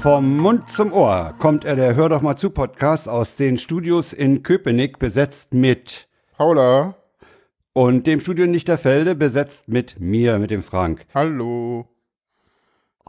Vom 0.00 0.38
Mund 0.38 0.70
zum 0.70 0.92
Ohr 0.94 1.34
kommt 1.38 1.66
er 1.66 1.76
der 1.76 1.94
Hör 1.94 2.08
doch 2.08 2.22
mal 2.22 2.36
zu 2.36 2.48
Podcast 2.48 3.06
aus 3.06 3.36
den 3.36 3.58
Studios 3.58 4.14
in 4.14 4.42
Köpenick 4.42 4.98
besetzt 4.98 5.52
mit 5.52 6.08
Paula. 6.38 6.94
und 7.74 8.06
dem 8.06 8.20
Studio 8.20 8.46
in 8.46 8.54
Lichterfelde 8.54 9.14
besetzt 9.14 9.68
mit 9.68 10.00
mir, 10.00 10.38
mit 10.38 10.50
dem 10.50 10.62
Frank. 10.62 11.04
Hallo. 11.12 11.86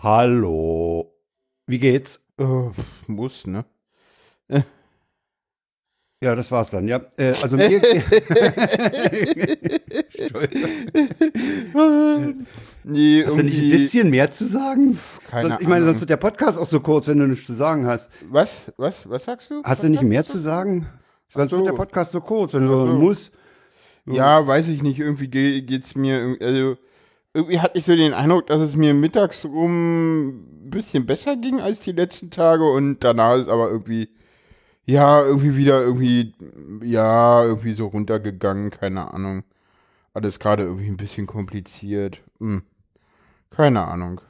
Hallo. 0.01 1.13
Wie 1.65 1.79
geht's? 1.79 2.21
Oh, 2.37 2.71
muss, 3.07 3.47
ne? 3.47 3.63
Ja, 6.21 6.35
das 6.35 6.51
war's 6.51 6.71
dann. 6.71 6.89
Ja, 6.89 6.99
äh, 7.15 7.33
also 7.41 7.55
mir. 7.55 7.81
nee, 12.83 13.23
Hast 13.25 13.37
du 13.37 13.43
nicht 13.43 13.59
ein 13.59 13.69
bisschen 13.69 14.09
mehr 14.09 14.31
zu 14.31 14.45
sagen? 14.45 14.97
Keine 15.27 15.49
sonst, 15.49 15.61
ich 15.61 15.67
meine, 15.67 15.85
sonst 15.85 15.99
wird 15.99 16.09
der 16.09 16.17
Podcast 16.17 16.57
auch 16.57 16.65
so 16.65 16.79
kurz, 16.79 17.07
wenn 17.07 17.19
du 17.19 17.27
nichts 17.27 17.45
zu 17.45 17.53
sagen 17.53 17.85
hast. 17.85 18.09
Was? 18.29 18.71
Was? 18.77 19.09
Was 19.09 19.25
sagst 19.25 19.51
du? 19.51 19.61
Hast 19.63 19.83
du 19.83 19.89
nicht 19.89 20.03
mehr 20.03 20.23
zu 20.23 20.39
sagen? 20.39 20.87
Sonst 21.29 21.51
so. 21.51 21.57
wird 21.57 21.67
der 21.67 21.73
Podcast 21.73 22.11
so 22.11 22.21
kurz, 22.21 22.53
wenn 22.53 22.67
du 22.67 22.73
so. 22.73 22.85
musst. 22.87 23.33
Ja, 24.05 24.45
weiß 24.45 24.67
ich 24.69 24.83
nicht. 24.83 24.99
Irgendwie 24.99 25.27
ge 25.27 25.61
geht's 25.61 25.95
mir. 25.95 26.35
Also, 26.41 26.77
irgendwie 27.33 27.59
hatte 27.59 27.79
ich 27.79 27.85
so 27.85 27.95
den 27.95 28.13
Eindruck, 28.13 28.47
dass 28.47 28.61
es 28.61 28.75
mir 28.75 28.93
mittags 28.93 29.45
rum 29.45 30.29
ein 30.65 30.69
bisschen 30.69 31.05
besser 31.05 31.37
ging 31.37 31.61
als 31.61 31.79
die 31.79 31.93
letzten 31.93 32.29
Tage 32.29 32.63
und 32.63 33.03
danach 33.03 33.37
ist 33.37 33.49
aber 33.49 33.69
irgendwie. 33.69 34.09
Ja, 34.85 35.23
irgendwie 35.23 35.55
wieder 35.55 35.81
irgendwie. 35.81 36.33
Ja, 36.83 37.43
irgendwie 37.45 37.73
so 37.73 37.87
runtergegangen. 37.87 38.71
Keine 38.71 39.13
Ahnung. 39.13 39.43
Alles 40.13 40.39
gerade 40.39 40.63
irgendwie 40.63 40.87
ein 40.87 40.97
bisschen 40.97 41.27
kompliziert. 41.27 42.21
Hm. 42.39 42.63
Keine 43.55 43.85
Ahnung. 43.87 44.21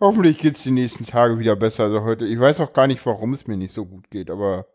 Hoffentlich 0.00 0.38
geht's 0.38 0.62
die 0.62 0.70
nächsten 0.70 1.04
Tage 1.06 1.38
wieder 1.38 1.56
besser. 1.56 1.84
Also 1.84 2.02
heute, 2.02 2.24
ich 2.26 2.38
weiß 2.38 2.60
auch 2.60 2.72
gar 2.72 2.86
nicht, 2.86 3.04
warum 3.06 3.32
es 3.32 3.46
mir 3.46 3.56
nicht 3.56 3.72
so 3.72 3.84
gut 3.86 4.10
geht, 4.10 4.30
aber 4.30 4.66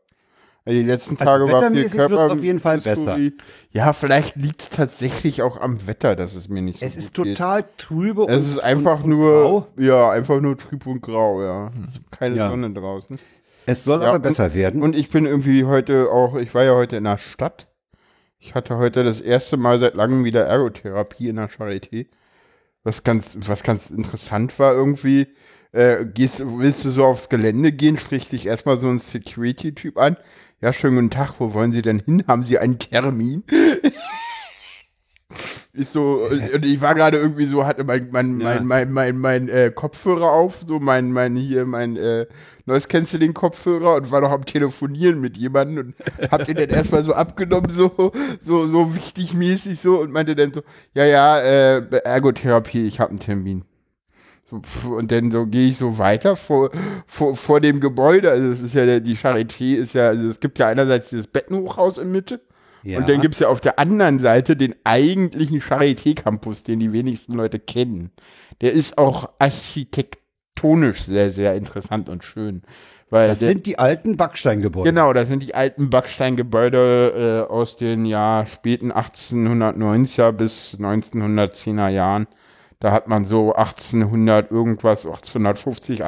die 0.67 0.83
letzten 0.83 1.15
Also 1.15 1.25
Tage 1.25 1.51
war 1.51 1.71
viel 1.71 1.89
Körper. 1.89 2.31
auf 2.31 2.43
jeden 2.43 2.59
Fall 2.59 2.79
besser. 2.79 3.17
Ja, 3.71 3.91
vielleicht 3.93 4.35
liegt's 4.35 4.69
tatsächlich 4.69 5.41
auch 5.41 5.59
am 5.59 5.87
Wetter, 5.87 6.15
dass 6.15 6.35
es 6.35 6.47
mir 6.47 6.61
nicht 6.61 6.79
so 6.79 6.85
Es 6.85 6.93
gut 6.93 6.99
ist 6.99 7.13
geht. 7.15 7.37
total 7.37 7.65
trübe 7.77 8.23
Es 8.27 8.43
und- 8.43 8.49
ist 8.51 8.59
einfach 8.59 9.03
und, 9.03 9.09
nur, 9.09 9.45
Und 9.45 9.51
grau. 9.77 9.83
ja, 9.83 10.11
einfach 10.11 10.39
nur 10.41 10.57
trüb 10.57 10.85
und 10.85 11.01
grau, 11.01 11.41
ja. 11.43 11.71
Keine 12.11 12.35
Ja. 12.35 12.49
Sonne 12.49 12.71
draußen. 12.71 13.19
Es 13.65 13.83
soll 13.83 14.01
Ja, 14.01 14.07
aber 14.09 14.15
und- 14.17 14.21
besser 14.23 14.53
werden. 14.53 14.81
Und 14.83 14.95
ich 14.95 15.09
bin 15.09 15.25
irgendwie 15.25 15.65
heute 15.65 16.11
auch, 16.11 16.35
ich 16.35 16.53
war 16.53 16.63
ja 16.63 16.75
heute 16.75 16.97
in 16.97 17.03
der 17.03 17.17
Stadt. 17.17 17.67
Ich 18.37 18.55
hatte 18.55 18.77
heute 18.77 19.03
das 19.03 19.21
erste 19.21 19.57
Mal 19.57 19.79
seit 19.79 19.95
langem 19.95 20.23
wieder 20.23 20.45
Ergotherapie 20.45 21.29
in 21.29 21.35
der 21.37 21.49
Charité. 21.49 22.07
Was 22.83 23.03
ganz, 23.03 23.37
was 23.39 23.63
ganz 23.63 23.89
interessant 23.89 24.57
war 24.59 24.73
irgendwie. 24.73 25.27
Äh, 25.71 26.05
gehst, 26.05 26.41
willst 26.43 26.83
du 26.85 26.89
so 26.89 27.05
aufs 27.05 27.29
Gelände 27.29 27.71
gehen, 27.71 27.99
spricht 27.99 28.31
dich 28.31 28.47
erstmal 28.47 28.79
so 28.79 28.89
ein 28.89 28.99
Security-Typ 28.99 29.97
an. 29.97 30.17
Ja, 30.61 30.73
schönen 30.73 30.95
guten 30.95 31.09
Tag, 31.11 31.35
wo 31.39 31.53
wollen 31.53 31.71
Sie 31.71 31.81
denn 31.81 31.99
hin? 31.99 32.23
Haben 32.27 32.43
Sie 32.43 32.57
einen 32.57 32.79
Termin? 32.79 33.43
Ist 35.73 35.93
so, 35.93 36.27
und 36.53 36.65
ich 36.65 36.81
war 36.81 36.95
gerade 36.95 37.17
irgendwie 37.17 37.45
so, 37.45 37.65
hatte 37.65 37.83
mein, 37.83 38.09
mein, 38.11 38.41
Ja. 38.41 38.59
mein, 38.61 38.65
mein, 38.67 38.91
mein, 38.91 39.17
mein 39.19 39.49
äh, 39.49 39.71
Kopfhörer 39.73 40.31
auf, 40.31 40.63
so 40.67 40.79
mein, 40.79 41.11
mein 41.11 41.35
hier, 41.35 41.65
mein 41.67 41.95
äh, 41.97 42.25
Noise 42.65 42.87
Cancelling 42.87 43.35
Kopfhörer 43.35 43.95
und 43.95 44.11
war 44.11 44.21
noch 44.21 44.31
am 44.31 44.45
Telefonieren 44.45 45.21
mit 45.21 45.37
jemandem 45.37 45.93
und 46.19 46.31
hab 46.31 46.45
den 46.45 46.55
dann 46.57 46.69
erstmal 46.69 47.03
so 47.03 47.13
abgenommen, 47.13 47.69
so, 47.69 48.11
so, 48.39 48.65
so 48.65 48.95
wichtig 48.95 49.35
mäßig 49.35 49.79
so 49.79 49.99
und 49.99 50.11
meinte 50.11 50.35
dann 50.35 50.51
so, 50.51 50.63
ja, 50.95 51.05
ja, 51.05 51.39
äh, 51.39 51.97
Ergotherapie, 52.03 52.87
ich 52.87 52.99
habe 52.99 53.11
einen 53.11 53.19
Termin. 53.19 53.63
So, 54.43 54.61
und 54.89 55.11
dann 55.11 55.29
so 55.29 55.45
gehe 55.45 55.69
ich 55.69 55.77
so 55.77 55.99
weiter 55.99 56.35
vor, 56.35 56.71
vor, 57.05 57.35
vor 57.35 57.61
dem 57.61 57.79
Gebäude. 57.79 58.31
Also 58.31 58.47
es 58.47 58.61
ist 58.63 58.73
ja 58.73 58.99
die 58.99 59.15
Charité 59.15 59.75
ist 59.75 59.93
ja, 59.93 60.07
also 60.07 60.27
es 60.27 60.39
gibt 60.39 60.57
ja 60.57 60.65
einerseits 60.67 61.09
dieses 61.09 61.27
Bettenhochhaus 61.27 61.99
in 61.99 62.11
Mitte 62.11 62.41
ja. 62.83 62.97
und 62.97 63.09
dann 63.09 63.21
gibt 63.21 63.35
es 63.35 63.39
ja 63.39 63.47
auf 63.47 63.61
der 63.61 63.79
anderen 63.79 64.19
Seite 64.19 64.55
den 64.55 64.75
eigentlichen 64.83 65.61
Charité-Campus, 65.61 66.63
den 66.63 66.79
die 66.79 66.93
wenigsten 66.93 67.33
Leute 67.33 67.59
kennen. 67.59 68.11
Der 68.61 68.73
ist 68.73 68.97
auch 68.97 69.33
architektonisch 69.39 71.03
sehr, 71.03 71.31
sehr 71.31 71.55
interessant 71.55 72.09
und 72.09 72.23
schön. 72.23 72.61
Weil 73.09 73.29
das 73.29 73.39
der, 73.39 73.49
sind 73.49 73.65
die 73.65 73.79
alten 73.79 74.17
Backsteingebäude. 74.17 74.89
Genau, 74.89 75.13
das 75.13 75.27
sind 75.27 75.41
die 75.41 75.55
alten 75.55 75.89
Backsteingebäude 75.89 77.45
äh, 77.47 77.51
aus 77.51 77.75
den 77.75 78.05
ja 78.05 78.45
späten 78.45 78.91
1890er 78.91 80.31
bis 80.31 80.77
1910er 80.79 81.89
Jahren. 81.89 82.27
Da 82.79 82.91
hat 82.91 83.07
man 83.07 83.25
so 83.25 83.53
1800 83.53 84.51
irgendwas, 84.51 85.05
1850, 85.05 86.03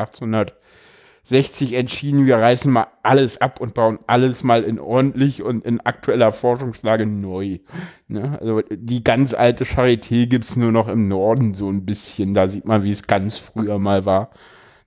1860 1.24 1.74
entschieden, 1.74 2.26
wir 2.26 2.38
reißen 2.38 2.72
mal 2.72 2.88
alles 3.04 3.40
ab 3.40 3.62
und 3.62 3.76
bauen 3.76 4.00
alles 4.08 4.44
mal 4.44 4.64
in 4.64 4.80
ordentlich 4.80 5.44
und 5.44 5.64
in 5.66 5.80
aktueller 5.80 6.32
Forschungslage 6.32 7.06
neu. 7.06 7.60
Ne? 8.08 8.40
Also 8.40 8.62
die 8.72 9.04
ganz 9.04 9.34
alte 9.34 9.66
Charité 9.66 10.26
gibt's 10.26 10.56
nur 10.56 10.72
noch 10.72 10.88
im 10.88 11.08
Norden 11.08 11.54
so 11.54 11.70
ein 11.70 11.86
bisschen. 11.86 12.34
Da 12.34 12.48
sieht 12.48 12.66
man, 12.66 12.84
wie 12.84 12.92
es 12.92 13.06
ganz 13.06 13.38
früher 13.38 13.78
mal 13.78 14.06
war. 14.06 14.32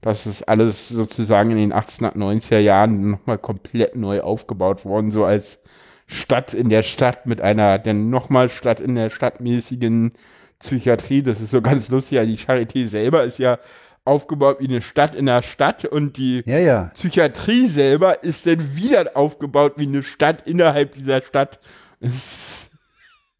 Das 0.00 0.26
ist 0.26 0.42
alles 0.42 0.88
sozusagen 0.88 1.52
in 1.52 1.56
den 1.56 1.72
1890er 1.72 2.58
Jahren 2.58 3.10
nochmal 3.12 3.38
komplett 3.38 3.96
neu 3.96 4.20
aufgebaut 4.20 4.84
worden, 4.84 5.10
so 5.10 5.24
als 5.24 5.62
Stadt 6.06 6.52
in 6.52 6.68
der 6.68 6.82
Stadt 6.82 7.26
mit 7.26 7.40
einer 7.40 7.78
dann 7.78 8.10
nochmal 8.10 8.50
Stadt 8.50 8.80
in 8.80 8.96
der 8.96 9.08
stadtmäßigen 9.08 10.12
Psychiatrie. 10.58 11.22
Das 11.22 11.40
ist 11.40 11.52
so 11.52 11.62
ganz 11.62 11.88
lustig. 11.88 12.16
Ja, 12.16 12.26
die 12.26 12.36
Charité 12.36 12.86
selber 12.86 13.24
ist 13.24 13.38
ja 13.38 13.58
aufgebaut 14.04 14.58
wie 14.60 14.68
eine 14.68 14.82
Stadt 14.82 15.14
in 15.14 15.26
der 15.26 15.42
Stadt 15.42 15.84
und 15.84 16.16
die 16.16 16.42
Ja, 16.46 16.58
ja. 16.58 16.90
Psychiatrie 16.94 17.68
selber 17.68 18.22
ist 18.22 18.46
dann 18.46 18.76
wieder 18.76 19.16
aufgebaut 19.16 19.74
wie 19.76 19.86
eine 19.86 20.02
Stadt 20.02 20.46
innerhalb 20.46 20.92
dieser 20.94 21.22
Stadt. 21.22 21.60
Es 22.00 22.70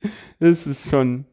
es 0.41 0.67
ist 0.67 0.89
schon 0.89 1.27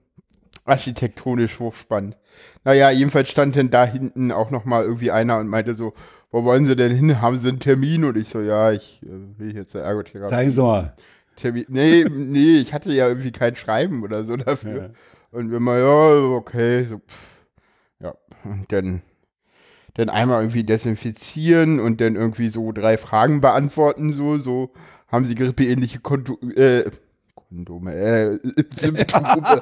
architektonisch 0.66 1.59
hochspannend. 1.59 2.18
Naja, 2.64 2.91
jedenfalls 2.91 3.30
stand 3.30 3.56
denn 3.56 3.70
da 3.70 3.86
hinten 3.86 4.31
auch 4.31 4.52
noch 4.52 4.66
mal 4.66 4.84
irgendwie 4.84 5.12
einer 5.12 5.40
und 5.40 5.47
meinte 5.47 5.74
so, 5.74 5.94
wo 6.30 6.44
wollen 6.44 6.66
Sie 6.66 6.75
denn 6.75 6.96
hin? 6.96 7.22
Haben 7.22 7.38
Sie 7.38 7.50
einen 7.50 7.59
Termin? 7.59 8.06
Und 8.06 8.18
ich 8.18 8.30
so, 8.30 8.40
ja, 8.40 8.72
ich 8.72 9.02
äh, 9.03 9.40
will 9.40 9.56
jetzt 9.56 9.72
zur 9.72 9.81
Ergotherapie. 9.81 10.30
Zeigen 10.30 10.52
Sie 10.52 10.62
mal. 10.62 10.96
Termin. 11.36 11.66
Nee, 11.68 12.06
nee, 12.09 12.58
ich 12.59 12.74
hatte 12.74 12.94
ja 12.94 13.08
irgendwie 13.08 13.31
kein 13.31 13.56
Schreiben 13.56 14.03
oder 14.03 14.24
so 14.24 14.38
dafür. 14.38 14.91
Und 15.31 15.52
wenn 15.52 15.64
man, 15.64 15.80
ja, 15.80 16.36
okay, 16.36 16.86
so, 16.86 17.00
pff, 17.00 17.46
ja, 18.00 18.14
und 18.44 18.72
dann, 18.72 19.02
dann 19.94 20.09
einmal 20.09 20.41
irgendwie 20.41 20.63
desinfizieren 20.63 21.79
und 21.79 22.02
dann 22.02 22.16
irgendwie 22.16 22.50
so 22.50 22.72
drei 22.72 22.97
Fragen 22.97 23.41
beantworten, 23.41 24.13
so, 24.13 24.38
so, 24.40 24.72
haben 25.07 25.25
sie 25.25 25.35
grippeähnliche 25.35 26.00
Konto, 26.00 26.40
äh, 26.56 26.90
Kondome, 27.35 27.94
äh, 27.94 28.40
Symptome. 28.75 29.62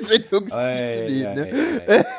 Sendungslied, 0.00 1.34
ne? 1.34 2.04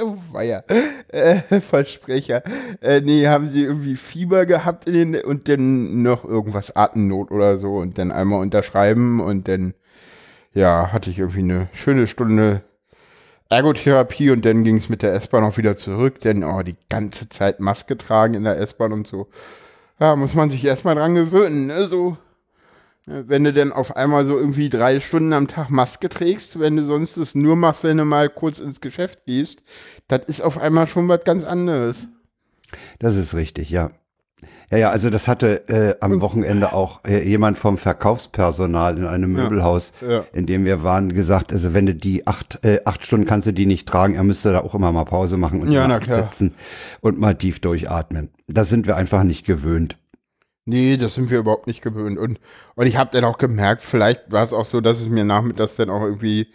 Oh, 0.00 0.16
weia. 0.32 0.64
Äh, 1.08 1.60
Versprecher. 1.60 2.42
Äh, 2.80 3.00
nee, 3.02 3.26
haben 3.26 3.46
sie 3.46 3.64
irgendwie 3.64 3.96
Fieber 3.96 4.46
gehabt 4.46 4.86
in 4.86 5.12
den, 5.12 5.24
und 5.24 5.48
dann 5.48 6.02
noch 6.02 6.24
irgendwas 6.24 6.74
Atemnot 6.74 7.30
oder 7.30 7.58
so 7.58 7.76
und 7.76 7.98
dann 7.98 8.10
einmal 8.10 8.40
unterschreiben 8.40 9.20
und 9.20 9.46
dann, 9.46 9.74
ja, 10.54 10.92
hatte 10.92 11.10
ich 11.10 11.18
irgendwie 11.18 11.40
eine 11.40 11.68
schöne 11.74 12.06
Stunde 12.06 12.62
Ergotherapie 13.50 14.30
und 14.30 14.44
dann 14.44 14.64
ging 14.64 14.76
es 14.76 14.88
mit 14.88 15.02
der 15.02 15.12
S-Bahn 15.12 15.44
auch 15.44 15.56
wieder 15.56 15.76
zurück, 15.76 16.20
denn, 16.20 16.44
oh, 16.44 16.62
die 16.62 16.76
ganze 16.88 17.28
Zeit 17.28 17.60
Maske 17.60 17.98
tragen 17.98 18.34
in 18.34 18.44
der 18.44 18.58
S-Bahn 18.58 18.92
und 18.92 19.06
so. 19.06 19.28
Ja, 19.98 20.16
muss 20.16 20.34
man 20.34 20.50
sich 20.50 20.64
erstmal 20.64 20.94
dran 20.94 21.14
gewöhnen, 21.14 21.66
ne, 21.66 21.86
so. 21.86 22.16
Wenn 23.06 23.44
du 23.44 23.52
dann 23.52 23.72
auf 23.72 23.96
einmal 23.96 24.24
so 24.24 24.38
irgendwie 24.38 24.68
drei 24.68 25.00
Stunden 25.00 25.32
am 25.32 25.48
Tag 25.48 25.68
Maske 25.70 26.08
trägst, 26.08 26.60
wenn 26.60 26.76
du 26.76 26.84
sonst 26.84 27.16
es 27.16 27.34
nur 27.34 27.56
machst, 27.56 27.82
wenn 27.82 27.96
du 27.96 28.04
mal 28.04 28.28
kurz 28.28 28.60
ins 28.60 28.80
Geschäft 28.80 29.24
gehst, 29.26 29.64
das 30.06 30.26
ist 30.26 30.42
auf 30.42 30.58
einmal 30.58 30.86
schon 30.86 31.08
was 31.08 31.24
ganz 31.24 31.44
anderes. 31.44 32.06
Das 33.00 33.16
ist 33.16 33.34
richtig, 33.34 33.70
ja. 33.70 33.90
Ja, 34.70 34.78
ja, 34.78 34.90
also 34.90 35.10
das 35.10 35.26
hatte 35.26 35.68
äh, 35.68 35.96
am 36.00 36.20
Wochenende 36.20 36.72
auch 36.72 37.04
äh, 37.04 37.26
jemand 37.26 37.58
vom 37.58 37.76
Verkaufspersonal 37.76 38.98
in 38.98 39.06
einem 39.06 39.32
Möbelhaus, 39.32 39.92
ja. 40.00 40.24
in 40.32 40.46
dem 40.46 40.64
wir 40.64 40.84
waren, 40.84 41.12
gesagt, 41.12 41.52
also 41.52 41.74
wenn 41.74 41.86
du 41.86 41.94
die 41.94 42.26
acht, 42.28 42.64
äh, 42.64 42.80
acht 42.84 43.04
Stunden 43.04 43.26
kannst 43.26 43.48
du 43.48 43.52
die 43.52 43.66
nicht 43.66 43.88
tragen, 43.88 44.14
er 44.14 44.22
müsste 44.22 44.52
da 44.52 44.60
auch 44.60 44.76
immer 44.76 44.92
mal 44.92 45.04
Pause 45.04 45.36
machen 45.36 45.60
und 45.60 45.72
Ja, 45.72 45.88
mal 45.88 45.96
absetzen 45.96 46.54
und 47.00 47.18
mal 47.18 47.34
tief 47.34 47.58
durchatmen. 47.58 48.30
Das 48.46 48.68
sind 48.68 48.86
wir 48.86 48.96
einfach 48.96 49.24
nicht 49.24 49.44
gewöhnt. 49.44 49.98
Nee, 50.66 50.96
das 50.96 51.16
sind 51.16 51.30
wir 51.30 51.40
überhaupt 51.40 51.66
nicht 51.66 51.82
gewöhnt. 51.82 52.16
Und, 52.16 52.38
und 52.76 52.86
ich 52.86 52.96
habe 52.96 53.10
dann 53.12 53.24
auch 53.24 53.38
gemerkt, 53.38 53.82
vielleicht 53.82 54.30
war 54.30 54.44
es 54.44 54.52
auch 54.52 54.66
so, 54.66 54.80
dass 54.80 55.00
es 55.00 55.08
mir 55.08 55.24
nachmittags 55.24 55.74
dann 55.74 55.90
auch 55.90 56.02
irgendwie 56.02 56.46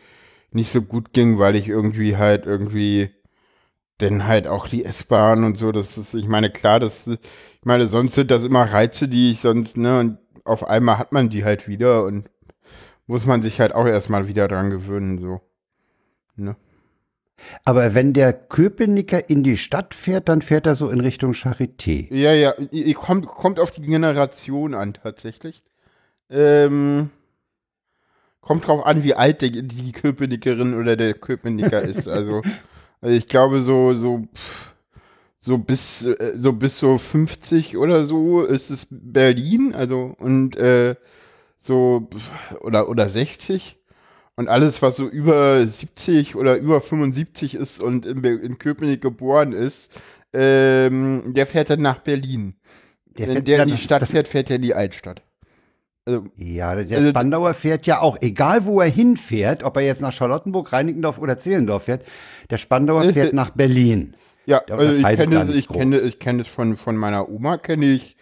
nicht 0.52 0.72
so 0.72 0.82
gut 0.82 1.12
ging, 1.12 1.38
weil 1.38 1.58
ich 1.58 1.68
irgendwie 1.68 2.16
halt 2.16 2.46
irgendwie 2.46 3.10
dann 3.98 4.28
halt 4.28 4.48
auch 4.48 4.68
die 4.68 4.84
S-Bahn 4.84 5.44
und 5.44 5.58
so, 5.58 5.72
das 5.72 5.98
ist, 5.98 6.14
ich 6.14 6.28
meine, 6.28 6.50
klar, 6.50 6.80
das, 6.80 7.08
ich 7.08 7.20
meine, 7.64 7.88
sonst 7.88 8.16
sind 8.16 8.32
das 8.32 8.44
immer 8.44 8.64
Reize, 8.64 9.08
die 9.08 9.32
ich 9.32 9.40
sonst, 9.40 9.78
ne, 9.78 10.00
und 10.00 10.18
auf 10.44 10.68
einmal 10.68 10.98
hat 10.98 11.14
man 11.14 11.30
die 11.30 11.46
halt 11.46 11.68
wieder 11.68 12.04
und 12.04 12.30
muss 13.08 13.26
man 13.26 13.42
sich 13.42 13.60
halt 13.60 13.74
auch 13.74 13.86
erstmal 13.86 14.28
wieder 14.28 14.48
dran 14.48 14.70
gewöhnen, 14.70 15.18
so. 15.18 15.42
Ne? 16.36 16.56
Aber 17.64 17.94
wenn 17.94 18.14
der 18.14 18.34
Köpenicker 18.34 19.30
in 19.30 19.44
die 19.44 19.58
Stadt 19.58 19.94
fährt, 19.94 20.30
dann 20.30 20.42
fährt 20.42 20.66
er 20.66 20.76
so 20.76 20.90
in 20.90 21.00
Richtung 21.00 21.34
Charité. 21.34 22.14
Ja, 22.14 22.34
ja, 22.34 22.54
kommt, 22.94 23.28
kommt 23.28 23.60
auf 23.60 23.72
die 23.72 23.82
Generation 23.82 24.74
an 24.74 24.94
tatsächlich. 24.94 25.64
Ähm, 26.30 27.12
kommt 28.42 28.68
drauf 28.68 28.86
an, 28.86 29.04
wie 29.04 29.14
alt 29.14 29.42
der, 29.42 29.50
die 29.50 29.92
Köpenickerin 29.92 30.74
oder 30.74 30.96
der 30.96 31.14
Köpenicker 31.14 31.82
ist. 31.82 32.08
Also, 32.08 32.42
also 33.06 33.16
ich 33.18 33.28
glaube 33.28 33.62
so 33.62 33.94
so 33.94 34.26
so 35.40 35.58
bis 35.60 36.04
äh, 36.04 36.34
so 36.36 36.54
bis 36.54 36.80
so 36.80 36.98
50 36.98 37.78
oder 37.78 38.06
so 38.08 38.42
ist 38.44 38.72
es 38.72 38.88
Berlin. 38.90 39.74
Also 39.76 40.16
und 40.18 40.56
äh, 40.58 40.96
so 41.58 42.10
oder 42.62 42.90
oder 42.90 43.10
60 43.10 43.78
und 44.36 44.48
alles 44.48 44.82
was 44.82 44.96
so 44.96 45.08
über 45.08 45.66
70 45.66 46.36
oder 46.36 46.58
über 46.58 46.82
75 46.82 47.54
ist 47.56 47.82
und 47.82 48.06
in, 48.06 48.24
in 48.24 48.58
Köpenick 48.58 49.02
geboren 49.02 49.52
ist, 49.54 49.92
ähm, 50.34 51.34
der 51.36 51.46
fährt 51.46 51.70
dann 51.70 51.82
nach 51.82 52.00
Berlin. 52.00 52.56
Der 53.18 53.28
Wenn 53.30 53.46
der 53.46 53.64
in 53.64 53.70
die 53.70 53.78
Stadt 53.78 54.02
das- 54.02 54.12
fährt, 54.12 54.28
fährt 54.28 54.50
er 54.50 54.58
in 54.58 54.62
die 54.64 54.74
Altstadt. 54.74 55.22
Also, 56.06 56.28
Ja, 56.38 56.76
der 56.76 56.98
Also- 56.98 57.10
Spandauer 57.10 57.54
fährt 57.56 57.88
ja 57.88 58.00
auch, 58.02 58.18
egal 58.22 58.66
wo 58.66 58.80
er 58.80 58.90
hinfährt, 58.90 59.64
ob 59.64 59.76
er 59.78 59.84
jetzt 59.84 60.02
nach 60.02 60.14
Charlottenburg, 60.14 60.72
Reinickendorf 60.72 61.18
oder 61.20 61.38
Zehlendorf 61.38 61.84
fährt, 61.86 62.06
der 62.52 62.58
Spandauer 62.58 63.12
fährt 63.12 63.34
nach 63.34 63.50
Berlin. 63.50 64.14
ja, 64.46 64.60
Der 64.60 64.78
also 64.78 64.94
ich 64.94 65.04
kenne 65.18 65.42
es, 65.42 65.56
ich 65.56 65.68
kenne, 65.68 65.98
ich 66.00 66.20
kenne 66.20 66.42
es 66.44 66.48
von, 66.48 66.78
von 66.78 66.96
meiner 66.96 67.28
Oma, 67.30 67.58
kenne 67.58 67.88
ich 67.88 68.16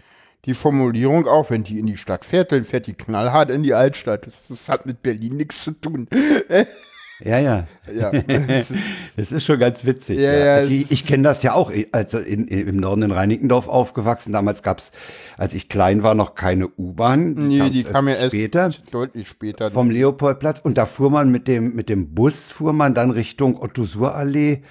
die 0.45 0.53
Formulierung 0.53 1.27
auch, 1.27 1.49
wenn 1.49 1.63
die 1.63 1.79
in 1.79 1.85
die 1.85 1.97
Stadt 1.97 2.23
fährt, 2.25 2.51
dann 2.53 2.63
fährt 2.63 2.87
die 2.87 2.93
knallhart 2.93 3.49
in 3.49 3.63
die 3.63 3.73
Altstadt. 3.73 4.27
Das, 4.27 4.47
das 4.47 4.69
hat 4.69 4.85
mit 4.85 5.01
Berlin 5.01 5.35
nichts 5.37 5.61
zu 5.63 5.71
tun. 5.71 6.07
Ja, 7.25 7.39
ja. 7.39 7.65
Ja, 7.93 8.11
das 9.15 9.31
ist- 9.31 9.45
schon 9.45 9.57
ganz 9.59 9.85
witzig. 9.85 10.17
Ja, 10.19 10.33
ja, 10.33 10.57
es 10.59 10.69
ich 10.69 10.91
ich 10.91 11.05
kenne 11.05 11.23
das 11.23 11.41
ja 11.41 11.53
auch. 11.53 11.71
Also 11.93 12.17
in, 12.17 12.47
im 12.47 12.77
Norden 12.77 13.03
in 13.03 13.11
Reinickendorf 13.11 13.67
aufgewachsen. 13.69 14.33
Damals 14.33 14.61
gab's, 14.61 14.91
als 15.37 15.53
ich 15.53 15.69
klein 15.69 16.03
war, 16.03 16.15
noch 16.15 16.35
keine 16.35 16.67
U-Bahn. 16.67 17.33
nee, 17.33 17.69
die 17.69 17.83
kam 17.83 18.07
ja 18.09 18.15
erst 18.15 18.27
später 18.27 18.71
deutlich 18.91 19.29
später. 19.29 19.71
vom 19.71 19.89
Leopoldplatz. 19.89 20.59
Und 20.59 20.77
da 20.77 20.85
fuhr 20.85 21.09
man 21.11 21.31
mit 21.31 21.47
dem, 21.47 21.75
mit 21.75 21.87
dem 21.87 22.13
Bus, 22.13 22.51
fuhr 22.51 22.73
man 22.73 22.93
dann 22.93 23.09
Richtung 23.11 23.61
Otto-Suhr-Allee. 23.61 24.61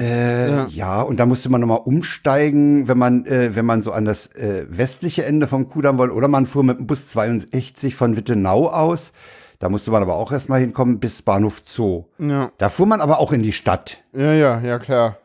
Äh, 0.00 0.68
ja. 0.68 1.02
und 1.02 1.18
da 1.18 1.26
musste 1.26 1.48
man 1.48 1.60
nochmal 1.60 1.80
umsteigen, 1.84 2.86
wenn 2.86 2.98
man, 2.98 3.26
äh, 3.26 3.56
wenn 3.56 3.66
man 3.66 3.82
so 3.82 3.90
an 3.90 4.04
das 4.04 4.28
äh, 4.36 4.64
westliche 4.68 5.24
Ende 5.24 5.48
vom 5.48 5.68
Kudamm 5.68 5.98
wollte. 5.98 6.14
Oder 6.14 6.28
man 6.28 6.46
fuhr 6.46 6.62
mit 6.62 6.78
dem 6.78 6.86
Bus 6.86 7.08
62 7.08 7.94
von 7.96 8.16
Wittenau 8.16 8.68
aus. 8.68 9.12
Da 9.58 9.68
musste 9.68 9.90
man 9.90 10.02
aber 10.02 10.14
auch 10.14 10.30
erstmal 10.30 10.60
hinkommen 10.60 11.00
bis 11.00 11.22
Bahnhof 11.22 11.62
Zoo. 11.64 12.04
ja, 12.18 12.50
Da 12.58 12.68
fuhr 12.68 12.86
man 12.86 13.00
aber 13.00 13.18
auch 13.18 13.32
in 13.32 13.42
die 13.42 13.52
Stadt. 13.52 13.98
ja, 14.12 14.32
ja, 14.32 14.60
ja, 14.60 14.78
klar. 14.78 15.16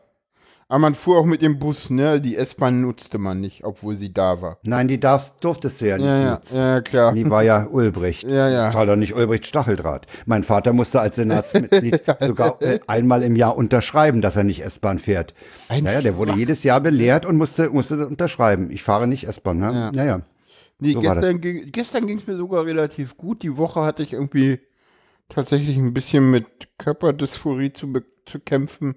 Aber 0.66 0.78
man 0.78 0.94
fuhr 0.94 1.18
auch 1.18 1.26
mit 1.26 1.42
dem 1.42 1.58
Bus, 1.58 1.90
ne? 1.90 2.22
Die 2.22 2.36
S-Bahn 2.36 2.80
nutzte 2.80 3.18
man 3.18 3.38
nicht, 3.40 3.64
obwohl 3.64 3.96
sie 3.96 4.12
da 4.14 4.40
war. 4.40 4.56
Nein, 4.62 4.88
die 4.88 4.98
darfst, 4.98 5.34
durftest 5.44 5.80
du 5.82 5.88
ja 5.88 5.98
nicht 5.98 6.06
Ja, 6.06 6.18
ja, 6.18 6.30
nutzen. 6.32 6.56
ja, 6.56 6.80
klar. 6.80 7.12
Die 7.12 7.28
war 7.28 7.42
ja 7.42 7.66
Ulbricht. 7.70 8.24
Ja, 8.26 8.48
ja. 8.48 8.64
Das 8.66 8.74
war 8.74 8.86
doch 8.86 8.96
nicht 8.96 9.14
Ulbricht 9.14 9.46
Stacheldraht. 9.46 10.06
Mein 10.24 10.42
Vater 10.42 10.72
musste 10.72 11.00
als 11.02 11.16
Senatsmitglied 11.16 12.00
sogar 12.20 12.60
äh, 12.62 12.80
einmal 12.86 13.22
im 13.22 13.36
Jahr 13.36 13.56
unterschreiben, 13.56 14.22
dass 14.22 14.36
er 14.36 14.44
nicht 14.44 14.64
S-Bahn 14.64 14.98
fährt. 14.98 15.34
Ein 15.68 15.84
Naja, 15.84 16.00
der 16.00 16.16
wurde 16.16 16.32
jedes 16.32 16.64
Jahr 16.64 16.80
belehrt 16.80 17.26
und 17.26 17.36
musste, 17.36 17.68
musste 17.68 18.06
unterschreiben. 18.06 18.70
Ich 18.70 18.82
fahre 18.82 19.06
nicht 19.06 19.28
S-Bahn. 19.28 19.58
Ne? 19.58 19.90
Ja. 19.94 20.02
Ja. 20.04 20.04
Ja, 20.04 20.20
Nee, 20.78 20.92
So 20.92 21.00
gestern, 21.00 21.40
ging, 21.40 21.72
gestern 21.72 22.06
ging 22.06 22.18
es 22.18 22.26
mir 22.26 22.36
sogar 22.36 22.64
relativ 22.66 23.16
gut. 23.16 23.42
Die 23.42 23.56
Woche 23.56 23.82
hatte 23.82 24.02
ich 24.02 24.12
irgendwie 24.12 24.60
tatsächlich 25.28 25.76
ein 25.78 25.94
bisschen 25.94 26.30
mit 26.30 26.46
Körperdysphorie 26.78 27.72
zu, 27.72 27.92
zu 28.26 28.40
kämpfen. 28.40 28.96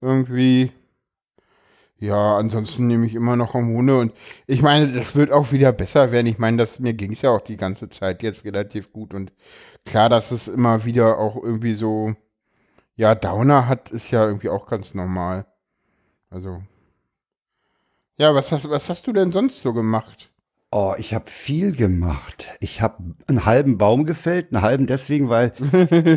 Irgendwie. 0.00 0.72
Ja, 2.00 2.36
ansonsten 2.36 2.86
nehme 2.86 3.06
ich 3.06 3.14
immer 3.16 3.34
noch 3.36 3.54
Hormone 3.54 3.98
und 3.98 4.12
ich 4.46 4.62
meine, 4.62 4.92
das 4.92 5.16
wird 5.16 5.32
auch 5.32 5.50
wieder 5.52 5.72
besser 5.72 6.12
werden. 6.12 6.28
Ich 6.28 6.38
meine, 6.38 6.56
das, 6.58 6.78
mir 6.78 6.94
ging 6.94 7.12
es 7.12 7.22
ja 7.22 7.30
auch 7.30 7.40
die 7.40 7.56
ganze 7.56 7.88
Zeit 7.88 8.22
jetzt 8.22 8.44
relativ 8.44 8.92
gut 8.92 9.14
und 9.14 9.32
klar, 9.84 10.08
dass 10.08 10.30
es 10.30 10.46
immer 10.46 10.84
wieder 10.84 11.18
auch 11.18 11.42
irgendwie 11.42 11.74
so, 11.74 12.14
ja, 12.96 13.14
Downer 13.16 13.68
hat, 13.68 13.90
ist 13.90 14.10
ja 14.12 14.26
irgendwie 14.26 14.50
auch 14.50 14.66
ganz 14.66 14.94
normal. 14.94 15.46
Also. 16.30 16.62
Ja, 18.18 18.34
was 18.34 18.52
hast, 18.52 18.68
was 18.68 18.90
hast 18.90 19.06
du 19.06 19.14
denn 19.14 19.32
sonst 19.32 19.62
so 19.62 19.72
gemacht? 19.72 20.30
Oh, 20.70 20.92
ich 20.98 21.14
habe 21.14 21.24
viel 21.30 21.72
gemacht. 21.72 22.48
Ich 22.60 22.82
habe 22.82 22.96
einen 23.26 23.46
halben 23.46 23.78
Baum 23.78 24.04
gefällt, 24.04 24.52
einen 24.52 24.60
halben 24.62 24.86
deswegen, 24.86 25.30
weil 25.30 25.52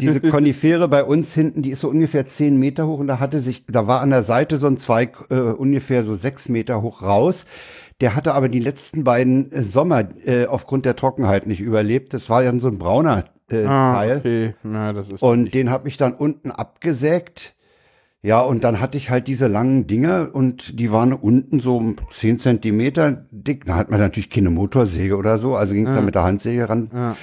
diese 0.02 0.20
Konifere 0.30 0.90
bei 0.90 1.06
uns 1.06 1.34
hinten, 1.34 1.62
die 1.62 1.72
ist 1.72 1.80
so 1.80 1.88
ungefähr 1.90 2.28
zehn 2.28 2.58
Meter 2.60 2.86
hoch 2.86 3.00
und 3.00 3.08
da 3.08 3.20
hatte 3.20 3.40
sich, 3.40 3.64
da 3.68 3.88
war 3.88 4.02
an 4.02 4.10
der 4.10 4.24
Seite 4.24 4.58
so 4.58 4.68
ein 4.68 4.78
Zweig 4.78 5.18
äh, 5.30 5.36
ungefähr 5.40 6.04
so 6.04 6.16
sechs 6.16 6.50
Meter 6.50 6.82
hoch 6.82 7.02
raus. 7.02 7.46
Der 8.02 8.14
hatte 8.14 8.34
aber 8.34 8.50
die 8.50 8.60
letzten 8.60 9.06
beiden 9.06 9.54
äh, 9.54 9.64
Sommer 9.64 10.04
äh, 10.26 10.48
aufgrund 10.48 10.86
der 10.86 10.98
Trockenheit 10.98 11.48
nicht 11.48 11.62
überlebt. 11.62 12.14
Das 12.14 12.30
war 12.30 12.44
ja 12.44 12.52
so 12.60 12.68
ein 12.68 12.78
brauner 12.78 13.24
äh, 13.50 13.64
Ah, 13.64 13.94
Teil. 13.94 14.18
okay. 14.18 14.54
Ja, 14.66 14.92
das 14.92 15.10
ist. 15.12 15.24
Und 15.24 15.54
den 15.54 15.70
habe 15.70 15.88
ich 15.88 15.96
dann 15.96 16.12
unten 16.14 16.52
abgesägt. 16.52 17.56
Ja, 18.24 18.40
und 18.42 18.64
dann 18.64 18.80
hatte 18.80 18.98
ich 18.98 19.10
halt 19.10 19.28
diese 19.28 19.48
langen 19.48 19.88
Dinger 19.88 20.30
und 20.32 20.80
die 20.80 20.92
waren 20.92 21.12
unten 21.12 21.60
so 21.60 21.96
10 22.12 22.40
Zentimeter 22.40 23.26
dick. 23.32 23.66
Da 23.66 23.76
hat 23.76 23.90
man 23.90 24.00
natürlich 24.00 24.30
keine 24.30 24.52
Motorsäge 24.52 25.18
oder 25.18 25.40
so, 25.40 25.56
also 25.56 25.74
ging 25.74 25.88
es 25.88 25.96
dann 25.96 26.06
mit 26.06 26.14
der 26.14 26.24
Handsäge 26.24 26.70
ran. 26.70 26.90
Ja. 26.94 27.18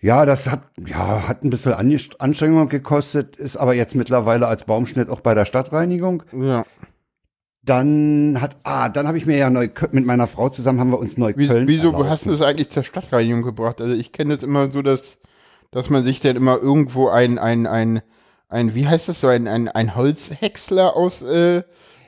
Ja, 0.00 0.24
das 0.26 0.48
hat, 0.48 0.62
ja, 0.86 1.26
hat 1.26 1.42
ein 1.42 1.50
bisschen 1.50 1.72
Anstrengung 1.72 2.68
gekostet, 2.68 3.34
ist 3.34 3.56
aber 3.56 3.74
jetzt 3.74 3.96
mittlerweile 3.96 4.46
als 4.46 4.62
Baumschnitt 4.62 5.08
auch 5.08 5.20
bei 5.20 5.34
der 5.34 5.44
Stadtreinigung. 5.44 6.22
ja. 6.32 6.64
Dann 7.64 8.38
hat, 8.40 8.56
ah, 8.62 8.88
dann 8.88 9.06
habe 9.08 9.18
ich 9.18 9.26
mir 9.26 9.36
ja 9.36 9.50
Neukölln, 9.50 9.90
mit 9.92 10.06
meiner 10.06 10.26
Frau 10.26 10.48
zusammen 10.48 10.80
haben 10.80 10.90
wir 10.90 10.98
uns 10.98 11.16
Wie, 11.16 11.20
Neukölln 11.20 11.68
wieso 11.68 11.88
erlaufen. 11.88 12.08
hast 12.08 12.24
du 12.24 12.32
es 12.32 12.40
eigentlich 12.40 12.70
zur 12.70 12.82
Stadtreinigung 12.82 13.42
gebracht? 13.42 13.82
Also 13.82 13.92
ich 13.92 14.12
kenne 14.12 14.34
es 14.34 14.42
immer 14.42 14.70
so, 14.70 14.80
dass, 14.80 15.18
dass 15.70 15.90
man 15.90 16.02
sich 16.02 16.20
dann 16.20 16.36
immer 16.36 16.56
irgendwo 16.56 17.08
ein, 17.08 17.38
ein, 17.38 17.66
ein, 17.66 18.00
ein, 18.48 18.74
wie 18.74 18.86
heißt 18.86 19.08
das 19.08 19.20
so, 19.20 19.26
ein, 19.28 19.46
ein, 19.46 19.68
ein 19.68 19.94
Holzhäcksler 19.94 20.96
aus, 20.96 21.22
äh, 21.22 21.62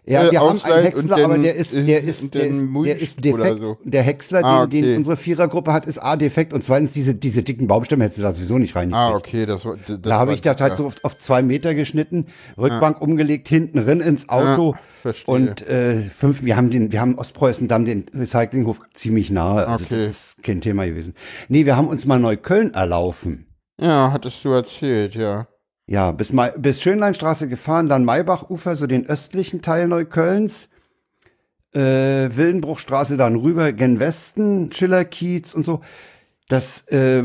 Ja, 0.07 0.25
äh, 0.27 0.31
wir 0.33 0.41
haben 0.41 0.59
einen 0.63 0.83
Häcksler, 0.83 1.17
und 1.17 1.23
aber 1.25 1.39
der 1.39 1.55
ist, 1.55 1.75
der 1.75 2.03
ist, 2.03 2.35
der 2.35 2.47
ist, 2.47 2.65
der 2.85 2.99
ist 2.99 3.23
defekt. 3.25 3.61
so. 3.61 3.77
Der 3.85 4.03
Häcksler, 4.03 4.45
Ah, 4.45 4.67
den, 4.67 4.71
den 4.71 4.85
okay. 4.85 4.97
unsere 4.97 5.17
Vierergruppe 5.19 5.73
hat, 5.73 5.87
ist 5.87 5.99
A 5.99 6.17
defekt 6.17 6.53
und 6.55 6.65
zweitens 6.65 6.93
diese, 6.95 7.15
diese 7.15 7.43
dicken 7.43 7.67
Baumstämme 7.67 8.05
hättest 8.05 8.19
du 8.19 8.23
da 8.23 8.33
sowieso 8.33 8.59
nicht 8.59 8.75
reingekriegt. 8.75 9.13
Ah, 9.13 9.15
okay, 9.15 9.45
das, 9.47 9.65
war- 9.67 9.77
das 9.87 10.01
Da 10.01 10.19
habe 10.19 10.33
ich 10.33 10.41
das 10.41 10.61
halt 10.61 10.73
ja. 10.73 10.77
so 10.77 10.87
auf, 10.87 10.97
auf 11.05 11.19
zwei 11.19 11.43
Meter 11.43 11.75
geschnitten, 11.75 12.27
Rückbank 12.57 13.01
umgelegt, 13.03 13.47
hinten 13.49 13.79
rein 13.79 14.01
ins 14.01 14.29
Auto. 14.31 14.75
verstehe. 15.03 15.35
und 15.35 15.69
äh, 15.69 16.01
fünf, 16.09 16.43
wir 16.43 16.57
haben 16.57 16.71
den, 16.71 16.91
wir 16.93 17.01
haben 17.03 17.17
Ostpreußen, 17.19 17.69
da 17.69 17.75
haben 17.75 17.85
den 17.85 18.07
Recyclinghof 18.15 18.81
ziemlich 18.95 19.31
nahe. 19.31 19.67
Also 19.69 19.85
Okay. 19.85 19.97
das 19.99 20.09
ist 20.09 20.43
kein 20.43 20.61
Thema 20.63 20.87
gewesen. 20.87 21.15
Nee, 21.49 21.67
wir 21.67 21.77
haben 21.77 21.89
uns 21.89 22.07
mal 22.07 22.19
Neukölln 22.19 22.73
erlaufen. 22.75 23.47
Ja, 23.79 24.11
hattest 24.13 24.43
du 24.45 24.51
erzählt, 24.51 25.15
ja. 25.15 25.47
Ja, 25.91 26.13
bis, 26.13 26.33
Mai, 26.33 26.53
bis 26.57 26.81
Schönleinstraße 26.81 27.49
gefahren, 27.49 27.89
dann 27.89 28.05
Maybachufer, 28.05 28.77
so 28.77 28.87
den 28.87 29.09
östlichen 29.09 29.61
Teil 29.61 29.89
Neuköllns. 29.89 30.69
Äh, 31.75 31.81
Wildenbruchstraße 32.37 33.17
dann 33.17 33.35
rüber 33.35 33.73
gen 33.73 33.99
Westen, 33.99 34.71
Schillerkiez 34.71 35.53
und 35.53 35.65
so. 35.65 35.81
Das 36.47 36.87
äh, 36.93 37.25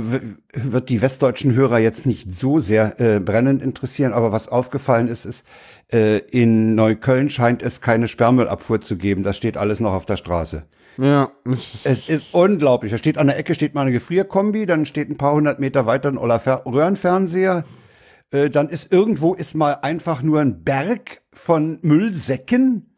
wird 0.55 0.89
die 0.89 1.03
westdeutschen 1.03 1.53
Hörer 1.53 1.77
jetzt 1.77 2.07
nicht 2.07 2.33
so 2.33 2.57
sehr 2.57 2.99
äh, 2.99 3.19
brennend 3.19 3.61
interessieren, 3.61 4.13
aber 4.13 4.31
was 4.31 4.47
aufgefallen 4.47 5.09
ist, 5.09 5.25
ist, 5.25 5.45
äh, 5.93 6.17
in 6.31 6.73
Neukölln 6.73 7.29
scheint 7.29 7.61
es 7.61 7.81
keine 7.81 8.07
Sperrmüllabfuhr 8.07 8.81
zu 8.81 8.97
geben. 8.97 9.21
Das 9.21 9.37
steht 9.37 9.57
alles 9.57 9.79
noch 9.79 9.93
auf 9.93 10.07
der 10.07 10.17
Straße. 10.17 10.63
Ja, 10.97 11.29
es 11.45 12.09
ist, 12.09 12.33
unglaublich. 12.33 12.91
Da 12.91 12.97
steht 12.97 13.19
an 13.19 13.27
der 13.27 13.37
Ecke 13.37 13.53
steht 13.53 13.75
mal 13.75 13.81
eine 13.81 13.91
Gefrierkombi, 13.91 14.65
dann 14.65 14.87
steht 14.87 15.11
ein 15.11 15.17
paar 15.17 15.33
hundert 15.33 15.59
Meter 15.59 15.85
weiter 15.85 16.09
ein 16.09 16.39
Fer 16.39 16.63
Röhrenfernseher. 16.65 17.63
Äh, 18.31 18.49
dann 18.49 18.69
ist 18.69 18.91
irgendwo 18.91 19.33
ist 19.33 19.55
mal 19.55 19.73
einfach 19.81 20.21
nur 20.21 20.39
ein 20.41 20.63
Berg 20.63 21.21
von 21.33 21.79
Müllsäcken. 21.81 22.95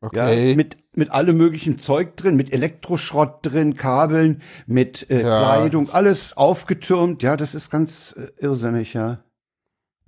okay. 0.00 0.50
Ja, 0.50 0.56
mit, 0.56 0.76
mit 0.96 1.10
allem 1.10 1.36
möglichen 1.36 1.78
Zeug 1.78 2.16
drin, 2.16 2.36
mit 2.36 2.52
Elektroschrott 2.52 3.38
drin, 3.42 3.76
Kabeln, 3.76 4.42
mit 4.66 5.08
äh, 5.10 5.22
Ja. 5.22 5.38
Kleidung, 5.40 5.90
alles 5.90 6.36
aufgetürmt. 6.36 7.22
Ja, 7.22 7.36
das 7.36 7.54
ist 7.54 7.70
ganz 7.70 8.12
äh, 8.16 8.30
irrsinnig, 8.38 8.94
ja. 8.94 9.24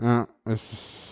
ja, 0.00 0.28
es 0.44 0.72
ist, 0.72 1.05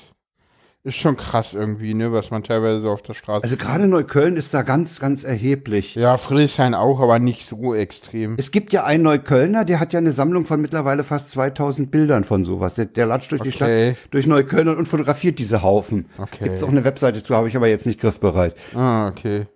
ist 0.84 0.96
schon 0.96 1.16
krass 1.16 1.54
irgendwie, 1.54 1.94
ne, 1.94 2.12
was 2.12 2.30
man 2.30 2.42
teilweise 2.42 2.82
so 2.82 2.90
auf 2.90 3.00
der 3.00 3.14
Straße 3.14 3.42
Also 3.44 3.56
gerade 3.56 3.88
Neukölln 3.88 4.36
ist 4.36 4.52
da 4.52 4.60
ganz, 4.60 5.00
ganz 5.00 5.24
erheblich. 5.24 5.94
Ja, 5.94 6.18
Friedrichshain 6.18 6.74
auch, 6.74 7.00
aber 7.00 7.18
nicht 7.18 7.48
so 7.48 7.74
extrem. 7.74 8.34
Es 8.36 8.50
gibt 8.50 8.72
ja 8.74 8.84
einen 8.84 9.02
Neuköllner, 9.02 9.64
der 9.64 9.80
hat 9.80 9.94
ja 9.94 9.98
eine 9.98 10.12
Sammlung 10.12 10.44
von 10.44 10.60
mittlerweile 10.60 11.02
fast 11.02 11.30
2000 11.30 11.90
Bildern 11.90 12.24
von 12.24 12.44
sowas. 12.44 12.74
Der, 12.74 12.84
der 12.84 13.06
latscht 13.06 13.32
durch 13.32 13.40
die 13.40 13.48
Okay. 13.48 13.92
Stadt, 13.94 14.10
durch 14.12 14.26
Neukölln 14.26 14.68
und 14.68 14.86
fotografiert 14.86 15.38
diese 15.38 15.62
Haufen. 15.62 16.04
Okay. 16.18 16.44
Gibt's 16.44 16.62
auch 16.62 16.68
eine 16.68 16.84
Webseite 16.84 17.22
zu, 17.24 17.34
habe 17.34 17.48
ich 17.48 17.56
aber 17.56 17.66
jetzt 17.68 17.86
nicht 17.86 17.98
griffbereit. 17.98 18.54
Ah, 18.74 19.08
okay. 19.08 19.46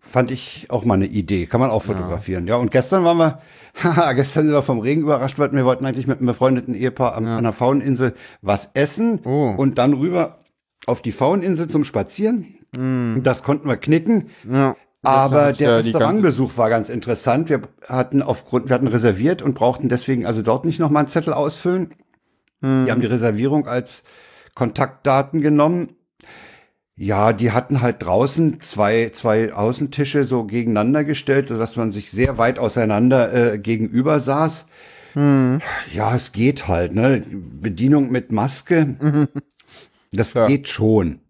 Fand 0.00 0.32
ich 0.32 0.66
auch 0.68 0.84
mal 0.84 0.94
eine 0.94 1.06
Idee. 1.06 1.46
Kann 1.46 1.60
man 1.60 1.70
auch 1.70 1.84
fotografieren. 1.84 2.48
Ja, 2.48 2.56
und 2.56 2.72
gestern 2.72 3.04
waren 3.04 3.18
wir, 3.18 3.38
haha, 3.84 4.14
gestern 4.14 4.46
sind 4.46 4.52
wir 4.52 4.62
vom 4.62 4.80
Regen 4.80 5.02
überrascht 5.02 5.38
worden. 5.38 5.56
Wir 5.56 5.64
wollten 5.64 5.86
eigentlich 5.86 6.08
mit 6.08 6.18
einem 6.18 6.26
befreundeten 6.26 6.74
Ehepaar 6.74 7.14
am, 7.14 7.24
an 7.24 7.44
der 7.44 7.52
Fauninsel 7.52 8.14
was 8.40 8.70
essen 8.74 9.20
Oh. 9.24 9.54
und 9.56 9.78
dann 9.78 9.92
rüber 9.94 10.40
auf 10.86 11.02
die 11.02 11.12
Fauninsel 11.12 11.68
zum 11.68 11.84
Spazieren. 11.84 12.58
Das 13.22 13.42
konnten 13.42 13.68
wir 13.68 13.76
knicken. 13.76 14.30
Ja. 14.48 14.76
Aber 15.02 15.48
Das 15.48 15.58
der 15.58 15.76
Restaurantbesuch 15.78 16.56
war 16.56 16.70
ganz 16.70 16.88
interessant. 16.88 17.48
Wir 17.48 17.62
hatten 17.88 18.22
aufgrund, 18.22 18.68
wir 18.68 18.74
hatten 18.74 18.86
reserviert 18.86 19.42
und 19.42 19.54
brauchten 19.54 19.88
deswegen 19.88 20.26
also 20.26 20.42
dort 20.42 20.64
nicht 20.64 20.78
nochmal 20.78 21.00
einen 21.00 21.08
Zettel 21.08 21.32
ausfüllen. 21.32 21.94
Hm. 22.60 22.86
Die 22.86 22.92
haben 22.92 23.00
die 23.00 23.08
Reservierung 23.08 23.66
als 23.66 24.04
Kontaktdaten 24.54 25.40
genommen. 25.40 25.96
Ja, 26.94 27.32
die 27.32 27.50
hatten 27.50 27.80
halt 27.80 28.04
draußen 28.04 28.60
zwei, 28.60 29.10
zwei 29.12 29.52
Außentische 29.52 30.24
so 30.24 30.44
gegeneinander 30.44 31.02
gestellt, 31.04 31.48
sodass 31.48 31.76
man 31.76 31.90
sich 31.90 32.10
sehr 32.12 32.38
weit 32.38 32.60
auseinander 32.60 33.54
äh, 33.54 33.58
gegenüber 33.58 34.20
saß. 34.20 34.66
Hm. 35.14 35.60
Ja, 35.92 36.14
es 36.14 36.30
geht 36.30 36.68
halt, 36.68 36.94
ne? 36.94 37.24
Bedienung 37.28 38.10
mit 38.12 38.30
Maske. 38.30 38.94
Das 40.12 40.34
Ja. 40.34 40.46
geht 40.46 40.68
schon. 40.68 41.20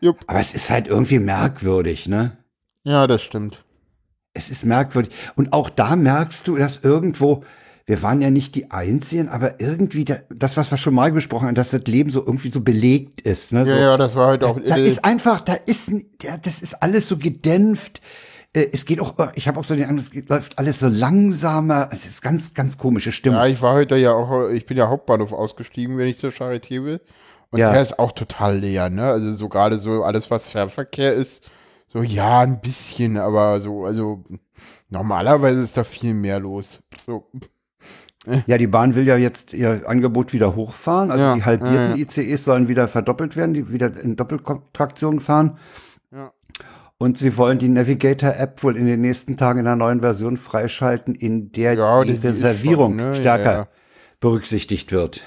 Jupp. 0.00 0.18
Aber 0.26 0.40
es 0.40 0.54
ist 0.54 0.70
halt 0.70 0.86
irgendwie 0.86 1.18
merkwürdig, 1.18 2.06
ne? 2.08 2.36
Ja, 2.84 3.06
das 3.06 3.22
stimmt. 3.22 3.64
Es 4.34 4.50
ist 4.50 4.64
merkwürdig. 4.64 5.12
Und 5.34 5.52
auch 5.52 5.68
da 5.68 5.96
merkst 5.96 6.46
du, 6.46 6.56
dass 6.56 6.84
irgendwo, 6.84 7.42
wir 7.86 8.02
waren 8.02 8.20
ja 8.20 8.30
nicht 8.30 8.54
die 8.54 8.70
Einzigen, 8.70 9.28
aber 9.28 9.60
irgendwie 9.60 10.04
der, 10.04 10.22
das, 10.30 10.56
was 10.56 10.70
wir 10.70 10.78
schon 10.78 10.94
mal 10.94 11.10
besprochen 11.10 11.48
haben, 11.48 11.54
dass 11.56 11.70
das 11.70 11.82
Leben 11.86 12.10
so 12.10 12.20
irgendwie 12.24 12.50
so 12.50 12.60
belegt 12.60 13.20
ist. 13.22 13.52
Ne? 13.52 13.60
Ja, 13.60 13.64
so, 13.64 13.70
ja, 13.72 13.96
das 13.96 14.14
war 14.14 14.28
halt 14.28 14.44
auch. 14.44 14.60
Da 14.60 14.76
äh, 14.76 14.82
ist 14.88 15.04
einfach, 15.04 15.40
da 15.40 15.54
ist, 15.54 15.90
ja, 16.22 16.36
das 16.40 16.62
ist 16.62 16.74
alles 16.80 17.08
so 17.08 17.16
gedämpft. 17.16 18.00
Äh, 18.52 18.68
Es 18.72 18.84
geht 18.86 19.00
auch, 19.00 19.14
ich 19.34 19.48
habe 19.48 19.58
auch 19.58 19.64
so 19.64 19.74
den 19.74 19.84
Eindruck, 19.88 20.04
es 20.04 20.10
geht, 20.12 20.28
läuft 20.28 20.58
alles 20.58 20.78
so 20.78 20.86
langsamer. 20.88 21.88
Es 21.90 22.06
ist 22.06 22.22
ganz, 22.22 22.54
ganz 22.54 22.78
komische 22.78 23.10
Stimmung. 23.10 23.40
ja, 23.40 23.46
ich 23.48 23.60
war 23.60 23.74
heute 23.74 23.96
ja 23.96 24.12
auch, 24.12 24.50
ich 24.50 24.66
bin 24.66 24.76
ja 24.76 24.88
Hauptbahnhof 24.88 25.32
ausgestiegen, 25.32 25.98
wenn 25.98 26.06
ich 26.06 26.18
zur 26.18 26.30
Charité 26.30 26.84
will. 26.84 27.00
Und 27.50 27.58
Ja. 27.60 27.72
der 27.72 27.82
ist 27.82 27.98
auch 27.98 28.12
total 28.12 28.58
leer, 28.58 28.90
ne? 28.90 29.04
Also 29.04 29.34
so 29.34 29.48
gerade 29.48 29.78
so 29.78 30.02
alles, 30.04 30.30
was 30.30 30.50
Fernverkehr 30.50 31.14
ist, 31.14 31.48
so 31.92 32.02
ja, 32.02 32.40
ein 32.40 32.60
bisschen, 32.60 33.16
aber 33.16 33.60
so, 33.60 33.84
also 33.86 34.22
normalerweise 34.90 35.62
ist 35.62 35.76
da 35.76 35.84
viel 35.84 36.12
mehr 36.14 36.38
los. 36.40 36.80
So. 37.06 37.30
Ja, 38.46 38.58
die 38.58 38.66
Bahn 38.66 38.94
will 38.94 39.06
ja 39.06 39.16
jetzt 39.16 39.54
ihr 39.54 39.84
Angebot 39.86 40.34
wieder 40.34 40.54
hochfahren. 40.54 41.10
Also 41.10 41.24
Ja, 41.24 41.34
die 41.36 41.44
halbierten 41.44 41.74
ja, 41.76 41.94
ja. 41.94 41.96
ICEs 41.96 42.44
sollen 42.44 42.68
wieder 42.68 42.86
verdoppelt 42.88 43.36
werden, 43.36 43.54
die 43.54 43.72
wieder 43.72 43.98
in 43.98 44.16
Doppeltraktion 44.16 45.20
fahren. 45.20 45.58
Und 47.00 47.16
sie 47.16 47.36
wollen 47.36 47.60
die 47.60 47.68
Navigator-App 47.68 48.62
wohl 48.64 48.76
in 48.76 48.86
den 48.86 49.00
nächsten 49.00 49.36
Tagen 49.36 49.60
in 49.60 49.66
einer 49.68 49.76
neuen 49.76 50.00
Version 50.00 50.36
freischalten, 50.36 51.14
in 51.14 51.52
der 51.52 52.02
die 52.04 52.18
die- 52.18 52.26
Reservierung 52.26 52.98
schon, 52.98 53.10
ne? 53.10 53.14
Stärker 53.14 53.68
berücksichtigt 54.20 54.90
wird. 54.90 55.22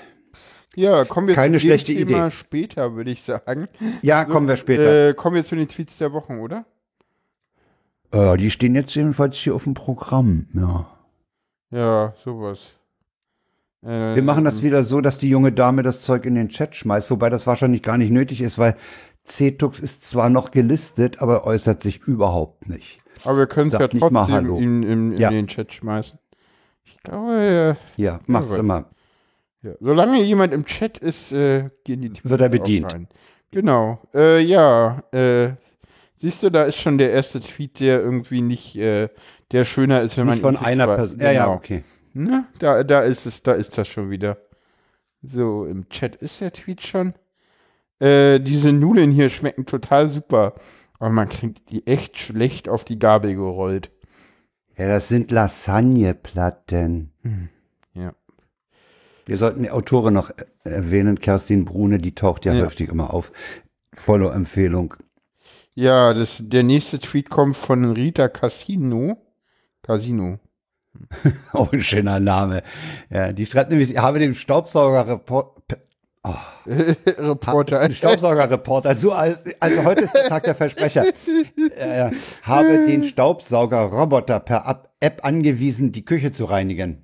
Ja, 0.75 1.03
kommen 1.05 1.27
wir 1.27 1.35
Keine 1.35 1.57
zu 1.57 1.61
schlechte 1.65 1.93
Thema 1.93 2.27
Idee. 2.27 2.31
später, 2.31 2.95
würde 2.95 3.11
ich 3.11 3.23
sagen. 3.23 3.67
Ja, 4.01 4.23
kommen 4.25 4.47
wir 4.47 4.55
später. 4.57 5.09
Äh, 5.09 5.13
kommen 5.13 5.35
wir 5.35 5.43
zu 5.43 5.55
den 5.55 5.67
Tweets 5.67 5.97
der 5.97 6.13
Wochen, 6.13 6.39
oder? 6.39 6.65
Äh, 8.11 8.37
die 8.37 8.49
stehen 8.51 8.75
jetzt 8.75 8.95
jedenfalls 8.95 9.37
hier 9.37 9.53
auf 9.55 9.65
dem 9.65 9.73
Programm. 9.73 10.47
Ja. 10.53 10.85
Ja, 11.71 12.13
sowas. 12.23 12.73
Äh, 13.83 14.15
Wir 14.15 14.23
machen 14.23 14.43
das 14.45 14.61
wieder 14.63 14.83
so, 14.83 15.01
dass 15.01 15.17
die 15.17 15.29
junge 15.29 15.51
Dame 15.51 15.81
das 15.83 16.01
Zeug 16.03 16.25
in 16.25 16.35
den 16.35 16.49
Chat 16.49 16.75
schmeißt, 16.75 17.09
wobei 17.11 17.29
das 17.29 17.47
wahrscheinlich 17.47 17.81
gar 17.81 17.97
nicht 17.97 18.11
nötig 18.11 18.41
ist, 18.41 18.57
weil 18.57 18.75
CETUX 19.25 19.79
ist 19.79 20.05
zwar 20.05 20.29
noch 20.29 20.51
gelistet, 20.51 21.21
aber 21.21 21.45
äußert 21.45 21.81
sich 21.83 21.99
überhaupt 22.07 22.67
nicht. 22.67 22.99
Aber 23.23 23.37
wir 23.39 23.47
können 23.47 23.71
es 23.71 23.77
ja 23.79 23.87
trotzdem 23.87 24.55
in, 24.57 24.83
in, 24.83 25.11
in 25.13 25.17
Ja. 25.17 25.29
den 25.29 25.47
Chat 25.47 25.73
schmeißen. 25.73 26.17
Ich 26.85 26.97
glaube, 27.01 27.77
Ja, 27.97 28.19
mach's 28.27 28.49
gut. 28.49 28.57
immer. 28.59 28.85
Ja. 29.63 29.71
solange 29.79 30.21
jemand 30.23 30.53
im 30.53 30.65
Chat 30.65 30.97
ist, 30.97 31.31
äh, 31.31 31.69
gehen 31.83 32.01
die 32.01 32.09
Tweets 32.09 32.29
Wird 32.29 32.41
er 32.41 32.49
bedient. 32.49 32.93
rein. 32.93 33.07
Genau. 33.51 33.99
Äh, 34.13 34.41
ja, 34.41 35.03
äh, 35.11 35.51
siehst 36.15 36.43
du, 36.43 36.49
da 36.49 36.63
ist 36.63 36.77
schon 36.77 36.97
der 36.97 37.11
erste 37.11 37.39
Tweet, 37.39 37.79
der 37.79 37.99
irgendwie 38.01 38.41
nicht, 38.41 38.75
äh, 38.77 39.09
der 39.51 39.65
schöner 39.65 40.01
ist, 40.01 40.17
wenn 40.17 40.25
man 40.25 40.35
Nicht 40.35 40.41
von 40.43 40.55
ihn 40.55 40.59
zu 40.59 40.65
einer 40.65 40.87
Person. 40.87 41.19
Ja, 41.19 41.31
ja, 41.31 41.43
Genau. 41.45 41.55
okay. 41.55 41.83
Ne? 42.13 42.45
Da, 42.59 42.83
da 42.83 43.01
ist 43.01 43.25
es, 43.25 43.41
da 43.43 43.53
ist 43.53 43.77
das 43.77 43.87
schon 43.87 44.09
wieder. 44.09 44.37
So, 45.21 45.65
im 45.65 45.87
Chat 45.89 46.15
ist 46.15 46.41
der 46.41 46.51
Tweet 46.51 46.81
schon. 46.81 47.13
Äh, 47.99 48.39
diese 48.39 48.71
Nudeln 48.73 49.11
hier 49.11 49.29
schmecken 49.29 49.65
total 49.65 50.09
super. 50.09 50.55
Aber 50.99 51.09
man 51.09 51.29
kriegt 51.29 51.69
die 51.71 51.85
echt 51.87 52.17
schlecht 52.19 52.69
auf 52.69 52.85
die 52.85 52.99
Gabel 52.99 53.35
gerollt. 53.35 53.91
Ja, 54.77 54.87
das 54.87 55.07
sind 55.09 55.31
Lasagneplatten. 55.31 57.11
Ja. 57.23 57.31
Wir 59.25 59.37
sollten 59.37 59.63
die 59.63 59.71
Autorin 59.71 60.13
noch 60.13 60.29
äh, 60.31 60.43
erwähnen, 60.63 61.19
Kerstin 61.19 61.65
Brune, 61.65 61.97
die 61.97 62.13
taucht 62.15 62.45
ja, 62.45 62.53
Ja. 62.53 62.65
häufig 62.65 62.89
immer 62.89 63.13
auf. 63.13 63.31
Follow-Empfehlung. 63.93 64.95
Ja, 65.75 66.13
das, 66.13 66.37
der 66.41 66.63
nächste 66.63 66.99
Tweet 66.99 67.29
kommt 67.29 67.55
von 67.57 67.91
Rita 67.91 68.27
Casino. 68.27 69.17
Casino. 69.83 70.39
Oh, 71.53 71.67
ein 71.71 71.81
schöner 71.81 72.19
Name. 72.19 72.63
Ja, 73.09 73.31
die 73.31 73.45
schreibt 73.45 73.71
nämlich, 73.71 73.91
ich 73.91 73.97
habe 73.97 74.19
den 74.19 74.35
Staubsaugerreport, 74.35 75.61
Reporter. 76.67 77.87
den 77.87 77.95
Staubsaugerreporter, 77.95 78.95
so 78.95 79.13
als, 79.13 79.43
also 79.59 79.83
heute 79.85 80.01
ist 80.03 80.13
der 80.13 80.25
Tag 80.25 80.43
der 80.43 80.53
Versprecher. 80.55 81.05
Äh, 81.77 82.11
habe 82.43 82.85
den 82.85 83.03
Staubsaugerroboter 83.05 84.39
per 84.41 84.85
App 84.99 85.23
angewiesen, 85.23 85.91
die 85.93 86.03
Küche 86.05 86.31
zu 86.33 86.45
reinigen. 86.45 87.03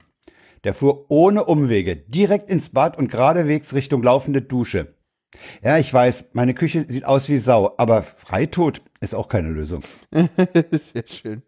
Der 0.67 0.73
fuhr 0.73 1.05
ohne 1.07 1.45
Umwege 1.45 1.95
direkt 1.95 2.49
ins 2.49 2.71
Bad 2.71 2.97
und 2.97 3.09
geradewegs 3.09 3.73
Richtung 3.73 4.03
laufende 4.03 4.41
Dusche. 4.41 4.93
Ja, 5.63 5.77
ich 5.77 5.93
weiß, 5.93 6.31
meine 6.33 6.53
Küche 6.53 6.85
sieht 6.89 7.05
aus 7.05 7.29
wie 7.29 7.37
Sau, 7.37 7.73
aber 7.77 8.03
Freitod 8.03 8.81
ist 8.99 9.15
auch 9.15 9.29
keine 9.29 9.47
Lösung. 9.47 9.81
Sehr 10.11 11.07
schön. 11.07 11.43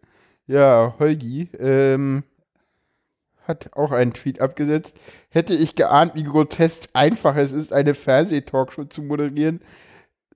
Ja, 0.46 0.94
Holgi 0.98 1.50
ähm, 1.58 2.22
hat 3.46 3.74
auch 3.74 3.92
einen 3.92 4.14
Tweet 4.14 4.40
abgesetzt. 4.40 4.96
Hätte 5.28 5.52
ich 5.52 5.74
geahnt, 5.74 6.14
wie 6.14 6.24
grotesk 6.24 6.84
einfach 6.94 7.36
es 7.36 7.52
ist, 7.52 7.74
eine 7.74 7.92
Fernsehtalkshow 7.92 8.84
zu 8.84 9.02
moderieren, 9.02 9.60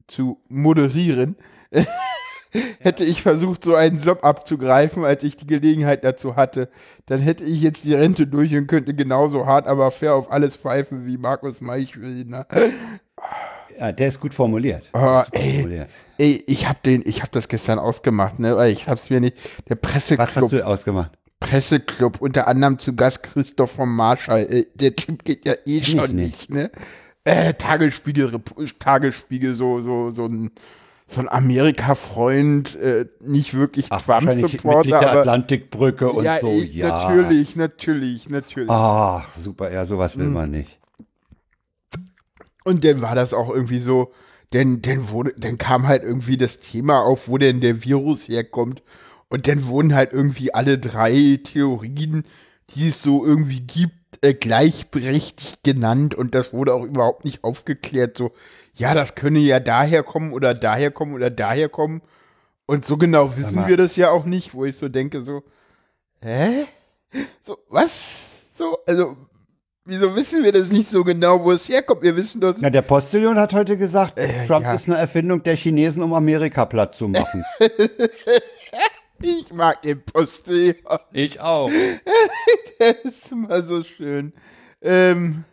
zu 0.08 0.42
moderieren, 0.50 1.36
hätte 2.80 3.04
ich 3.04 3.22
versucht, 3.22 3.64
so 3.64 3.74
einen 3.74 4.00
Job 4.00 4.24
abzugreifen, 4.24 5.04
als 5.04 5.22
ich 5.22 5.36
die 5.36 5.46
Gelegenheit 5.46 6.04
dazu 6.04 6.36
hatte. 6.36 6.68
Dann 7.06 7.20
hätte 7.20 7.44
ich 7.44 7.62
jetzt 7.62 7.84
die 7.84 7.94
Rente 7.94 8.26
durch 8.26 8.54
und 8.56 8.66
könnte 8.66 8.94
genauso 8.94 9.46
hart, 9.46 9.66
aber 9.66 9.90
fair 9.90 10.14
auf 10.14 10.30
alles 10.30 10.56
pfeifen 10.56 11.06
wie 11.06 11.18
Markus 11.18 11.60
Meichwillner. 11.60 12.46
Ja, 13.76 13.90
der 13.90 14.06
ist 14.06 14.20
gut 14.20 14.32
formuliert. 14.34 14.84
Super 14.86 15.26
ey. 15.32 15.52
formuliert. 15.54 15.88
Ey, 16.16 16.44
ich 16.46 16.68
hab 16.68 16.80
den, 16.84 17.02
ich 17.04 17.22
das 17.32 17.48
gestern 17.48 17.80
ausgemacht, 17.80 18.38
ne? 18.38 18.56
Weil 18.56 18.70
ich 18.70 18.88
hab's 18.88 19.10
mir 19.10 19.20
nicht. 19.20 19.36
Der 19.68 19.76
Was 19.82 19.90
Presseclub. 19.90 20.28
hast 20.28 20.52
du 20.52 20.64
ausgemacht? 20.64 21.10
Presseclub, 21.40 22.20
unter 22.20 22.46
anderem 22.46 22.78
zu 22.78 22.94
Gast 22.94 23.22
Christoph 23.22 23.72
vom 23.72 23.94
Marschall. 23.94 24.46
Äh, 24.48 24.66
der 24.74 24.94
Typ 24.94 25.24
geht 25.24 25.46
ja 25.46 25.54
eh 25.66 25.82
schon 25.82 26.14
nicht. 26.14 26.50
nicht, 26.50 26.50
ne? 26.50 26.70
Äh, 27.24 27.54
Tagesspiegel, 27.54 28.40
Tagesspiegel, 28.78 29.54
so, 29.54 29.80
so, 29.80 30.10
so 30.10 30.26
ein, 30.26 30.50
so 31.06 31.20
ein 31.20 31.28
Amerika-Freund, 31.28 32.76
äh, 32.76 33.06
nicht 33.20 33.54
wirklich 33.54 33.88
Trump-Supporter, 33.88 34.98
aber. 34.98 35.20
Atlantikbrücke 35.20 36.10
und 36.10 36.24
ja, 36.24 36.38
so, 36.40 36.48
eh, 36.48 36.64
ja. 36.64 36.88
natürlich, 36.88 37.56
natürlich, 37.56 38.28
natürlich. 38.28 38.70
Ach, 38.70 39.30
super, 39.32 39.70
ja, 39.70 39.84
sowas 39.86 40.16
will 40.18 40.28
man 40.28 40.50
nicht. 40.50 40.78
Und 42.64 42.84
dann 42.84 43.02
war 43.02 43.14
das 43.14 43.34
auch 43.34 43.50
irgendwie 43.50 43.80
so, 43.80 44.12
denn, 44.54 44.80
denn 44.80 45.10
wurde, 45.10 45.34
dann 45.36 45.58
kam 45.58 45.86
halt 45.86 46.02
irgendwie 46.02 46.38
das 46.38 46.60
Thema 46.60 47.00
auf, 47.02 47.28
wo 47.28 47.38
denn 47.38 47.60
der 47.60 47.84
Virus 47.84 48.28
herkommt. 48.28 48.82
Und 49.28 49.48
dann 49.48 49.66
wurden 49.66 49.94
halt 49.94 50.12
irgendwie 50.12 50.54
alle 50.54 50.78
drei 50.78 51.40
Theorien, 51.42 52.24
die 52.70 52.88
es 52.88 53.02
so 53.02 53.26
irgendwie 53.26 53.60
gibt, 53.60 53.94
äh, 54.22 54.32
gleichberechtigt 54.32 55.64
genannt. 55.64 56.14
Und 56.14 56.34
das 56.34 56.52
wurde 56.52 56.72
auch 56.72 56.84
überhaupt 56.84 57.24
nicht 57.24 57.44
aufgeklärt. 57.44 58.16
So, 58.16 58.32
ja, 58.74 58.94
das 58.94 59.14
könne 59.14 59.38
ja 59.38 59.60
daher 59.60 60.02
kommen 60.02 60.32
oder 60.32 60.54
daher 60.54 60.90
kommen 60.90 61.14
oder 61.14 61.30
daher 61.30 61.68
kommen. 61.68 62.02
Und 62.66 62.84
so 62.86 62.96
genau 62.96 63.36
wissen 63.36 63.66
wir 63.66 63.76
das 63.76 63.96
ja 63.96 64.10
auch 64.10 64.24
nicht, 64.24 64.54
wo 64.54 64.64
ich 64.64 64.76
so 64.76 64.88
denke, 64.88 65.22
so, 65.22 65.42
hä? 66.22 66.66
So, 67.42 67.58
was? 67.68 68.22
So, 68.56 68.78
also, 68.86 69.16
wieso 69.84 70.16
wissen 70.16 70.42
wir 70.42 70.50
das 70.52 70.68
nicht 70.68 70.88
so 70.88 71.04
genau, 71.04 71.44
wo 71.44 71.52
es 71.52 71.68
herkommt? 71.68 72.02
Wir 72.02 72.16
wissen 72.16 72.40
doch, 72.40 72.54
Na, 72.58 72.70
der 72.70 72.82
Postillon 72.82 73.38
hat 73.38 73.52
heute 73.52 73.76
gesagt, 73.76 74.16
Trump 74.46 74.64
Äh, 74.64 74.68
ja. 74.68 74.74
ist 74.74 74.88
eine 74.88 74.96
Erfindung 74.98 75.42
der 75.42 75.56
Chinesen, 75.56 76.02
um 76.02 76.14
Amerika 76.14 76.64
platt 76.64 76.94
zu 76.94 77.08
machen. 77.08 77.44
Ich 79.22 79.52
mag 79.54 79.80
den 79.82 80.02
Postillon. 80.04 80.98
ich 81.12 81.40
auch. 81.40 81.70
Der 82.78 83.04
ist 83.04 83.30
immer 83.32 83.62
so 83.62 83.82
schön. 83.82 84.34
Ähm, 84.82 85.44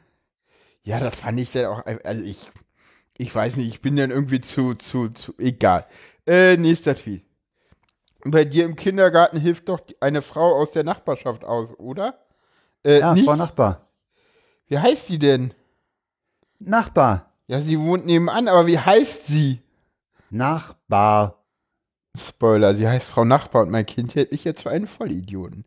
ja, 0.84 1.00
das 1.00 1.22
fand 1.22 1.40
ich 1.40 1.52
dann 1.52 1.66
auch. 1.68 1.86
Also 2.04 2.24
ich, 2.24 2.46
ich 3.22 3.34
weiß 3.36 3.58
nicht, 3.58 3.68
ich 3.68 3.82
bin 3.82 3.96
dann 3.96 4.10
irgendwie 4.10 4.42
zu, 4.42 4.74
zu, 4.74 5.10
zu. 5.10 5.34
Egal. 5.38 5.86
Äh, 6.26 6.58
nächster 6.58 6.96
Tweet. 6.96 7.24
Bei 8.26 8.46
dir 8.46 8.66
im 8.66 8.76
Kindergarten 8.76 9.40
hilft 9.40 9.70
doch 9.70 9.82
eine 10.00 10.22
Frau 10.22 10.56
aus 10.56 10.72
der 10.72 10.84
Nachbarschaft 10.84 11.44
aus, 11.46 11.78
oder? 11.78 12.20
Äh, 12.84 13.00
Ja, 13.00 13.14
nicht? 13.14 13.26
Frau 13.26 13.36
Nachbar. 13.36 13.88
Wie 14.68 14.78
heißt 14.80 15.10
die 15.10 15.20
denn? 15.20 15.54
Nachbar. 16.60 17.32
Ja, 17.48 17.60
sie 17.60 17.80
wohnt 17.80 18.06
nebenan, 18.06 18.48
aber 18.48 18.66
wie 18.68 18.80
heißt 18.80 19.28
sie? 19.28 19.62
Nachbar. 20.30 21.44
Spoiler, 22.18 22.76
sie 22.76 22.88
heißt 22.88 23.08
Frau 23.08 23.24
Nachbar 23.24 23.64
und 23.64 23.72
mein 23.72 23.86
Kind 23.86 24.16
hält 24.16 24.32
mich 24.32 24.44
jetzt 24.44 24.64
für 24.64 24.70
einen 24.72 24.88
Vollidioten. 24.88 25.66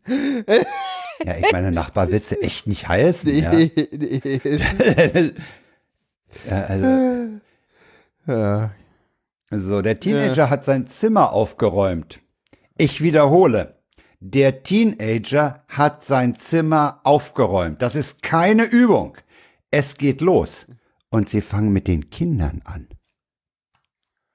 Ja, 1.23 1.37
ich 1.37 1.51
meine, 1.51 1.71
Nachbar 1.71 2.11
willst 2.11 2.31
du 2.31 2.41
echt 2.41 2.67
nicht 2.67 2.87
heißen. 2.87 3.33
Ja. 3.33 3.51
Nee, 3.53 3.71
nee. 3.91 4.21
ja, 6.49 6.61
also, 6.63 7.41
Ja. 8.27 8.71
so, 9.51 9.81
der 9.81 9.99
Teenager 9.99 10.49
hat 10.49 10.65
sein 10.65 10.87
Zimmer 10.87 11.31
aufgeräumt. 11.33 12.19
Ich 12.77 13.01
wiederhole. 13.01 13.75
Der 14.19 14.63
Teenager 14.63 15.63
hat 15.67 16.03
sein 16.03 16.35
Zimmer 16.35 16.99
aufgeräumt. 17.03 17.81
Das 17.81 17.95
ist 17.95 18.23
keine 18.23 18.63
Übung. 18.65 19.17
Es 19.71 19.97
geht 19.97 20.21
los. 20.21 20.65
Und 21.09 21.29
sie 21.29 21.41
fangen 21.41 21.71
mit 21.71 21.87
den 21.87 22.09
Kindern 22.09 22.61
an. 22.65 22.87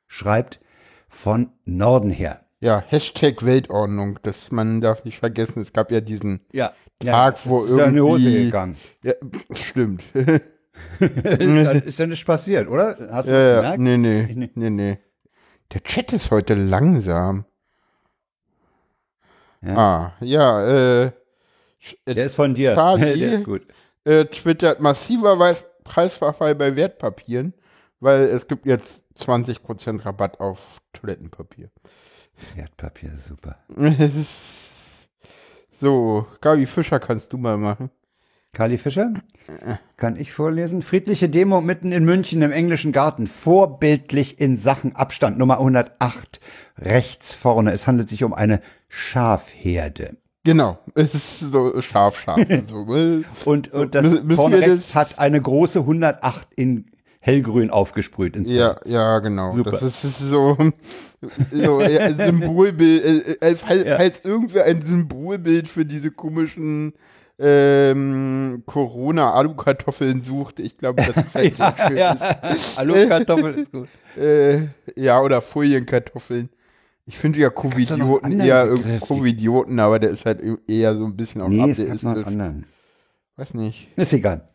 Schreibt 0.07 0.61
von 1.09 1.51
Norden 1.65 2.11
her. 2.11 2.45
ja, 2.61 2.83
Hashtag 2.87 3.45
Weltordnung, 3.45 4.19
das 4.23 4.53
man 4.53 4.81
darf 4.81 5.05
nicht 5.05 5.19
vergessen, 5.19 5.63
es 5.63 5.73
gab 5.73 5.91
ja 5.91 6.01
diesen 6.01 6.41
Ja. 6.53 6.73
Tag, 7.03 7.39
wo 7.45 7.67
ja 7.67 7.87
in 7.87 7.95
die 7.95 8.01
Hose 8.01 8.23
irgendwie- 8.29 8.45
gegangen. 8.45 8.77
Ja, 9.03 9.15
stimmt. 9.55 10.05
Ist 11.85 11.99
ja 11.99 12.07
nichts 12.07 12.25
passiert, 12.25 12.69
oder? 12.69 12.97
Hast 13.11 13.29
du 13.29 13.33
ja, 13.33 13.57
gemerkt? 13.57 13.79
nee, 13.81 13.97
nee, 13.97 14.51
nee, 14.55 14.71
nee. 14.71 14.99
Der 15.73 15.83
Chat 15.83 16.13
ist 16.13 16.31
heute 16.31 16.55
langsam. 16.55 17.45
Ja. 19.63 19.77
Ah, 19.77 20.13
ja, 20.21 20.67
äh, 20.67 21.13
äh, 22.05 22.15
Der 22.15 22.27
ist 22.27 22.35
von 22.35 22.55
dir. 22.55 22.75
Charlie. 22.75 23.19
Der 23.21 23.33
ist 23.35 23.45
gut. 23.45 23.67
äh, 24.05 24.25
twittert 24.27 24.81
massiver 24.81 25.55
Preisverfall 25.85 26.55
bei 26.55 26.77
Wertpapieren, 26.77 27.55
weil 28.01 28.23
es 28.23 28.47
gibt 28.47 28.67
jetzt 28.67 29.03
20% 29.17 30.05
Rabatt 30.05 30.41
auf 30.41 30.81
Toilettenpapier. 30.93 31.71
Wertpapier, 32.55 33.17
super. 33.17 33.59
so, 35.81 36.27
Gabi 36.41 36.67
Fischer 36.67 37.01
kannst 37.01 37.33
du 37.33 37.39
mal 37.39 37.57
machen. 37.57 37.91
Kali 38.53 38.79
Fischer? 38.79 39.13
Kann 39.97 40.17
ich 40.17 40.33
vorlesen? 40.33 40.83
Friedliche 40.83 41.29
Demo 41.29 41.61
mitten 41.61 41.93
in 41.93 42.05
München 42.05 42.43
im 42.43 42.51
englischen 42.51 42.91
Garten. 42.91 43.27
Vorbildlich 43.29 44.41
in 44.41 44.57
Sachen 44.57 44.97
Abstand. 44.97 45.39
Nummer 45.39 45.59
108. 45.59 46.41
Rechts 46.79 47.33
vorne. 47.35 47.73
Es 47.73 47.87
handelt 47.87 48.09
sich 48.09 48.25
um 48.25 48.35
eine 48.35 48.61
Schafherde. 48.89 50.17
Genau, 50.43 50.79
es 50.95 51.15
ist 51.15 51.41
so 51.53 51.81
scharf, 51.83 52.19
scharf. 52.19 52.39
und 52.49 52.69
so, 52.69 52.85
ne? 52.87 53.25
Und, 53.45 53.75
und 53.75 53.95
das 53.95 54.05
müssen 54.05 54.31
vorne 54.37 54.59
rechts 54.61 54.95
hat 54.95 55.19
eine 55.19 55.41
große 55.41 55.81
108 55.81 56.49
in 56.57 56.87
hellgrün 57.21 57.69
aufgesprüht. 57.71 58.35
ins 58.37 58.51
Ja, 58.51 58.81
ja, 58.87 59.19
genau. 59.19 59.53
Super. 59.55 59.73
Das 59.73 59.83
ist, 59.83 60.03
ist 60.03 60.19
so, 60.19 60.57
so 61.53 61.81
Symbolbild, 61.81 63.05
äh, 63.43 63.51
äh, 63.51 63.57
falls, 63.57 63.85
Ja. 63.85 63.97
falls 63.99 64.21
irgendwer 64.25 64.65
ein 64.65 64.81
Symbolbild 64.81 65.69
für 65.69 65.85
diese 65.85 66.11
komischen 66.11 66.95
ähm, 67.43 68.63
Corona-Alu-Kartoffeln 68.67 70.23
sucht, 70.23 70.61
ich 70.61 70.77
glaube, 70.77 71.03
das 71.03 71.27
ist 71.27 71.35
halt 71.35 71.57
sehr 71.57 71.75
schön. 71.89 71.97
ja. 71.97 72.17
Alu-Kartoffel 72.77 73.55
ist 73.55 73.73
gut. 73.73 73.89
Äh, 74.17 74.67
ja, 74.97 75.21
oder 75.21 75.41
Folienkartoffeln. 75.41 76.51
Ich 77.07 77.17
finde 77.19 77.41
ja 77.41 77.51
Covidioten 77.51 78.39
eher 78.41 78.67
Begriff. 78.67 78.85
irgendwie 78.85 79.07
Covidioten, 79.07 79.81
aber 79.81 79.99
der 79.99 80.11
ist 80.11 80.27
halt 80.27 80.43
eher 80.69 80.95
so 80.97 81.07
ein 81.07 81.17
bisschen 81.17 81.41
auf 81.41 81.49
Nee, 81.49 81.63
atheistisch. 81.63 82.05
anderen. 82.05 82.67
Weiß 83.37 83.55
nicht, 83.55 83.89
Ist 83.97 84.13
egal. 84.13 84.47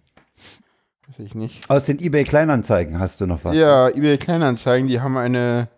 weiß 1.08 1.20
ich 1.26 1.34
nicht. 1.36 1.68
Aus 1.70 1.86
den 1.86 2.00
eBay-Kleinanzeigen 2.00 3.00
hast 3.00 3.20
du 3.20 3.26
noch 3.26 3.44
was. 3.44 3.56
Ja, 3.56 3.90
eBay 3.90 4.18
Kleinanzeigen, 4.18 4.88
die 4.88 5.02
haben 5.02 5.18
eine 5.18 5.70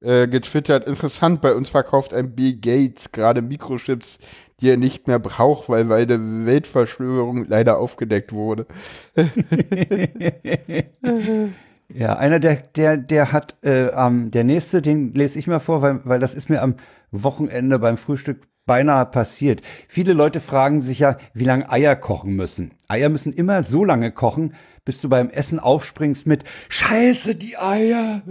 äh, 0.00 0.26
getwittert. 0.26 0.86
Interessant, 0.86 1.40
bei 1.40 1.54
uns 1.54 1.68
verkauft 1.68 2.12
ein 2.12 2.34
Bill 2.34 2.56
Gates 2.58 3.12
gerade 3.12 3.40
Mikrochips, 3.42 4.18
die 4.60 4.70
er 4.70 4.76
nicht 4.76 5.06
mehr 5.06 5.18
braucht, 5.18 5.68
weil, 5.68 6.06
der 6.06 6.20
Weltverschwörung 6.20 7.44
leider 7.46 7.78
aufgedeckt 7.78 8.32
wurde. 8.32 8.66
Ja, 11.88 12.16
einer, 12.16 12.40
der, 12.40 12.56
der, 12.56 12.96
der 12.96 13.32
hat, 13.32 13.58
äh, 13.62 13.92
am 13.92 14.32
der 14.32 14.42
nächste, 14.42 14.82
den 14.82 15.12
lese 15.12 15.38
ich 15.38 15.46
mal 15.46 15.60
vor, 15.60 15.82
weil, 15.82 16.00
weil 16.04 16.18
das 16.18 16.34
ist 16.34 16.50
mir 16.50 16.60
am 16.60 16.74
Wochenende 17.12 17.78
beim 17.78 17.96
Frühstück 17.96 18.40
beinahe 18.66 19.06
passiert. 19.06 19.62
Viele 19.86 20.12
Leute 20.12 20.40
fragen 20.40 20.80
sich 20.80 20.98
ja, 20.98 21.16
wie 21.32 21.44
lange 21.44 21.70
Eier 21.70 21.94
kochen 21.94 22.34
müssen. 22.34 22.72
Eier 22.88 23.08
müssen 23.08 23.32
immer 23.32 23.62
so 23.62 23.84
lange 23.84 24.10
kochen, 24.10 24.54
bis 24.84 25.00
du 25.00 25.08
beim 25.08 25.30
Essen 25.30 25.60
aufspringst 25.60 26.26
mit 26.26 26.42
Scheiße, 26.68 27.36
die 27.36 27.56
Eier. 27.56 28.22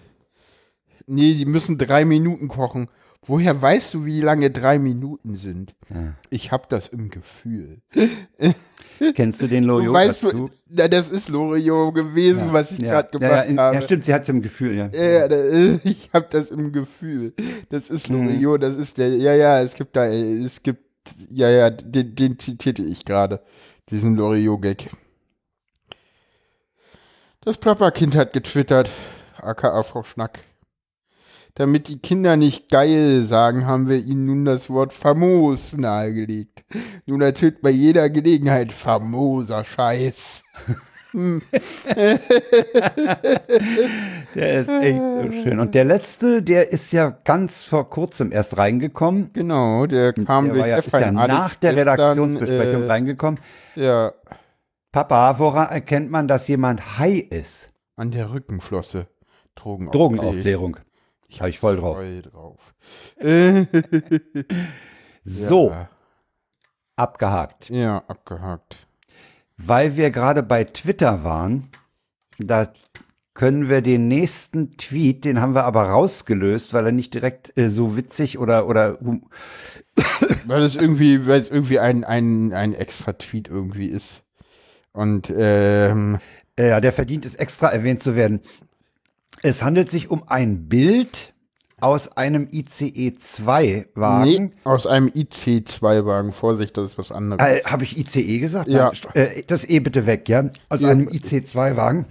Nee, 1.07 1.33
die 1.35 1.45
müssen 1.45 1.77
drei 1.77 2.03
Minuten 2.05 2.47
kochen. 2.49 2.89
Woher 3.25 3.59
weißt 3.61 3.93
du, 3.93 4.05
wie 4.05 4.21
lange 4.21 4.51
drei 4.51 4.77
Minuten 4.77 5.35
sind? 5.35 5.73
Ja. 5.89 6.13
Ich 6.29 6.51
hab 6.51 6.69
das 6.69 6.87
im 6.89 7.09
Gefühl. 7.09 7.79
Kennst 9.15 9.41
du 9.41 9.47
den 9.47 9.63
Du 9.63 9.69
Lojo 9.69 9.93
weißt 9.93 10.23
dazu? 10.23 10.37
du, 10.37 10.49
na, 10.69 10.87
das 10.87 11.09
ist 11.11 11.29
Loriot 11.29 11.93
gewesen, 11.95 12.51
was 12.53 12.71
ich 12.71 12.79
ja, 12.79 13.01
gerade 13.01 13.09
ja, 13.13 13.19
gemacht 13.19 13.49
ja, 13.49 13.63
habe. 13.63 13.75
ja, 13.75 13.81
stimmt, 13.81 14.05
sie 14.05 14.13
hat 14.13 14.23
es 14.23 14.29
im 14.29 14.41
Gefühl, 14.41 14.75
ja. 14.75 14.87
Ja, 14.89 15.79
ich 15.83 16.09
habe 16.13 16.27
das 16.29 16.49
im 16.49 16.71
Gefühl. 16.71 17.33
Das 17.69 17.89
ist 17.89 18.09
Mhm. 18.09 18.27
Loriot, 18.27 18.63
das 18.63 18.75
ist 18.75 18.97
der. 18.97 19.09
Ja, 19.17 19.33
ja, 19.33 19.61
es 19.61 19.73
gibt 19.73 19.95
da, 19.95 20.05
es 20.07 20.61
gibt, 20.63 20.81
ja, 21.29 21.49
ja, 21.49 21.69
den, 21.69 22.15
den 22.15 22.37
zitierte 22.39 22.83
ich 22.83 23.03
gerade, 23.05 23.41
diesen 23.89 24.15
Loriot-Gag. 24.15 24.89
Das 27.41 27.57
Plapperkind 27.57 28.15
hat 28.15 28.33
getwittert, 28.33 28.89
aka 29.41 29.81
Frau 29.83 30.03
Schnack. 30.03 30.39
Damit 31.57 31.87
die 31.87 31.97
Kinder 31.97 32.37
nicht 32.37 32.69
geil 32.69 33.23
sagen, 33.23 33.65
haben 33.65 33.89
wir 33.89 33.97
ihnen 33.97 34.27
nun 34.27 34.45
das 34.45 34.69
Wort 34.69 34.93
famos 34.93 35.75
nahegelegt. 35.75 36.63
Nun 37.07 37.21
ertönt 37.21 37.63
bei 37.63 37.71
jeder 37.71 38.11
Gelegenheit 38.11 38.71
famoser 38.71 39.63
Scheiß. 39.63 40.43
Der 44.35 44.59
ist 44.59 44.69
echt 44.69 45.01
so 45.01 45.31
schön. 45.31 45.59
Und 45.59 45.73
der 45.73 45.85
letzte, 45.85 46.43
der 46.43 46.71
ist 46.71 46.91
ja 46.91 47.09
ganz 47.23 47.63
vor 47.63 47.89
kurzem 47.89 48.31
erst 48.31 48.57
reingekommen. 48.57 49.31
Genau, 49.33 49.87
der 49.87 50.13
kam 50.13 50.53
Der 50.53 50.67
ja, 50.67 50.77
ist 50.77 50.93
ja 50.93 50.99
F1 50.99 51.27
nach 51.27 51.55
der 51.55 51.75
Redaktionsbesprechung 51.75 52.83
äh, 52.83 52.87
reingekommen. 52.87 53.39
Ja, 53.75 54.13
Papa, 54.91 55.39
woran 55.39 55.69
erkennt 55.69 56.11
man, 56.11 56.27
dass 56.27 56.47
jemand 56.47 56.99
high 56.99 57.23
ist? 57.31 57.71
an 57.97 58.11
der 58.11 58.31
Rückenflosse. 58.31 59.07
Drogenaufklärung. 59.55 59.91
Drogenaufklärung. 59.91 60.77
Habe 61.39 61.49
ich 61.49 61.59
voll 61.59 61.77
drauf. 61.77 61.97
Voll 61.97 62.21
drauf. 62.21 62.73
So, 65.23 65.71
Ja, 65.71 65.89
abgehakt. 66.95 67.69
ja, 67.69 67.97
abgehakt. 68.07 68.87
Weil 69.57 69.97
wir 69.97 70.09
gerade 70.11 70.41
bei 70.41 70.63
Twitter 70.63 71.23
waren, 71.25 71.69
da 72.39 72.71
können 73.33 73.67
wir 73.67 73.81
den 73.81 74.07
nächsten 74.07 74.71
Tweet, 74.77 75.25
den 75.25 75.41
haben 75.41 75.53
wir 75.53 75.65
aber 75.65 75.83
rausgelöst, 75.89 76.73
weil 76.73 76.85
er 76.85 76.91
nicht 76.91 77.13
direkt 77.13 77.57
äh, 77.57 77.69
so 77.69 77.97
witzig 77.97 78.39
oder, 78.39 78.67
oder 78.67 78.97
Weil 80.45 80.61
es 80.63 80.75
irgendwie, 80.75 81.27
weil 81.27 81.41
es 81.41 81.49
irgendwie 81.49 81.79
ein, 81.79 82.03
ein, 82.03 82.53
ein 82.53 82.73
extra 82.73 83.13
Tweet 83.13 83.47
irgendwie 83.49 83.87
ist. 83.87 84.23
Und 84.93 85.31
ähm, 85.35 86.19
äh, 86.57 86.69
ja, 86.69 86.79
der 86.79 86.93
verdient 86.93 87.25
es 87.25 87.35
extra 87.35 87.67
erwähnt 87.69 88.01
zu 88.01 88.15
werden. 88.15 88.41
Es 89.43 89.63
handelt 89.63 89.91
sich 89.91 90.09
um 90.09 90.23
ein 90.27 90.67
Bild 90.67 91.33
aus 91.79 92.17
einem 92.17 92.47
ICE 92.51 93.15
2 93.17 93.87
Wagen. 93.93 94.23
nee, 94.45 94.51
aus 94.63 94.87
einem 94.87 95.07
IC2-Wagen. 95.09 96.31
Vorsicht, 96.31 96.75
das 96.75 96.85
ist 96.93 96.97
was 96.97 97.11
anderes. 97.11 97.39
Äh, 97.45 97.61
Habe 97.65 97.83
ich 97.83 97.97
ICE 97.99 98.39
gesagt? 98.39 98.67
Ja. 98.67 98.91
Äh, 99.13 99.43
das 99.45 99.63
E 99.67 99.79
bitte 99.79 100.07
weg, 100.07 100.27
ja? 100.27 100.49
Aus 100.69 100.81
Ja. 100.81 100.89
einem 100.89 101.07
IC2-Wagen. 101.07 102.05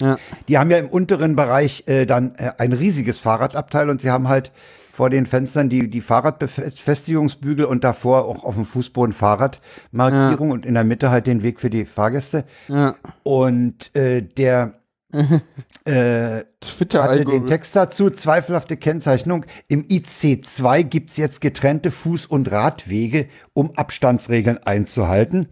Ja. 0.00 0.18
Die 0.48 0.56
haben 0.58 0.70
ja 0.70 0.78
im 0.78 0.88
unteren 0.88 1.36
Bereich 1.36 1.84
äh, 1.86 2.06
dann 2.06 2.34
äh, 2.36 2.52
ein 2.58 2.72
riesiges 2.72 3.18
Fahrradabteil 3.18 3.88
und 3.90 4.00
sie 4.00 4.10
haben 4.10 4.28
halt 4.28 4.50
vor 4.92 5.10
den 5.10 5.26
Fenstern 5.26 5.68
die, 5.68 5.88
die 5.90 6.00
Fahrradbefestigungsbügel 6.00 7.66
und 7.66 7.84
davor 7.84 8.24
auch 8.24 8.44
auf 8.44 8.54
dem 8.54 8.64
Fußboden 8.64 9.12
Fahrradmarkierung 9.12 10.50
und 10.50 10.64
in 10.66 10.74
der 10.74 10.84
Mitte 10.84 11.10
halt 11.10 11.26
den 11.26 11.42
Weg 11.42 11.60
für 11.60 11.70
die 11.70 11.84
Fahrgäste. 11.84 12.44
Ja. 12.68 12.94
Und 13.22 13.94
äh, 13.94 14.22
der 14.22 14.74
äh, 15.12 16.44
hatte 16.94 17.24
den. 17.24 17.46
Text 17.46 17.76
dazu, 17.76 18.10
zweifelhafte 18.10 18.76
Kennzeichnung. 18.76 19.46
Im 19.68 19.84
IC2 19.84 20.82
gibt's 20.84 21.16
jetzt 21.16 21.40
getrennte 21.40 21.90
Fuß- 21.90 22.26
und 22.26 22.50
Radwege, 22.50 23.28
um 23.54 23.70
Abstandsregeln 23.76 24.58
einzuhalten. 24.58 25.48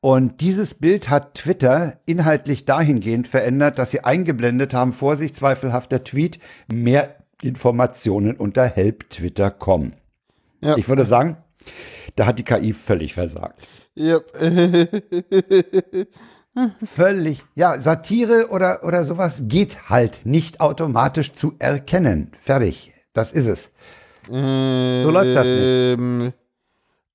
Und 0.00 0.40
dieses 0.40 0.74
Bild 0.74 1.08
hat 1.08 1.34
Twitter 1.34 1.98
inhaltlich 2.06 2.66
dahingehend 2.66 3.26
verändert, 3.26 3.78
dass 3.78 3.90
sie 3.90 4.04
eingeblendet 4.04 4.74
haben, 4.74 4.92
Vorsicht, 4.92 5.34
zweifelhafter 5.34 6.04
Tweet, 6.04 6.38
mehr 6.70 7.16
Informationen 7.42 8.36
unter 8.36 8.64
help.twitter.com. 8.64 9.92
Ja. 10.60 10.76
Ich 10.76 10.88
würde 10.88 11.04
sagen, 11.04 11.38
Da 12.16 12.26
hat 12.26 12.38
die 12.38 12.44
KI 12.44 12.72
völlig 12.72 13.14
versagt. 13.14 13.66
Yep. 13.96 14.32
Völlig. 16.84 17.44
Ja, 17.54 17.80
Satire 17.80 18.48
oder, 18.50 18.84
oder 18.84 19.04
sowas 19.04 19.44
geht 19.46 19.88
halt 19.88 20.20
nicht 20.24 20.60
automatisch 20.60 21.32
zu 21.32 21.54
erkennen. 21.58 22.30
Fertig. 22.40 22.92
Das 23.12 23.32
ist 23.32 23.46
es. 23.46 23.70
so 24.28 25.10
läuft 25.10 25.36
das 25.36 25.46
nicht. 25.46 25.98
Ähm, 25.98 26.32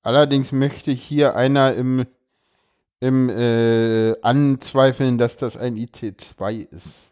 allerdings 0.02 0.52
möchte 0.52 0.90
hier 0.90 1.36
einer 1.36 1.74
im, 1.74 2.06
im 3.00 3.28
äh, 3.30 4.14
anzweifeln, 4.22 5.18
dass 5.18 5.36
das 5.36 5.56
ein 5.56 5.76
IC2 5.76 6.68
ist. 6.70 7.10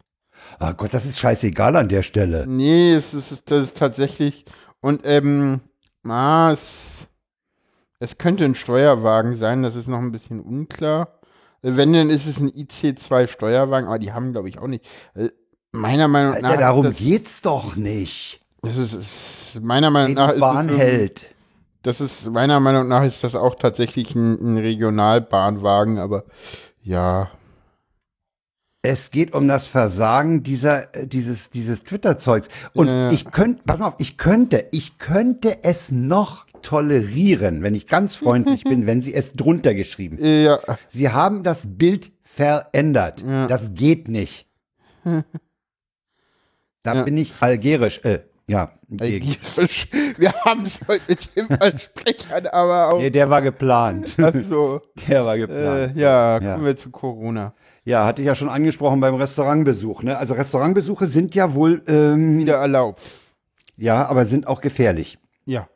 Ah 0.57 0.73
Gott, 0.73 0.93
das 0.93 1.05
ist 1.05 1.19
scheißegal 1.19 1.75
an 1.75 1.89
der 1.89 2.01
Stelle. 2.01 2.45
Nee, 2.47 2.93
es 2.93 3.13
ist, 3.13 3.51
das 3.51 3.63
ist 3.63 3.77
tatsächlich. 3.77 4.45
Und 4.81 5.01
ähm, 5.03 5.61
ah, 6.07 6.51
es, 6.51 7.07
es 7.99 8.17
könnte 8.17 8.45
ein 8.45 8.55
Steuerwagen 8.55 9.35
sein, 9.35 9.63
das 9.63 9.75
ist 9.75 9.87
noch 9.87 9.99
ein 9.99 10.11
bisschen 10.11 10.39
unklar. 10.39 11.18
Wenn, 11.61 11.93
dann 11.93 12.09
ist 12.09 12.25
es 12.25 12.39
ein 12.39 12.49
IC2 12.49 13.27
Steuerwagen, 13.27 13.87
aber 13.87 13.99
die 13.99 14.13
haben, 14.13 14.31
glaube 14.31 14.49
ich, 14.49 14.59
auch 14.59 14.67
nicht. 14.67 14.85
Äh, 15.15 15.29
Meiner 15.71 16.07
Meinung 16.07 16.41
nach. 16.41 16.51
Ja, 16.51 16.57
darum 16.57 16.85
das, 16.85 16.97
geht's 16.97 17.41
doch 17.41 17.75
nicht. 17.75 18.39
das 18.63 18.77
ist, 18.77 18.93
ist 18.93 19.61
meiner 19.63 19.91
Meinung 19.91 20.09
Die 20.09 20.15
nach 20.15 20.31
ist 20.31 20.39
Bahn 20.39 20.65
es 20.67 20.71
so- 20.73 20.77
hält. 20.79 21.25
Das 21.83 22.01
ist 22.01 22.29
meiner 22.31 22.59
Meinung 22.59 22.87
nach 22.89 23.03
ist 23.05 23.23
das 23.23 23.35
auch 23.35 23.55
tatsächlich 23.55 24.13
ein, 24.15 24.35
ein 24.35 24.57
Regionalbahnwagen, 24.57 25.97
aber 25.97 26.23
ja. 26.81 27.29
Es 28.81 29.11
geht 29.11 29.33
um 29.33 29.47
das 29.47 29.67
Versagen 29.67 30.41
dieser, 30.43 30.95
äh, 30.95 31.05
dieses, 31.05 31.49
dieses 31.49 31.83
Twitter-Zeugs. 31.83 32.47
Und 32.73 32.87
Ja, 32.87 33.11
ich 33.11 33.25
könnte, 33.25 33.61
pass 33.65 33.79
mal 33.79 33.87
auf, 33.87 33.95
ich 33.97 34.17
könnte, 34.17 34.67
ich 34.71 34.97
könnte 34.97 35.63
es 35.63 35.91
noch 35.91 36.45
tolerieren, 36.61 37.61
wenn 37.61 37.75
ich 37.75 37.87
ganz 37.87 38.15
freundlich 38.15 38.63
bin, 38.63 38.85
wenn 38.87 39.01
sie 39.01 39.13
es 39.13 39.33
drunter 39.33 39.73
geschrieben. 39.73 40.17
Ja, 40.19 40.59
Sie 40.87 41.09
haben 41.09 41.43
das 41.43 41.65
Bild 41.67 42.11
verändert. 42.21 43.21
Ja. 43.21 43.47
Das 43.47 43.73
geht 43.73 44.07
nicht. 44.07 44.47
Da 46.81 46.95
Ja. 46.95 47.03
bin 47.03 47.17
ich 47.17 47.33
algerisch. 47.41 47.99
Äh, 48.05 48.19
ja. 48.49 48.71
wir 48.89 50.33
haben 50.45 50.65
es 50.65 50.79
heute 50.87 51.03
mit 51.07 51.35
dem 51.35 51.47
Versprechern, 51.47 52.47
aber 52.47 52.93
auch. 52.93 52.99
Nee, 52.99 53.09
der 53.09 53.29
war 53.29 53.41
geplant. 53.41 54.15
Also, 54.19 54.81
Der 55.07 55.25
war 55.25 55.35
äh, 55.35 55.39
geplant. 55.39 55.97
ja, 55.97 56.39
Ja. 56.39 56.53
kommen 56.53 56.65
wir 56.65 56.75
zu 56.75 56.89
Corona. 56.89 57.53
Ja, 57.85 58.05
hatte 58.05 58.21
ich 58.21 58.27
ja 58.27 58.35
schon 58.35 58.49
angesprochen 58.49 58.99
beim 58.99 59.15
Restaurantbesuch. 59.15 60.03
Ne? 60.03 60.17
Also 60.17 60.33
Restaurantbesuche 60.33 61.07
sind 61.07 61.33
ja 61.35 61.53
wohl, 61.53 61.81
ähm, 61.87 62.39
Wieder 62.39 62.57
erlaubt. 62.57 63.01
ja, 63.77 64.05
aber 64.07 64.25
sind 64.25 64.47
auch 64.47 64.61
gefährlich. 64.61 65.17
Ja. 65.45 65.67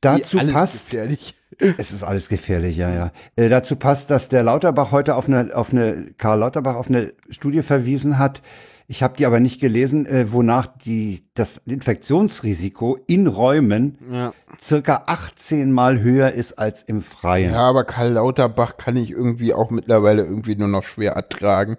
Dazu 0.00 0.38
alles 0.38 0.52
passt, 0.52 0.90
Gefährlich. 0.90 1.34
es 1.78 1.92
ist 1.92 2.02
alles 2.02 2.28
gefährlich, 2.28 2.76
ja, 2.76 2.92
ja. 2.92 3.12
Äh, 3.36 3.48
dazu 3.48 3.76
passt, 3.76 4.10
dass 4.10 4.28
der 4.28 4.42
Lauterbach 4.42 4.92
heute 4.92 5.14
auf 5.14 5.28
eine, 5.28 5.54
auf 5.54 5.72
eine, 5.72 6.12
Karl 6.18 6.40
Lauterbach 6.40 6.74
auf 6.74 6.88
eine 6.88 7.12
Studie 7.30 7.62
verwiesen 7.62 8.18
hat. 8.18 8.42
Ich 8.86 9.02
habe 9.02 9.16
die 9.16 9.24
aber 9.24 9.40
nicht 9.40 9.60
gelesen, 9.60 10.04
äh, 10.06 10.30
wonach 10.30 10.66
die, 10.66 11.24
das 11.34 11.58
Infektionsrisiko 11.66 12.98
in 13.06 13.26
Räumen 13.26 13.98
Ja. 14.10 14.32
circa 14.62 15.04
18 15.06 15.72
Mal 15.72 16.00
höher 16.00 16.32
ist 16.32 16.58
als 16.58 16.82
im 16.82 17.00
Freien. 17.02 17.52
ja, 17.52 17.60
aber 17.68 17.84
Karl 17.84 18.12
Lauterbach 18.12 18.76
kann 18.76 18.96
ich 18.96 19.10
irgendwie 19.10 19.54
auch 19.54 19.70
mittlerweile 19.70 20.22
irgendwie 20.24 20.54
nur 20.56 20.68
noch 20.68 20.82
schwer 20.82 21.12
ertragen. 21.12 21.76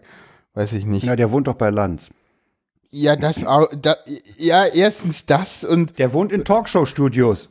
Weiß 0.56 0.74
ich 0.74 0.86
nicht. 0.86 1.04
Ja, 1.04 1.16
der 1.16 1.32
wohnt 1.32 1.48
doch 1.48 1.56
bei 1.56 1.70
Lanz. 1.70 2.10
Ja, 2.92 3.16
das 3.16 3.46
auch. 3.46 3.68
Da, 3.80 3.98
ja, 4.38 4.66
erstens 4.66 5.26
das 5.26 5.64
und 5.64 6.00
Der 6.00 6.14
wohnt 6.14 6.32
in 6.32 6.44
Talkshow-Studios. 6.46 7.50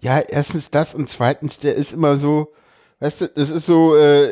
Ja, 0.00 0.18
erstens 0.20 0.68
das 0.70 0.94
und 0.94 1.08
zweitens, 1.08 1.58
der 1.58 1.74
ist 1.76 1.92
immer 1.92 2.16
so, 2.16 2.52
weißt 3.00 3.20
du, 3.22 3.28
das 3.34 3.50
ist 3.50 3.66
so, 3.66 3.96
äh, 3.96 4.28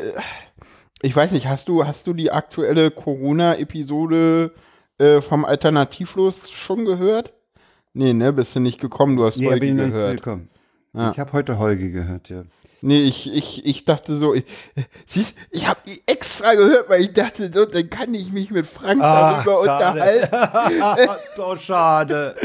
ich 1.01 1.15
weiß 1.15 1.31
nicht, 1.31 1.47
hast 1.47 1.67
du, 1.67 1.85
hast 1.85 2.07
du 2.07 2.13
die 2.13 2.31
aktuelle 2.31 2.91
Corona-Episode 2.91 4.51
äh, 4.97 5.21
vom 5.21 5.45
Alternativlos 5.45 6.51
schon 6.51 6.85
gehört? 6.85 7.33
Nee, 7.93 8.13
ne, 8.13 8.31
bist 8.33 8.55
du 8.55 8.59
nicht 8.59 8.79
gekommen, 8.79 9.17
du 9.17 9.25
hast 9.25 9.37
Nee, 9.37 9.45
Folge 9.47 9.59
bin 9.59 9.69
ich 9.69 9.75
noch 9.75 9.83
nicht 9.85 9.93
gehört. 9.93 10.11
willkommen. 10.13 10.49
Ja. 10.93 11.11
Ich 11.11 11.19
habe 11.19 11.33
heute 11.33 11.57
Holge 11.57 11.89
gehört, 11.91 12.29
ja. 12.29 12.43
Nee, 12.83 13.01
ich, 13.03 13.31
ich, 13.31 13.63
ich 13.65 13.85
dachte 13.85 14.17
so, 14.17 14.33
ich, 14.33 14.43
siehst, 15.05 15.35
ich 15.51 15.67
habe 15.67 15.79
die 15.85 16.01
extra 16.07 16.55
gehört, 16.55 16.89
weil 16.89 17.01
ich 17.01 17.13
dachte, 17.13 17.51
so, 17.53 17.65
dann 17.65 17.89
kann 17.91 18.11
ich 18.15 18.31
mich 18.31 18.49
mit 18.49 18.65
Frank 18.65 18.99
Ah, 19.03 19.43
darüber 19.43 19.65
schade. 19.65 19.93
unterhalten. 19.93 21.09
so 21.37 21.55
schade. 21.57 22.35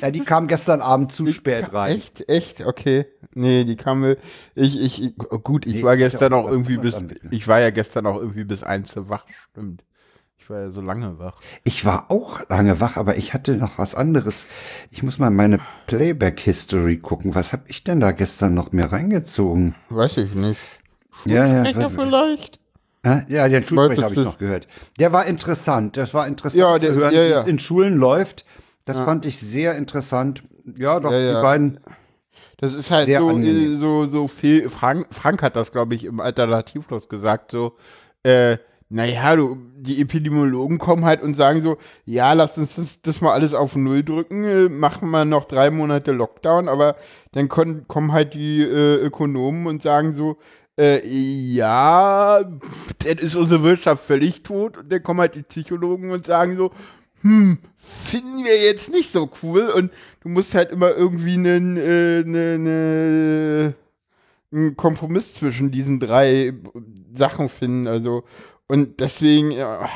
Ja, 0.00 0.10
die 0.10 0.20
kam 0.20 0.46
gestern 0.48 0.80
Abend 0.80 1.12
zu 1.12 1.30
spät 1.32 1.72
rein. 1.74 1.96
Echt, 1.96 2.26
echt, 2.28 2.64
okay. 2.66 3.04
Nee, 3.34 3.64
die 3.64 3.76
kam 3.76 4.00
mir. 4.00 4.16
Ich, 4.54 4.80
ich, 5.00 5.14
gut, 5.44 5.66
ich 5.66 5.74
Nee, 5.76 5.82
war 5.84 5.96
gestern 5.96 6.32
auch 6.32 6.40
auch 6.40 6.44
was 6.46 6.52
irgendwie 6.52 6.76
bis. 6.78 6.96
Ich 7.30 7.46
war 7.46 7.60
ja 7.60 7.70
gestern 7.70 8.06
auch 8.06 8.16
irgendwie 8.16 8.44
bis 8.44 8.62
eins 8.62 8.92
wach, 8.96 9.24
stimmt. 9.52 9.84
Ich 10.38 10.50
war 10.50 10.60
ja 10.62 10.70
so 10.70 10.80
lange 10.80 11.18
wach. 11.20 11.40
Ich 11.62 11.84
war 11.84 12.10
auch 12.10 12.40
lange 12.48 12.80
wach, 12.80 12.96
aber 12.96 13.16
ich 13.16 13.32
hatte 13.34 13.56
noch 13.56 13.78
was 13.78 13.94
anderes. 13.94 14.46
Ich 14.90 15.02
muss 15.04 15.18
mal 15.20 15.30
meine 15.30 15.60
Playback-History 15.86 16.96
gucken. 16.96 17.34
Was 17.36 17.52
habe 17.52 17.62
ich 17.68 17.84
denn 17.84 18.00
da 18.00 18.10
gestern 18.10 18.54
noch 18.54 18.72
mehr 18.72 18.90
reingezogen? 18.90 19.76
Weiß 19.90 20.16
ich 20.16 20.34
nicht. 20.34 20.58
Ja, 21.24 21.46
ja. 21.46 21.88
Vielleicht? 21.90 22.58
Ja, 23.28 23.48
den 23.48 23.64
Schulsprecher 23.64 24.02
habe 24.04 24.14
ich 24.14 24.20
noch 24.20 24.38
gehört. 24.38 24.66
Der 24.98 25.12
war 25.12 25.26
interessant. 25.26 25.96
Das 25.96 26.14
war 26.14 26.26
interessant 26.26 26.60
Ja, 26.60 26.78
der- 26.78 26.94
zu 26.94 26.96
hören, 26.98 27.14
ja, 27.14 27.24
wie 27.24 27.30
ja. 27.30 27.40
es 27.40 27.46
in 27.46 27.58
Schulen 27.58 27.96
läuft. 27.96 28.44
Das 28.84 28.96
fand 28.96 29.24
ich 29.26 29.38
sehr 29.38 29.76
interessant. 29.76 30.42
Ja, 30.76 30.98
doch, 30.98 31.12
Ja, 31.12 31.18
ja. 31.18 31.36
die 31.36 31.42
beiden. 31.42 31.80
Das 32.60 32.74
ist 32.74 32.90
halt 32.90 33.06
Sehr 33.06 33.20
so, 33.20 33.28
angenehm. 33.30 33.76
äh, 33.76 33.78
so, 33.78 34.04
so 34.04 34.28
viel. 34.28 34.68
Frank, 34.68 35.06
Frank 35.10 35.42
hat 35.42 35.56
das, 35.56 35.72
glaube 35.72 35.94
ich, 35.94 36.04
im 36.04 36.20
Alternativlos 36.20 37.08
gesagt, 37.08 37.50
so, 37.52 37.74
äh, 38.22 38.58
naja, 38.90 39.34
du, 39.36 39.56
die 39.76 40.02
Epidemiologen 40.02 40.78
kommen 40.78 41.04
halt 41.04 41.22
und 41.22 41.34
sagen 41.34 41.62
so, 41.62 41.78
ja, 42.04 42.32
lass 42.34 42.58
uns 42.58 42.74
das, 42.76 43.00
das 43.00 43.20
mal 43.20 43.32
alles 43.32 43.54
auf 43.54 43.76
Null 43.76 44.02
drücken, 44.02 44.44
äh, 44.44 44.68
machen 44.68 45.10
wir 45.10 45.24
noch 45.24 45.46
drei 45.46 45.70
Monate 45.70 46.12
Lockdown, 46.12 46.68
aber 46.68 46.96
dann 47.32 47.48
kon, 47.48 47.86
kommen 47.88 48.12
halt 48.12 48.34
die 48.34 48.60
äh, 48.60 48.96
Ökonomen 48.96 49.66
und 49.66 49.80
sagen 49.80 50.12
so, 50.12 50.36
äh, 50.78 51.00
ja, 51.06 52.42
dann 52.42 53.18
ist 53.18 53.36
unsere 53.36 53.62
Wirtschaft 53.62 54.04
völlig 54.04 54.42
tot 54.42 54.76
und 54.76 54.92
dann 54.92 55.02
kommen 55.02 55.20
halt 55.20 55.34
die 55.34 55.44
Psychologen 55.44 56.10
und 56.10 56.26
sagen 56.26 56.56
so, 56.56 56.70
hm, 57.22 57.58
finden 57.76 58.44
wir 58.44 58.62
jetzt 58.62 58.90
nicht 58.90 59.10
so 59.10 59.30
cool 59.42 59.68
und 59.68 59.90
du 60.22 60.28
musst 60.28 60.54
halt 60.54 60.70
immer 60.70 60.90
irgendwie 60.90 61.34
einen, 61.34 61.76
äh, 61.76 62.22
ne, 62.24 62.58
ne, 62.58 63.74
einen 64.52 64.76
Kompromiss 64.76 65.34
zwischen 65.34 65.70
diesen 65.70 66.00
drei 66.00 66.52
Sachen 67.14 67.48
finden, 67.48 67.86
also 67.86 68.24
und 68.68 69.00
deswegen, 69.00 69.50
ja, 69.50 69.88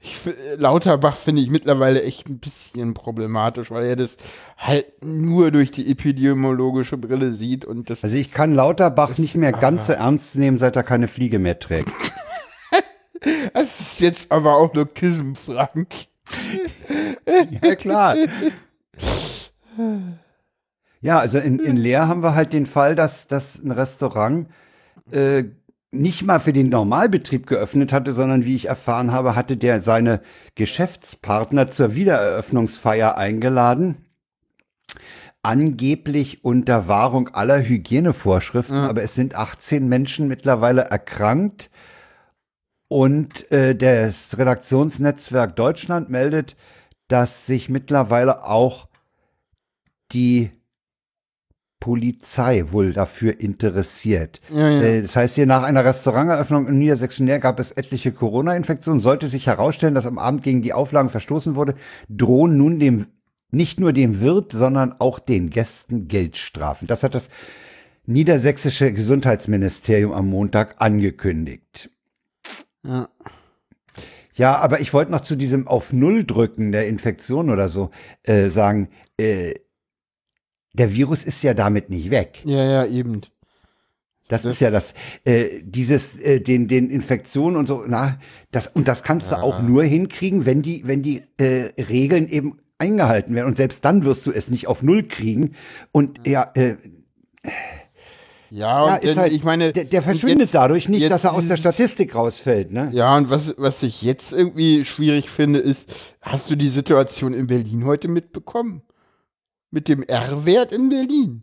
ich, 0.00 0.20
Lauterbach 0.56 1.16
finde 1.16 1.42
ich 1.42 1.50
mittlerweile 1.50 2.02
echt 2.02 2.28
ein 2.28 2.38
bisschen 2.38 2.94
problematisch, 2.94 3.70
weil 3.70 3.84
er 3.84 3.96
das 3.96 4.16
halt 4.56 4.86
nur 5.04 5.50
durch 5.50 5.72
die 5.72 5.90
epidemiologische 5.90 6.96
Brille 6.96 7.32
sieht 7.32 7.64
und 7.64 7.90
das 7.90 8.04
Also 8.04 8.16
ich 8.16 8.30
kann 8.30 8.54
Lauterbach 8.54 9.18
nicht 9.18 9.34
mehr 9.34 9.52
ganz 9.52 9.86
so 9.86 9.92
ernst 9.92 10.36
nehmen, 10.36 10.58
seit 10.58 10.76
er 10.76 10.84
keine 10.84 11.08
Fliege 11.08 11.40
mehr 11.40 11.58
trägt. 11.58 11.90
das 13.52 13.80
ist 13.80 14.00
jetzt 14.00 14.30
aber 14.30 14.56
auch 14.56 14.72
nur 14.72 14.86
Kism, 14.86 15.34
Frank. 15.34 15.88
Ja, 17.62 17.74
klar. 17.74 18.16
Ja, 21.00 21.18
also 21.18 21.38
in, 21.38 21.58
in 21.58 21.76
Leer 21.76 22.08
haben 22.08 22.22
wir 22.22 22.34
halt 22.34 22.52
den 22.52 22.66
Fall, 22.66 22.94
dass, 22.94 23.26
dass 23.26 23.62
ein 23.62 23.70
Restaurant 23.70 24.48
äh, 25.12 25.44
nicht 25.90 26.24
mal 26.24 26.40
für 26.40 26.52
den 26.52 26.68
Normalbetrieb 26.68 27.46
geöffnet 27.46 27.92
hatte, 27.92 28.12
sondern 28.12 28.44
wie 28.44 28.56
ich 28.56 28.66
erfahren 28.66 29.12
habe, 29.12 29.34
hatte 29.34 29.56
der 29.56 29.80
seine 29.80 30.20
Geschäftspartner 30.54 31.70
zur 31.70 31.94
Wiedereröffnungsfeier 31.94 33.16
eingeladen. 33.16 34.04
Angeblich 35.42 36.44
unter 36.44 36.88
Wahrung 36.88 37.28
aller 37.28 37.62
Hygienevorschriften, 37.62 38.76
aber 38.76 39.02
es 39.02 39.14
sind 39.14 39.34
18 39.34 39.88
Menschen 39.88 40.28
mittlerweile 40.28 40.82
erkrankt. 40.82 41.70
Und 42.88 43.50
äh, 43.52 43.74
das 43.76 44.38
Redaktionsnetzwerk 44.38 45.54
Deutschland 45.56 46.08
meldet, 46.08 46.56
dass 47.08 47.46
sich 47.46 47.68
mittlerweile 47.68 48.44
auch 48.44 48.88
die 50.12 50.50
Polizei 51.80 52.64
wohl 52.72 52.92
dafür 52.92 53.38
interessiert. 53.40 54.40
Ja, 54.50 54.70
ja. 54.70 54.82
Äh, 54.82 55.02
Das 55.02 55.14
heißt, 55.16 55.36
hier 55.36 55.46
nach 55.46 55.62
einer 55.62 55.84
Restauranteröffnung 55.84 56.66
in 56.66 56.78
Niedersächsten 56.78 57.26
Näher 57.26 57.38
gab 57.38 57.60
es 57.60 57.72
etliche 57.72 58.12
Corona-Infektionen. 58.12 59.00
Sollte 59.00 59.28
sich 59.28 59.46
herausstellen, 59.46 59.94
dass 59.94 60.06
am 60.06 60.18
Abend 60.18 60.42
gegen 60.42 60.62
die 60.62 60.72
Auflagen 60.72 61.08
verstoßen 61.08 61.54
wurde, 61.54 61.74
drohen 62.08 62.56
nun 62.56 62.80
dem 62.80 63.06
nicht 63.50 63.80
nur 63.80 63.92
dem 63.94 64.20
Wirt, 64.20 64.52
sondern 64.52 64.94
auch 64.98 65.18
den 65.18 65.48
Gästen 65.50 66.08
Geldstrafen. 66.08 66.86
Das 66.86 67.02
hat 67.02 67.14
das 67.14 67.30
niedersächsische 68.04 68.92
Gesundheitsministerium 68.92 70.12
am 70.12 70.28
Montag 70.28 70.80
angekündigt. 70.80 71.90
Ja. 72.84 73.08
Ja, 74.34 74.56
aber 74.56 74.80
ich 74.80 74.92
wollte 74.94 75.10
noch 75.10 75.20
zu 75.22 75.34
diesem 75.34 75.66
auf 75.66 75.92
Null 75.92 76.24
drücken 76.24 76.70
der 76.70 76.86
Infektion 76.86 77.50
oder 77.50 77.68
so 77.68 77.90
äh, 78.22 78.48
sagen, 78.50 78.88
äh, 79.16 79.54
der 80.74 80.92
Virus 80.92 81.24
ist 81.24 81.42
ja 81.42 81.54
damit 81.54 81.90
nicht 81.90 82.10
weg. 82.10 82.42
Ja, 82.44 82.64
ja, 82.64 82.86
eben. 82.86 83.22
Das, 84.28 84.44
ist 84.44 84.60
ja 84.60 84.70
das, 84.70 84.94
äh, 85.24 85.62
dieses, 85.62 86.14
äh, 86.20 86.40
den, 86.40 86.68
den 86.68 86.90
Infektionen 86.90 87.56
und 87.56 87.66
so, 87.66 87.84
na, 87.88 88.20
das, 88.50 88.68
und 88.68 88.86
das 88.86 89.02
kannst 89.02 89.32
du 89.32 89.36
auch 89.36 89.60
nur 89.62 89.82
hinkriegen, 89.84 90.46
wenn 90.46 90.62
die, 90.62 90.86
wenn 90.86 91.02
die 91.02 91.22
äh, 91.38 91.72
Regeln 91.82 92.28
eben 92.28 92.60
eingehalten 92.76 93.34
werden. 93.34 93.48
Und 93.48 93.56
selbst 93.56 93.84
dann 93.84 94.04
wirst 94.04 94.26
du 94.26 94.30
es 94.30 94.50
nicht 94.50 94.68
auf 94.68 94.82
Null 94.82 95.04
kriegen. 95.04 95.54
Und 95.92 96.26
ja, 96.26 96.50
äh, 96.54 96.76
Ja, 98.50 98.82
und 98.82 98.88
ja 98.90 98.98
dann, 99.14 99.16
halt, 99.16 99.32
ich 99.32 99.44
meine, 99.44 99.72
der, 99.72 99.84
der 99.84 100.02
verschwindet 100.02 100.40
jetzt- 100.48 100.54
dadurch 100.54 100.88
nicht, 100.88 101.00
jetzt 101.02 101.10
dass 101.10 101.24
er 101.24 101.34
aus 101.34 101.46
der 101.46 101.56
Statistik 101.56 102.14
rausfällt, 102.14 102.72
ne? 102.72 102.90
Ja, 102.92 103.16
und 103.16 103.30
was, 103.30 103.54
was 103.58 103.82
ich 103.82 104.02
jetzt 104.02 104.32
irgendwie 104.32 104.84
schwierig 104.84 105.30
finde, 105.30 105.58
ist, 105.58 105.92
hast 106.22 106.50
du 106.50 106.56
die 106.56 106.70
Situation 106.70 107.34
in 107.34 107.46
Berlin 107.46 107.84
heute 107.84 108.08
mitbekommen? 108.08 108.82
Mit 109.70 109.88
dem 109.88 110.02
R-Wert 110.02 110.72
in 110.72 110.88
Berlin? 110.88 111.42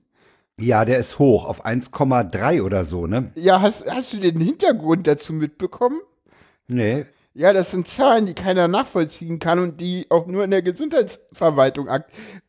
Ja, 0.60 0.86
der 0.86 0.98
ist 0.98 1.20
hoch 1.20 1.46
auf 1.46 1.66
1,3 1.66 2.62
oder 2.64 2.86
so, 2.86 3.06
ne? 3.08 3.32
Ja, 3.36 3.62
hast, 3.62 3.86
hast 3.90 4.14
du 4.14 4.18
den 4.18 4.38
Hintergrund 4.40 5.06
dazu 5.06 5.34
mitbekommen? 5.34 6.00
Nee. 6.68 7.06
Ja, 7.38 7.52
das 7.52 7.72
sind 7.72 7.88
Zahlen, 7.88 8.26
die 8.26 8.34
keiner 8.34 8.70
nachvollziehen 8.70 9.40
kann 9.40 9.60
und 9.60 9.82
die 9.82 10.06
auch 10.10 10.26
nur 10.26 10.46
in 10.46 10.52
der 10.52 10.62
Gesundheitsverwaltung 10.62 11.90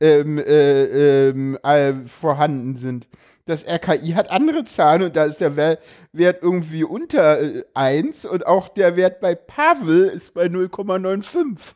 ähm, 0.01 0.39
äh, 0.39 1.29
ähm, 1.31 1.59
äh, 1.63 1.93
vorhanden 2.07 2.77
sind. 2.77 3.09
Das 3.47 3.65
RKI 3.65 4.13
hat 4.15 4.29
andere 4.31 4.65
Zahlen 4.65 5.05
und 5.05 5.17
da 5.17 5.25
ist 5.25 5.41
der 5.41 5.57
Wer- 5.57 5.79
Wert 6.13 6.43
irgendwie 6.43 6.83
unter 6.85 7.41
äh, 7.41 7.65
1 7.75 8.27
und 8.27 8.45
auch 8.45 8.69
der 8.69 8.97
Wert 8.97 9.21
bei 9.21 9.35
Pavel 9.37 10.05
ist 10.07 10.35
bei 10.35 10.47
0,95. 10.47 11.75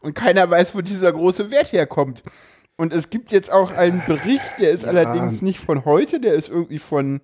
Und 0.00 0.14
keiner 0.14 0.50
weiß, 0.50 0.74
wo 0.74 0.80
dieser 0.80 1.12
große 1.12 1.50
Wert 1.50 1.72
herkommt. 1.72 2.22
Und 2.76 2.92
es 2.94 3.10
gibt 3.10 3.30
jetzt 3.30 3.52
auch 3.52 3.72
einen 3.72 4.02
Bericht, 4.06 4.42
der 4.58 4.70
ist 4.70 4.84
allerdings 4.86 5.42
nicht 5.42 5.60
von 5.60 5.84
heute, 5.84 6.18
der 6.18 6.32
ist 6.34 6.48
irgendwie 6.48 6.78
von 6.78 7.20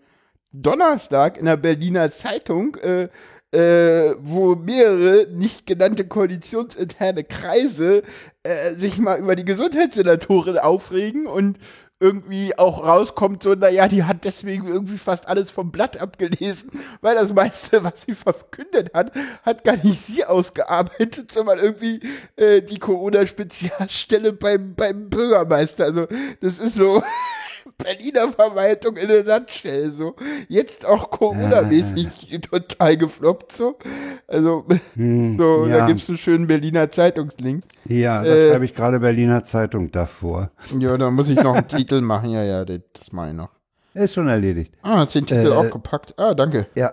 Donnerstag 0.53 1.38
in 1.38 1.46
der 1.46 1.57
Berliner 1.57 2.11
Zeitung, 2.12 2.77
äh, 2.77 3.09
äh, 3.51 4.14
wo 4.20 4.55
mehrere 4.55 5.27
nicht 5.33 5.66
genannte 5.66 6.07
koalitionsinterne 6.07 7.24
Kreise 7.24 8.03
äh, 8.42 8.74
sich 8.74 8.98
mal 8.98 9.18
über 9.18 9.35
die 9.35 9.46
Gesundheitssenatorin 9.46 10.59
aufregen 10.59 11.27
und 11.27 11.59
irgendwie 12.01 12.57
auch 12.57 12.85
rauskommt, 12.85 13.43
so, 13.43 13.55
naja, 13.55 13.89
die 13.89 14.05
hat 14.05 14.25
deswegen 14.25 14.69
irgendwie 14.69 14.99
fast 14.99 15.27
alles 15.27 15.51
vom 15.51 15.73
Blatt 15.73 16.01
abgelesen, 16.01 16.71
weil 17.01 17.17
das 17.17 17.33
meiste, 17.33 17.83
was 17.83 18.03
sie 18.03 18.15
verkündet 18.15 18.95
hat, 18.95 19.13
hat 19.43 19.65
gar 19.65 19.77
nicht 19.77 20.05
sie 20.07 20.25
ausgearbeitet, 20.25 21.33
sondern 21.33 21.59
irgendwie 21.59 22.01
äh, 22.37 22.63
die 22.63 22.79
Corona-Spezialstelle 22.79 24.33
beim, 24.33 24.75
beim 24.75 25.11
Bürgermeister. 25.11 25.87
Also, 25.87 26.07
das 26.41 26.59
ist 26.59 26.77
so 26.77 27.03
Berliner 27.77 28.29
Verwaltung 28.29 28.97
in 28.97 29.11
a 29.11 29.38
nutshell, 29.38 29.92
so. 29.92 30.14
Jetzt 30.49 30.85
auch 30.87 31.11
Corona-mäßig 31.11 32.40
total 32.51 32.97
gefloppt, 32.97 33.53
so. 33.53 33.79
Also, 34.27 34.66
so, 34.97 35.66
da 35.66 35.79
ja. 35.79 35.87
gibt's 35.87 36.09
einen 36.09 36.18
schönen 36.18 36.47
Berliner 36.47 36.90
Zeitungslink. 36.90 37.64
Ja, 37.87 38.23
da 38.23 38.29
Äh, 38.35 38.51
schreibe 38.51 38.64
ich 38.64 38.75
gerade 38.75 39.01
Berliner 39.01 39.44
Zeitung 39.44 39.90
davor. 39.90 40.51
Ja, 40.79 40.97
da 40.97 41.11
muss 41.11 41.29
ich 41.29 41.37
noch 41.40 41.55
einen 41.55 41.68
Titel 41.68 42.01
machen. 42.01 42.31
Ja, 42.31 42.42
ja, 42.44 42.64
das, 42.64 42.81
das 42.92 43.12
mache 43.12 43.29
ich 43.31 43.35
noch. 43.37 43.51
Ist 43.94 44.14
schon 44.14 44.29
erledigt. 44.29 44.73
Ah, 44.83 44.99
hast 44.99 45.14
den 45.14 45.27
Titel 45.27 45.53
Äh, 45.53 45.55
auch 45.55 45.71
gepackt. 45.71 46.14
Ah, 46.18 46.35
danke. 46.35 46.66
Ja, 46.77 46.92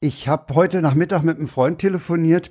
ich 0.00 0.28
habe 0.28 0.54
heute 0.54 0.82
Nachmittag 0.82 1.22
mit 1.22 1.38
einem 1.38 1.48
Freund 1.48 1.78
telefoniert 1.80 2.50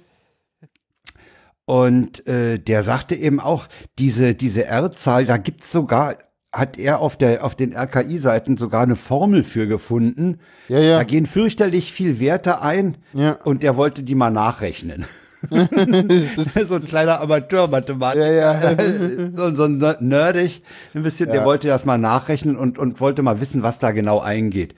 und 1.66 2.26
äh, 2.28 2.60
der 2.60 2.84
sagte 2.84 3.16
eben 3.16 3.40
auch, 3.40 3.68
diese, 3.98 4.36
diese 4.36 4.66
R-Zahl, 4.66 5.26
da 5.26 5.38
gibt's 5.38 5.72
sogar, 5.72 6.16
hat 6.58 6.78
er 6.78 7.00
auf, 7.02 7.18
der, 7.18 7.44
auf 7.44 7.56
den 7.56 7.76
RKI-Seiten 7.76 8.58
sogar 8.58 8.84
eine 8.84 8.96
Formel 8.96 9.44
für 9.44 9.68
gefunden. 9.68 10.40
Ja, 10.68 10.80
ja. 10.80 10.98
Da 10.98 11.04
gehen 11.04 11.26
fürchterlich 11.26 11.92
viel 11.92 12.20
Werte 12.20 12.62
ein 12.62 12.98
Ja. 13.14 13.34
und 13.44 13.62
der 13.64 13.76
wollte 13.76 14.04
die 14.04 14.16
mal 14.16 14.32
nachrechnen. 14.32 15.06
so 15.52 16.76
ein 16.76 16.88
kleiner 16.88 17.22
Amateur-Mathematiker. 17.22 18.32
Ja, 18.32 18.72
ja. 18.72 18.78
so, 19.36 19.54
so 19.56 19.68
nerdig 20.00 20.64
ein 20.94 21.04
bisschen, 21.04 21.28
der 21.28 21.42
Ja. 21.42 21.46
wollte 21.46 21.68
das 21.68 21.86
mal 21.86 21.98
nachrechnen 21.98 22.56
und, 22.56 22.78
und 22.78 23.00
wollte 23.00 23.22
mal 23.22 23.42
wissen, 23.42 23.62
was 23.62 23.78
da 23.80 23.92
genau 23.92 24.20
eingeht. 24.20 24.76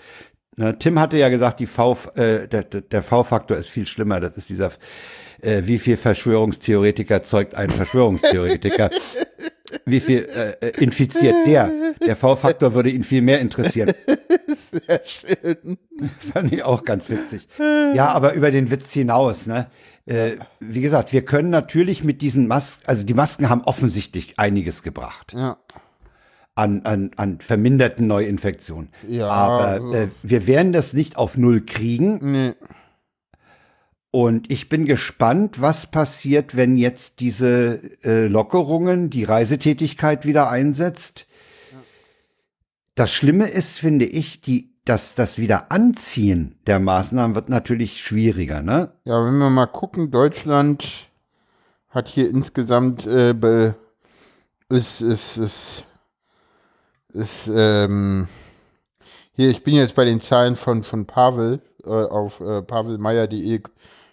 Ne, 0.57 0.77
Tim 0.79 0.99
hatte 0.99 1.17
ja 1.17 1.29
gesagt, 1.29 1.59
die 1.59 1.67
V, 1.67 1.95
äh, 2.15 2.47
der, 2.47 2.63
der 2.63 2.81
der 2.81 3.03
V-Faktor 3.03 3.57
ist 3.57 3.69
viel 3.69 3.85
schlimmer. 3.85 4.19
Das 4.19 4.35
ist 4.35 4.49
dieser, 4.49 4.71
äh, 5.41 5.61
wie 5.65 5.77
viel 5.77 5.97
Verschwörungstheoretiker 5.97 7.21
zeugt 7.23 7.53
ein 7.55 7.69
Verschwörungstheoretiker? 7.69 8.89
wie 9.85 9.99
viel 9.99 10.25
äh, 10.25 10.65
äh, 10.65 10.81
infiziert 10.83 11.35
der? 11.45 11.71
Der 12.05 12.15
V-Faktor 12.15 12.73
würde 12.73 12.89
ihn 12.89 13.03
viel 13.03 13.21
mehr 13.21 13.39
interessieren. 13.39 13.93
Sehr 14.71 15.01
schön. 15.05 15.77
Fand 16.33 16.53
ich 16.53 16.63
auch 16.63 16.83
ganz 16.83 17.09
witzig. 17.09 17.47
Ja, 17.59 18.09
aber 18.09 18.33
über 18.33 18.51
den 18.51 18.69
Witz 18.71 18.93
hinaus, 18.93 19.47
ne? 19.47 19.67
Äh, 20.05 20.37
wie 20.61 20.81
gesagt, 20.81 21.11
wir 21.11 21.23
können 21.25 21.49
natürlich 21.49 22.03
mit 22.03 22.21
diesen 22.21 22.47
Masken, 22.47 22.83
also 22.87 23.03
die 23.03 23.13
Masken 23.13 23.49
haben 23.49 23.61
offensichtlich 23.65 24.39
einiges 24.39 24.81
gebracht 24.81 25.33
Ja. 25.35 25.57
an, 26.55 26.83
an, 26.85 27.11
an 27.17 27.39
verminderten 27.41 28.07
Neuinfektionen. 28.07 28.89
Ja. 29.05 29.27
Aber 29.27 29.93
äh, 29.93 30.07
wir 30.23 30.47
werden 30.47 30.71
das 30.71 30.93
nicht 30.93 31.17
auf 31.17 31.35
Null 31.35 31.59
kriegen. 31.65 32.19
Nee. 32.31 32.53
Und 34.17 34.49
ich 34.51 34.67
bin 34.67 34.87
gespannt, 34.87 35.61
was 35.61 35.91
passiert, 35.91 36.55
wenn 36.55 36.75
jetzt 36.75 37.19
diese 37.19 37.79
äh, 38.03 38.25
Lockerungen, 38.25 39.11
die 39.11 39.23
Reisetätigkeit 39.23 40.25
wieder 40.25 40.49
einsetzt. 40.49 41.27
Das 42.95 43.13
Schlimme 43.13 43.47
ist, 43.47 43.77
finde 43.77 44.05
ich, 44.05 44.41
die, 44.41 44.73
dass 44.85 45.13
das 45.13 45.37
Wiederanziehen 45.37 46.57
der 46.65 46.79
Maßnahmen 46.79 47.35
wird 47.35 47.49
natürlich 47.49 48.03
schwieriger, 48.03 48.63
ne? 48.63 48.91
Ja, 49.05 49.23
wenn 49.23 49.37
wir 49.37 49.51
mal 49.51 49.67
gucken, 49.67 50.09
Deutschland 50.09 51.11
hat 51.89 52.07
hier 52.07 52.27
insgesamt 52.27 53.05
äh, 53.05 53.35
be, 53.35 53.75
ist, 54.67 54.99
ist, 55.01 55.37
ist, 55.37 55.85
ist, 57.09 57.47
ähm, 57.53 58.27
hier, 59.33 59.51
ich 59.51 59.63
bin 59.63 59.75
jetzt 59.75 59.93
bei 59.93 60.05
den 60.05 60.21
Zahlen 60.21 60.55
von, 60.55 60.81
von 60.81 61.05
Pavel 61.05 61.61
äh, 61.83 61.89
auf 61.89 62.41
äh, 62.41 62.63
pavelmeier.de 62.63 63.61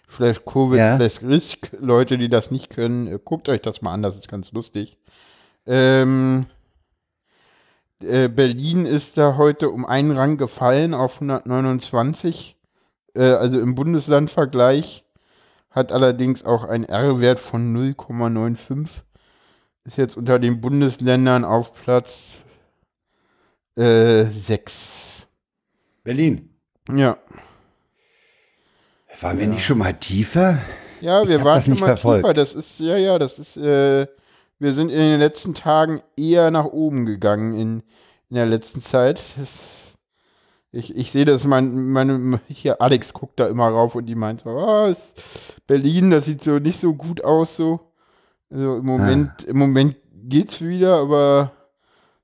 slash 0.09 0.43
Covid 0.45 0.77
Ja. 0.77 0.95
slash 0.97 1.21
Risk. 1.23 1.71
Leute, 1.79 2.17
die 2.17 2.29
das 2.29 2.51
nicht 2.51 2.69
können, 2.69 3.07
äh, 3.07 3.19
guckt 3.23 3.49
euch 3.49 3.61
das 3.61 3.81
mal 3.81 3.93
an, 3.93 4.01
das 4.03 4.15
ist 4.15 4.27
ganz 4.27 4.51
lustig. 4.51 4.97
Ähm, 5.65 6.45
äh, 8.01 8.27
Berlin 8.29 8.85
ist 8.85 9.17
da 9.17 9.37
heute 9.37 9.69
um 9.69 9.85
einen 9.85 10.11
Rang 10.11 10.37
gefallen 10.37 10.93
auf 10.93 11.15
129. 11.21 12.55
Äh, 13.15 13.23
also 13.23 13.59
im 13.59 13.75
Bundeslandvergleich 13.75 15.05
hat 15.71 15.91
allerdings 15.91 16.43
auch 16.45 16.63
einen 16.63 16.85
R-Wert 16.85 17.39
von 17.39 17.73
0,95. 17.75 19.03
Ist 19.83 19.97
jetzt 19.97 20.17
unter 20.17 20.39
den 20.39 20.61
Bundesländern 20.61 21.43
auf 21.43 21.73
Platz 21.73 22.43
äh, 23.75 24.25
6. 24.25 25.27
Berlin. 26.03 26.49
Ja. 26.89 27.17
Waren 29.21 29.39
wir 29.39 29.47
nicht 29.47 29.63
schon 29.63 29.77
mal 29.77 29.93
tiefer? 29.93 30.59
Ja, 31.01 31.27
wir 31.27 31.43
waren 31.43 31.61
schon 31.61 31.79
mal 31.79 31.85
verfolgt. 31.85 32.23
tiefer. 32.23 32.33
Das 32.33 32.53
ist, 32.53 32.79
ja, 32.79 32.97
ja, 32.97 33.17
das 33.17 33.39
ist, 33.39 33.57
äh, 33.57 34.07
wir 34.59 34.73
sind 34.73 34.89
in 34.89 34.99
den 34.99 35.19
letzten 35.19 35.53
Tagen 35.53 36.01
eher 36.17 36.51
nach 36.51 36.65
oben 36.65 37.05
gegangen 37.05 37.53
in, 37.53 37.83
in 38.29 38.35
der 38.35 38.45
letzten 38.45 38.81
Zeit. 38.81 39.21
Das, 39.37 39.93
ich, 40.71 40.95
ich 40.95 41.11
sehe 41.11 41.25
das, 41.25 41.45
mein, 41.45 41.89
meine, 41.89 42.39
hier 42.47 42.81
Alex 42.81 43.13
guckt 43.13 43.39
da 43.39 43.47
immer 43.47 43.67
rauf 43.67 43.95
und 43.95 44.07
die 44.07 44.15
meint 44.15 44.41
so, 44.41 44.49
ah, 44.49 44.87
ist 44.87 45.23
Berlin, 45.67 46.11
das 46.11 46.25
sieht 46.25 46.43
so 46.43 46.59
nicht 46.59 46.79
so 46.79 46.93
gut 46.93 47.23
aus, 47.23 47.55
so. 47.55 47.79
Also 48.49 48.77
im 48.77 48.85
Moment, 48.85 49.43
im 49.43 49.57
Moment 49.57 49.95
geht's 50.23 50.61
wieder, 50.61 50.97
aber 50.97 51.51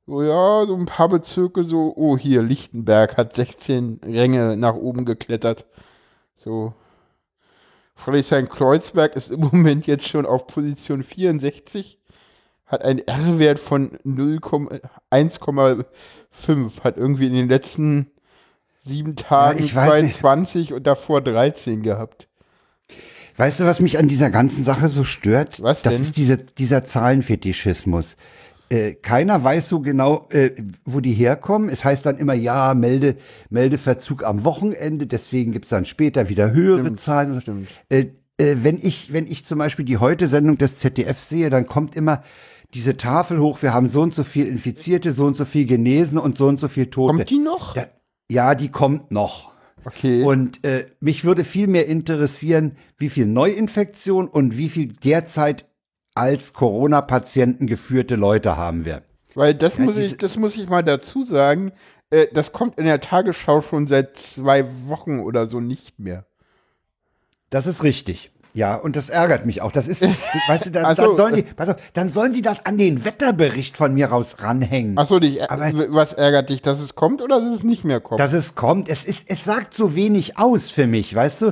so, 0.06 0.22
ja, 0.22 0.66
so 0.66 0.76
ein 0.76 0.86
paar 0.86 1.08
Bezirke 1.10 1.64
so, 1.64 1.94
oh, 1.96 2.18
hier, 2.18 2.42
Lichtenberg 2.42 3.18
hat 3.18 3.36
16 3.36 4.02
Ränge 4.06 4.58
nach 4.58 4.76
oben 4.76 5.06
geklettert. 5.06 5.66
So, 6.36 6.74
Friedrichshain-Kreuzberg 8.02 9.16
ist 9.16 9.30
im 9.30 9.42
Moment 9.42 9.86
jetzt 9.86 10.08
schon 10.08 10.26
auf 10.26 10.48
Position 10.48 11.04
64, 11.04 12.00
hat 12.66 12.82
einen 12.84 12.98
R-Wert 13.00 13.60
von 13.60 14.00
0,1,5, 14.06 16.84
hat 16.84 16.98
irgendwie 16.98 17.28
in 17.28 17.34
den 17.34 17.48
letzten 17.48 18.10
sieben 18.84 19.16
Tagen 19.16 19.64
ich 19.64 19.76
weiß 19.76 20.04
nicht. 20.04 20.16
22 20.16 20.74
und 20.74 20.88
davor 20.88 21.22
13 21.22 21.84
gehabt. 21.84 22.28
Weißt 23.38 23.60
du, 23.60 23.66
was 23.66 23.80
mich 23.80 24.00
an 24.00 24.08
dieser 24.08 24.32
ganzen 24.32 24.64
Sache 24.64 24.88
so 24.88 25.04
stört? 25.04 25.62
Was 25.62 25.84
das 25.84 25.94
denn? 25.94 26.02
ist 26.02 26.18
diese, 26.18 26.38
dieser 26.38 26.84
Zahlenfetischismus. 26.84 28.16
Äh, 28.72 28.94
keiner 28.94 29.44
weiß 29.44 29.68
so 29.68 29.82
genau, 29.82 30.28
äh, 30.30 30.52
wo 30.86 31.02
die 31.02 31.12
herkommen. 31.12 31.68
Es 31.68 31.84
heißt 31.84 32.06
dann 32.06 32.18
immer, 32.18 32.34
ja, 32.34 32.74
melde, 32.74 33.18
Meldeverzug 33.50 34.24
am 34.24 34.46
Wochenende, 34.46 35.08
deswegen 35.08 35.52
gibt's 35.52 35.68
dann 35.68 35.84
später 35.84 36.30
wieder 36.30 36.52
höhere 36.52 36.96
Zahlen. 36.96 37.42
stimmt. 37.42 37.68
Äh, 37.90 38.06
äh, 38.38 38.56
wenn 38.64 38.80
ich, 38.82 39.12
wenn 39.12 39.28
ich 39.28 39.44
zum 39.46 39.60
Beispiel 39.60 39.84
die 39.84 39.98
Heute-Sendung 39.98 40.58
des 40.58 40.80
ZDF 40.80 41.20
sehe, 41.20 41.50
dann 41.50 41.68
kommt 41.68 41.98
immer 41.98 42.24
diese 42.74 42.96
Tafel 42.96 43.42
hoch, 43.42 43.62
wir 43.62 43.74
haben 43.74 43.90
so 43.90 44.02
und 44.02 44.14
so 44.16 44.24
viel 44.24 44.48
Infizierte, 44.48 45.12
so 45.12 45.26
und 45.26 45.36
so 45.36 45.44
viel 45.44 45.66
Genesene 45.66 46.22
und 46.22 46.38
so 46.38 46.48
und 46.48 46.58
so 46.58 46.70
viel 46.70 46.86
Tote. 46.86 47.18
Kommt 47.18 47.30
die 47.30 47.40
noch? 47.40 47.74
Da, 47.74 47.88
ja, 48.32 48.56
die 48.56 48.70
kommt 48.70 49.12
noch. 49.12 49.52
Okay. 49.84 50.24
Und 50.24 50.64
äh, 50.64 50.86
mich 51.02 51.26
würde 51.26 51.44
viel 51.44 51.68
mehr 51.68 51.88
interessieren, 51.88 52.78
wie 52.98 53.10
viel 53.10 53.26
Neuinfektion 53.26 54.30
und 54.30 54.58
wie 54.58 54.70
viel 54.70 54.94
derzeit 54.94 55.66
als 56.16 56.54
Corona-Patienten 56.54 57.68
geführte 57.68 58.16
Leute 58.16 58.58
haben 58.58 58.86
wir. 58.86 59.04
Weil 59.36 59.56
das 59.56 59.78
Ja, 59.78 59.84
muss 59.86 59.98
ich, 59.98 60.18
das 60.18 60.36
muss 60.38 60.58
ich 60.58 60.68
mal 60.70 60.84
dazu 60.84 61.24
sagen. 61.24 61.72
Äh, 62.10 62.28
das 62.34 62.52
kommt 62.52 62.78
in 62.80 62.86
der 62.86 63.00
Tagesschau 63.00 63.62
schon 63.62 63.88
seit 63.88 64.18
zwei 64.18 64.66
Wochen 64.88 65.20
oder 65.22 65.48
so 65.48 65.60
nicht 65.62 66.00
mehr. 66.00 66.26
Das 67.50 67.66
ist 67.68 67.84
richtig. 67.84 68.32
Ja, 68.54 68.76
und 68.76 68.98
das 68.98 69.08
ärgert 69.08 69.46
mich 69.46 69.62
auch. 69.62 69.72
Das 69.72 69.88
ist, 69.88 70.02
weißt 70.48 70.66
du, 70.66 70.72
dann, 70.72 70.84
Ach 70.86 70.98
so, 70.98 71.04
dann 71.04 71.16
sollen 71.16 71.36
die, 71.36 71.42
äh. 71.42 71.54
pass 71.56 71.70
auf, 71.70 71.78
dann 71.94 72.10
sollen 72.10 72.34
die 72.34 72.42
das 72.42 72.66
an 72.66 72.78
den 72.78 73.06
Wetterbericht 73.06 73.78
von 73.78 73.94
mir 73.94 74.08
raus 74.08 74.36
ranhängen. 74.40 74.98
Achso, 74.98 75.16
Aber- 75.16 75.72
was 75.94 76.12
ärgert 76.12 76.50
dich, 76.50 76.62
dass 76.62 76.82
es 76.82 76.96
kommt 76.96 77.22
oder 77.22 77.40
dass 77.40 77.56
es 77.60 77.64
nicht 77.64 77.86
mehr 77.86 78.02
kommt? 78.02 78.20
dass 78.20 78.34
es 78.34 78.56
kommt. 78.56 78.90
Es 78.90 79.06
ist, 79.06 79.30
es 79.30 79.46
sagt 79.46 79.74
so 79.74 79.96
wenig 79.96 80.38
aus 80.38 80.70
für 80.70 80.88
mich, 80.88 81.16
weißt 81.16 81.42
du? 81.44 81.46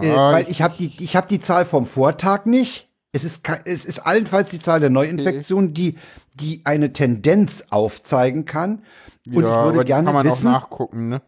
äh, 0.00 0.10
Ah, 0.10 0.32
weil 0.32 0.44
ich- 0.44 0.50
ich 0.52 0.62
habe 0.62 0.74
die, 0.78 0.94
ich 1.04 1.14
habe 1.16 1.28
die 1.28 1.40
Zahl 1.40 1.66
vom 1.66 1.84
Vortag 1.84 2.46
nicht. 2.46 2.88
Es 3.14 3.24
ist, 3.24 3.42
es 3.66 3.84
ist 3.84 3.98
allenfalls 4.00 4.50
die 4.50 4.60
Zahl 4.60 4.80
der 4.80 4.88
Neuinfektionen, 4.90 5.74
die, 5.74 5.98
die 6.34 6.62
eine 6.64 6.92
Tendenz 6.92 7.66
aufzeigen 7.68 8.46
kann. 8.46 8.82
Und 9.26 9.34
ja, 9.34 9.40
ich 9.40 9.46
aber 9.46 9.64
würde 9.66 9.78
die 9.80 9.88
gerne 9.88 10.06
kann 10.06 10.14
man 10.14 10.26
wissen. 10.26 10.46
auch 10.48 10.52
nachgucken, 10.52 11.08
ne? 11.10 11.22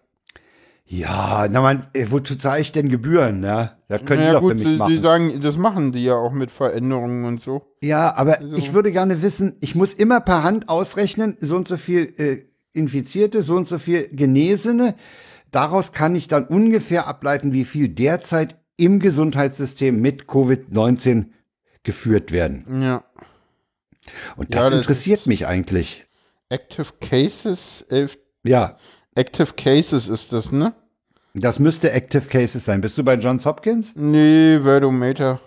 Ja, 0.86 1.46
na 1.50 1.60
man, 1.62 1.86
äh, 1.94 2.06
wozu 2.10 2.36
zahle 2.36 2.60
ich 2.60 2.72
denn 2.72 2.88
Gebühren? 2.88 3.40
Ne? 3.40 3.72
Das 3.88 4.04
können 4.04 4.20
Naja, 4.20 4.30
die 4.30 4.34
doch 4.34 4.40
gut, 4.42 4.50
für 4.52 4.68
mich 4.68 4.78
machen. 4.78 4.94
sie 4.94 5.00
sagen, 5.00 5.40
das 5.40 5.56
machen 5.56 5.92
die 5.92 6.04
ja 6.04 6.14
auch 6.14 6.32
mit 6.32 6.50
Veränderungen 6.50 7.24
und 7.24 7.40
so. 7.40 7.62
Ja, 7.82 8.14
aber 8.16 8.38
Also 8.38 8.56
ich 8.56 8.72
würde 8.74 8.92
gerne 8.92 9.22
wissen, 9.22 9.56
ich 9.60 9.74
muss 9.74 9.92
immer 9.94 10.20
per 10.20 10.42
Hand 10.42 10.68
ausrechnen, 10.68 11.36
so 11.40 11.56
und 11.56 11.68
so 11.68 11.76
viel 11.78 12.14
äh, 12.18 12.44
Infizierte, 12.72 13.40
so 13.42 13.56
und 13.56 13.66
so 13.68 13.78
viel 13.78 14.08
Genesene. 14.12 14.94
Daraus 15.50 15.92
kann 15.92 16.16
ich 16.16 16.28
dann 16.28 16.46
ungefähr 16.46 17.06
ableiten, 17.06 17.52
wie 17.52 17.64
viel 17.64 17.88
derzeit 17.88 18.56
im 18.76 19.00
Gesundheitssystem 19.00 20.00
mit 20.00 20.24
Covid-19 20.24 21.26
geführt 21.84 22.32
werden. 22.32 22.82
Ja. 22.82 23.04
Und 24.36 24.54
Ja, 24.54 24.60
das 24.62 24.70
das 24.70 24.78
interessiert 24.80 25.26
mich 25.26 25.46
eigentlich. 25.46 26.04
Active 26.48 26.86
Cases, 27.00 27.82
elf, 27.88 28.18
Ja, 28.42 28.76
Active 29.14 29.52
Cases 29.56 30.08
ist 30.08 30.32
das, 30.32 30.50
ne? 30.52 30.74
das 31.34 31.58
müsste 31.58 31.90
Active 31.92 32.28
Cases 32.28 32.64
sein. 32.64 32.80
Bist 32.80 32.98
du 32.98 33.04
bei 33.04 33.14
Johns 33.14 33.46
Hopkins? 33.46 33.94
Nee, 33.96 34.60
Verdometer. 34.60 35.40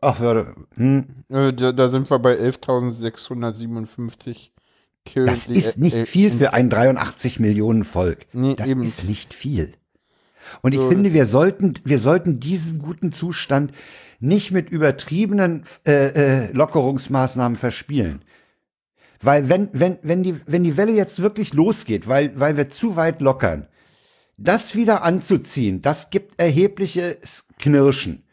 Ach, 0.00 0.20
würde. 0.20 0.54
Hm. 0.76 1.04
Äh, 1.28 1.52
da, 1.52 1.72
da 1.72 1.88
sind 1.88 2.08
wir 2.10 2.18
bei 2.18 2.34
11.657 2.38 4.50
Kills. 5.04 5.26
Das 5.26 5.46
ist 5.46 5.78
nicht 5.78 6.08
viel 6.08 6.32
für 6.32 6.52
ein 6.52 6.68
83 6.70 7.40
Millionen 7.40 7.84
Volk. 7.84 8.26
Nee, 8.32 8.54
das 8.56 8.68
eben. 8.68 8.82
ist 8.82 9.04
nicht 9.04 9.32
viel. 9.34 9.72
Und 10.62 10.74
ich 10.74 10.80
So. 10.80 10.88
finde, 10.88 11.12
wir 11.12 11.26
sollten, 11.26 11.74
wir 11.84 11.98
sollten 11.98 12.38
diesen 12.40 12.78
guten 12.80 13.12
Zustand 13.12 13.72
nicht 14.20 14.50
mit 14.50 14.70
übertriebenen 14.70 15.64
äh, 15.86 16.46
äh, 16.46 16.52
Lockerungsmaßnahmen 16.52 17.56
verspielen. 17.56 18.22
Weil 19.20 19.48
wenn, 19.48 19.70
wenn, 19.72 19.98
wenn, 20.02 20.22
die, 20.22 20.40
wenn 20.46 20.64
die 20.64 20.76
Welle 20.76 20.92
jetzt 20.92 21.22
wirklich 21.22 21.54
losgeht, 21.54 22.06
weil, 22.06 22.38
weil 22.38 22.56
wir 22.56 22.68
zu 22.68 22.96
weit 22.96 23.20
lockern, 23.20 23.66
das 24.36 24.74
wieder 24.74 25.02
anzuziehen, 25.02 25.80
das 25.82 26.10
gibt 26.10 26.38
erhebliches 26.40 27.46
Knirschen. 27.58 28.24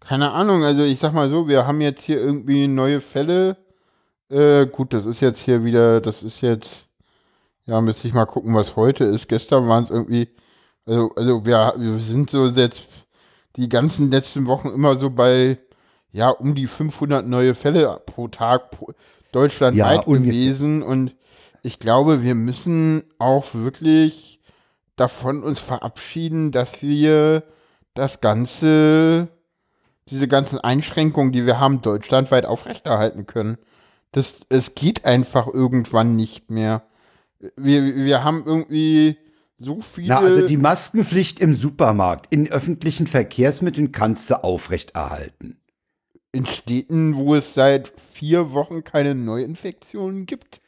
Keine 0.00 0.30
Ahnung, 0.32 0.62
also 0.62 0.84
ich 0.84 0.98
sag 0.98 1.14
mal 1.14 1.30
so, 1.30 1.48
wir 1.48 1.66
haben 1.66 1.80
jetzt 1.80 2.02
hier 2.02 2.20
irgendwie 2.20 2.68
neue 2.68 3.00
Fälle. 3.00 3.56
Äh, 4.28 4.66
gut, 4.66 4.92
das 4.92 5.06
ist 5.06 5.20
jetzt 5.20 5.40
hier 5.40 5.64
wieder, 5.64 6.00
das 6.00 6.22
ist 6.22 6.42
jetzt, 6.42 6.86
ja, 7.64 7.80
müsste 7.80 8.06
ich 8.06 8.14
mal 8.14 8.26
gucken, 8.26 8.54
was 8.54 8.76
heute 8.76 9.04
ist. 9.04 9.28
Gestern 9.28 9.66
waren 9.68 9.84
es 9.84 9.90
irgendwie, 9.90 10.28
also, 10.84 11.10
also 11.16 11.46
wir, 11.46 11.74
wir 11.76 11.98
sind 11.98 12.30
so 12.30 12.46
jetzt 12.46 12.84
die 13.56 13.68
ganzen 13.68 14.10
letzten 14.10 14.46
Wochen 14.46 14.68
immer 14.68 14.96
so 14.96 15.10
bei, 15.10 15.58
ja, 16.12 16.30
um 16.30 16.54
die 16.54 16.66
500 16.66 17.26
neue 17.26 17.54
Fälle 17.54 18.00
pro 18.06 18.28
Tag 18.28 18.70
pro, 18.70 18.92
deutschlandweit 19.32 20.06
Ja, 20.06 20.12
gewesen. 20.12 20.82
Und 20.82 21.14
ich 21.62 21.78
glaube, 21.78 22.22
wir 22.22 22.34
müssen 22.34 23.04
auch 23.18 23.54
wirklich 23.54 24.40
davon 24.96 25.42
uns 25.42 25.58
verabschieden, 25.58 26.52
dass 26.52 26.82
wir 26.82 27.42
das 27.94 28.20
Ganze 28.20 29.28
diese 30.08 30.28
ganzen 30.28 30.60
Einschränkungen, 30.60 31.32
die 31.32 31.46
wir 31.46 31.58
haben, 31.58 31.82
deutschlandweit 31.82 32.46
aufrechterhalten 32.46 33.26
können. 33.26 33.58
Das, 34.12 34.36
es 34.48 34.74
geht 34.74 35.04
einfach 35.04 35.46
irgendwann 35.46 36.14
nicht 36.14 36.50
mehr. 36.50 36.84
Wir, 37.56 37.82
wir 37.82 38.22
haben 38.22 38.44
irgendwie 38.46 39.18
so 39.58 39.80
viele. 39.80 40.08
Na, 40.08 40.18
also 40.18 40.46
die 40.46 40.56
Maskenpflicht 40.56 41.40
im 41.40 41.54
Supermarkt, 41.54 42.26
in 42.32 42.50
öffentlichen 42.50 43.06
Verkehrsmitteln 43.06 43.92
kannst 43.92 44.30
du 44.30 44.42
aufrechterhalten. 44.42 45.58
in 46.32 46.46
Städten, 46.46 47.16
wo 47.16 47.34
es 47.34 47.54
seit 47.54 47.92
vier 47.98 48.52
Wochen 48.52 48.84
keine 48.84 49.14
Neuinfektionen 49.14 50.26
gibt. 50.26 50.60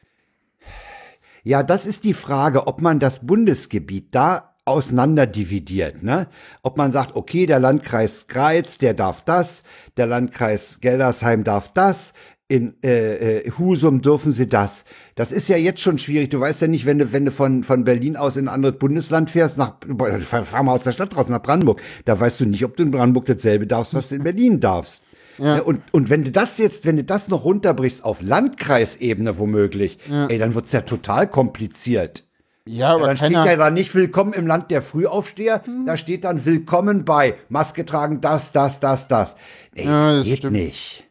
Ja, 1.44 1.62
das 1.62 1.87
ist 1.87 2.05
die 2.05 2.14
Frage, 2.14 2.66
ob 2.66 2.81
man 2.81 2.98
das 2.98 3.27
Bundesgebiet 3.27 4.14
da 4.14 4.55
auseinanderdividiert, 4.64 6.03
ne? 6.03 6.29
Ob 6.62 6.77
man 6.77 6.92
sagt, 6.92 7.16
okay, 7.16 7.46
der 7.46 7.59
Landkreis 7.59 8.27
Greiz, 8.27 8.77
der 8.77 8.92
darf 8.94 9.22
das, 9.22 9.62
der 9.96 10.07
Landkreis 10.07 10.81
Geldersheim 10.81 11.44
darf 11.44 11.72
das, 11.72 12.12
in 12.48 12.74
äh, 12.82 13.40
äh, 13.40 13.50
Husum 13.58 14.00
dürfen 14.00 14.32
sie 14.32 14.48
das. 14.48 14.84
Das 15.14 15.32
ist 15.32 15.48
ja 15.48 15.58
jetzt 15.58 15.80
schon 15.80 15.98
schwierig. 15.98 16.30
Du 16.30 16.40
weißt 16.40 16.62
ja 16.62 16.68
nicht, 16.68 16.87
wenn 16.87 16.98
du, 16.98 17.12
wenn 17.12 17.26
du 17.26 17.30
von, 17.30 17.62
von 17.62 17.84
Berlin 17.84 18.16
aus 18.16 18.37
in 18.37 18.48
ein 18.48 18.54
anderes 18.54 18.78
Bundesland 18.78 19.30
fährst, 19.30 19.58
nach, 19.58 19.74
fahr 20.22 20.62
mal 20.62 20.72
aus 20.72 20.82
der 20.84 20.92
Stadt 20.92 21.14
raus 21.14 21.28
nach 21.28 21.42
Brandenburg, 21.42 21.82
da 22.06 22.18
weißt 22.18 22.40
du 22.40 22.46
nicht, 22.46 22.64
ob 22.64 22.74
du 22.76 22.84
in 22.84 22.90
Brandenburg 22.90 23.26
dasselbe 23.26 23.66
darfst, 23.66 23.92
was 23.92 24.08
du 24.08 24.14
in 24.14 24.24
Berlin 24.24 24.61
darfst. 24.61 25.02
Ja. 25.37 25.61
Und, 25.61 25.82
und 25.92 26.08
wenn 26.11 26.24
du 26.24 26.30
das 26.30 26.58
jetzt, 26.58 26.87
wenn 26.87 26.96
du 26.96 27.04
das 27.04 27.28
noch 27.28 27.44
runterbrichst 27.44 28.02
auf 28.02 28.22
Landkreisebene 28.22 29.38
womöglich, 29.38 29.98
ey, 30.28 30.38
dann 30.38 30.54
wird's 30.54 30.72
ja 30.72 30.80
total 30.80 31.28
kompliziert. 31.28 32.24
Ja, 32.66 32.94
aber 32.94 33.02
Ja, 33.02 33.06
dann 33.08 33.16
steht 33.18 33.32
ja 33.32 33.56
da 33.56 33.70
nicht 33.70 33.94
Willkommen 33.94 34.32
im 34.32 34.46
Land 34.46 34.70
der 34.70 34.82
Frühaufsteher, 34.82 35.62
da 35.87 35.96
steht 35.96 36.24
dann 36.24 36.44
Willkommen 36.44 37.04
bei 37.04 37.34
Maske 37.50 37.84
tragen, 37.84 38.20
das, 38.20 38.52
das, 38.52 38.80
das, 38.80 39.06
das. 39.06 39.37
Ey, 39.74 39.87
Ja, 39.87 40.02
das, 40.02 40.16
das 40.16 40.24
geht 40.24 40.38
stimmt. 40.38 40.52
nicht. 40.54 41.08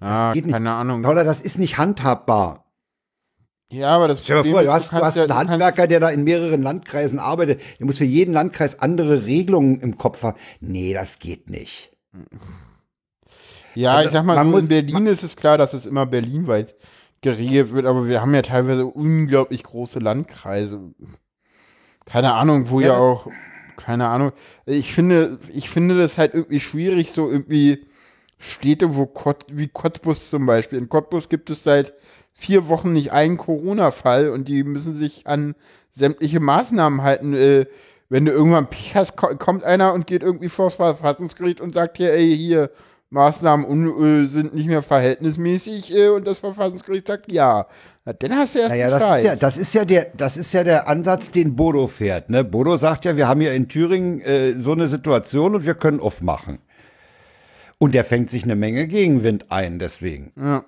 Ah, 0.00 0.32
geht 0.32 0.46
nicht. 0.46 0.52
keine 0.52 0.72
Ahnung. 0.72 1.04
Oder 1.04 1.24
das 1.24 1.40
ist 1.40 1.58
nicht 1.58 1.78
handhabbar. 1.78 2.64
Ja, 3.70 3.88
aber 3.90 4.08
das 4.08 4.24
Stell 4.24 4.42
dir 4.42 4.48
mal 4.50 4.54
vor, 4.54 4.62
du 4.62 4.68
ist, 4.68 4.74
hast, 4.74 4.92
du 4.92 4.96
hast 5.04 5.16
ja- 5.16 5.24
einen 5.24 5.50
Handwerker, 5.50 5.86
der 5.86 6.00
da 6.00 6.08
in 6.08 6.24
mehreren 6.24 6.62
Landkreisen 6.62 7.18
arbeitet, 7.18 7.60
der 7.78 7.84
muss 7.86 7.98
für 7.98 8.04
jeden 8.06 8.32
Landkreis 8.32 8.80
andere 8.80 9.26
Regelungen 9.26 9.80
im 9.80 9.98
Kopf 9.98 10.22
haben. 10.22 10.38
Nee, 10.60 10.94
das 10.94 11.18
geht 11.18 11.50
nicht. 11.50 11.90
Ja, 13.74 13.92
Also, 13.92 14.08
ich 14.08 14.12
sag 14.14 14.24
mal, 14.24 14.38
so 14.38 14.44
muss- 14.44 14.62
in 14.62 14.68
Berlin 14.68 15.06
ist 15.06 15.22
es 15.22 15.36
klar, 15.36 15.58
dass 15.58 15.74
es 15.74 15.86
immer 15.86 16.06
berlinweit 16.06 16.74
geregelt 17.20 17.72
wird, 17.72 17.86
aber 17.86 18.06
wir 18.08 18.20
haben 18.20 18.34
ja 18.34 18.42
teilweise 18.42 18.86
unglaublich 18.86 19.62
große 19.64 19.98
Landkreise. 19.98 20.94
Keine 22.06 22.32
Ahnung, 22.34 22.70
wo 22.70 22.80
ja, 22.80 22.88
Ja. 22.88 22.98
auch, 22.98 23.26
keine 23.76 24.08
Ahnung. 24.08 24.32
Ich 24.66 24.94
finde, 24.94 25.38
ich 25.52 25.68
finde 25.68 25.98
das 25.98 26.16
halt 26.16 26.32
irgendwie 26.34 26.60
schwierig, 26.60 27.12
so 27.12 27.30
irgendwie 27.30 27.86
Städte, 28.38 28.96
wo 28.96 29.06
Kott, 29.06 29.44
wie 29.48 29.68
Cottbus 29.68 30.30
zum 30.30 30.46
Beispiel. 30.46 30.78
In 30.78 30.88
Cottbus 30.88 31.28
gibt 31.28 31.50
es 31.50 31.64
seit 31.64 31.92
vier 32.32 32.68
Wochen 32.68 32.92
nicht 32.92 33.12
einen 33.12 33.36
Corona-Fall 33.36 34.30
und 34.30 34.48
die 34.48 34.62
müssen 34.62 34.96
sich 34.96 35.26
an 35.26 35.54
sämtliche 35.92 36.40
Maßnahmen 36.40 37.02
halten. 37.02 37.34
Äh, 37.34 37.66
wenn 38.08 38.24
du 38.24 38.32
irgendwann 38.32 38.70
Pech 38.70 38.94
hast, 38.94 39.16
ko 39.16 39.36
kommt 39.36 39.64
einer 39.64 39.92
und 39.92 40.06
geht 40.06 40.22
irgendwie 40.22 40.48
vor 40.48 40.66
das 40.66 40.76
Verfassungsgericht 40.76 41.60
und 41.60 41.74
sagt 41.74 41.98
hier, 41.98 42.12
ey, 42.12 42.34
hier, 42.34 42.70
Maßnahmen 43.10 44.24
äh, 44.24 44.26
sind 44.26 44.54
nicht 44.54 44.68
mehr 44.68 44.82
verhältnismäßig 44.82 45.96
äh, 45.96 46.08
und 46.08 46.26
das 46.26 46.40
Verfassungsgericht 46.40 47.06
sagt 47.06 47.32
ja. 47.32 47.66
Na, 48.04 48.12
dann 48.12 48.36
hast 48.36 48.54
du 48.54 48.58
erst 48.60 48.70
Naja, 48.70 48.90
das 48.90 49.16
ist 49.16 49.24
ja, 49.24 49.36
das 49.36 49.56
ist 49.56 49.74
ja 49.74 49.84
der, 49.84 50.06
das 50.14 50.36
ist 50.36 50.52
ja 50.52 50.64
der 50.64 50.88
Ansatz, 50.88 51.30
den 51.30 51.56
Bodo 51.56 51.86
fährt. 51.86 52.28
Ne? 52.28 52.44
Bodo 52.44 52.76
sagt 52.76 53.06
ja, 53.06 53.16
wir 53.16 53.26
haben 53.26 53.40
hier 53.40 53.54
in 53.54 53.68
Thüringen 53.68 54.20
äh, 54.20 54.58
so 54.58 54.72
eine 54.72 54.88
Situation 54.88 55.54
und 55.54 55.64
wir 55.64 55.74
können 55.74 56.00
aufmachen. 56.00 56.58
Und 57.78 57.94
der 57.94 58.04
fängt 58.04 58.28
sich 58.30 58.42
eine 58.44 58.56
Menge 58.56 58.86
Gegenwind 58.88 59.50
ein, 59.52 59.78
deswegen. 59.78 60.32
Ja. 60.36 60.64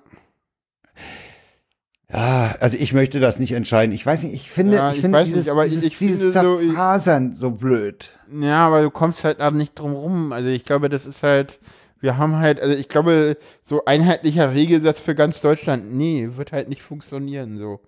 Ja, 2.11 2.55
also 2.59 2.75
ich 2.77 2.93
möchte 2.93 3.21
das 3.21 3.39
nicht 3.39 3.53
entscheiden. 3.53 3.93
Ich 3.95 4.05
weiß 4.05 4.23
nicht, 4.23 4.33
ich 4.33 4.51
finde, 4.51 4.77
Ja, 4.77 4.89
ich, 4.89 4.95
ich 4.95 5.01
finde 5.01 5.23
dieses, 5.23 5.45
nicht, 5.45 5.49
aber 5.49 5.65
ich- 5.65 5.71
dieses, 5.71 5.85
ich 5.85 5.97
dieses 5.97 6.33
finde 6.33 6.41
so, 6.55 6.59
ich- 6.59 6.67
Zerfasern 6.69 7.35
so 7.35 7.51
blöd. 7.51 8.09
Ja, 8.41 8.67
aber 8.67 8.81
du 8.81 8.89
kommst 8.91 9.23
halt 9.23 9.39
auch 9.41 9.51
nicht 9.51 9.75
drum 9.79 9.93
rum. 9.93 10.33
Also 10.33 10.49
ich 10.49 10.65
glaube, 10.65 10.89
das 10.89 11.05
ist 11.05 11.23
halt, 11.23 11.59
wir 12.01 12.17
haben 12.17 12.35
halt, 12.37 12.59
also 12.59 12.75
ich 12.75 12.89
glaube, 12.89 13.37
so 13.61 13.85
einheitlicher 13.85 14.53
Regelsatz 14.53 14.99
für 14.99 15.15
ganz 15.15 15.39
Deutschland, 15.39 15.93
nee, 15.95 16.29
wird 16.35 16.51
halt 16.51 16.67
nicht 16.67 16.81
funktionieren 16.83 17.57
so. 17.57 17.79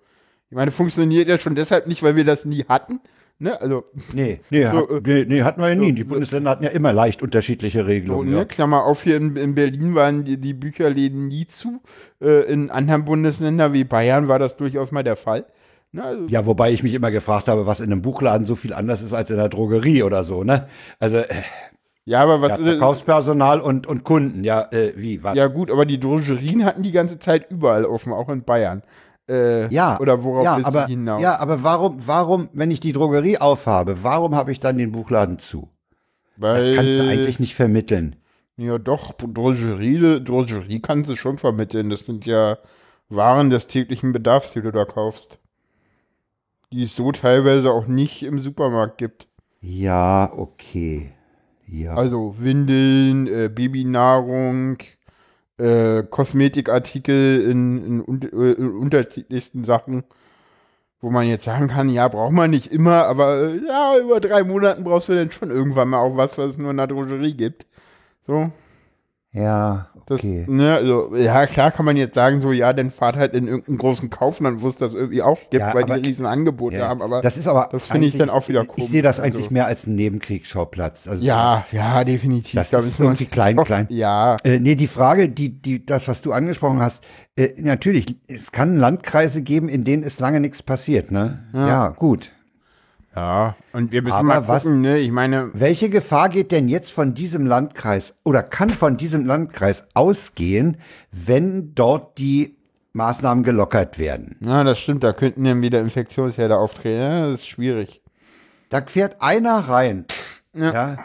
Ich 0.48 0.56
meine, 0.56 0.70
funktioniert 0.70 1.28
ja 1.28 1.36
schon 1.36 1.54
deshalb 1.54 1.86
nicht, 1.86 2.02
weil 2.02 2.16
wir 2.16 2.24
das 2.24 2.44
nie 2.46 2.64
hatten, 2.66 3.00
Ne, 3.40 3.60
also, 3.60 3.84
Nee, 4.12 4.40
nee, 4.50 4.64
So, 4.64 4.70
hat, 4.78 4.90
äh, 4.90 5.00
nee, 5.04 5.24
nee, 5.28 5.42
hatten 5.42 5.60
wir 5.60 5.68
ja 5.70 5.74
nie. 5.74 5.88
so, 5.88 5.94
Die 5.96 6.02
so- 6.02 6.08
Bundesländer 6.08 6.50
hatten 6.50 6.64
ja 6.64 6.70
immer 6.70 6.92
leicht 6.92 7.20
unterschiedliche 7.22 7.80
so, 7.80 7.86
Regelungen. 7.86 8.30
ne, 8.30 8.36
ja. 8.38 8.44
Klammer 8.44 8.84
auf, 8.84 9.02
hier 9.02 9.16
in, 9.16 9.34
in 9.36 9.54
Berlin 9.54 9.94
waren 9.94 10.24
die, 10.24 10.38
die 10.38 10.54
Bücherläden 10.54 11.26
nie 11.28 11.46
zu. 11.46 11.80
Äh, 12.22 12.42
in 12.50 12.70
anderen 12.70 13.04
Bundesländern 13.04 13.72
wie 13.72 13.84
Bayern 13.84 14.28
war 14.28 14.38
das 14.38 14.56
durchaus 14.56 14.92
mal 14.92 15.02
der 15.02 15.16
Fall. 15.16 15.46
Ne, 15.92 16.04
also, 16.04 16.26
Ja, 16.28 16.46
wobei 16.46 16.72
ich 16.72 16.82
mich 16.84 16.94
immer 16.94 17.10
gefragt 17.10 17.48
habe, 17.48 17.66
was 17.66 17.80
in 17.80 17.90
einem 17.90 18.02
Buchladen 18.02 18.46
so 18.46 18.54
viel 18.54 18.72
anders 18.72 19.02
ist 19.02 19.12
als 19.12 19.30
in 19.30 19.36
der 19.36 19.48
Drogerie 19.48 20.04
oder 20.04 20.22
so, 20.24 20.44
ne? 20.44 20.68
Also 21.00 21.16
äh, 21.18 21.26
ja, 22.06 22.20
aber 22.20 22.40
was 22.42 22.58
ja, 22.60 22.66
äh, 22.66 22.70
Verkaufspersonal 22.72 23.60
und, 23.60 23.86
und 23.86 24.04
Kunden, 24.04 24.44
ja, 24.44 24.68
äh, 24.72 24.92
wie, 24.94 25.24
was? 25.24 25.36
Ja, 25.36 25.46
gut, 25.46 25.70
aber 25.70 25.86
die 25.86 25.98
Drogerien 25.98 26.64
hatten 26.64 26.82
die 26.82 26.92
ganze 26.92 27.18
Zeit 27.18 27.50
überall 27.50 27.84
offen, 27.84 28.12
auch 28.12 28.28
in 28.28 28.44
Bayern. 28.44 28.82
Äh, 29.28 29.72
Ja, 29.72 29.98
Oder 30.00 30.22
worauf 30.22 30.44
ja, 30.44 30.56
willst 30.56 30.66
aber, 30.66 30.82
du 30.82 30.88
hinaus? 30.88 31.22
Ja, 31.22 31.38
aber 31.38 31.62
warum, 31.62 31.96
warum, 32.06 32.48
wenn 32.52 32.70
ich 32.70 32.80
die 32.80 32.92
Drogerie 32.92 33.38
aufhabe, 33.38 34.02
warum 34.02 34.34
habe 34.34 34.52
ich 34.52 34.60
dann 34.60 34.78
den 34.78 34.92
Buchladen 34.92 35.38
zu? 35.38 35.70
Weil, 36.36 36.66
Das 36.66 36.76
kannst 36.76 36.98
du 36.98 37.08
eigentlich 37.08 37.40
nicht 37.40 37.54
vermitteln. 37.54 38.16
Ja, 38.56 38.78
doch, 38.78 39.12
Drogerie, 39.12 40.22
Drogerie 40.22 40.80
kannst 40.80 41.10
du 41.10 41.16
schon 41.16 41.38
vermitteln. 41.38 41.90
Das 41.90 42.06
sind 42.06 42.26
ja 42.26 42.58
Waren 43.08 43.50
des 43.50 43.66
täglichen 43.66 44.12
Bedarfs, 44.12 44.52
die 44.52 44.62
du 44.62 44.70
da 44.72 44.84
kaufst. 44.84 45.38
Die 46.72 46.84
es 46.84 46.96
so 46.96 47.12
teilweise 47.12 47.70
auch 47.70 47.86
nicht 47.86 48.22
im 48.22 48.38
Supermarkt 48.38 48.98
gibt. 48.98 49.28
Ja, 49.60 50.32
okay. 50.36 51.12
Ja. 51.66 51.94
Also 51.94 52.34
Windeln, 52.38 53.26
äh, 53.26 53.48
Babynahrung, 53.48 54.78
äh, 55.58 56.02
Kosmetikartikel 56.04 57.42
in, 57.50 57.84
in, 57.84 58.00
un- 58.02 58.22
äh, 58.22 58.52
in 58.52 58.70
unterschiedlichsten 58.76 59.64
Sachen, 59.64 60.04
wo 61.00 61.10
man 61.10 61.26
jetzt 61.26 61.44
sagen 61.44 61.68
kann, 61.68 61.90
ja, 61.90 62.08
braucht 62.08 62.32
man 62.32 62.50
nicht 62.50 62.72
immer, 62.72 63.06
aber 63.06 63.42
äh, 63.50 63.66
ja, 63.66 63.98
über 63.98 64.20
drei 64.20 64.42
Monaten 64.44 64.84
brauchst 64.84 65.08
du 65.08 65.14
dann 65.14 65.30
schon 65.32 65.50
irgendwann 65.50 65.88
mal 65.88 65.98
auch 66.00 66.16
was, 66.16 66.38
was 66.38 66.50
es 66.50 66.58
nur 66.58 66.70
in 66.70 66.78
der 66.78 66.86
Drogerie 66.86 67.34
gibt. 67.34 67.66
So, 68.22 68.50
ja, 69.32 69.90
das, 70.06 70.18
okay. 70.20 70.44
ne, 70.48 70.74
also, 70.74 71.14
ja, 71.16 71.46
klar 71.46 71.70
kann 71.70 71.84
man 71.86 71.96
jetzt 71.96 72.14
sagen, 72.14 72.40
so, 72.40 72.52
ja, 72.52 72.72
dann 72.72 72.90
fahrt 72.90 73.16
halt 73.16 73.34
in 73.34 73.46
irgendeinen 73.46 73.78
großen 73.78 74.10
Kaufland, 74.10 74.62
wo 74.62 74.68
es 74.68 74.76
das 74.76 74.94
irgendwie 74.94 75.22
auch 75.22 75.38
gibt, 75.50 75.54
Ja, 75.62 75.72
weil 75.74 75.84
aber- 75.84 75.98
die 75.98 76.08
riesen 76.08 76.26
Angebote 76.26 76.76
Ja, 76.76 76.88
haben, 76.88 77.02
aber 77.02 77.20
das 77.22 77.36
ist 77.36 77.48
aber. 77.48 77.68
das 77.72 77.86
finde 77.86 78.06
ich 78.06 78.16
dann 78.18 78.30
auch 78.30 78.48
wieder 78.48 78.62
Ich 78.62 78.68
komisch, 78.68 78.90
sehe 78.90 79.02
das 79.02 79.20
also. 79.20 79.32
eigentlich 79.36 79.50
mehr 79.50 79.66
als 79.66 79.86
einen 79.86 79.96
Nebenkriegsschauplatz. 79.96 81.08
Also, 81.08 81.24
ja, 81.24 81.64
ja, 81.72 82.04
definitiv. 82.04 82.52
Das 82.54 82.70
Da 82.70 82.78
ist 82.78 82.98
irgendwie 83.00 83.26
klein, 83.26 83.58
auch- 83.58 83.64
klein. 83.64 83.86
Ja, 83.90 84.36
Äh, 84.44 84.60
nee, 84.60 84.74
die 84.74 84.86
Frage, 84.86 85.28
die, 85.28 85.50
die, 85.50 85.84
das, 85.84 86.08
was 86.08 86.20
du 86.22 86.32
angesprochen 86.32 86.80
hast, 86.80 87.04
äh, 87.36 87.52
natürlich, 87.62 88.16
es 88.28 88.52
kann 88.52 88.76
Landkreise 88.76 89.42
geben, 89.42 89.68
in 89.68 89.84
denen 89.84 90.02
ist 90.02 90.20
lange 90.20 90.40
nichts 90.40 90.62
passiert, 90.62 91.10
ne? 91.10 91.44
Ja, 91.52 91.88
gut. 91.88 92.30
Ja, 93.16 93.54
und 93.72 93.92
wir 93.92 94.02
müssen 94.02 94.14
Aber 94.14 94.24
mal 94.24 94.48
was- 94.48 94.64
gucken, 94.64 94.80
ne? 94.80 94.98
Ich 94.98 95.12
meine, 95.12 95.50
Welche 95.54 95.88
Gefahr 95.88 96.28
geht 96.28 96.50
denn 96.50 96.68
jetzt 96.68 96.90
von 96.92 97.14
diesem 97.14 97.46
Landkreis 97.46 98.16
oder 98.24 98.42
kann 98.42 98.70
von 98.70 98.96
diesem 98.96 99.24
Landkreis 99.24 99.86
ausgehen, 99.94 100.78
wenn 101.12 101.74
dort 101.74 102.18
die 102.18 102.56
Maßnahmen 102.92 103.44
gelockert 103.44 103.98
werden? 103.98 104.36
na, 104.40 104.64
das 104.64 104.80
stimmt, 104.80 105.04
da 105.04 105.12
könnten 105.12 105.44
dann 105.44 105.62
wieder 105.62 105.80
Infektionsherde 105.80 106.56
auftreten. 106.58 106.98
Ja, 107.00 107.20
das 107.30 107.40
ist 107.40 107.48
schwierig. 107.48 108.02
Da 108.70 108.82
fährt 108.84 109.22
einer 109.22 109.58
rein, 109.60 110.06
ja, 110.52 110.96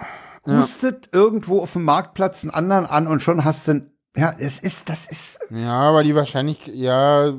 hustet 0.48 1.10
irgendwo 1.12 1.60
auf 1.62 1.74
dem 1.74 1.84
Marktplatz 1.84 2.44
einen 2.44 2.52
anderen 2.52 2.86
an 2.88 3.06
und 3.06 3.22
schon 3.22 3.46
hast 3.46 3.68
du, 3.68 3.86
ja, 4.16 4.34
es 4.40 4.60
ist, 4.60 4.90
das 4.90 5.06
ist, 5.08 5.40
Ja, 5.52 5.78
aber 5.90 6.02
die 6.04 6.16
Wahrscheinlichkeit, 6.16 6.74
ja. 6.74 7.34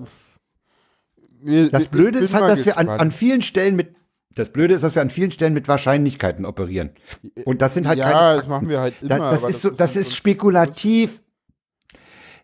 wir- 1.43 1.71
das 1.71 1.89
Blöde 1.89 2.21
ist 2.21 2.35
halt, 2.35 2.49
dass 2.49 2.65
wir 2.67 2.79
an, 2.79 2.89
an 2.89 3.11
vielen 3.11 3.43
Stellen 3.43 3.75
mit, 3.75 3.95
das 4.35 4.51
Blöde 4.53 4.75
ist, 4.75 4.83
dass 4.83 4.95
wir 4.95 5.03
an 5.03 5.11
vielen 5.11 5.31
Stellen 5.31 5.55
mit 5.55 5.67
Wahrscheinlichkeiten 5.69 6.45
operieren. 6.47 6.91
Und 7.45 7.63
das 7.63 7.75
sind 7.75 7.87
halt 7.89 7.99
Ja, 7.99 8.11
keine 8.11 8.37
das 8.39 8.47
machen 8.49 8.69
wir 8.69 8.81
halt 8.81 8.95
immer. 9.03 9.31
das, 9.31 9.43
aber 9.43 9.51
ist 9.51 9.63
so, 9.63 9.71
das 9.71 9.97
ist 9.97 10.15
spekulativ. 10.15 11.23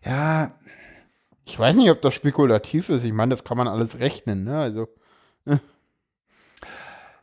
Ja, 0.03 0.51
Ich 1.45 1.57
weiß 1.57 1.75
nicht, 1.75 1.89
ob 1.89 2.01
das 2.01 2.13
spekulativ 2.13 2.89
ist. 2.89 3.03
Ich 3.05 3.13
meine, 3.13 3.29
das 3.31 3.43
kann 3.45 3.57
man 3.57 3.67
alles 3.69 3.99
rechnen, 3.99 4.43
ne? 4.43 4.57
Also. 4.59 4.87
äh. 5.45 5.57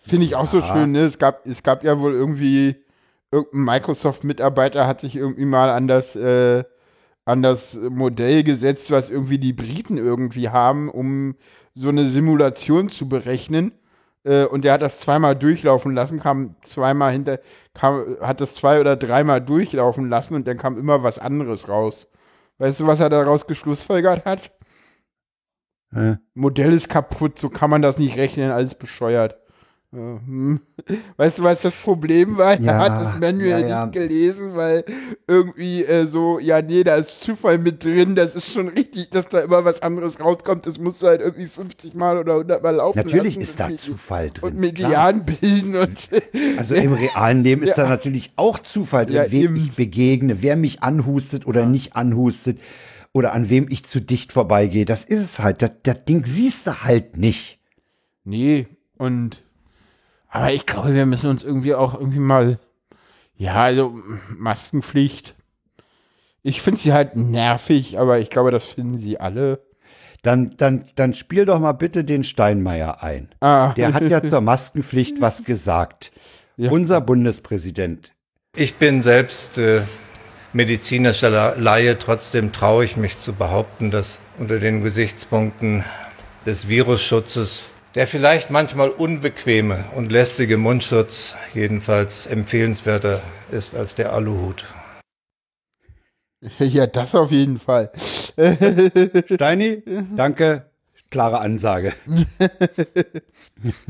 Finde 0.01 0.27
ich 0.27 0.35
auch 0.35 0.47
so 0.47 0.61
schön, 0.61 0.93
ne? 0.93 1.01
Es 1.01 1.19
gab, 1.19 1.47
es 1.47 1.63
gab 1.63 1.83
ja 1.83 1.99
wohl 1.99 2.13
irgendwie, 2.15 2.77
irgendein 3.33 3.65
Microsoft-Mitarbeiter 3.65 4.87
hat 4.87 5.01
sich 5.01 5.17
irgendwie 5.17 5.47
mal 5.47 5.71
an 5.71 5.89
das, 5.89 6.15
äh, 6.15 6.65
an 7.25 7.43
das 7.43 7.75
Modell 7.75 8.45
gesetzt, 8.45 8.91
was 8.91 9.11
irgendwie 9.11 9.39
die 9.39 9.55
Briten 9.55 9.97
irgendwie 9.97 10.51
haben, 10.51 10.91
um 10.91 11.37
so 11.75 11.89
eine 11.89 12.07
Simulation 12.07 12.89
zu 12.91 13.09
berechnen. 13.09 13.73
Äh, 14.25 14.47
und 14.47 14.65
der 14.65 14.75
hat 14.75 14.83
das 14.83 14.99
zweimal 15.01 15.37
durchlaufen 15.37 15.95
lassen, 15.95 16.19
kam 16.21 16.57
zweimal 16.63 17.13
hinter, 17.13 17.41
kam, 17.75 18.17
hat 18.21 18.41
das 18.41 18.55
zwei 18.55 18.81
oder 18.81 18.97
dreimal 18.97 19.41
durchlaufen 19.41 20.09
lassen 20.09 20.35
und 20.35 20.47
dann 20.49 20.59
kam 20.59 20.79
immer 20.79 21.03
was 21.03 21.19
anderes 21.19 21.69
raus. 21.69 22.09
Weißt 22.59 22.81
du, 22.81 22.87
was 22.87 23.01
er 23.01 23.11
daraus 23.11 23.47
geschlussfolgert 23.47 24.25
hat? 24.25 24.51
äh, 25.95 26.17
Modell 26.35 26.73
ist 26.73 26.89
kaputt, 26.89 27.39
so 27.39 27.49
kann 27.49 27.71
man 27.71 27.83
das 27.83 27.99
nicht 27.99 28.17
rechnen, 28.17 28.51
alles 28.51 28.75
bescheuert. 28.75 29.39
Hm. 29.95 30.61
Weißt 31.17 31.39
du, 31.39 31.45
was 31.45 31.61
das 31.63 31.75
Problem 31.75 32.37
war? 32.37 32.59
Ja, 32.61 32.73
er 32.73 32.79
hat 32.79 33.03
das 33.05 33.21
Manual 33.21 33.61
ja, 33.61 33.67
ja. 33.67 33.87
nicht 33.87 33.95
gelesen, 33.97 34.57
weil 34.57 34.85
irgendwie 35.29 35.85
äh, 35.85 36.07
so, 36.07 36.39
ja, 36.41 36.61
nee, 36.61 36.83
da 36.83 36.97
ist 36.97 37.21
Zufall 37.21 37.59
mit 37.59 37.85
drin, 37.85 38.15
das 38.17 38.35
ist 38.35 38.53
schon 38.53 38.69
richtig, 38.69 39.11
dass 39.11 39.29
da 39.29 39.41
immer 39.41 39.65
was 39.65 39.83
anderes 39.83 40.19
rauskommt, 40.21 40.67
das 40.67 40.79
musst 40.79 41.01
du 41.03 41.07
halt 41.07 41.21
irgendwie 41.21 41.47
50 41.47 41.95
Mal 41.95 42.19
oder 42.19 42.33
100 42.35 42.63
Mal 42.63 42.75
laufen 42.75 42.99
natürlich 42.99 43.37
lassen 43.37 43.41
ist 43.43 43.61
da 43.61 43.67
und- 43.69 43.79
Zufall 43.81 44.33
Und 44.41 44.57
drin. 44.61 44.75
klar. 44.75 45.13
Median 45.13 45.25
bilden 45.25 45.77
und 45.77 45.99
Also 46.59 46.75
im 46.75 46.93
realen 46.93 47.45
Leben 47.45 47.63
ist 47.63 47.75
da 47.79 47.89
natürlich 47.89 48.33
auch 48.37 48.59
Zufall 48.59 49.07
drin, 49.07 49.27
wem 49.29 49.43
eben. 49.43 49.57
ich 49.57 49.73
begegne, 49.77 50.43
wer 50.43 50.57
mich 50.57 50.83
anhustet 50.83 51.47
oder 51.47 51.67
nicht 51.67 51.95
anhustet 51.95 52.59
oder 53.13 53.33
an 53.33 53.49
wem 53.49 53.69
ich 53.71 53.85
zu 53.85 54.01
dicht 54.01 54.33
vorbeigehe. 54.33 54.85
Das 54.87 55.05
ist 55.05 55.21
es 55.23 55.39
halt. 55.39 55.63
Das, 55.63 55.71
das 55.85 56.05
Ding 56.05 56.25
siehst 56.27 56.67
du 56.67 56.83
halt 56.83 57.17
nicht. 57.17 57.61
Nee, 58.25 58.67
und 58.99 59.44
aber 60.35 60.53
ich 60.53 60.67
glaube, 60.67 60.93
wir 60.95 61.07
müssen 61.07 61.31
uns 61.31 61.45
irgendwie 61.45 61.75
auch 61.75 61.95
irgendwie 61.95 62.19
mal, 62.19 62.59
ja, 63.37 63.55
also 63.55 63.97
Maskenpflicht. 64.37 65.37
Ich 66.43 66.61
finde 66.61 66.81
sie 66.81 66.93
halt 66.93 67.15
nervig, 67.17 67.99
aber 68.01 68.19
ich 68.19 68.31
glaube, 68.31 68.51
das 68.51 68.65
finden 68.67 68.99
sie 68.99 69.21
alle. 69.21 69.61
Dann, 70.23 70.57
dann, 70.57 70.87
dann 70.97 71.15
spiel 71.15 71.45
doch 71.45 71.61
mal 71.61 71.73
bitte 71.73 72.03
den 72.03 72.25
Steinmeier 72.25 73.03
ein. 73.03 73.29
Ah, 73.41 73.75
Der 73.75 73.95
hat 73.95 74.03
ja 74.09 74.23
zur 74.23 74.41
Maskenpflicht 74.41 75.21
was 75.21 75.45
gesagt. 75.45 76.11
Ja. 76.57 76.71
Unser 76.71 77.01
Bundespräsident. 77.01 78.13
Ich 78.57 78.75
bin 78.75 79.03
selbst 79.03 79.59
äh, 79.59 79.83
medizinischer 80.53 81.55
Laie, 81.57 81.97
trotzdem 81.99 82.51
traue 82.51 82.85
ich 82.85 82.97
mich 82.97 83.21
zu 83.21 83.35
behaupten, 83.35 83.93
dass 83.93 84.21
unter 84.39 84.59
den 84.59 84.83
Gesichtspunkten 84.83 85.85
des 86.45 86.69
Virusschutzes 86.69 87.71
der 87.95 88.07
vielleicht 88.07 88.51
manchmal 88.51 88.89
unbequeme 88.91 89.85
und 89.95 90.11
lästige 90.11 90.57
Mundschutz 90.59 91.37
jedenfalls 91.55 92.27
empfehlenswerter 92.27 93.21
ist 93.51 93.75
als 93.77 93.95
der 93.95 94.13
Aluhut. 94.13 94.65
ja, 96.59 96.87
das 96.87 97.15
auf 97.15 97.31
jeden 97.31 97.59
Fall. 97.59 97.91
Steini, 99.33 99.83
danke. 100.17 100.71
Klare 101.11 101.39
Ansage. 101.39 101.93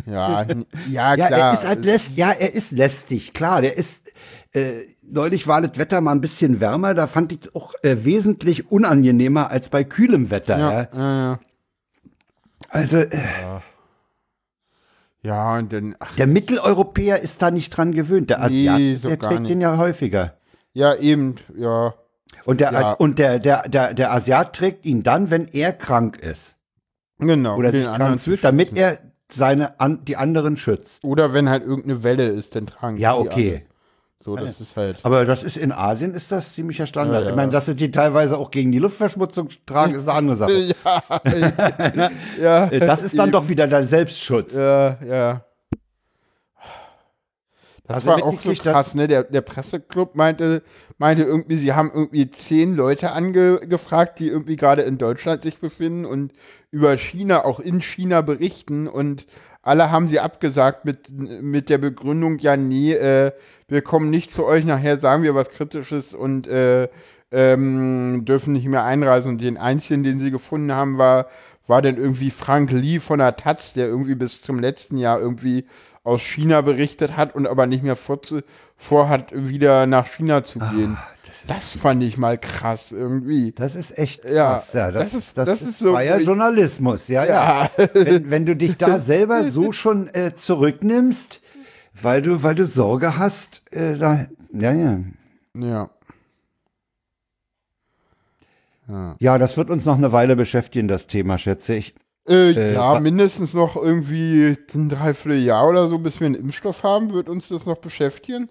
Ja, 0.07 0.43
ja, 0.89 1.15
Ja, 1.15 1.17
klar. 1.17 1.33
er 1.33 1.53
ist 1.55 1.67
halt 1.67 1.85
lässt, 1.85 2.17
ja, 2.17 2.31
er 2.31 2.55
ist 2.55 2.71
lästig, 2.73 3.33
klar. 3.33 3.61
Der 3.63 3.77
ist, 3.77 4.13
äh, 4.53 4.83
neulich 5.03 5.47
war 5.49 5.61
das 5.63 5.79
Wetter 5.79 6.01
mal 6.01 6.13
ein 6.13 6.21
bisschen 6.21 6.61
wärmer, 6.61 6.95
da 6.95 7.07
fand 7.07 7.33
ich 7.33 7.55
auch 7.57 7.75
äh, 7.83 8.05
wesentlich 8.05 8.71
unangenehmer 8.71 9.51
als 9.51 9.69
bei 9.71 9.83
kühlem 9.83 10.31
Wetter. 10.31 10.59
ja, 10.59 10.71
Ja. 10.71 10.89
ja, 10.93 11.17
ja. 11.33 11.41
Also 12.69 12.99
äh, 12.99 13.09
ja, 15.25 15.59
und 15.59 15.72
dann, 15.72 15.97
ach, 15.99 16.14
der 16.16 16.27
Mitteleuropäer 16.27 17.20
ist 17.20 17.41
da 17.43 17.51
nicht 17.51 17.70
dran 17.70 17.93
gewöhnt. 17.93 18.31
Der 18.31 18.39
Nee, 18.49 18.68
Asiat, 18.68 19.03
so 19.03 19.09
der 19.09 19.18
trägt 19.18 19.41
nicht. 19.43 19.51
den 19.51 19.61
ja 19.61 19.77
häufiger. 19.79 20.35
ja, 20.72 20.95
eben, 20.97 21.37
ja. 21.57 21.95
Und 22.45 22.61
der, 22.61 22.72
Ja. 22.72 22.93
und 22.93 23.18
der, 23.18 23.39
der, 23.39 23.62
der, 23.68 23.95
der 23.95 24.12
Asiat 24.12 24.55
trägt 24.55 24.85
ihn 24.85 25.03
dann, 25.03 25.31
wenn 25.31 25.49
er 25.49 25.72
krank 25.72 26.18
ist 26.18 26.57
Genau. 27.18 27.57
oder 27.57 27.70
sich 27.70 27.85
krank 27.87 28.20
fühlt, 28.20 28.45
damit 28.45 28.77
er 28.77 28.99
seine 29.33 29.81
an, 29.81 30.05
die 30.05 30.16
anderen 30.16 30.57
schützt. 30.59 31.03
Oder 31.05 31.33
wenn 31.33 31.49
halt 31.49 31.62
irgendeine 31.64 32.03
Welle 32.03 32.27
ist, 32.27 32.55
dann 32.55 32.66
tragen 32.66 32.99
Ja, 32.99 33.14
okay. 33.16 33.64
So, 34.25 34.37
das 34.37 34.59
ist 34.59 34.75
halt. 34.77 35.01
Aber 35.03 35.27
das 35.27 35.43
ist 35.43 35.59
in 35.59 35.70
Asien 35.70 36.14
ist 36.14 36.33
das 36.33 36.55
ziemlicher 36.55 36.87
Standard. 36.87 37.20
Ja, 37.20 37.25
ja. 37.25 37.31
Ich 37.31 37.37
meine, 37.37 37.53
dass 37.53 37.66
sie 37.66 37.77
die 37.77 37.91
teilweise 37.91 38.39
auch 38.39 38.51
gegen 38.51 38.72
die 38.72 38.79
Luftverschmutzung 38.79 39.51
tragen, 39.66 39.95
ist 39.95 40.09
eine 40.09 40.12
andere 40.16 40.37
Sache. 40.37 40.53
ja, 40.85 42.11
ja, 42.41 42.66
Das 42.70 43.03
ist 43.03 43.18
dann 43.18 43.27
eben. 43.27 43.33
doch 43.33 43.49
wieder 43.49 43.66
der 43.66 43.87
Selbstschutz. 43.87 44.55
Ja, 44.55 44.99
ja. 45.05 45.45
Das 47.87 47.97
Also 47.97 48.09
war 48.09 48.22
auch 48.25 48.41
so 48.41 48.53
krass, 48.55 48.95
ne? 48.95 49.09
Der, 49.09 49.25
der 49.25 49.43
Presseclub 49.43 50.14
meinte, 50.14 50.62
meinte 50.97 51.22
irgendwie, 51.22 51.59
sie 51.59 51.75
haben 51.75 51.91
irgendwie 51.93 52.31
zehn 52.31 52.75
Leute 52.75 53.12
angefragt, 53.12 54.20
die 54.20 54.29
irgendwie 54.29 54.57
gerade 54.57 54.83
in 54.83 54.97
Deutschland 54.97 55.43
sich 55.43 55.59
befinden 55.59 56.07
und 56.07 56.33
über 56.70 56.97
China, 56.97 57.45
auch 57.45 57.61
in 57.61 57.83
China 57.83 58.22
berichten 58.22 58.89
und 58.89 59.27
alle 59.61 59.91
haben 59.91 60.09
sie 60.09 60.20
abgesagt 60.20 60.85
mit, 60.85 61.11
mit 61.11 61.68
der 61.68 61.79
Begründung, 61.79 62.39
ja, 62.39 62.57
nee, 62.57 62.93
äh, 62.93 63.33
wir 63.69 63.83
kommen 63.83 64.11
nicht 64.11 64.31
zu 64.31 64.45
euch, 64.45 64.65
nachher 64.65 65.01
sagen 65.01 65.23
wir 65.23 65.35
was 65.35 65.49
Kritisches 65.49 66.15
und 66.15 66.47
äh, 66.47 66.89
ähm, 67.33 68.25
dürfen 68.25 68.53
nicht 68.53 68.67
mehr 68.69 68.85
einreisen. 68.85 69.33
Und 69.33 69.41
den 69.41 69.57
einzigen, 69.57 70.03
den 70.05 70.21
sie 70.21 70.31
gefunden 70.31 70.73
haben, 70.73 70.99
war, 70.99 71.27
war 71.67 71.83
dann 71.83 71.97
irgendwie 71.97 72.31
Frank 72.31 72.71
Lee 72.71 73.01
von 73.01 73.19
der 73.19 73.37
Taz, 73.37 73.73
der 73.73 73.87
irgendwie 73.87 74.15
bis 74.15 74.43
zum 74.43 74.59
letzten 74.59 74.99
Jahr 74.99 75.19
irgendwie 75.21 75.65
aus 76.05 76.21
China 76.21 76.61
berichtet 76.61 77.17
hat 77.17 77.35
und 77.35 77.47
aber 77.47 77.67
nicht 77.67 77.83
mehr 77.83 77.97
vorhat, 77.97 79.33
wieder 79.33 79.87
nach 79.87 80.07
China 80.07 80.43
zu 80.43 80.59
gehen. 80.59 80.99
das, 81.27 81.37
ist, 81.37 81.51
das 81.51 81.77
fand 81.77 82.03
ich 82.03 82.19
mal 82.19 82.37
krass 82.37 82.93
irgendwie. 82.93 83.53
das 83.53 83.75
ist 83.75 83.97
echt 83.97 84.23
Ja, 84.29 84.53
krass. 84.53 84.73
Ja, 84.75 84.91
das, 84.93 85.12
das 85.12 85.15
ist- 85.15 85.39
das, 85.39 85.47
das 85.47 85.62
ist, 85.62 85.69
ist 85.71 85.79
so 85.79 85.93
freier 85.95 86.21
Journalismus. 86.21 87.09
Ja, 87.09 87.25
ja. 87.25 87.71
wenn, 87.95 88.31
wenn 88.31 88.45
du 88.45 88.55
dich 88.55 88.77
da 88.79 88.99
selber 88.99 89.51
so 89.51 89.73
schon 89.73 90.09
äh, 90.12 90.35
zurücknimmst, 90.35 91.41
weil 92.01 92.23
du, 92.23 92.43
weil 92.43 92.55
du 92.55 92.67
Sorge 92.67 93.19
hast, 93.19 93.63
äh, 93.73 93.97
da, 93.97 94.27
ja, 94.53 94.73
ja. 94.73 95.01
Ja. 95.57 95.91
Ja, 99.19 99.39
das 99.39 99.57
wird 99.57 99.71
uns 99.71 99.87
noch 99.87 99.97
eine 99.97 100.13
Weile 100.13 100.37
beschäftigen, 100.37 100.89
das 100.89 101.07
Thema, 101.07 101.39
schätze 101.39 101.75
ich. 101.75 101.95
Äh, 102.29 102.51
Äh, 102.53 102.75
ja, 102.75 103.01
mindestens 103.01 103.55
noch 103.55 103.77
irgendwie 103.77 104.57
ein 104.75 104.89
Dreivierteljahr 104.89 105.69
oder 105.69 105.89
so, 105.89 105.99
bis 105.99 106.21
wir 106.21 106.27
einen 106.27 106.35
Impfstoff 106.35 106.83
haben, 106.83 107.13
wird 107.13 107.29
uns 107.29 107.49
das 107.49 107.67
noch 107.67 107.79
beschäftigen. 107.79 108.51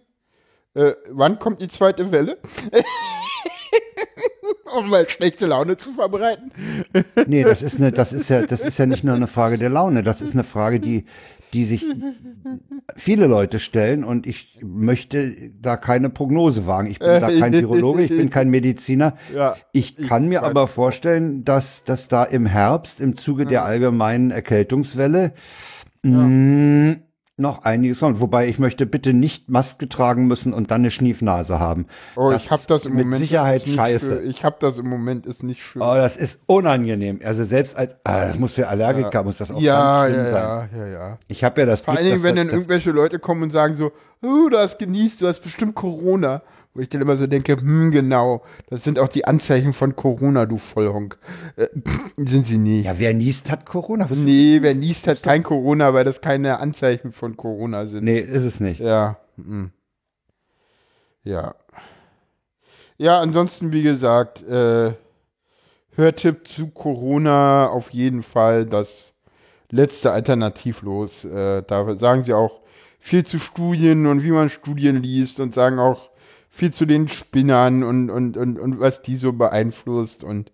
Äh, 0.74 0.94
wann 1.12 1.38
kommt 1.38 1.62
die 1.62 1.68
zweite 1.68 2.12
Welle? 2.12 2.38
um 4.78 4.90
mal 4.90 5.08
schlechte 5.08 5.46
Laune 5.46 5.78
zu 5.78 5.92
verbreiten. 5.92 6.52
Nee, 7.28 7.44
das 7.44 7.62
ist 7.62 7.78
eine, 7.78 7.92
das 7.92 8.12
ist 8.12 8.30
ja, 8.30 8.42
das 8.46 8.62
ist 8.62 8.80
ja 8.80 8.86
nicht 8.86 9.04
nur 9.04 9.16
eine 9.16 9.28
Frage 9.28 9.58
der 9.58 9.70
Laune, 9.70 10.02
das 10.02 10.22
ist 10.22 10.34
eine 10.34 10.44
Frage, 10.44 10.80
die, 10.80 11.06
die 11.54 11.66
sich 11.66 11.86
viele 12.96 13.28
Leute 13.28 13.60
stellen 13.60 14.04
und 14.04 14.26
ich 14.28 14.60
möchte 14.62 15.52
da 15.62 15.78
keine 15.78 16.10
Prognose 16.10 16.66
wagen. 16.66 16.88
Ich 16.88 17.00
bin 17.00 17.08
da 17.08 17.30
kein 17.30 17.54
Virologe, 17.62 18.04
ich 18.04 18.10
bin 18.10 18.30
kein 18.30 18.50
Mediziner. 18.50 19.16
Ja, 19.34 19.56
ich 19.72 19.96
kann 19.96 20.28
mir 20.28 20.44
aber 20.44 20.68
vorstellen, 20.68 21.44
dass, 21.44 21.84
dass 21.84 22.08
da 22.08 22.24
im 22.24 22.46
Herbst 22.46 23.00
im 23.00 23.18
Zuge 23.18 23.46
der 23.46 23.66
allgemeinen 23.66 24.32
Erkältungswelle 24.32 25.34
mh, 26.04 26.96
noch 27.36 27.64
einiges 27.64 28.00
kommt. 28.00 28.20
Wobei 28.20 28.48
ich 28.48 28.60
möchte 28.60 28.86
bitte 28.86 29.14
nicht 29.14 29.50
Maske 29.50 29.90
tragen 29.90 30.28
müssen 30.28 30.54
und 30.54 30.70
dann 30.70 30.82
eine 30.82 30.92
Schniefnase 30.92 31.60
haben. 31.60 31.88
Oh, 32.16 32.32
ich 32.32 32.52
habe 32.52 32.62
das 32.68 32.86
im 32.86 32.96
mit 32.96 33.06
Moment. 33.06 33.22
Sicherheit 33.22 33.64
scheiße. 33.64 34.20
Schön. 34.22 34.30
Ich 34.30 34.44
habe 34.46 34.58
das 34.60 34.78
im 34.78 34.88
Moment 34.88 35.26
ist 35.26 35.42
nicht 35.42 35.64
schön. 35.64 35.82
Oh, 35.82 35.96
das 35.96 36.16
ist 36.16 36.42
unangenehm. 36.46 37.20
Also 37.24 37.44
selbst 37.44 37.76
als, 37.76 37.96
ah, 38.04 38.28
das 38.28 38.38
muss 38.38 38.54
für 38.54 38.68
Allergiker, 38.68 39.24
muss 39.24 39.40
das 39.40 39.52
auch 39.52 39.60
ja, 39.60 40.04
ganz 40.04 40.14
schlimm 40.14 40.26
ja, 40.26 40.32
sein. 40.32 40.70
ja, 40.74 40.86
ja, 40.86 40.92
ja. 40.92 41.18
Ich 41.28 41.44
habe 41.44 41.62
ja 41.62 41.68
das 41.68 41.82
Vor 41.82 41.96
allen 41.96 42.06
Dingen, 42.06 42.22
wenn 42.22 42.36
dann 42.36 42.50
irgendwelche 42.50 42.92
Leute 42.92 43.18
kommen 43.18 43.44
und 43.44 43.50
sagen 43.52 43.76
so, 43.76 43.92
oh, 44.22 44.50
du 44.50 44.58
hast 44.58 44.78
genießt, 44.78 45.22
du 45.22 45.28
hast 45.28 45.40
bestimmt 45.40 45.74
Corona. 45.74 46.44
Wo 46.76 46.82
ich 46.82 46.90
dann 46.90 47.02
immer 47.02 47.16
so 47.16 47.28
denke, 47.28 47.56
hm, 47.56 47.92
genau, 47.92 48.42
das 48.70 48.84
sind 48.84 48.98
auch 48.98 49.08
die 49.08 49.26
Anzeichen 49.26 49.74
von 49.74 49.96
Corona, 49.96 50.48
du 50.48 50.58
Vollhonk. 50.58 51.20
Äh, 51.56 51.68
sind 52.18 52.48
sie 52.48 52.58
nicht. 52.58 52.86
ja, 52.86 52.98
wer 52.98 53.14
niest, 53.14 53.52
hat 53.52 53.66
Corona. 53.66 54.10
Was- 54.10 54.18
Nee, 54.18 54.58
wer 54.62 54.74
liest, 54.74 55.08
hat 55.08 55.22
kein 55.22 55.44
Corona, 55.44 55.94
weil 55.94 56.04
das 56.04 56.20
keine 56.22 56.60
Anzeichen 56.60 57.12
von 57.12 57.38
Corona 57.38 57.86
sind. 57.86 58.04
Nee, 58.06 58.20
ist 58.20 58.44
es 58.44 58.60
nicht. 58.60 58.80
Ja. 58.80 59.18
mm. 59.38 59.66
Ja. 61.24 61.56
Ja, 62.98 63.20
ansonsten, 63.20 63.72
wie 63.72 63.84
gesagt, 63.84 64.44
äh, 64.48 64.94
Hörtipp 65.96 66.48
zu 66.48 66.68
Corona 66.70 67.68
auf 67.70 67.92
jeden 67.92 68.24
Fall 68.24 68.66
das 68.66 69.14
letzte 69.70 70.12
Alternativlos. 70.12 71.24
Äh, 71.26 71.64
da 71.68 71.96
sagen 71.96 72.24
sie 72.24 72.34
auch 72.34 72.62
viel 73.00 73.26
zu 73.26 73.38
Studien 73.40 74.08
und 74.08 74.24
wie 74.24 74.32
man 74.32 74.50
Studien 74.50 75.02
liest 75.04 75.40
und 75.40 75.54
sagen 75.54 75.78
auch 75.80 76.10
viel 76.54 76.72
zu 76.72 76.86
den 76.86 77.08
Spinnern 77.08 77.82
und, 77.82 78.12
und, 78.12 78.38
und, 78.38 78.60
und 78.60 78.80
was 78.80 79.02
die 79.02 79.16
so 79.16 79.34
beeinflusst. 79.34 80.24
Und 80.24 80.52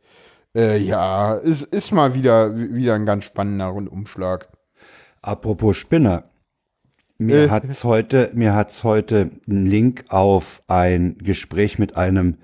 äh, 0.55 0.77
ja, 0.77 1.35
es 1.35 1.61
ist 1.61 1.91
mal 1.91 2.13
wieder, 2.13 2.55
wieder 2.55 2.95
ein 2.95 3.05
ganz 3.05 3.25
spannender 3.25 3.65
Rundumschlag. 3.65 4.47
Apropos 5.21 5.75
Spinner. 5.75 6.23
Mir 7.17 7.43
Äh. 7.43 7.49
hat's 7.49 7.83
heute, 7.83 8.31
mir 8.33 8.55
hat's 8.55 8.85
heute 8.85 9.31
einen 9.45 9.65
Link 9.65 10.05
auf 10.07 10.61
ein 10.69 11.17
Gespräch 11.17 11.79
mit 11.79 11.97
einem 11.97 12.37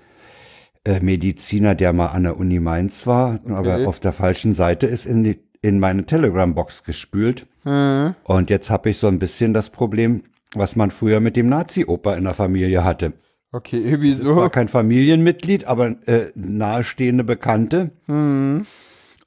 äh, 0.84 1.00
Mediziner, 1.00 1.74
der 1.74 1.94
mal 1.94 2.08
an 2.08 2.24
der 2.24 2.36
Uni 2.38 2.60
Mainz 2.60 3.06
war, 3.06 3.40
aber 3.48 3.88
auf 3.88 4.00
der 4.00 4.12
falschen 4.12 4.52
Seite 4.52 4.86
ist 4.86 5.06
in 5.06 5.24
die, 5.24 5.40
in 5.62 5.80
meine 5.80 6.04
Telegram-Box 6.04 6.84
gespült. 6.84 7.46
Hm. 7.62 8.14
Und 8.24 8.50
jetzt 8.50 8.68
habe 8.68 8.90
ich 8.90 8.98
so 8.98 9.06
ein 9.06 9.18
bisschen 9.18 9.54
das 9.54 9.70
Problem, 9.70 10.24
was 10.54 10.76
man 10.76 10.90
früher 10.90 11.20
mit 11.20 11.36
dem 11.36 11.48
Nazi-Opa 11.48 12.16
in 12.16 12.24
der 12.24 12.34
Familie 12.34 12.84
hatte. 12.84 13.14
Okay, 13.52 13.96
wieso? 14.00 14.36
war 14.36 14.50
kein 14.50 14.68
Familienmitglied, 14.68 15.66
aber 15.66 15.96
äh, 16.06 16.32
nahestehende 16.34 17.24
Bekannte. 17.24 17.90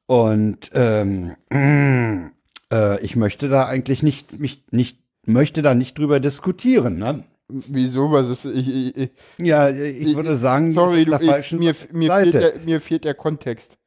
Und 0.05 0.71
ähm, 0.73 1.35
äh, 2.71 3.03
ich 3.03 3.15
möchte 3.15 3.49
da 3.49 3.65
eigentlich 3.67 4.03
nicht, 4.03 4.39
mich 4.39 4.63
nicht, 4.71 4.99
möchte 5.25 5.61
da 5.61 5.73
nicht 5.73 5.97
drüber 5.97 6.19
diskutieren. 6.19 6.97
Ne? 6.97 7.23
Wieso? 7.49 8.11
Was 8.11 8.29
ist. 8.29 8.45
Ich, 8.45 8.67
ich, 8.67 8.97
ich, 8.97 9.09
Ja, 9.37 9.69
ich 9.69 10.15
würde 10.15 10.35
sagen, 10.37 10.73
sorry, 10.73 11.05
du, 11.05 11.17
mir, 11.57 11.75
mir, 11.91 12.11
fehlt 12.11 12.33
der, 12.33 12.53
mir 12.63 12.79
fehlt 12.79 13.05
der 13.05 13.15
Kontext. 13.15 13.77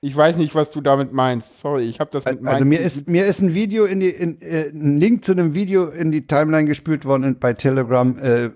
Ich 0.00 0.16
weiß 0.16 0.36
nicht, 0.36 0.54
was 0.54 0.70
du 0.70 0.80
damit 0.80 1.12
meinst. 1.12 1.58
Sorry, 1.58 1.82
ich 1.82 1.98
habe 1.98 2.10
das 2.12 2.24
mit 2.24 2.46
also 2.46 2.64
mir 2.64 2.78
ist 2.78 3.08
mir 3.08 3.26
ist 3.26 3.40
ein 3.40 3.52
Video 3.52 3.84
in 3.84 3.98
die 3.98 4.10
in, 4.10 4.40
äh, 4.40 4.68
ein 4.68 5.00
Link 5.00 5.24
zu 5.24 5.32
einem 5.32 5.54
Video 5.54 5.88
in 5.88 6.12
die 6.12 6.28
Timeline 6.28 6.68
gespült 6.68 7.04
worden 7.04 7.36
bei 7.40 7.52
Telegram, 7.52 8.16
äh, 8.18 8.50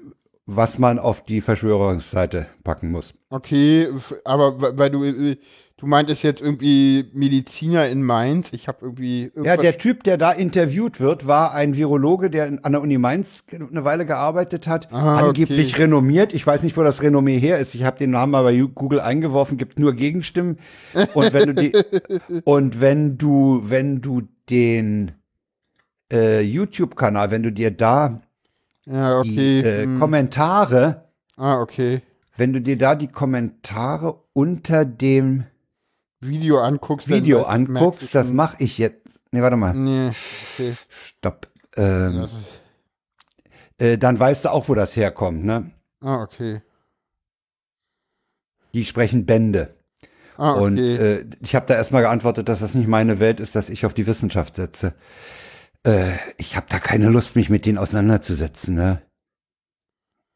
was 0.47 0.79
man 0.79 0.99
auf 0.99 1.25
die 1.25 1.41
Verschwörungsseite 1.41 2.47
packen 2.65 2.91
muss. 2.91 3.15
Okay, 3.31 3.89
aber 4.25 4.77
weil 4.79 4.91
du. 4.91 5.05
äh, 5.05 5.37
Du 5.79 5.89
meintest 5.89 6.23
jetzt 6.23 6.41
irgendwie 6.41 7.11
Mediziner 7.13 7.89
in 7.89 8.05
Mainz. 8.05 8.53
Ich 8.53 8.69
habe 8.69 8.79
irgendwie. 8.83 9.33
Ja, 9.43 9.57
der 9.57 9.79
Typ, 9.79 10.05
der 10.05 10.17
da 10.17 10.31
interviewt 10.31 11.01
wird, 11.01 11.27
war 11.27 11.55
ein 11.55 11.75
Virologe, 11.75 12.31
der 12.31 12.57
an 12.63 12.71
der 12.71 12.81
Uni 12.83 12.99
Mainz 12.99 13.43
eine 13.51 13.85
Weile 13.85 14.07
gearbeitet 14.07 14.69
hat, 14.69 14.93
Ah, 14.93 15.19
angeblich 15.27 15.73
okay. 15.73 15.83
renommiert. 15.83 16.35
Ich 16.35 16.47
weiß 16.47 16.63
nicht, 16.63 16.77
wo 16.77 16.85
das 16.85 17.03
Renommee 17.03 17.41
her 17.41 17.59
ist. 17.59 17.75
Ich 17.75 17.83
habe 17.83 17.99
den 17.99 18.11
Namen 18.13 18.31
mal 18.31 18.45
bei 18.45 18.57
Google 18.61 19.01
eingeworfen, 19.01 19.59
gibt 19.59 19.81
nur 19.81 19.93
Gegenstimmen. 19.95 20.61
Und 21.15 21.33
wenn 21.33 21.53
du 21.53 21.55
die 21.55 21.73
und 22.45 22.81
wenn 22.81 23.19
du 23.19 23.63
wenn 23.65 24.01
du 24.03 24.23
den 24.49 25.11
äh, 26.13 26.43
YouTube-Kanal, 26.43 27.33
wenn 27.33 27.43
du 27.43 27.51
dir 27.51 27.73
da 27.73 28.23
Ja, 28.87 29.23
die 29.23 29.31
okay. 29.31 29.61
äh, 29.61 29.83
hm. 29.85 30.01
Kommentare, 30.01 31.09
ah, 31.37 31.61
okay. 31.61 32.03
wenn 32.37 32.53
du 32.53 32.61
dir 32.61 32.77
da 32.77 32.95
die 32.95 33.09
Kommentare 33.09 34.21
unter 34.33 34.85
dem 34.85 35.45
Video 36.21 36.61
anguckst. 36.61 37.09
Video 37.09 37.43
anguckst, 37.43 38.15
das 38.15 38.33
mache 38.33 38.57
ich 38.63 38.79
jetzt. 38.79 39.21
Nee, 39.31 39.43
warte 39.43 39.57
mal. 39.57 39.75
Nee, 39.75 40.09
okay. 40.09 40.75
Stopp. 40.89 41.49
Ähm, 41.77 42.29
äh, 43.79 43.99
dann 43.99 44.19
weißt 44.19 44.45
du 44.45 44.51
auch, 44.51 44.69
wo 44.69 44.75
das 44.75 44.95
herkommt, 44.97 45.45
ne? 45.45 45.71
ah, 46.01 46.23
okay. 46.23 46.63
Die 48.75 48.85
sprechen 48.85 49.27
Bände. 49.27 49.75
Ah, 50.37 50.55
okay. 50.55 50.63
Und 50.63 50.79
äh, 50.79 51.25
ich 51.41 51.55
habe 51.55 51.67
da 51.67 51.75
erstmal 51.75 52.03
geantwortet, 52.03 52.49
dass 52.49 52.61
das 52.61 52.75
nicht 52.75 52.89
meine 52.89 53.21
Welt 53.21 53.39
ist, 53.39 53.55
dass 53.55 53.71
ich 53.71 53.87
auf 53.87 53.95
die 53.95 54.07
Wissenschaft 54.07 54.57
setze. 54.57 54.95
Äh, 55.85 56.17
ich 56.39 56.57
habe 56.57 56.67
da 56.69 56.79
keine 56.79 57.09
Lust, 57.09 57.37
mich 57.37 57.51
mit 57.51 57.67
denen 57.67 57.79
auseinanderzusetzen, 57.79 58.75
ne? 58.75 59.03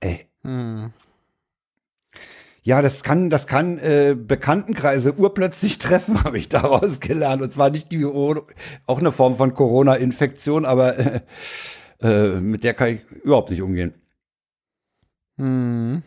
Ey. 0.01 0.27
hm. 0.43 0.93
Ja, 2.63 2.83
das 2.83 3.05
kann, 3.05 3.31
das 3.31 3.47
kann 3.47 3.79
äh, 3.79 4.17
Bekanntenkreise 4.19 5.15
urplötzlich 5.15 5.79
treffen, 5.79 6.25
habe 6.25 6.39
ich 6.39 6.49
daraus 6.49 6.99
gelernt. 6.99 7.41
Und 7.43 7.53
zwar 7.53 7.71
nicht 7.71 7.93
die 7.93 8.05
auch 8.05 8.99
eine 8.99 9.13
Form 9.13 9.37
von 9.37 9.55
Corona-Infektion, 9.55 10.65
aber 10.65 10.99
äh, 10.99 11.21
äh, 12.01 12.41
mit 12.41 12.65
der 12.65 12.75
kann 12.75 12.89
ich 12.89 13.09
überhaupt 13.23 13.51
nicht 13.51 13.63
umgehen. 13.63 13.95
Hm. 15.39 16.03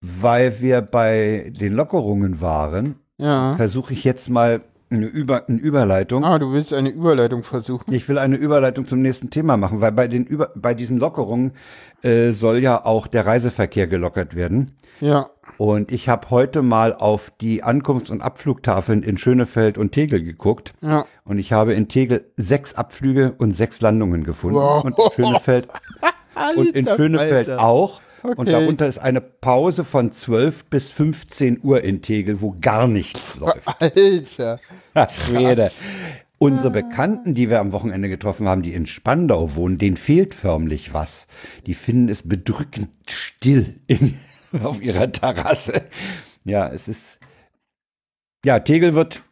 Weil 0.00 0.60
wir 0.60 0.82
bei 0.82 1.52
den 1.56 1.72
Lockerungen 1.72 2.40
waren, 2.40 2.96
Ja. 3.16 3.54
versuche 3.56 3.92
ich 3.92 4.02
jetzt 4.02 4.28
mal 4.28 4.60
eine, 4.96 5.06
Über 5.06 5.48
eine 5.48 5.58
Überleitung. 5.58 6.24
Ah, 6.24 6.38
du 6.38 6.52
willst 6.52 6.72
eine 6.72 6.90
Überleitung 6.90 7.42
versuchen? 7.42 7.92
Ich 7.92 8.08
will 8.08 8.18
eine 8.18 8.36
Überleitung 8.36 8.86
zum 8.86 9.02
nächsten 9.02 9.30
Thema 9.30 9.56
machen, 9.56 9.80
weil 9.80 9.92
bei, 9.92 10.08
den 10.08 10.24
Über 10.24 10.50
bei 10.54 10.74
diesen 10.74 10.98
Lockerungen 10.98 11.52
äh, 12.02 12.32
soll 12.32 12.58
ja 12.58 12.84
auch 12.84 13.06
der 13.06 13.26
Reiseverkehr 13.26 13.86
gelockert 13.86 14.34
werden. 14.34 14.72
Ja. 15.00 15.28
Und 15.58 15.92
ich 15.92 16.08
habe 16.08 16.30
heute 16.30 16.62
mal 16.62 16.94
auf 16.94 17.30
die 17.40 17.62
Ankunfts- 17.62 18.10
und 18.10 18.22
Abflugtafeln 18.22 19.02
in 19.02 19.18
Schönefeld 19.18 19.78
und 19.78 19.92
Tegel 19.92 20.22
geguckt. 20.22 20.72
Ja. 20.80 21.04
Und 21.24 21.38
ich 21.38 21.52
habe 21.52 21.74
in 21.74 21.88
Tegel 21.88 22.30
sechs 22.36 22.74
Abflüge 22.74 23.34
und 23.38 23.52
sechs 23.52 23.80
Landungen 23.80 24.24
gefunden. 24.24 24.56
Wow. 24.56 24.84
Und 24.84 24.96
in 24.98 25.12
Schönefeld, 25.12 25.68
und 26.56 26.68
in 26.74 26.86
Schönefeld 26.86 27.48
Alter. 27.48 27.64
auch. 27.64 28.00
Und 28.24 28.38
Okay. 28.38 28.52
darunter 28.52 28.86
ist 28.86 28.98
eine 28.98 29.20
Pause 29.20 29.84
von 29.84 30.10
12 30.10 30.64
bis 30.66 30.90
15 30.90 31.60
Uhr 31.62 31.82
in 31.84 32.00
Tegel, 32.00 32.40
wo 32.40 32.56
gar 32.58 32.88
nichts 32.88 33.36
läuft. 33.38 33.68
Alter. 33.80 34.60
Ach, 34.94 35.10
Schwede. 35.26 35.70
Unsere 36.38 36.70
Bekannten, 36.70 37.34
die 37.34 37.50
wir 37.50 37.60
am 37.60 37.72
Wochenende 37.72 38.08
getroffen 38.08 38.48
haben, 38.48 38.62
die 38.62 38.72
in 38.72 38.86
Spandau 38.86 39.54
wohnen, 39.56 39.76
denen 39.78 39.96
fehlt 39.98 40.34
förmlich 40.34 40.94
was. 40.94 41.26
Die 41.66 41.74
finden 41.74 42.08
es 42.08 42.26
bedrückend 42.26 42.88
still 43.08 43.80
in, 43.86 44.18
auf 44.62 44.80
ihrer 44.82 45.12
Terrasse. 45.12 45.82
Ja, 46.44 46.68
es 46.68 46.88
ist. 46.88 47.18
Ja, 48.44 48.58
Tegel 48.60 48.94
wird 48.94 49.22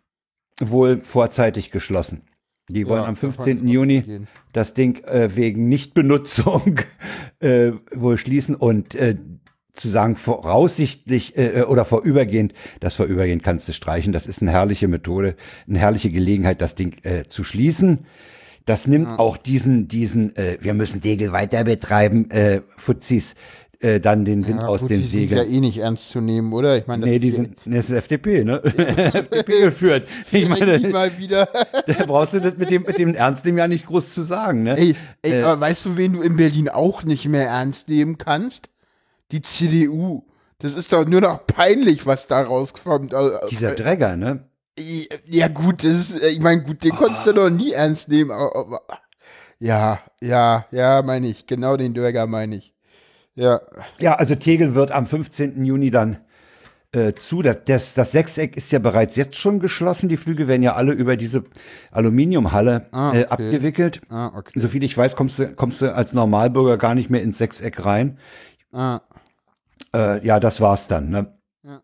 wohl 0.61 1.01
vorzeitig 1.01 1.71
geschlossen. 1.71 2.23
Die 2.73 2.87
wollen 2.87 3.03
Ja, 3.03 3.09
am 3.09 3.15
davon 3.15 3.33
15. 3.33 3.57
ist 3.59 3.73
Juni 3.73 4.27
das 4.53 4.75
Ding 4.75 5.03
äh, 5.05 5.35
wegen 5.35 5.69
Nichtbenutzung 5.69 6.81
äh, 7.41 7.73
wohl 7.93 8.19
schließen 8.19 8.55
und 8.55 8.95
äh, 8.95 9.17
zu 9.73 9.89
sagen, 9.89 10.17
voraussichtlich 10.17 11.37
äh, 11.37 11.63
oder 11.63 11.85
vorübergehend, 11.85 12.53
das 12.81 12.95
vorübergehend 12.97 13.43
kannst 13.43 13.69
du 13.69 13.73
streichen, 13.73 14.13
das 14.13 14.27
ist 14.27 14.43
eine 14.43 14.51
herrliche 14.51 14.87
Methode, 14.87 15.35
eine 15.67 15.79
herrliche 15.79 16.11
Gelegenheit, 16.11 16.61
das 16.61 16.75
Ding 16.75 16.97
äh, 17.05 17.25
zu 17.25 17.43
schließen. 17.43 18.01
Das 18.65 18.87
nimmt 18.87 19.19
auch 19.19 19.37
diesen, 19.37 19.89
diesen, 19.89 20.37
äh, 20.37 20.59
wir 20.61 20.75
müssen 20.75 21.01
Degel 21.01 21.33
weiter 21.33 21.65
betreiben, 21.65 22.31
äh, 22.31 22.61
Fuzis, 22.77 23.35
äh, 23.83 24.01
dann 24.01 24.25
den 24.25 24.47
Wind 24.47 24.61
Ja, 24.61 24.67
aus 24.67 24.81
gut, 24.83 24.91
den 24.91 25.01
die 25.01 25.07
sind 25.07 25.31
ja 25.31 25.39
Segeln. 25.39 25.53
eh 25.55 25.61
nicht 25.61 25.79
ernst 25.79 26.11
zu 26.11 26.21
nehmen, 26.21 26.53
oder? 26.53 26.77
Ich 26.79 26.87
meine, 26.87 27.07
Nee, 27.07 27.19
die 27.19 27.29
ist 27.29 27.37
sind, 27.37 27.67
nee, 27.67 27.77
das 27.77 27.87
ist 27.91 27.97
FDP, 27.97 28.45
ne? 28.45 28.63
FDP 29.15 29.61
geführt. 29.63 30.09
Ich 30.33 30.49
meine, 30.49 30.79
mal 30.89 31.17
wieder. 31.19 31.49
da 31.87 32.07
brauchst 32.07 32.35
du 32.35 32.41
das 32.41 32.57
mit 32.57 32.71
dem, 32.71 32.83
mit 32.83 32.99
dem 32.99 33.15
Ernst 33.15 33.45
nehmen 33.45 33.59
ja 33.59 33.69
nicht 33.69 33.87
groß 33.87 34.15
zu 34.15 34.23
sagen, 34.23 34.63
ne? 34.63 34.77
Ey, 34.77 34.97
ey 35.23 35.33
Äh, 35.41 35.43
aber 35.43 35.61
weißt 35.61 35.87
du, 35.87 35.97
wen 35.97 36.13
du 36.15 36.23
in 36.23 36.37
Berlin 36.37 36.69
auch 36.69 37.03
nicht 37.05 37.27
mehr 37.29 37.47
ernst 37.49 37.89
nehmen 37.89 38.19
kannst? 38.19 38.69
Die 39.33 39.43
CDU. 39.43 40.25
Das 40.59 40.75
ist 40.75 40.93
doch 40.93 41.07
nur 41.07 41.21
noch 41.21 41.47
peinlich, 41.47 42.07
was 42.07 42.29
da 42.29 42.43
rauskommt. 42.43 43.13
Dieser 43.51 43.73
äh, 43.73 43.77
Dregger, 43.77 44.17
ne? 44.17 44.45
ja, 45.27 45.49
gut, 45.49 45.85
das 45.85 46.11
ist, 46.11 46.23
äh, 46.23 46.29
ich 46.29 46.41
meine, 46.41 46.63
gut, 46.63 46.83
den 46.85 46.93
konntest 46.93 47.27
du 47.27 47.33
doch 47.33 47.51
nie 47.51 47.73
ernst 47.73 48.09
nehmen. 48.09 48.31
Aber, 48.31 48.55
aber, 48.57 48.81
ja, 49.59 50.01
ja, 50.21 50.67
ja, 50.71 51.03
meine 51.03 51.27
ich. 51.29 51.47
Genau 51.47 51.77
den 51.77 51.95
Dörger 51.95 52.27
meine 52.27 52.57
ich. 52.57 52.72
Ja. 53.35 53.61
Ja, 53.99 54.15
also 54.17 54.35
Tegel 54.35 54.75
wird 54.75 54.91
am 54.91 55.07
15. 55.07 55.65
Juni 55.65 55.91
dann 55.91 56.19
äh, 56.93 57.15
zu. 57.15 57.41
Das, 57.43 57.59
das, 57.65 57.95
das 57.95 58.13
Sechseck 58.13 58.57
ist 58.57 58.71
ja 58.73 58.79
bereits 58.79 59.17
jetzt 59.17 59.37
schon 59.37 59.59
geschlossen. 59.61 60.09
Die 60.11 60.19
Flüge 60.19 60.49
werden 60.49 60.63
ja 60.63 60.75
alle 60.75 60.93
über 60.93 61.17
diese 61.17 61.45
Aluminiumhalle 61.91 62.89
Ah, 62.93 63.13
äh, 63.15 63.23
okay. 63.23 63.27
abgewickelt. 63.31 64.03
Ah, 64.11 64.33
okay. 64.37 64.59
Soviel 64.61 64.83
ich 64.85 64.97
weiß, 64.97 65.17
kommst 65.17 65.39
du, 65.39 65.55
kommst 65.55 65.81
du 65.81 65.95
als 65.95 66.13
Normalbürger 66.13 66.77
gar 66.77 66.95
nicht 66.95 67.09
mehr 67.09 67.23
ins 67.23 67.39
Sechseck 67.39 67.85
rein. 67.85 68.19
Ah, 68.73 69.01
Äh, 69.95 70.25
ja, 70.27 70.39
das 70.41 70.61
war's 70.61 70.89
dann. 70.89 71.09
Ne? 71.11 71.35
Ja. 71.65 71.83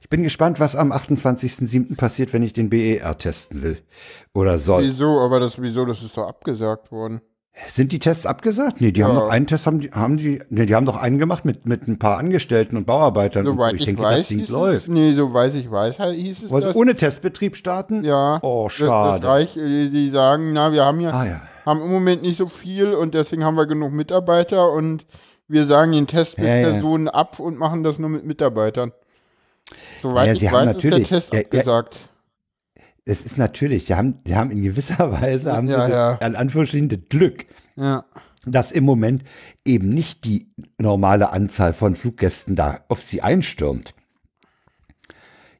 Ich 0.00 0.08
bin 0.10 0.22
gespannt, 0.22 0.60
was 0.60 0.76
am 0.76 0.92
28.07. 0.92 1.96
passiert, 1.96 2.32
wenn 2.32 2.42
ich 2.42 2.52
den 2.52 2.68
BER 2.70 3.16
testen 3.18 3.62
will 3.62 3.78
oder 4.34 4.58
soll. 4.58 4.82
wieso? 4.84 5.20
Aber 5.20 5.40
das, 5.40 5.60
wieso? 5.60 5.84
Das 5.86 6.02
ist 6.02 6.16
doch 6.16 6.28
abgesagt 6.28 6.90
worden. 6.92 7.20
Sind 7.68 7.92
die 7.92 8.00
Tests 8.00 8.26
abgesagt? 8.26 8.80
Nee, 8.80 8.90
die 8.90 9.04
haben 9.04 9.14
Ja. 9.14 9.20
noch 9.20 9.28
einen 9.28 9.46
Test, 9.46 9.66
haben 9.68 9.78
die, 9.78 9.90
haben 9.92 10.16
die, 10.16 10.42
nee, 10.50 10.66
die 10.66 10.74
haben 10.74 10.86
doch 10.86 10.96
einen 10.96 11.18
gemacht 11.18 11.44
mit, 11.44 11.66
mit 11.66 11.86
ein 11.86 12.00
paar 12.00 12.18
Angestellten 12.18 12.76
und 12.76 12.84
Bauarbeitern. 12.84 13.46
und 13.46 13.52
so. 13.52 13.56
Soweit 13.56 13.74
Ich 13.74 13.80
ich, 13.80 13.86
denke, 13.86 14.02
weiß, 14.02 14.18
das 14.18 14.28
Ding 14.28 14.46
läuft. 14.48 14.88
Nee, 14.88 15.12
so 15.12 15.32
weiß 15.32 15.54
ich 15.54 15.70
weiß, 15.70 16.00
halt 16.00 16.16
hieß 16.16 16.44
es 16.44 16.50
das. 16.50 16.74
ohne 16.74 16.96
Testbetrieb 16.96 17.56
starten? 17.56 18.02
Ja. 18.04 18.40
Oh, 18.42 18.64
Das, 18.68 18.78
das 18.78 18.86
schade. 18.88 19.26
reicht. 19.28 19.56
äh, 19.56 19.88
Sie 19.88 20.10
sagen, 20.10 20.52
na, 20.52 20.72
wir 20.72 20.84
haben 20.84 20.98
ja, 20.98 21.10
Ah 21.10 21.24
ja. 21.26 21.42
haben 21.64 21.80
im 21.80 21.92
Moment 21.92 22.22
nicht 22.22 22.38
so 22.38 22.48
viel 22.48 22.92
und 22.92 23.14
deswegen 23.14 23.44
haben 23.44 23.56
wir 23.56 23.66
genug 23.66 23.92
Mitarbeiter 23.92 24.72
und 24.72 25.06
wir 25.46 25.64
sagen 25.64 25.92
den 25.92 26.08
Test 26.08 26.38
mit 26.38 26.48
Ja. 26.48 26.70
Personen 26.70 27.08
ab 27.08 27.38
und 27.38 27.56
machen 27.56 27.84
das 27.84 28.00
nur 28.00 28.10
mit 28.10 28.24
Mitarbeitern. 28.24 28.90
Soweit 30.02 30.36
ich 30.36 30.46
haben 30.48 30.66
weiß, 30.66 30.76
natürlich- 30.76 31.10
ist 31.12 31.32
der 31.32 31.48
Test 31.48 31.54
abgesagt. 31.68 32.08
Es 33.06 33.24
ist 33.26 33.36
natürlich, 33.36 33.86
die 33.86 33.94
haben, 33.94 34.22
die 34.24 34.34
haben 34.34 34.50
in 34.50 34.62
gewisser 34.62 35.12
Weise, 35.20 35.52
haben 35.52 35.68
Ja, 35.68 35.86
sie 35.86 35.92
ja. 35.92 36.18
An 36.18 36.36
Anführungsstrichen 36.36 36.88
das 36.88 37.00
Glück, 37.08 37.46
Ja. 37.76 38.04
dass 38.46 38.72
im 38.72 38.84
Moment 38.84 39.24
eben 39.64 39.88
nicht 39.90 40.24
die 40.24 40.48
normale 40.78 41.30
Anzahl 41.30 41.72
von 41.72 41.94
Fluggästen 41.96 42.56
da 42.56 42.80
auf 42.88 43.02
sie 43.02 43.22
einstürmt. 43.22 43.94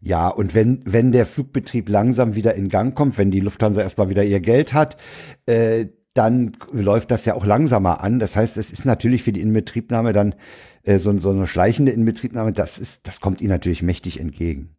Ja, 0.00 0.28
und 0.28 0.54
wenn, 0.54 0.82
wenn 0.84 1.12
der 1.12 1.24
Flugbetrieb 1.24 1.88
langsam 1.88 2.34
wieder 2.34 2.54
in 2.54 2.68
Gang 2.68 2.94
kommt, 2.94 3.16
wenn 3.16 3.30
die 3.30 3.40
Lufthansa 3.40 3.80
erstmal 3.80 4.10
wieder 4.10 4.22
ihr 4.22 4.40
Geld 4.40 4.74
hat, 4.74 4.98
äh, 5.46 5.86
dann 6.12 6.52
läuft 6.70 7.10
das 7.10 7.24
ja 7.24 7.34
auch 7.34 7.44
langsamer 7.46 8.02
an. 8.02 8.18
Das 8.18 8.36
heißt, 8.36 8.56
es 8.58 8.70
ist 8.70 8.84
natürlich 8.84 9.22
für 9.22 9.32
die 9.32 9.40
Inbetriebnahme 9.40 10.12
dann 10.12 10.34
äh, 10.82 10.98
so, 10.98 11.18
so 11.18 11.30
eine 11.30 11.46
schleichende 11.46 11.90
Inbetriebnahme, 11.92 12.52
das 12.52 12.78
ist, 12.78 13.06
das 13.08 13.20
kommt 13.20 13.40
ihnen 13.40 13.50
natürlich 13.50 13.82
mächtig 13.82 14.20
entgegen. 14.20 14.76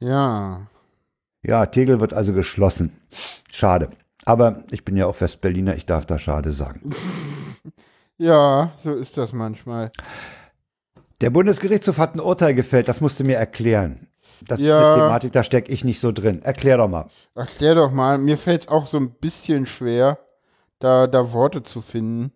Ja. 0.00 0.68
Ja, 1.42 1.66
Tegel 1.66 2.00
wird 2.00 2.12
also 2.12 2.32
geschlossen. 2.32 2.92
Schade. 3.50 3.90
Aber 4.24 4.64
ich 4.70 4.84
bin 4.84 4.96
ja 4.96 5.06
auch 5.06 5.20
Westberliner, 5.20 5.76
ich 5.76 5.86
darf 5.86 6.06
da 6.06 6.18
schade 6.18 6.52
sagen. 6.52 6.90
Ja, 8.20 8.72
so 8.82 8.94
ist 8.96 9.16
das 9.16 9.32
manchmal. 9.32 9.92
Der 11.20 11.30
Bundesgerichtshof 11.30 11.98
hat 11.98 12.16
ein 12.16 12.20
Urteil 12.20 12.52
gefällt, 12.52 12.88
das 12.88 13.00
musst 13.00 13.20
du 13.20 13.24
mir 13.24 13.36
erklären. 13.36 14.08
Das 14.44 14.58
ist 14.58 14.66
Ja. 14.66 14.94
eine 14.94 15.02
Thematik, 15.02 15.32
da 15.32 15.44
stecke 15.44 15.70
ich 15.70 15.84
nicht 15.84 16.00
so 16.00 16.10
drin. 16.10 16.42
Erklär 16.42 16.78
doch 16.78 16.88
mal. 16.88 17.08
Erklär 17.36 17.76
doch 17.76 17.92
mal, 17.92 18.18
mir 18.18 18.36
fällt 18.36 18.62
es 18.62 18.68
auch 18.68 18.86
so 18.86 18.96
ein 18.98 19.12
bisschen 19.12 19.66
schwer, 19.66 20.18
da, 20.80 21.06
da 21.06 21.32
Worte 21.32 21.62
zu 21.62 21.80
finden. 21.80 22.32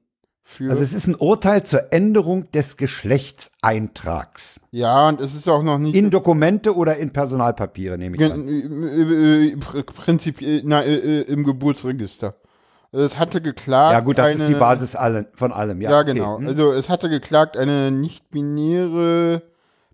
Für. 0.53 0.71
Also 0.71 0.83
es 0.83 0.93
ist 0.93 1.07
ein 1.07 1.15
Urteil 1.15 1.63
zur 1.65 1.93
Änderung 1.93 2.51
des 2.53 2.77
Geschlechtseintrags. 2.77 4.61
ja, 4.71 5.09
und 5.09 5.21
es 5.21 5.35
ist 5.35 5.49
auch 5.49 5.63
noch 5.63 5.79
nicht 5.79 5.95
In 5.95 6.11
Dokumente 6.11 6.75
oder 6.77 6.97
in 6.97 7.11
Personalpapiere, 7.13 7.97
nehme 7.99 8.17
ich 8.17 8.23
an. 8.33 8.49
Äh, 8.49 9.53
äh, 9.53 9.57
pr- 9.57 9.83
prinzipiell 9.85 10.63
na, 10.65 10.83
äh, 10.83 10.95
äh, 10.95 11.23
im 11.23 11.45
Geburtsregister. 11.45 12.35
Also 12.93 13.05
Es 13.07 13.19
hatte 13.19 13.41
geklagt. 13.41 13.93
Ja 13.93 14.01
gut, 14.01 14.19
das 14.19 14.33
eine, 14.33 14.45
ist 14.45 14.49
die 14.49 14.55
Basis 14.55 14.95
allen, 14.95 15.27
von 15.35 15.53
allem. 15.53 15.81
Ja, 15.81 15.91
Ja, 15.93 16.01
okay. 16.01 16.13
genau. 16.13 16.39
Hm. 16.39 16.47
Also 16.47 16.73
es 16.73 16.89
hatte 16.91 17.09
geklagt 17.09 17.57
eine 17.57 17.91
nicht-binäre 17.91 19.43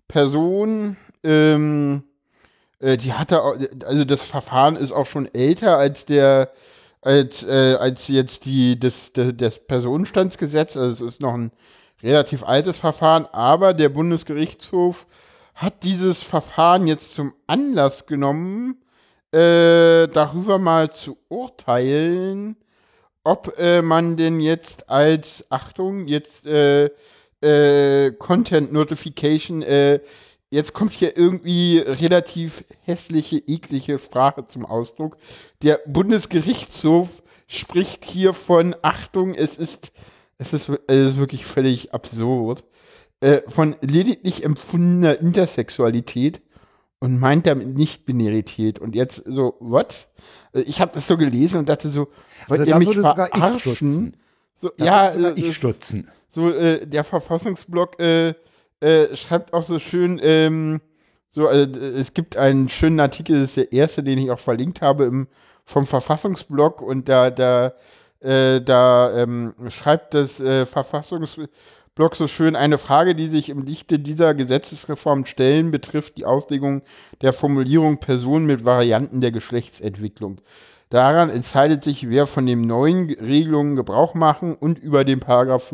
Person, 0.07 0.97
ähm, 1.23 2.03
äh, 2.79 2.97
die 2.97 3.13
hatte, 3.13 3.41
also 3.85 4.03
das 4.05 4.23
Verfahren 4.23 4.75
ist 4.75 4.91
auch 4.91 5.05
schon 5.05 5.29
älter 5.33 5.77
als 5.77 6.05
der, 6.05 6.49
als, 7.01 7.43
äh, 7.43 7.75
als 7.79 8.07
jetzt 8.07 8.45
die, 8.45 8.79
das, 8.79 9.13
das, 9.13 9.33
das 9.35 9.65
Personenstandsgesetz, 9.65 10.75
also 10.75 11.05
es 11.05 11.13
ist 11.13 11.21
noch 11.21 11.33
ein 11.33 11.51
relativ 12.01 12.43
altes 12.43 12.77
Verfahren, 12.77 13.25
aber 13.31 13.73
der 13.73 13.89
Bundesgerichtshof 13.89 15.07
hat 15.55 15.83
dieses 15.83 16.23
Verfahren 16.23 16.87
jetzt 16.87 17.13
zum 17.13 17.33
Anlass 17.47 18.05
genommen, 18.05 18.81
äh, 19.31 20.07
darüber 20.07 20.57
mal 20.57 20.91
zu 20.91 21.17
urteilen, 21.27 22.55
ob 23.23 23.57
äh, 23.57 23.81
man 23.81 24.17
denn 24.17 24.39
jetzt 24.39 24.89
als, 24.89 25.45
Achtung, 25.49 26.07
jetzt 26.07 26.47
äh, 26.47 26.89
äh, 27.41 28.11
Content 28.11 28.73
Notification, 28.73 29.61
äh, 29.61 29.99
jetzt 30.49 30.73
kommt 30.73 30.93
hier 30.93 31.17
irgendwie 31.17 31.79
relativ 31.79 32.63
hässliche, 32.81 33.37
eklige 33.37 33.99
Sprache 33.99 34.45
zum 34.47 34.65
Ausdruck. 34.65 35.17
Der 35.61 35.79
Bundesgerichtshof 35.87 37.21
spricht 37.47 38.05
hier 38.05 38.33
von, 38.33 38.75
Achtung, 38.81 39.33
es 39.35 39.57
ist, 39.57 39.91
es 40.37 40.53
ist, 40.53 40.69
es 40.87 41.11
ist 41.11 41.17
wirklich 41.17 41.45
völlig 41.45 41.93
absurd, 41.93 42.63
äh, 43.21 43.41
von 43.47 43.75
lediglich 43.81 44.43
empfundener 44.45 45.19
Intersexualität 45.19 46.41
und 46.99 47.19
meint 47.19 47.47
damit 47.47 47.75
Nicht-Binarität. 47.77 48.79
Und 48.79 48.95
jetzt 48.95 49.23
so, 49.25 49.55
what? 49.59 50.07
Äh, 50.53 50.61
Ich 50.61 50.81
habe 50.81 50.91
das 50.93 51.07
so 51.07 51.17
gelesen 51.17 51.59
und 51.59 51.69
dachte 51.69 51.89
so, 51.89 52.07
wollt 52.47 52.61
Also 52.61 52.65
ihr 52.71 52.77
mich 52.77 52.87
würde 52.87 53.01
sogar 53.01 53.27
ich 53.27 53.33
verarschen? 53.39 53.59
stutzen. 53.59 54.17
So, 54.55 54.71
ja, 54.77 55.09
äh, 55.09 55.33
ich 55.35 55.55
stutzen. 55.55 56.09
so 56.29 56.49
äh, 56.51 56.85
der 56.85 57.03
Verfassungsblock 57.03 57.99
äh, 58.01 58.33
äh, 58.81 59.15
schreibt 59.15 59.53
auch 59.53 59.63
so 59.63 59.79
schön, 59.79 60.19
ähm, 60.23 60.81
so, 61.31 61.47
äh, 61.47 61.67
es 61.69 62.13
gibt 62.13 62.37
einen 62.37 62.69
schönen 62.69 62.99
Artikel, 62.99 63.41
das 63.41 63.49
ist 63.49 63.57
der 63.57 63.71
erste, 63.71 64.03
den 64.03 64.17
ich 64.17 64.31
auch 64.31 64.39
verlinkt 64.39 64.81
habe 64.81 65.05
im, 65.05 65.27
vom 65.65 65.85
Verfassungsblock 65.85 66.81
und 66.81 67.07
da, 67.07 67.29
da, 67.29 67.73
äh, 68.21 68.61
da 68.61 69.15
ähm, 69.15 69.53
schreibt 69.69 70.13
das 70.13 70.39
äh, 70.39 70.65
Block 71.95 72.15
so 72.15 72.27
schön, 72.27 72.55
eine 72.55 72.77
Frage, 72.77 73.13
die 73.13 73.27
sich 73.27 73.49
im 73.49 73.65
Lichte 73.65 73.99
dieser 73.99 74.33
Gesetzesreform 74.33 75.25
stellen, 75.25 75.69
betrifft 75.69 76.17
die 76.17 76.25
Auslegung 76.25 76.81
der 77.21 77.33
Formulierung 77.33 77.97
Personen 77.97 78.45
mit 78.45 78.63
Varianten 78.63 79.21
der 79.21 79.31
Geschlechtsentwicklung. 79.31 80.39
Daran 80.89 81.29
entscheidet 81.29 81.83
sich, 81.83 82.09
wer 82.09 82.25
von 82.25 82.45
den 82.47 82.61
neuen 82.61 83.09
Regelungen 83.09 83.75
Gebrauch 83.75 84.15
machen 84.15 84.55
und 84.55 84.79
über 84.79 85.03
den 85.03 85.19
Paragraph 85.19 85.71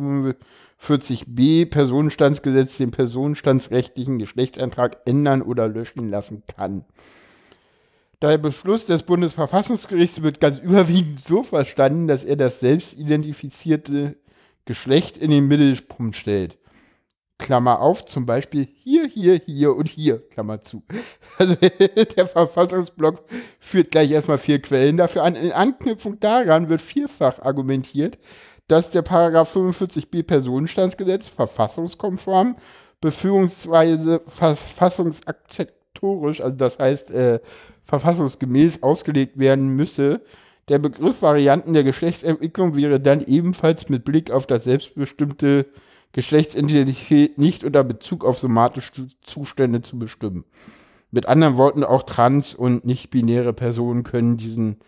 45b 0.82 1.69
Personenstandsgesetz 1.69 2.78
den 2.78 2.91
personenstandsrechtlichen 2.91 4.19
Geschlechtseintrag 4.19 4.97
ändern 5.05 5.41
oder 5.41 5.67
löschen 5.67 6.09
lassen 6.09 6.43
kann. 6.47 6.86
Der 8.21 8.38
Beschluss 8.38 8.86
des 8.86 9.03
Bundesverfassungsgerichts 9.03 10.23
wird 10.23 10.39
ganz 10.39 10.59
überwiegend 10.59 11.19
so 11.19 11.43
verstanden, 11.43 12.07
dass 12.07 12.23
er 12.23 12.36
das 12.36 12.59
selbstidentifizierte 12.59 14.15
Geschlecht 14.65 15.17
in 15.17 15.32
den 15.32 15.47
Mittelpunkt 15.47 16.15
stellt. 16.15 16.57
Klammer 17.38 17.82
auf, 17.82 18.05
zum 18.05 18.26
Beispiel 18.26 18.67
hier, 18.84 19.07
hier, 19.07 19.41
hier 19.45 19.76
und 19.76 19.89
hier, 19.89 20.28
Klammer 20.30 20.61
zu. 20.61 20.84
Also 21.38 21.55
der 21.55 22.28
Verfassungsblock 22.28 23.26
führt 23.59 23.91
gleich 23.91 24.11
erstmal 24.11 24.38
vier 24.38 24.61
Quellen 24.61 24.95
dafür 24.95 25.23
an. 25.23 25.36
In 25.36 25.51
Anknüpfung 25.51 26.19
daran 26.21 26.69
wird 26.69 26.82
vielfach 26.82 27.39
argumentiert, 27.39 28.17
dass 28.68 28.89
der 28.89 29.01
Paragraph 29.01 29.53
45b 29.55 30.24
Personenstandsgesetz 30.24 31.28
verfassungskonform 31.28 32.55
befügungsweise 33.01 34.22
verfassungsakzeptorisch, 34.26 36.41
also 36.41 36.55
das 36.55 36.80
heißt 36.80 37.11
äh, 37.11 37.39
verfassungsgemäß 37.84 38.82
ausgelegt 38.84 39.38
werden 39.38 39.76
müsse. 39.76 40.22
Der 40.68 40.80
Begriff 40.80 41.22
Varianten 41.22 41.74
der 41.74 41.84
Geschlechtsentwicklung 41.84 42.76
wäre 42.76 42.99
dann 42.99 43.22
ebenfalls 43.22 43.88
mit 43.89 44.03
Blick 44.03 44.32
auf 44.32 44.47
das 44.47 44.63
selbstbestimmte 44.63 45.68
Geschlechtsidentität 46.13 47.38
nicht 47.38 47.63
unter 47.63 47.84
Bezug 47.84 48.26
auf 48.26 48.39
somatische 48.39 49.07
Zustände 49.22 49.84
zu 49.84 49.99
bestimmen. 49.99 50.45
Mit 51.11 51.28
anderen 51.28 51.57
Worten, 51.57 51.84
auch 51.84 52.01
trans- 52.03 52.55
und 52.55 52.86
nicht-binäre 52.86 53.53
Personen 53.53 54.03
können 54.03 54.38
diesen 54.38 54.80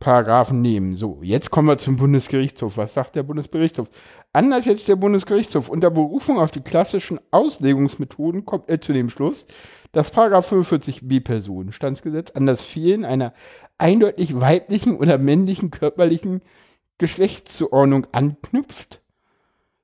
Paragraphen 0.00 0.62
nehmen. 0.62 0.96
So, 0.96 1.18
jetzt 1.22 1.50
kommen 1.50 1.68
wir 1.68 1.78
zum 1.78 1.96
Bundesgerichtshof. 1.96 2.78
Was 2.78 2.94
sagt 2.94 3.14
der 3.14 3.22
Bundesgerichtshof? 3.22 3.90
Anders 4.32 4.64
jetzt 4.64 4.88
der 4.88 4.96
Bundesgerichtshof. 4.96 5.68
Unter 5.68 5.90
Berufung 5.90 6.40
auf 6.40 6.50
die 6.50 6.62
klassischen 6.62 7.20
Auslegungsmethoden 7.30 8.46
kommt 8.46 8.68
er 8.70 8.80
zu 8.80 8.94
dem 8.94 9.10
Schluss, 9.10 9.46
das 9.92 10.10
Paragraph 10.10 10.50
45b 10.50 11.22
Personenstandsgesetz 11.22 12.30
an 12.30 12.46
das 12.46 12.62
Fehlen 12.62 13.04
einer 13.04 13.34
eindeutig 13.76 14.40
weiblichen 14.40 14.96
oder 14.96 15.18
männlichen 15.18 15.70
körperlichen 15.70 16.40
Geschlechtszuordnung 16.98 18.06
anknüpft. 18.12 19.02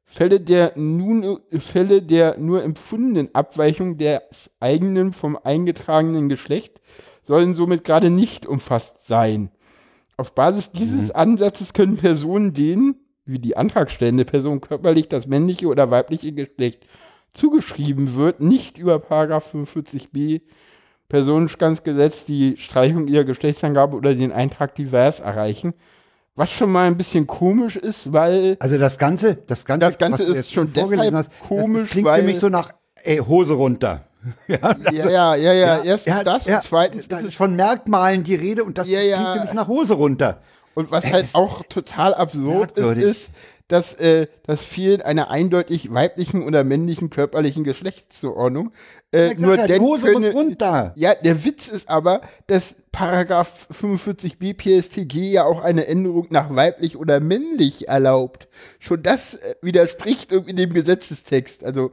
Fälle 0.05 0.41
der, 0.41 0.73
nun, 0.77 1.41
Fälle 1.59 2.01
der 2.01 2.39
nur 2.39 2.62
empfundenen 2.62 3.35
Abweichung 3.35 3.99
des 3.99 4.51
eigenen 4.61 5.12
vom 5.12 5.37
eingetragenen 5.37 6.29
Geschlecht 6.29 6.81
sollen 7.25 7.55
somit 7.55 7.85
gerade 7.85 8.09
nicht 8.09 8.47
umfasst 8.47 9.07
sein. 9.07 9.51
Auf 10.17 10.35
Basis 10.35 10.71
dieses 10.73 11.09
mhm. 11.09 11.12
Ansatzes 11.14 11.73
können 11.73 11.97
Personen, 11.97 12.53
denen, 12.53 12.97
wie 13.25 13.39
die 13.39 13.57
antragstellende 13.57 14.25
Person, 14.25 14.61
körperlich 14.61 15.09
das 15.09 15.27
männliche 15.27 15.67
oder 15.67 15.91
weibliche 15.91 16.33
Geschlecht 16.33 16.87
zugeschrieben 17.35 18.14
wird, 18.14 18.41
nicht 18.41 18.79
über 18.79 18.99
Paragraph 18.99 19.55
45b 19.55 20.41
Personenstandsgesetz 21.09 22.25
die 22.25 22.57
Streichung 22.57 23.07
ihrer 23.07 23.25
Geschlechtsangabe 23.25 23.97
oder 23.97 24.14
den 24.14 24.33
Eintrag 24.33 24.75
divers 24.75 25.21
erreichen. 25.21 25.75
Was 26.35 26.53
schon 26.53 26.71
mal 26.71 26.87
ein 26.87 26.97
bisschen 26.97 27.27
komisch 27.27 27.77
ist, 27.77 28.12
weil. 28.12 28.57
Also 28.59 28.77
das 28.77 28.99
Ganze, 28.99 29.37
das 29.37 29.64
Ganze, 29.64 29.87
das 29.87 29.99
Ganze 29.99 30.23
ist 30.25 30.53
schon 30.53 30.73
deshalb 30.73 31.14
hast, 31.14 31.31
komisch, 31.41 31.83
das 31.83 31.91
klingt 31.91 32.07
weil. 32.07 32.23
nämlich 32.23 32.41
so 32.41 32.49
nach, 32.49 32.73
ey, 33.05 33.19
Hose 33.19 33.55
runter. 33.55 34.05
Ja, 34.49 34.59
also, 34.61 34.91
ja, 34.93 35.35
ja, 35.35 35.35
ja, 35.37 35.53
ja, 35.53 35.83
Erstens 35.83 36.14
ja, 36.14 36.24
das 36.24 36.45
ja, 36.47 36.57
und 36.57 36.62
zweitens. 36.62 37.09
Da 37.09 37.18
ist 37.18 37.35
von 37.35 37.57
Merkmalen 37.57 38.24
die 38.24 38.35
Rede 38.35 38.64
und 38.64 38.79
das 38.79 38.89
ja, 38.89 39.01
klingt 39.01 39.35
nämlich 39.35 39.53
nach 39.53 39.68
Hose 39.68 39.95
runter. 39.95 40.41
Und 40.74 40.91
was 40.91 41.07
halt 41.07 41.29
auch 41.35 41.64
total 41.64 42.14
absurd 42.14 42.77
ist, 42.79 42.99
ist, 42.99 43.31
dass 43.68 43.95
äh, 43.95 44.29
das 44.47 44.64
Fehlen 44.64 45.03
einer 45.03 45.31
eindeutig 45.31 45.93
weiblichen 45.93 46.43
oder 46.43 46.64
männlichen 46.64 47.11
körperlichen 47.11 47.64
Geschlechtszuordnung 47.64 48.72
äh, 49.11 49.35
nur 49.35 49.57
ja, 49.57 49.66
denn 49.66 49.83
könne, 50.01 50.33
runter. 50.33 50.93
Ja, 50.97 51.14
der 51.14 51.45
Witz 51.45 51.66
ist 51.68 51.89
aber, 51.89 52.20
dass 52.47 52.74
Paragraph 52.93 53.68
45b 53.72 54.55
PSTG 54.55 55.33
ja 55.33 55.45
auch 55.45 55.62
eine 55.62 55.87
Änderung 55.87 56.29
nach 56.31 56.55
weiblich 56.55 56.97
oder 56.97 57.20
männlich 57.20 57.89
erlaubt. 57.89 58.49
Schon 58.79 59.03
das 59.03 59.35
äh, 59.35 59.55
widerspricht 59.62 60.33
irgendwie 60.33 60.55
dem 60.55 60.72
Gesetzestext. 60.72 61.64
Also 61.64 61.93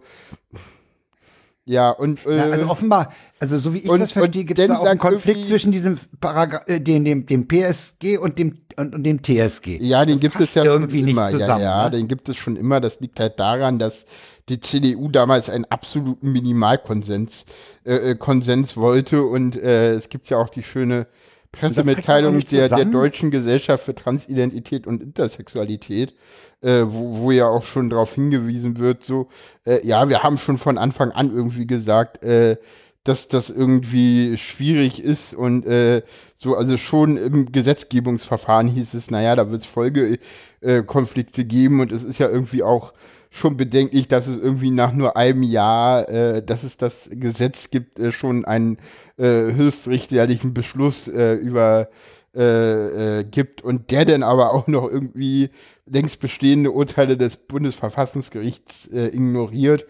ja, 1.66 1.92
und 1.92 2.26
äh, 2.26 2.36
Na, 2.36 2.44
also 2.44 2.68
offenbar, 2.68 3.14
also 3.40 3.58
so 3.58 3.74
wie 3.74 3.80
ich 3.80 3.90
und, 3.90 4.02
das 4.02 4.12
verstehe, 4.12 4.44
gibt 4.44 4.60
es 4.60 4.68
da 4.68 4.78
auch 4.78 4.86
einen 4.86 5.00
Konflikt 5.00 5.46
zwischen 5.46 5.72
diesem 5.72 5.98
Paragraph, 6.20 6.68
äh, 6.68 6.80
dem, 6.80 7.06
dem, 7.06 7.26
dem 7.26 7.48
PSG 7.48 8.18
und 8.20 8.38
dem 8.38 8.58
und, 8.76 8.96
und 8.96 9.04
dem 9.04 9.22
TSG. 9.24 9.78
Ja, 9.82 10.06
den 10.06 10.16
das 10.16 10.22
gibt 10.22 10.40
es 10.40 10.54
ja 10.56 10.66
irgendwie 10.66 11.00
immer. 11.02 11.24
nicht 11.24 11.40
zusammen. 11.40 11.62
Ja, 11.62 11.84
ja 11.84 11.86
ne? 11.86 11.92
den 11.92 12.08
gibt 12.08 12.28
es 12.28 12.38
schon 12.38 12.56
immer. 12.56 12.82
Das 12.82 13.00
liegt 13.00 13.20
halt 13.20 13.40
daran, 13.40 13.80
dass 13.80 14.06
die 14.50 14.60
CDU 14.60 15.10
damals 15.10 15.50
einen 15.50 15.66
absoluten 15.66 16.32
Minimalkonsens 16.32 17.46
äh, 17.86 18.12
äh, 18.12 18.16
Konsens 18.16 18.76
wollte 18.76 19.24
und 19.24 19.56
äh, 19.56 19.94
es 19.94 20.10
gibt 20.10 20.30
ja 20.30 20.38
auch 20.38 20.50
die 20.50 20.64
schöne 20.64 21.08
Pressemitteilung 21.54 22.40
der, 22.40 22.68
der 22.68 22.86
Deutschen 22.86 23.32
Gesellschaft 23.32 23.86
für 23.86 23.96
Transidentität 23.96 24.88
und 24.88 25.02
Intersexualität, 25.02 26.16
äh, 26.64 26.86
wo, 26.88 27.18
wo 27.18 27.32
ja 27.32 27.48
auch 27.48 27.64
schon 27.64 27.90
darauf 27.90 28.16
hingewiesen 28.16 28.80
wird, 28.80 29.04
so, 29.04 29.28
äh, 29.66 29.86
ja, 29.86 30.10
wir 30.10 30.24
haben 30.24 30.38
schon 30.38 30.58
von 30.58 30.78
Anfang 30.78 31.12
an 31.12 31.32
irgendwie 31.32 31.68
gesagt, 31.68 32.24
äh, 32.24 32.58
dass 33.04 33.28
das 33.28 33.50
irgendwie 33.50 34.38
schwierig 34.38 35.04
ist 35.04 35.34
und 35.34 35.66
äh, 35.66 36.04
so, 36.38 36.56
also 36.56 36.78
schon 36.78 37.18
im 37.18 37.52
Gesetzgebungsverfahren 37.52 38.70
hieß 38.70 38.94
es, 38.94 39.12
naja, 39.12 39.36
da 39.36 39.52
wird 39.52 39.64
es 39.64 39.68
Folgekonflikte 39.68 41.42
äh, 41.42 41.46
geben 41.46 41.82
und 41.82 41.92
es 41.92 42.04
ist 42.04 42.20
ja 42.20 42.30
irgendwie 42.30 42.64
auch 42.64 42.94
schon 43.30 43.58
bedenklich, 43.58 44.08
dass 44.08 44.28
es 44.28 44.42
irgendwie 44.42 44.72
nach 44.72 44.94
nur 44.94 45.18
einem 45.18 45.44
Jahr, 45.44 46.08
äh, 46.08 46.44
dass 46.44 46.64
es 46.64 46.78
das 46.78 47.10
Gesetz 47.12 47.72
gibt, 47.72 48.00
äh, 48.00 48.12
schon 48.12 48.46
einen 48.46 48.78
äh, 49.18 49.52
höchstrichterlichen 49.54 50.54
Beschluss 50.54 51.08
äh, 51.08 51.34
über 51.34 51.90
äh, 52.36 53.20
äh, 53.20 53.24
gibt 53.24 53.62
und 53.62 53.92
der 53.92 54.06
dann 54.06 54.24
aber 54.24 54.54
auch 54.54 54.68
noch 54.68 54.90
irgendwie 54.90 55.50
längst 55.86 56.20
bestehende 56.20 56.72
Urteile 56.72 57.18
des 57.18 57.38
Bundesverfassungsgerichts 57.38 58.88
äh, 58.88 59.08
ignoriert 59.08 59.86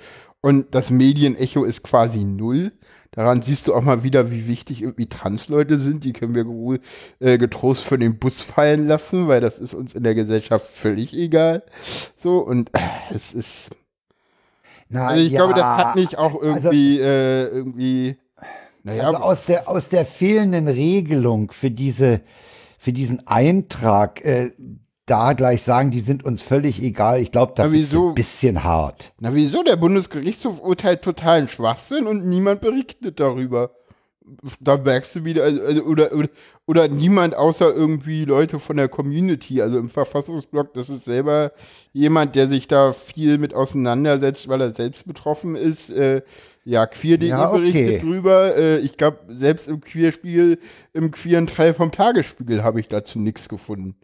und 0.46 0.76
das 0.76 0.90
Medienecho 0.90 1.64
ist 1.64 1.84
quasi 1.84 2.26
null. 2.26 2.74
Daran 3.12 3.42
siehst 3.42 3.68
du 3.68 3.74
auch 3.74 3.82
mal 3.82 4.04
wieder, 4.04 4.30
wie 4.30 4.46
wichtig 4.46 4.82
irgendwie 4.82 5.08
Transleute 5.08 5.80
sind. 5.80 6.04
Die 6.04 6.12
können 6.12 6.36
wir 6.36 6.80
äh, 7.20 7.38
getrost 7.38 7.84
für 7.84 7.98
den 7.98 8.20
Bus 8.20 8.44
fallen 8.44 8.88
lassen, 8.88 9.30
weil 9.30 9.40
das 9.40 9.58
ist 9.58 9.74
uns 9.74 9.94
in 9.94 10.04
der 10.04 10.16
Gesellschaft 10.16 10.68
völlig 10.68 11.16
egal. 11.16 11.64
So, 12.18 12.40
und 12.40 12.72
äh, 12.74 12.80
es 13.14 13.34
ist. 13.34 13.70
Na, 14.90 15.08
also 15.08 15.22
ich 15.22 15.32
ja, 15.32 15.38
glaube, 15.38 15.54
das 15.54 15.64
hat 15.64 15.96
nicht 15.96 16.18
auch 16.18 16.42
also 16.42 16.46
irgendwie, 16.46 17.02
also, 17.02 17.08
äh, 17.08 17.48
irgendwie 17.48 18.18
naja, 18.84 19.08
also 19.08 19.20
aus 19.20 19.46
der, 19.46 19.70
aus 19.70 19.90
der 19.90 20.06
fehlenden 20.06 20.68
Regelung 20.68 21.52
für 21.52 21.72
diese, 21.72 22.22
für 22.78 22.94
diesen 22.94 23.26
Eintrag, 23.28 24.24
äh, 24.26 24.52
da 25.06 25.34
gleich 25.34 25.64
sagen, 25.64 25.92
die 25.92 26.02
sind 26.02 26.24
uns 26.24 26.42
völlig 26.42 26.82
egal. 26.82 27.20
Ich 27.20 27.32
glaube, 27.32 27.54
da 27.56 27.66
ist 27.66 27.94
ein 27.94 28.14
bisschen 28.14 28.64
hart. 28.64 29.14
Na 29.20 29.34
wieso? 29.36 29.64
Der 29.64 29.76
Bundesgerichtshof 29.76 30.62
urteilt 30.62 31.02
totalen 31.02 31.50
Schwachsinn 31.50 32.08
und 32.08 32.26
niemand 32.26 32.62
berichtet 32.62 33.20
darüber. 33.20 33.72
Da 34.60 34.78
merkst 34.78 35.16
du 35.16 35.26
wieder, 35.26 35.44
also, 35.44 35.62
also, 35.64 35.84
oder, 35.84 36.14
oder, 36.14 36.30
oder 36.66 36.88
niemand 36.88 37.36
außer 37.36 37.74
irgendwie 37.74 38.26
Leute 38.26 38.60
von 38.60 38.78
der 38.78 38.90
Community. 38.90 39.62
Also 39.62 39.80
im 39.80 39.90
Verfassungsblock, 39.90 40.74
das 40.74 40.90
ist 40.90 41.06
selber 41.06 41.52
jemand, 41.92 42.36
der 42.36 42.48
sich 42.48 42.68
da 42.68 42.92
viel 42.94 43.38
mit 43.38 43.54
auseinandersetzt, 43.54 44.48
weil 44.48 44.62
er 44.62 44.74
selbst 44.74 45.08
betroffen 45.08 45.56
ist. 45.56 45.90
Äh, 45.90 46.22
ja, 46.66 46.86
queer.de 46.86 47.30
ja, 47.30 47.50
okay. 47.50 47.60
berichtet 47.60 48.04
drüber. 48.04 48.56
Äh, 48.56 48.80
ich 48.80 48.96
glaube, 48.96 49.20
selbst 49.28 49.68
im 49.68 49.82
Queerspiegel, 49.82 50.60
im 50.94 51.12
queeren 51.12 51.48
Teil 51.48 51.74
vom 51.74 51.92
Tagesspiegel 51.92 52.64
habe 52.64 52.80
ich 52.80 52.88
dazu 52.88 53.20
nichts 53.20 53.50
gefunden. 53.50 53.96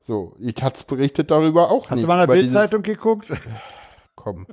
So, 0.00 0.34
die 0.38 0.52
Taz 0.52 0.84
berichtet 0.84 1.30
darüber 1.30 1.70
auch 1.70 1.90
Hast 1.90 1.96
nicht. 1.96 1.98
Hast 1.98 2.02
du 2.02 2.06
mal 2.08 2.22
in 2.24 2.28
der 2.28 2.34
Bildzeitung 2.34 2.82
geguckt? 2.82 3.30
Komm, 4.16 4.46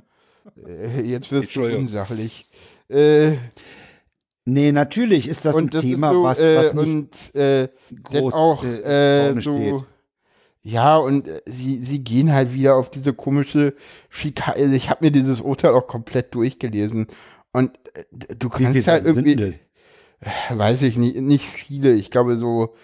äh, 0.64 1.00
jetzt 1.00 1.32
wirst 1.32 1.56
du 1.56 1.64
unsachlich. 1.64 2.46
Äh, 2.88 3.32
nee, 4.46 4.72
natürlich 4.72 5.28
ist 5.28 5.44
das 5.44 5.54
ein 5.54 5.68
das 5.68 5.82
Thema, 5.82 6.12
so, 6.12 6.22
was, 6.22 6.38
äh, 6.38 6.56
was 6.56 6.74
nicht 6.74 6.86
und 6.86 7.34
äh, 7.34 7.68
groß 8.02 8.32
auch 8.32 8.64
äh, 8.64 9.28
äh 9.28 9.40
so. 9.40 9.84
Ja, 10.62 10.96
und 10.96 11.28
äh, 11.28 11.42
sie, 11.46 11.76
sie 11.76 12.02
gehen 12.02 12.32
halt 12.32 12.52
wieder 12.52 12.74
auf 12.74 12.90
diese 12.90 13.12
komische 13.12 13.74
Schikane. 14.08 14.56
Also 14.56 14.74
ich 14.74 14.90
habe 14.90 15.04
mir 15.04 15.12
dieses 15.12 15.40
Urteil 15.40 15.72
auch 15.72 15.86
komplett 15.86 16.34
durchgelesen 16.34 17.06
und 17.52 17.78
äh, 17.94 18.34
du 18.36 18.48
kannst 18.48 18.88
halt 18.88 19.04
irgendwie, 19.04 19.54
weiß 20.50 20.82
ich 20.82 20.96
nicht, 20.96 21.18
nicht 21.18 21.44
viele. 21.44 21.92
Ich 21.92 22.10
glaube 22.10 22.36
so 22.36 22.74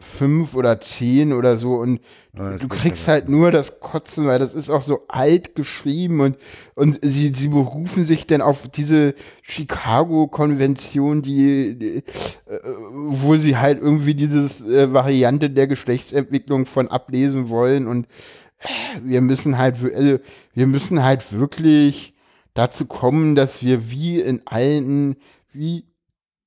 fünf 0.00 0.56
oder 0.56 0.80
zehn 0.80 1.32
oder 1.32 1.56
so 1.56 1.74
und 1.74 2.00
Ja, 2.36 2.56
du 2.56 2.66
kriegst 2.66 3.06
halt 3.06 3.28
nur 3.28 3.52
das 3.52 3.78
Kotzen, 3.78 4.26
weil 4.26 4.40
das 4.40 4.52
ist 4.52 4.68
auch 4.68 4.82
so 4.82 5.04
alt 5.06 5.54
geschrieben 5.54 6.20
und, 6.20 6.36
und 6.74 6.98
sie, 7.00 7.32
sie 7.34 7.48
berufen 7.48 8.04
sich 8.04 8.26
dann 8.26 8.40
auf 8.40 8.66
diese 8.68 9.14
Chicago-Konvention, 9.42 11.22
die, 11.22 11.78
die 11.78 11.96
äh, 11.96 12.02
wo 12.92 13.36
sie 13.36 13.56
halt 13.56 13.80
irgendwie 13.80 14.14
dieses 14.14 14.60
äh, 14.62 14.92
Variante 14.92 15.48
der 15.48 15.68
Geschlechtsentwicklung 15.68 16.66
von 16.66 16.88
ablesen 16.88 17.48
wollen 17.48 17.86
und 17.86 18.08
äh, 18.58 19.00
wir 19.04 19.20
müssen 19.20 19.58
halt, 19.58 19.76
also, 19.94 20.18
wir 20.54 20.66
müssen 20.66 21.04
halt 21.04 21.32
wirklich 21.32 22.14
dazu 22.52 22.86
kommen, 22.86 23.36
dass 23.36 23.62
wir 23.62 23.90
wie 23.90 24.20
in 24.20 24.42
allen, 24.44 25.14
wie 25.52 25.84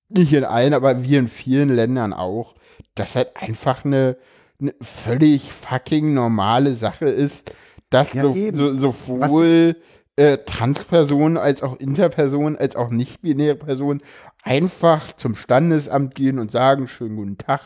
nicht 0.09 0.33
in 0.33 0.43
allen, 0.43 0.73
aber 0.73 1.03
wie 1.03 1.15
in 1.15 1.27
vielen 1.27 1.69
Ländern 1.69 2.13
auch, 2.13 2.55
das 2.95 3.15
halt 3.15 3.29
einfach 3.35 3.85
eine, 3.85 4.17
eine 4.59 4.73
völlig 4.81 5.51
fucking 5.53 6.13
normale 6.13 6.75
Sache 6.75 7.05
ist, 7.09 7.53
dass 7.89 8.13
Ja, 8.13 8.23
so, 8.23 8.33
so, 8.53 8.75
sowohl 8.75 9.75
äh, 10.15 10.37
Transpersonen 10.39 11.37
als 11.37 11.61
auch 11.63 11.79
Interpersonen 11.79 12.57
als 12.57 12.75
auch 12.75 12.89
nicht-binäre 12.89 13.55
Personen 13.55 14.01
einfach 14.43 15.13
zum 15.15 15.35
Standesamt 15.35 16.15
gehen 16.15 16.39
und 16.39 16.51
sagen, 16.51 16.87
schönen 16.87 17.15
guten 17.17 17.37
Tag, 17.37 17.61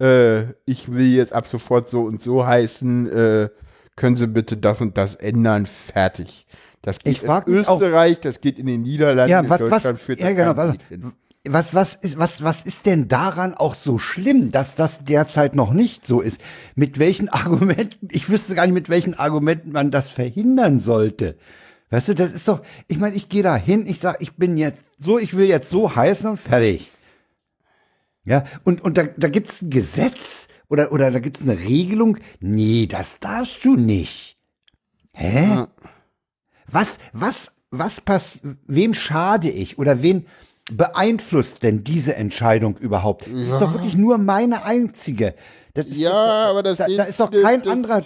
äh, 0.00 0.52
ich 0.64 0.92
will 0.92 1.06
jetzt 1.14 1.32
ab 1.32 1.46
sofort 1.46 1.88
so 1.88 2.02
und 2.02 2.20
so 2.22 2.46
heißen, 2.46 3.10
äh, 3.12 3.48
können 3.94 4.16
Sie 4.16 4.26
bitte 4.26 4.56
das 4.56 4.80
und 4.80 4.98
das 4.98 5.14
ändern, 5.14 5.64
fertig. 5.66 6.46
Das 6.82 6.98
geht 6.98 7.14
Ich 7.14 7.22
in 7.22 7.28
mich 7.28 7.68
auch- 7.68 7.80
Österreich, 7.80 8.20
das 8.20 8.40
geht 8.40 8.58
in 8.58 8.66
den 8.66 8.82
Niederlanden, 8.82 9.30
Ja, 9.30 9.40
in 9.40 9.48
was, 9.48 9.60
was, 9.62 9.70
Deutschland 9.70 10.00
führt 10.00 10.20
ja, 10.20 10.26
das 10.26 10.36
genau, 10.36 10.54
gar 10.54 10.68
was, 10.68 10.76
hin. 10.88 11.12
Was, 11.48 11.74
was, 11.74 11.94
ist, 11.94 12.18
was, 12.18 12.42
was 12.42 12.62
ist 12.66 12.86
denn 12.86 13.08
daran 13.08 13.54
auch 13.54 13.74
so 13.74 13.98
schlimm, 13.98 14.50
dass 14.50 14.74
das 14.74 15.04
derzeit 15.04 15.54
noch 15.54 15.72
nicht 15.72 16.06
so 16.06 16.20
ist? 16.20 16.40
Mit 16.74 16.98
welchen 16.98 17.28
Argumenten, 17.30 18.08
ich 18.10 18.28
wüsste 18.28 18.54
gar 18.54 18.66
nicht, 18.66 18.74
mit 18.74 18.88
welchen 18.88 19.14
Argumenten 19.14 19.72
man 19.72 19.90
das 19.90 20.10
verhindern 20.10 20.80
sollte. 20.80 21.36
Weißt 21.90 22.08
du, 22.08 22.14
das 22.14 22.32
ist 22.32 22.48
doch, 22.48 22.62
ich 22.88 22.98
meine, 22.98 23.14
ich 23.14 23.28
gehe 23.28 23.42
da 23.42 23.56
hin, 23.56 23.86
ich 23.86 24.00
sage, 24.00 24.18
ich 24.20 24.34
bin 24.34 24.56
jetzt 24.56 24.78
so, 24.98 25.18
ich 25.18 25.36
will 25.36 25.46
jetzt 25.46 25.70
so 25.70 25.94
heißen 25.94 26.28
und 26.28 26.36
fertig. 26.38 26.90
Ja, 28.24 28.44
und, 28.64 28.82
und 28.82 28.98
da, 28.98 29.04
da 29.04 29.28
gibt's 29.28 29.62
ein 29.62 29.70
Gesetz 29.70 30.48
oder, 30.68 30.90
oder 30.92 31.10
da 31.10 31.20
gibt's 31.20 31.42
eine 31.42 31.58
Regelung. 31.58 32.18
Nee, 32.40 32.86
das 32.86 33.20
darfst 33.20 33.64
du 33.64 33.76
nicht. 33.76 34.36
Hä? 35.12 35.48
Ja. 35.48 35.68
Was, 36.66 36.98
was, 37.12 37.52
was 37.70 38.00
pass, 38.00 38.40
wem 38.66 38.94
schade 38.94 39.48
ich 39.48 39.78
oder 39.78 40.02
wen 40.02 40.26
beeinflusst 40.72 41.62
denn 41.62 41.84
diese 41.84 42.16
Entscheidung 42.16 42.76
überhaupt? 42.76 43.26
Das 43.26 43.32
ist 43.54 43.60
doch 43.60 43.72
wirklich 43.72 43.96
nur 43.96 44.18
meine 44.18 44.64
einzige. 44.64 45.34
Ja, 45.90 46.46
aber 46.46 46.62
das 46.62 46.78
da, 46.78 46.86
da 46.88 47.04
ist 47.04 47.20
doch 47.20 47.30
kein 47.30 47.66
anderer. 47.66 48.02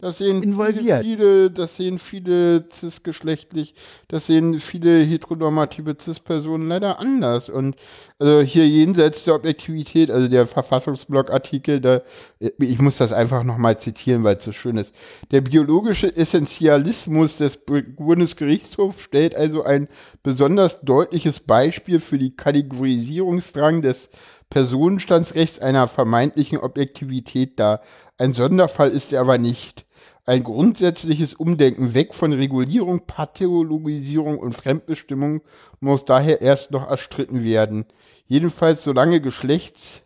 Das 0.00 0.18
sehen 0.18 0.44
involviert. 0.44 1.02
Viele, 1.02 1.50
das 1.50 1.76
sehen 1.76 1.98
viele 1.98 2.68
cisgeschlechtlich, 2.70 3.74
das 4.06 4.26
sehen 4.26 4.60
viele 4.60 5.02
heteronormative 5.02 5.96
cis-Personen 6.00 6.68
leider 6.68 7.00
anders. 7.00 7.50
Und 7.50 7.74
also 8.20 8.40
hier 8.40 8.68
jenseits 8.68 9.24
der 9.24 9.34
Objektivität, 9.34 10.12
also 10.12 10.28
der 10.28 10.46
Verfassungsblog-Artikel, 10.46 11.80
da, 11.80 12.02
ich 12.38 12.78
muss 12.78 12.98
das 12.98 13.12
einfach 13.12 13.42
nochmal 13.42 13.80
zitieren, 13.80 14.22
weil 14.22 14.36
es 14.36 14.44
so 14.44 14.52
schön 14.52 14.76
ist. 14.76 14.94
Der 15.32 15.40
biologische 15.40 16.14
Essentialismus 16.16 17.36
des 17.38 17.56
Bu- 17.56 17.82
Bundesgerichtshofs 17.96 19.00
stellt 19.00 19.34
also 19.34 19.64
ein 19.64 19.88
besonders 20.22 20.80
deutliches 20.82 21.40
Beispiel 21.40 21.98
für 21.98 22.18
die 22.18 22.36
Kategorisierungsdrang 22.36 23.82
des 23.82 24.10
Personenstandsrechts 24.48 25.58
einer 25.58 25.88
vermeintlichen 25.88 26.58
Objektivität 26.58 27.58
dar. 27.58 27.80
Ein 28.16 28.32
Sonderfall 28.32 28.90
ist 28.90 29.12
er 29.12 29.20
aber 29.20 29.38
nicht. 29.38 29.86
Ein 30.28 30.42
grundsätzliches 30.42 31.32
Umdenken 31.32 31.94
weg 31.94 32.14
von 32.14 32.34
Regulierung, 32.34 33.06
Pathologisierung 33.06 34.38
und 34.38 34.52
Fremdbestimmung 34.52 35.40
muss 35.80 36.04
daher 36.04 36.42
erst 36.42 36.70
noch 36.70 36.86
erstritten 36.86 37.42
werden. 37.42 37.86
Jedenfalls 38.26 38.84
solange 38.84 39.22
Geschlechts 39.22 40.02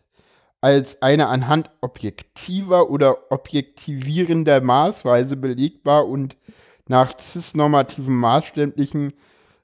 als 0.60 1.02
eine 1.02 1.26
anhand 1.26 1.72
objektiver 1.80 2.88
oder 2.88 3.32
objektivierender 3.32 4.60
Maßweise 4.60 5.36
belegbar 5.36 6.06
und 6.06 6.36
nach 6.86 7.18
cisnormativen 7.18 9.12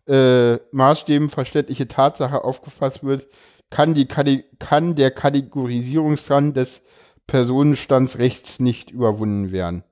äh, 0.08 0.56
Maßstäben 0.72 1.28
verständliche 1.28 1.86
Tatsache 1.86 2.42
aufgefasst 2.42 3.04
wird, 3.04 3.28
kann, 3.70 3.94
die 3.94 4.08
kann 4.08 4.96
der 4.96 5.12
Kategorisierungsrand 5.12 6.56
des 6.56 6.82
Personenstandsrechts 7.28 8.58
nicht 8.58 8.90
überwunden 8.90 9.52
werden. 9.52 9.84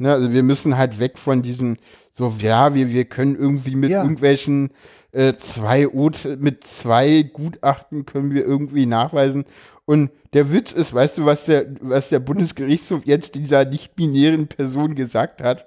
Ne, 0.00 0.12
also 0.12 0.32
wir 0.32 0.42
müssen 0.42 0.78
halt 0.78 0.98
weg 0.98 1.18
von 1.18 1.42
diesem, 1.42 1.76
so, 2.10 2.34
ja, 2.40 2.74
wir, 2.74 2.88
wir 2.90 3.04
können 3.04 3.36
irgendwie 3.36 3.74
mit 3.76 3.90
Ja. 3.90 4.02
irgendwelchen 4.02 4.70
äh, 5.12 5.34
zwei 5.36 5.88
Ot 5.88 6.38
mit 6.38 6.64
zwei 6.66 7.22
Gutachten 7.22 8.06
können 8.06 8.32
wir 8.32 8.44
irgendwie 8.44 8.86
nachweisen. 8.86 9.44
Und 9.84 10.10
der 10.32 10.52
Witz 10.52 10.72
ist, 10.72 10.94
weißt 10.94 11.18
du, 11.18 11.26
was 11.26 11.44
der, 11.44 11.66
was 11.80 12.08
der 12.08 12.20
Bundesgerichtshof 12.20 13.04
jetzt 13.04 13.34
dieser 13.34 13.64
nicht-binären 13.64 14.46
Person 14.46 14.94
gesagt 14.94 15.42
hat? 15.42 15.66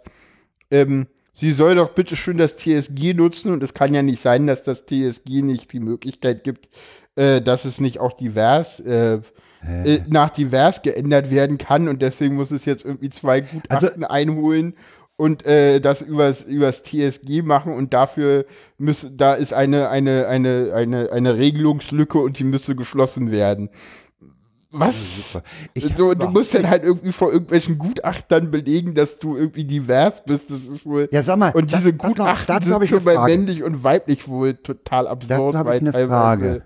Ähm, 0.71 1.07
sie 1.33 1.51
soll 1.51 1.75
doch 1.75 1.89
bitte 1.91 2.15
schön 2.15 2.37
das 2.37 2.55
TSG 2.57 3.13
nutzen 3.13 3.51
und 3.51 3.61
es 3.61 3.73
kann 3.75 3.93
ja 3.93 4.01
nicht 4.01 4.21
sein, 4.21 4.47
dass 4.47 4.63
das 4.63 4.85
TSG 4.85 5.41
nicht 5.43 5.73
die 5.73 5.79
Möglichkeit 5.81 6.43
gibt, 6.43 6.69
äh, 7.15 7.41
dass 7.41 7.65
es 7.65 7.79
nicht 7.81 7.99
auch 7.99 8.13
divers 8.13 8.79
äh, 8.79 9.19
äh, 9.67 10.01
nach 10.07 10.29
divers 10.29 10.81
geändert 10.81 11.29
werden 11.31 11.57
kann 11.57 11.87
und 11.87 12.01
deswegen 12.01 12.35
muss 12.35 12.51
es 12.51 12.65
jetzt 12.65 12.85
irgendwie 12.85 13.09
zwei 13.09 13.41
Gutachten 13.41 14.03
einholen 14.03 14.75
und 15.15 15.45
äh, 15.45 15.79
das 15.79 16.01
übers, 16.01 16.41
übers 16.41 16.83
TSG 16.83 17.43
machen 17.43 17.73
und 17.73 17.93
dafür 17.93 18.45
müsse, 18.77 19.11
da 19.11 19.33
ist 19.35 19.53
eine, 19.53 19.89
eine, 19.89 20.27
eine, 20.27 20.73
eine, 20.75 21.11
eine 21.11 21.37
Regelungslücke 21.37 22.17
und 22.17 22.39
die 22.39 22.43
müsse 22.43 22.75
geschlossen 22.75 23.31
werden. 23.31 23.69
Was? 24.75 25.39
Ich 25.75 25.93
so, 25.95 26.15
du 26.15 26.27
musst 26.29 26.55
dann 26.55 26.67
halt 26.67 26.83
irgendwie 26.83 27.11
vor 27.11 27.31
irgendwelchen 27.31 27.77
Gutachtern 27.77 28.49
belegen, 28.49 28.95
dass 28.95 29.19
du 29.19 29.37
irgendwie 29.37 29.65
divers 29.65 30.23
bist. 30.25 30.49
Das 30.49 30.61
ist 30.61 30.83
wohl. 30.83 31.07
Ja, 31.11 31.21
sag 31.21 31.37
mal, 31.37 31.51
und 31.51 31.71
das- 31.71 31.81
diese 31.81 31.93
mal, 31.93 32.07
Gutachten 32.07 32.55
hab 32.55 32.63
sind 32.63 32.87
schon 32.89 33.03
bei 33.03 33.23
männlich 33.23 33.61
und 33.61 33.83
weiblich 33.83 34.27
wohl 34.27 34.55
total 34.55 35.07
absurd, 35.07 35.53
weil 35.63 35.77
eine 35.79 35.91
teilweise 35.91 36.07
Frage. 36.07 36.61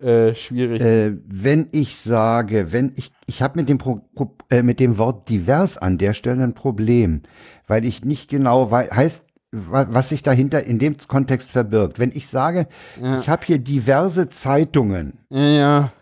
Äh, 0.00 0.34
schwierig. 0.34 0.80
Äh, 0.80 1.12
wenn 1.26 1.68
ich 1.72 1.96
sage, 1.96 2.72
wenn 2.72 2.92
ich, 2.96 3.12
ich 3.26 3.42
habe 3.42 3.58
mit 3.58 3.68
dem 3.68 3.78
Pro, 3.78 4.00
Pro, 4.14 4.34
äh, 4.50 4.62
mit 4.62 4.80
dem 4.80 4.98
Wort 4.98 5.28
divers 5.28 5.78
an 5.78 5.98
der 5.98 6.14
Stelle 6.14 6.42
ein 6.44 6.54
Problem, 6.54 7.22
weil 7.66 7.84
ich 7.84 8.04
nicht 8.04 8.28
genau 8.30 8.70
weiß, 8.70 8.90
heißt, 8.92 9.22
wa- 9.52 9.86
was 9.90 10.10
sich 10.10 10.22
dahinter 10.22 10.62
in 10.64 10.78
dem 10.78 10.96
Kontext 11.08 11.50
verbirgt. 11.50 11.98
Wenn 11.98 12.12
ich 12.14 12.28
sage, 12.28 12.68
ich 13.20 13.28
habe 13.28 13.44
hier 13.46 13.58
diverse 13.58 14.28
Zeitungen, 14.28 15.14
ja, 15.30 15.40
ja. 15.48 15.92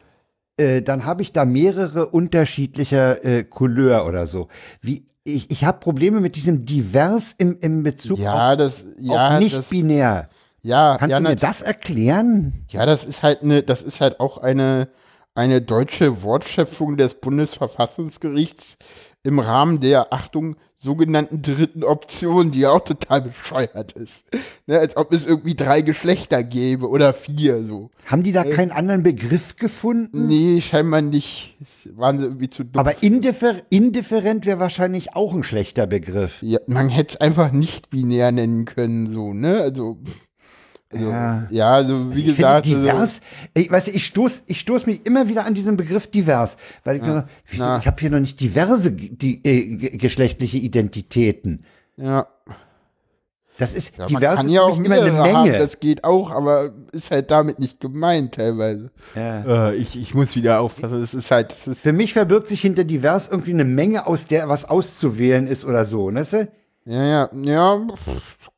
äh, 0.58 0.82
dann 0.82 1.04
habe 1.04 1.22
ich 1.22 1.32
da 1.32 1.44
mehrere 1.44 2.06
unterschiedliche 2.06 3.22
äh, 3.24 3.44
Couleur 3.44 4.06
oder 4.06 4.26
so. 4.26 4.48
Wie 4.80 5.06
ich, 5.24 5.50
ich 5.50 5.64
habe 5.64 5.80
Probleme 5.80 6.20
mit 6.20 6.36
diesem 6.36 6.64
divers 6.64 7.34
im, 7.36 7.58
im 7.60 7.82
Bezug 7.82 8.18
Ja, 8.18 8.52
auf, 8.52 8.56
das, 8.58 8.84
ja, 8.98 9.34
auf 9.34 9.40
nicht 9.40 9.56
das, 9.56 9.68
binär. 9.68 10.28
Ja, 10.62 10.96
Kannst 10.98 11.12
ja, 11.12 11.18
du 11.20 11.28
mir 11.28 11.36
das 11.36 11.62
erklären? 11.62 12.64
Ja, 12.68 12.86
das 12.86 13.04
ist 13.04 13.22
halt 13.22 13.42
eine, 13.42 13.62
das 13.62 13.82
ist 13.82 14.00
halt 14.00 14.20
auch 14.20 14.38
eine, 14.38 14.88
eine 15.34 15.62
deutsche 15.62 16.22
Wortschöpfung 16.22 16.96
des 16.96 17.14
Bundesverfassungsgerichts 17.14 18.78
im 19.26 19.40
Rahmen 19.40 19.80
der, 19.80 20.12
Achtung, 20.12 20.56
sogenannten 20.76 21.42
dritten 21.42 21.82
Option, 21.82 22.52
die 22.52 22.60
ja 22.60 22.70
auch 22.70 22.80
total 22.80 23.22
bescheuert 23.22 23.92
ist. 23.92 24.26
Ne, 24.66 24.78
als 24.78 24.96
ob 24.96 25.12
es 25.12 25.26
irgendwie 25.26 25.54
drei 25.54 25.82
Geschlechter 25.82 26.44
gäbe 26.44 26.88
oder 26.88 27.12
vier 27.12 27.64
so. 27.64 27.90
Haben 28.06 28.22
die 28.22 28.32
da 28.32 28.44
keinen 28.44 28.70
anderen 28.70 29.02
Begriff 29.02 29.56
gefunden? 29.56 30.28
Nee, 30.28 30.60
scheinbar 30.60 31.02
nicht. 31.02 31.56
Waren 31.96 32.18
sie 32.20 32.26
irgendwie 32.26 32.50
zu 32.50 32.64
dumm. 32.64 32.78
Aber 32.78 33.02
indiffer 33.02 33.56
indifferent 33.68 34.46
wäre 34.46 34.60
wahrscheinlich 34.60 35.16
auch 35.16 35.34
ein 35.34 35.42
schlechter 35.42 35.86
Begriff. 35.86 36.42
ja, 36.42 36.60
man 36.66 36.88
hätte 36.88 37.14
es 37.14 37.20
einfach 37.20 37.50
nicht 37.50 37.90
binär 37.90 38.30
nennen 38.30 38.64
können, 38.64 39.10
so, 39.10 39.32
ne? 39.32 39.60
Also, 39.60 39.98
also 40.96 41.10
Ja. 41.10 41.46
ja. 41.50 41.72
also 41.74 42.14
wie 42.14 42.20
ich 42.20 42.26
gesagt, 42.36 42.66
finde 42.66 42.80
also, 42.90 42.92
divers, 42.92 43.20
ich 43.54 43.70
weiß, 43.70 43.88
ich 43.88 44.06
stoß, 44.06 44.42
ich 44.46 44.60
stoß 44.60 44.86
mich 44.86 45.04
immer 45.06 45.28
wieder 45.28 45.44
an 45.46 45.54
diesen 45.54 45.76
Begriff 45.76 46.06
divers, 46.10 46.56
weil 46.84 46.96
ich 46.96 47.02
wieso, 47.02 47.64
Na. 47.64 47.78
ich 47.78 47.86
habe 47.86 47.96
hier 48.00 48.10
noch 48.10 48.20
nicht 48.20 48.40
diverse 48.40 48.92
die, 48.92 49.44
äh, 49.44 49.76
ge- 49.76 49.96
geschlechtliche 49.96 50.58
Identitäten. 50.58 51.64
ja. 51.96 52.26
Das 53.58 53.72
ist 53.72 53.92
Ja, 53.96 54.00
man 54.04 54.08
divers 54.08 54.34
kann 54.36 54.46
ist 54.48 54.52
ja 54.52 54.60
auch 54.60 54.76
immer 54.78 54.96
eine 54.96 55.10
mehrere 55.12 55.32
haben, 55.32 55.44
Menge. 55.48 55.58
das 55.58 55.80
geht 55.80 56.04
auch, 56.04 56.30
aber 56.30 56.72
ist 56.92 57.10
halt 57.10 57.30
damit 57.30 57.58
nicht 57.58 57.80
gemeint 57.80 58.34
teilweise. 58.34 58.90
Ja. 59.14 59.70
Äh, 59.70 59.76
ich, 59.76 59.98
ich 59.98 60.12
muss 60.14 60.36
wieder 60.36 60.60
aufpassen, 60.60 61.02
es 61.02 61.14
ist 61.14 61.30
halt, 61.30 61.54
es 61.54 61.66
ist, 61.66 61.80
Für 61.80 61.94
mich 61.94 62.12
verbirgt 62.12 62.48
sich 62.48 62.60
hinter 62.60 62.84
divers 62.84 63.28
irgendwie 63.30 63.52
eine 63.54 63.64
Menge, 63.64 64.06
aus 64.06 64.26
der 64.26 64.50
was 64.50 64.66
auszuwählen 64.66 65.46
ist 65.46 65.64
oder 65.64 65.86
so, 65.86 66.12
weißt 66.12 66.32
du? 66.34 66.48
Ja, 66.88 67.04
ja, 67.04 67.30
ja, 67.32 67.86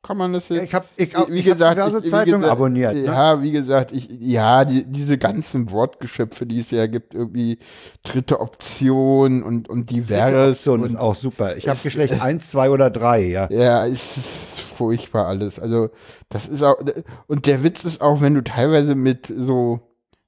kann 0.03 0.18
man 0.18 0.35
das 0.35 0.51
jetzt. 0.51 0.64
Ich 0.64 0.74
habe 0.74 0.85
ich, 0.97 1.14
wie, 1.14 1.33
wie 1.33 1.39
ich 1.39 1.51
hab 1.51 1.57
diverse 1.57 2.03
Zeitungen 2.03 2.45
abonniert. 2.45 2.95
Ne? 2.95 3.05
Ja, 3.05 3.43
wie 3.43 3.53
gesagt, 3.53 3.91
ich, 3.91 4.07
ja, 4.20 4.66
die, 4.66 4.85
diese 4.85 5.16
ganzen 5.16 5.70
Wortgeschöpfe, 5.70 6.45
die 6.45 6.61
es 6.61 6.70
ja 6.70 6.87
gibt, 6.89 7.14
irgendwie 7.14 7.59
dritte 8.03 8.41
Option 8.41 9.43
und, 9.43 9.70
und 9.70 9.91
diverses. 9.91 10.59
Option 10.59 10.81
und, 10.81 10.89
ist 10.89 10.97
auch 10.97 11.14
super. 11.14 11.57
Ich 11.57 11.70
habe 11.70 11.79
Geschlecht 11.83 12.20
1, 12.20 12.51
2 12.51 12.68
oder 12.68 12.91
3, 12.91 13.22
ja. 13.22 13.49
Ja, 13.51 13.87
es 13.87 14.18
ist 14.18 14.61
furchtbar 14.61 15.26
alles. 15.26 15.59
Also, 15.59 15.89
das 16.29 16.49
ist 16.49 16.62
auch, 16.62 16.76
und 17.29 17.47
der 17.47 17.64
Witz 17.64 17.85
ist 17.85 18.03
auch, 18.03 18.20
wenn 18.20 18.35
du 18.35 18.45
teilweise 18.45 18.95
mit 18.95 19.33
so 19.35 19.81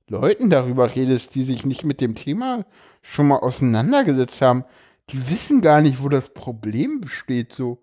Leuten 0.09 0.48
darüber 0.48 0.94
redest, 0.94 1.34
die 1.34 1.42
sich 1.42 1.66
nicht 1.66 1.84
mit 1.84 2.01
dem 2.01 2.14
Thema 2.14 2.64
schon 3.03 3.28
mal 3.28 3.40
auseinandergesetzt 3.40 4.40
haben, 4.40 4.64
die 5.12 5.30
wissen 5.30 5.61
gar 5.61 5.80
nicht, 5.80 6.02
wo 6.02 6.08
das 6.08 6.28
Problem 6.30 7.00
besteht, 7.00 7.52
so. 7.52 7.82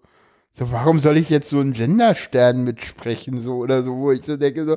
So, 0.53 0.71
warum 0.71 0.99
soll 0.99 1.17
ich 1.17 1.30
jetzt 1.30 1.49
so 1.49 1.59
einen 1.59 1.73
Genderstern 1.73 2.63
mitsprechen, 2.63 3.39
so 3.39 3.57
oder 3.57 3.84
so, 3.84 3.95
wo 3.95 4.11
ich 4.11 4.25
so 4.25 4.38
denke, 4.38 4.65
so, 4.65 4.75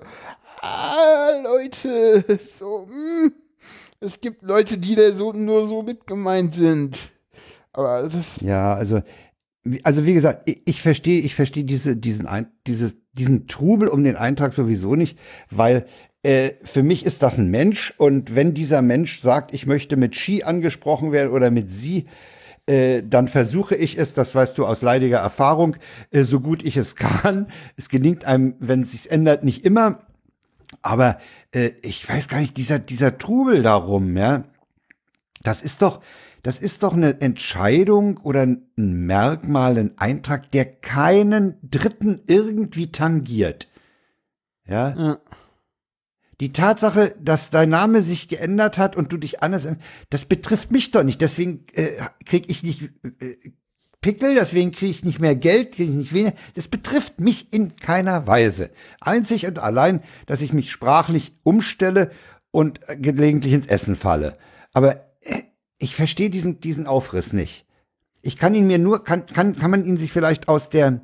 ah, 0.60 1.30
Leute, 1.42 2.22
so, 2.58 2.86
hm, 2.86 3.32
es 4.00 4.20
gibt 4.20 4.42
Leute, 4.42 4.76
die 4.76 4.94
da 4.94 5.12
so 5.12 5.32
nur 5.32 5.66
so 5.66 5.82
mitgemeint 5.82 6.54
sind. 6.54 6.98
Aber 7.72 8.02
das. 8.02 8.26
Ja, 8.42 8.74
also, 8.74 9.00
also 9.82 10.04
wie 10.04 10.14
gesagt, 10.14 10.42
ich, 10.48 10.60
ich 10.66 10.82
verstehe, 10.82 11.20
ich 11.22 11.34
verstehe 11.34 11.64
diese, 11.64 11.96
diesen, 11.96 12.26
Ein, 12.26 12.48
dieses, 12.66 12.96
diesen 13.12 13.46
Trubel 13.46 13.88
um 13.88 14.04
den 14.04 14.16
Eintrag 14.16 14.52
sowieso 14.52 14.96
nicht, 14.96 15.18
weil 15.50 15.86
äh, 16.22 16.52
für 16.62 16.82
mich 16.82 17.06
ist 17.06 17.22
das 17.22 17.38
ein 17.38 17.48
Mensch 17.48 17.94
und 17.96 18.34
wenn 18.34 18.52
dieser 18.52 18.82
Mensch 18.82 19.20
sagt, 19.20 19.54
ich 19.54 19.66
möchte 19.66 19.96
mit 19.96 20.14
Ski 20.14 20.42
angesprochen 20.42 21.12
werden 21.12 21.32
oder 21.32 21.50
mit 21.50 21.70
sie, 21.70 22.06
äh, 22.70 23.02
dann 23.02 23.26
versuche 23.26 23.74
ich 23.74 23.98
es, 23.98 24.14
das 24.14 24.32
weißt 24.32 24.56
du 24.56 24.64
aus 24.64 24.80
leidiger 24.80 25.18
Erfahrung, 25.18 25.76
äh, 26.12 26.22
so 26.22 26.38
gut 26.38 26.62
ich 26.62 26.76
es 26.76 26.94
kann. 26.96 27.48
Es 27.76 27.88
gelingt 27.88 28.24
einem, 28.24 28.54
wenn 28.60 28.82
es 28.82 28.92
sich 28.92 29.10
ändert, 29.10 29.42
nicht 29.42 29.64
immer. 29.64 30.06
Aber 30.80 31.18
äh, 31.52 31.72
ich 31.82 32.08
weiß 32.08 32.28
gar 32.28 32.38
nicht, 32.38 32.56
dieser, 32.56 32.78
dieser 32.78 33.18
Trubel 33.18 33.62
darum, 33.62 34.16
ja, 34.16 34.44
das 35.42 35.62
ist 35.62 35.82
doch, 35.82 36.00
das 36.44 36.60
ist 36.60 36.84
doch 36.84 36.94
eine 36.94 37.20
Entscheidung 37.20 38.18
oder 38.18 38.42
ein 38.42 38.62
Merkmal, 38.76 39.76
ein 39.76 39.98
Eintrag, 39.98 40.52
der 40.52 40.64
keinen 40.64 41.56
Dritten 41.62 42.20
irgendwie 42.26 42.92
tangiert. 42.92 43.68
Ja. 44.64 44.94
Ja. 44.96 45.18
Die 46.40 46.52
Tatsache, 46.52 47.14
dass 47.20 47.50
dein 47.50 47.68
Name 47.68 48.00
sich 48.00 48.28
geändert 48.28 48.78
hat 48.78 48.96
und 48.96 49.12
du 49.12 49.18
dich 49.18 49.42
anders, 49.42 49.68
das 50.08 50.24
betrifft 50.24 50.72
mich 50.72 50.90
doch 50.90 51.02
nicht. 51.02 51.20
Deswegen 51.20 51.66
äh, 51.74 51.90
krieg 52.24 52.48
ich 52.48 52.62
nicht 52.62 52.90
äh, 53.20 53.36
Pickel, 54.00 54.34
deswegen 54.34 54.72
kriege 54.72 54.90
ich 54.90 55.04
nicht 55.04 55.20
mehr 55.20 55.36
Geld, 55.36 55.72
kriege 55.72 55.90
ich 55.90 55.96
nicht 55.96 56.14
weniger. 56.14 56.34
Das 56.54 56.68
betrifft 56.68 57.20
mich 57.20 57.52
in 57.52 57.76
keiner 57.76 58.26
Weise. 58.26 58.70
Einzig 59.00 59.46
und 59.46 59.58
allein, 59.58 60.02
dass 60.24 60.40
ich 60.40 60.54
mich 60.54 60.70
sprachlich 60.70 61.34
umstelle 61.42 62.10
und 62.50 62.80
äh, 62.88 62.96
gelegentlich 62.96 63.52
ins 63.52 63.66
Essen 63.66 63.94
falle. 63.94 64.38
Aber 64.72 64.96
äh, 65.20 65.42
ich 65.78 65.94
verstehe 65.94 66.30
diesen, 66.30 66.60
diesen 66.60 66.86
Aufriss 66.86 67.34
nicht. 67.34 67.66
Ich 68.22 68.38
kann 68.38 68.54
ihn 68.54 68.66
mir 68.66 68.78
nur, 68.78 69.04
kann, 69.04 69.26
kann, 69.26 69.56
kann 69.56 69.70
man 69.70 69.84
ihn 69.84 69.98
sich 69.98 70.12
vielleicht 70.12 70.48
aus 70.48 70.70
der 70.70 71.02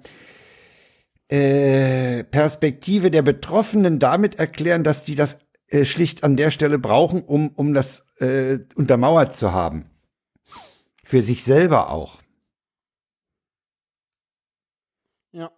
äh, 1.28 2.24
Perspektive 2.24 3.10
der 3.10 3.22
Betroffenen 3.22 3.98
damit 3.98 4.36
erklären, 4.36 4.84
dass 4.84 5.04
die 5.04 5.14
das 5.16 5.38
äh, 5.68 5.84
schlicht 5.84 6.22
an 6.24 6.36
der 6.36 6.50
Stelle 6.50 6.78
brauchen, 6.78 7.22
um, 7.22 7.48
um 7.50 7.74
das 7.74 8.06
äh, 8.18 8.58
untermauert 8.76 9.34
zu 9.36 9.52
haben. 9.52 9.90
Für 11.04 11.22
sich 11.22 11.44
selber 11.44 11.90
auch. 11.90 12.20
Ja. 15.32 15.50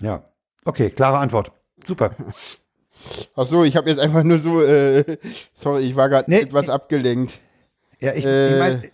Ja. 0.00 0.24
Okay, 0.64 0.90
klare 0.90 1.18
Antwort. 1.18 1.52
Super. 1.84 2.14
Ach 3.34 3.46
so, 3.46 3.64
ich 3.64 3.76
habe 3.76 3.88
jetzt 3.88 3.98
einfach 3.98 4.24
nur 4.24 4.38
so, 4.38 4.62
äh, 4.62 5.16
sorry, 5.54 5.84
ich 5.84 5.96
war 5.96 6.08
gerade 6.08 6.30
Nee, 6.30 6.40
etwas 6.40 6.68
abgelenkt. 6.68 7.40
Ja, 7.98 8.12
ich, 8.14 8.24
Äh. 8.24 8.52
ich 8.52 8.58
meine, 8.58 8.90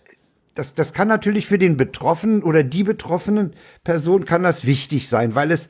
das, 0.57 0.73
das 0.75 0.93
kann 0.93 1.07
natürlich 1.07 1.47
für 1.47 1.59
den 1.59 1.77
Betroffenen 1.77 2.43
oder 2.43 2.63
die 2.63 2.83
betroffenen 2.83 3.53
Person 3.83 4.25
kann 4.25 4.43
das 4.43 4.65
wichtig 4.65 5.07
sein, 5.09 5.35
weil 5.35 5.51
es 5.51 5.69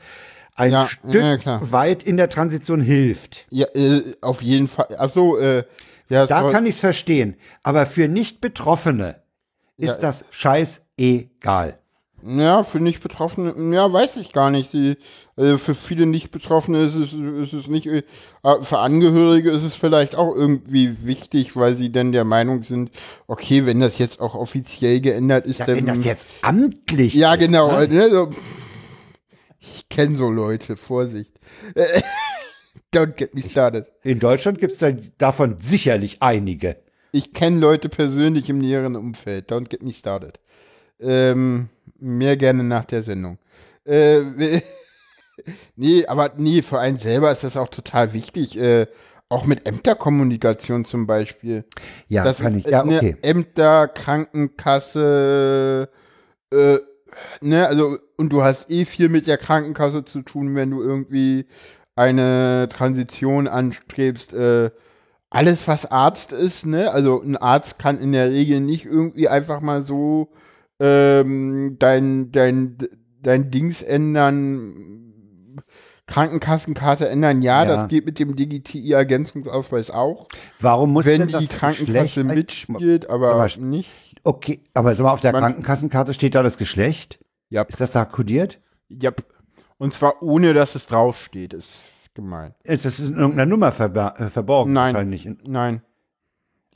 ein 0.55 0.71
Ja, 0.71 0.87
Stück 0.87 1.43
ja, 1.45 1.71
weit 1.71 2.03
in 2.03 2.17
der 2.17 2.29
Transition 2.29 2.81
hilft. 2.81 3.45
Ja, 3.49 3.67
äh, 3.75 4.15
auf 4.21 4.41
jeden 4.41 4.67
Fall. 4.67 4.87
Ach 4.97 5.09
so, 5.11 5.37
äh, 5.37 5.63
ja, 6.09 6.25
Da 6.25 6.51
kann 6.51 6.65
ich 6.65 6.75
es 6.75 6.79
verstehen. 6.79 7.35
Aber 7.63 7.85
für 7.85 8.07
Nicht-Betroffene 8.07 9.21
ist 9.77 9.99
das 9.99 10.23
scheißegal. 10.31 11.77
Ja, 12.23 12.63
für 12.63 12.79
Nicht-Betroffene, 12.79 13.75
ja, 13.75 13.93
weiß 13.93 14.17
ich 14.17 14.33
gar 14.33 14.49
nicht. 14.49 14.71
Sie, 14.71 14.97
äh, 15.35 15.57
für 15.57 15.75
viele 15.75 16.07
Nicht-Betroffene 16.07 16.83
ist 16.83 16.95
es, 16.95 17.13
ist 17.13 17.53
es 17.53 17.67
nicht, 17.67 17.85
äh, 17.85 18.03
für 18.61 18.79
Angehörige 18.79 19.51
ist 19.51 19.63
es 19.63 19.75
vielleicht 19.75 20.15
auch 20.15 20.35
irgendwie 20.35 21.05
wichtig, 21.05 21.55
weil 21.55 21.75
sie 21.75 21.91
dann 21.91 22.11
der 22.11 22.23
Meinung 22.23 22.63
sind, 22.63 22.89
okay, 23.27 23.65
wenn 23.67 23.79
das 23.79 23.99
jetzt 23.99 24.19
auch 24.19 24.33
offiziell 24.33 24.99
geändert 24.99 25.45
ist, 25.45 25.59
Ja, 25.59 25.67
dann. 25.67 25.75
wenn 25.77 25.85
das 25.85 26.03
jetzt 26.03 26.27
amtlich 26.41 27.13
ja, 27.13 27.33
ist, 27.35 27.39
genau. 27.39 27.71
Ne? 27.79 27.87
Ne, 27.87 28.09
so, 28.09 28.29
ich 29.59 29.87
kenne 29.87 30.17
so 30.17 30.31
Leute, 30.31 30.75
Vorsicht. 30.75 31.31
Don't 32.93 33.13
get 33.15 33.35
me 33.35 33.43
started. 33.43 33.85
In 34.03 34.19
Deutschland 34.19 34.59
gibt 34.59 34.73
es 34.73 34.79
da 34.79 34.91
davon 35.17 35.57
sicherlich 35.59 36.21
einige. 36.21 36.77
Ich 37.11 37.33
kenne 37.33 37.59
Leute 37.59 37.89
persönlich 37.89 38.49
im 38.49 38.59
näheren 38.59 38.95
Umfeld. 38.95 39.51
Don't 39.51 39.69
get 39.69 39.83
me 39.83 39.93
started. 39.93 40.39
Ähm, 40.99 41.69
mehr 41.99 42.37
gerne 42.37 42.63
nach 42.63 42.85
der 42.85 43.03
Sendung. 43.03 43.37
Äh, 43.85 44.21
nee, 45.75 46.05
aber 46.05 46.33
nee, 46.37 46.61
für 46.61 46.79
einen 46.79 46.99
selber 46.99 47.31
ist 47.31 47.43
das 47.43 47.57
auch 47.57 47.69
total 47.69 48.13
wichtig. 48.13 48.57
Äh, 48.57 48.87
auch 49.29 49.45
mit 49.45 49.67
Ämterkommunikation 49.67 50.85
zum 50.85 51.05
Beispiel. 51.05 51.65
Ja, 52.07 52.23
Das 52.23 52.39
kann 52.39 52.59
ich. 52.59 52.65
Ja, 52.65 52.85
okay. 52.85 53.17
Ämter, 53.21 53.89
Krankenkasse, 53.89 55.89
äh, 56.51 56.77
ne, 57.41 57.67
also, 57.67 57.97
und 58.15 58.31
du 58.31 58.43
hast 58.43 58.69
eh 58.69 58.85
viel 58.85 59.09
mit 59.09 59.27
der 59.27 59.37
Krankenkasse 59.37 60.05
zu 60.05 60.21
tun, 60.21 60.55
wenn 60.55 60.71
du 60.71 60.81
irgendwie 60.81 61.45
eine 61.95 62.69
Transition 62.69 63.47
anstrebst, 63.47 64.33
äh, 64.33 64.71
alles, 65.29 65.67
was 65.67 65.91
Arzt 65.91 66.31
ist, 66.31 66.65
ne, 66.65 66.91
also 66.91 67.21
ein 67.21 67.35
Arzt 67.35 67.79
kann 67.79 67.99
in 67.99 68.13
der 68.13 68.29
Regel 68.29 68.61
nicht 68.61 68.85
irgendwie 68.85 69.27
einfach 69.27 69.59
mal 69.59 69.83
so 69.83 70.29
ähm, 70.79 71.75
dein, 71.79 72.31
dein, 72.31 72.77
dein 73.21 73.49
Dings 73.51 73.81
ändern, 73.81 75.63
Krankenkassenkarte 76.05 77.09
ändern, 77.09 77.41
ja, 77.41 77.63
Ja. 77.63 77.75
das 77.75 77.87
geht 77.89 78.05
mit 78.05 78.17
dem 78.19 78.35
DGTI-Ergänzungsausweis 78.35 79.91
auch. 79.91 80.29
Warum 80.59 80.93
muss 80.93 81.05
Wenn 81.05 81.19
denn 81.19 81.27
die 81.27 81.33
das 81.33 81.49
Krankenkasse 81.49 82.23
Geschlecht- 82.23 82.35
mitspielt, 82.35 83.09
aber 83.09 83.33
Aber- 83.33 83.47
nicht. 83.57 83.91
Okay, 84.23 84.61
aber 84.73 84.95
sag 84.95 85.03
mal, 85.03 85.11
auf 85.11 85.19
der 85.21 85.33
Man- 85.33 85.41
Krankenkassenkarte 85.41 86.13
steht 86.13 86.35
da 86.35 86.43
das 86.43 86.57
Geschlecht? 86.57 87.19
Ja, 87.49 87.63
Ist 87.63 87.81
das 87.81 87.91
da 87.91 88.05
kodiert? 88.05 88.59
ja. 88.89 89.11
Und 89.79 89.93
zwar 89.93 90.23
ohne, 90.23 90.55
dass 90.55 90.73
es 90.73 90.87
draufsteht. 90.87 91.53
Ist 91.53 92.09
gemein. 92.15 92.55
Ist 92.63 92.85
das 92.85 92.99
in 92.99 93.13
irgendeiner 93.15 93.45
Nummer 93.45 93.67
äh, 93.67 94.29
verborgen? 94.31 94.73
Nein. 94.73 95.37
Nein. 95.45 95.81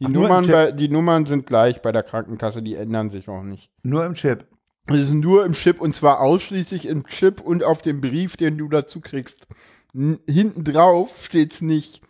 Die, 0.01 0.07
Ach, 0.07 0.09
Nummern 0.09 0.47
bei, 0.47 0.71
die 0.71 0.89
Nummern 0.89 1.27
sind 1.27 1.45
gleich 1.45 1.83
bei 1.83 1.91
der 1.91 2.01
Krankenkasse, 2.01 2.63
die 2.63 2.73
ändern 2.73 3.11
sich 3.11 3.29
auch 3.29 3.43
nicht. 3.43 3.69
Nur 3.83 4.03
im 4.03 4.15
Chip. 4.15 4.47
Es 4.87 4.95
ist 4.95 5.13
nur 5.13 5.45
im 5.45 5.53
Chip 5.53 5.79
und 5.79 5.95
zwar 5.95 6.21
ausschließlich 6.21 6.87
im 6.87 7.05
Chip 7.05 7.39
und 7.39 7.63
auf 7.63 7.83
dem 7.83 8.01
Brief, 8.01 8.35
den 8.35 8.57
du 8.57 8.67
dazu 8.67 8.99
kriegst. 8.99 9.45
N 9.93 10.17
hinten 10.27 10.63
drauf 10.63 11.23
steht's 11.23 11.61
nicht. 11.61 12.01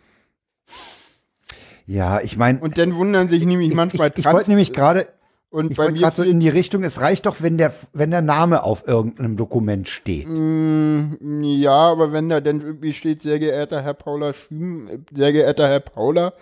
Ja, 1.86 2.20
ich 2.22 2.38
meine, 2.38 2.60
Und 2.60 2.78
dann 2.78 2.94
wundern 2.94 3.28
sich 3.28 3.44
nämlich 3.44 3.74
manchmal 3.74 4.10
ich, 4.14 4.24
ich 4.24 4.32
wollte 4.32 4.48
nämlich 4.48 4.72
gerade 4.72 5.08
und 5.50 5.72
ich 5.72 5.76
bei 5.76 5.90
mir 5.90 5.98
gerade 5.98 6.16
so 6.16 6.22
in 6.22 6.40
die 6.40 6.48
Richtung, 6.48 6.82
es 6.82 7.02
reicht 7.02 7.26
doch, 7.26 7.42
wenn 7.42 7.58
der, 7.58 7.74
wenn 7.92 8.10
der 8.10 8.22
Name 8.22 8.62
auf 8.62 8.88
irgendeinem 8.88 9.36
Dokument 9.36 9.86
steht. 9.86 10.26
Mm, 10.26 11.42
Ja, 11.42 11.90
aber 11.90 12.10
wenn 12.10 12.30
da 12.30 12.40
denn 12.40 12.62
irgendwie 12.62 12.94
steht, 12.94 13.20
sehr 13.20 13.38
geehrter 13.38 13.82
Herr 13.82 13.92
Paula 13.92 14.32
Schüm, 14.32 14.88
äh, 14.88 14.98
sehr 15.14 15.32
geehrter 15.32 15.68
Herr 15.68 15.80
Paula, 15.80 16.32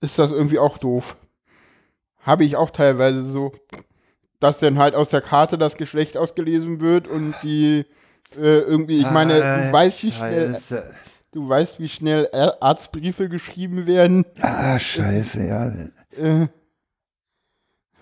ist 0.00 0.18
das 0.18 0.32
irgendwie 0.32 0.58
auch 0.58 0.78
doof. 0.78 1.16
Habe 2.20 2.44
ich 2.44 2.56
auch 2.56 2.70
teilweise 2.70 3.24
so, 3.24 3.52
dass 4.40 4.58
dann 4.58 4.78
halt 4.78 4.94
aus 4.94 5.08
der 5.08 5.20
Karte 5.20 5.58
das 5.58 5.76
Geschlecht 5.76 6.16
ausgelesen 6.16 6.80
wird 6.80 7.08
und 7.08 7.34
die 7.42 7.84
äh, 8.36 8.60
irgendwie, 8.60 8.98
ich 8.98 9.10
meine, 9.10 9.34
du 9.34 9.72
weißt, 9.72 10.02
wie 10.04 10.12
schnell, 10.12 10.50
Scheiße. 10.52 10.90
du 11.32 11.48
weißt, 11.48 11.80
wie 11.80 11.88
schnell 11.88 12.28
Arztbriefe 12.32 13.28
geschrieben 13.28 13.86
werden. 13.86 14.24
Ah, 14.40 14.78
scheiße, 14.78 15.46
ja. 15.46 15.72
Äh, 16.16 16.46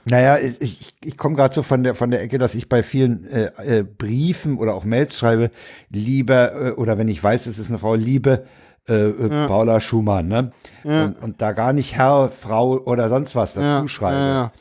Naja, 0.04 0.38
ich, 0.38 0.60
ich, 0.60 0.94
ich 1.04 1.16
komme 1.16 1.36
gerade 1.36 1.54
so 1.54 1.62
von 1.62 1.82
der, 1.82 1.94
von 1.94 2.10
der 2.10 2.22
Ecke, 2.22 2.38
dass 2.38 2.54
ich 2.54 2.68
bei 2.68 2.82
vielen 2.82 3.26
äh, 3.30 3.78
äh, 3.78 3.82
Briefen 3.82 4.58
oder 4.58 4.74
auch 4.74 4.84
Mails 4.84 5.16
schreibe, 5.16 5.50
lieber, 5.90 6.52
äh, 6.52 6.70
oder 6.72 6.98
wenn 6.98 7.08
ich 7.08 7.22
weiß, 7.22 7.46
es 7.46 7.58
ist 7.58 7.68
eine 7.68 7.78
Frau, 7.78 7.94
liebe 7.94 8.46
äh, 8.88 9.08
äh, 9.08 9.46
Paula 9.46 9.80
Schumann, 9.80 10.28
ne? 10.28 10.50
Und, 10.84 11.22
und 11.22 11.42
da 11.42 11.52
gar 11.52 11.72
nicht 11.72 11.94
Herr, 11.94 12.30
Frau 12.30 12.78
oder 12.78 13.08
sonst 13.08 13.34
was 13.36 13.54
dazu 13.54 13.62
ja, 13.62 13.88
schreibe. 13.88 14.18
ja, 14.18 14.42
ja. 14.42 14.52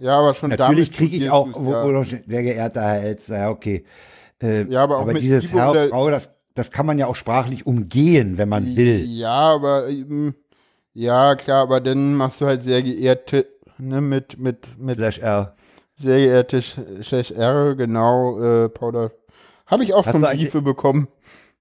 Ja, 0.00 0.18
aber 0.20 0.32
schon 0.32 0.50
Natürlich 0.50 0.92
kriege 0.92 1.16
ich 1.16 1.30
auch, 1.30 1.48
wo, 1.54 1.72
ja. 1.72 2.04
sehr 2.04 2.42
geehrter 2.42 2.82
Herr 2.82 3.02
Elster, 3.02 3.38
ja, 3.38 3.50
okay. 3.50 3.84
Äh, 4.40 4.62
Ja, 4.64 4.84
aber 4.84 4.98
auch 4.98 5.02
aber 5.02 5.14
dieses 5.14 5.52
Herr, 5.52 5.88
Frau, 5.88 6.10
das, 6.10 6.30
das 6.54 6.70
kann 6.70 6.86
man 6.86 6.98
ja 6.98 7.06
auch 7.06 7.16
sprachlich 7.16 7.66
umgehen, 7.66 8.38
wenn 8.38 8.48
man 8.48 8.76
will. 8.76 9.00
Ja, 9.04 9.54
aber 9.54 9.88
ähm, 9.88 10.34
ja, 10.92 11.34
klar, 11.34 11.62
aber 11.62 11.80
dann 11.80 12.14
machst 12.14 12.40
du 12.40 12.46
halt 12.46 12.62
sehr 12.62 12.82
geehrte, 12.82 13.46
ne, 13.78 14.00
mit, 14.00 14.38
mit, 14.38 14.78
mit 14.78 14.96
Slash 14.96 15.18
R. 15.18 15.54
sehr 15.96 16.18
geehrte 16.18 16.62
Slash 16.62 17.32
R, 17.32 17.74
genau, 17.74 18.40
äh, 18.40 18.68
Powder. 18.68 19.10
Habe 19.66 19.82
ich 19.82 19.94
auch 19.94 20.06
Hast 20.06 20.12
schon 20.12 20.22
Briefe 20.22 20.62
bekommen. 20.62 21.08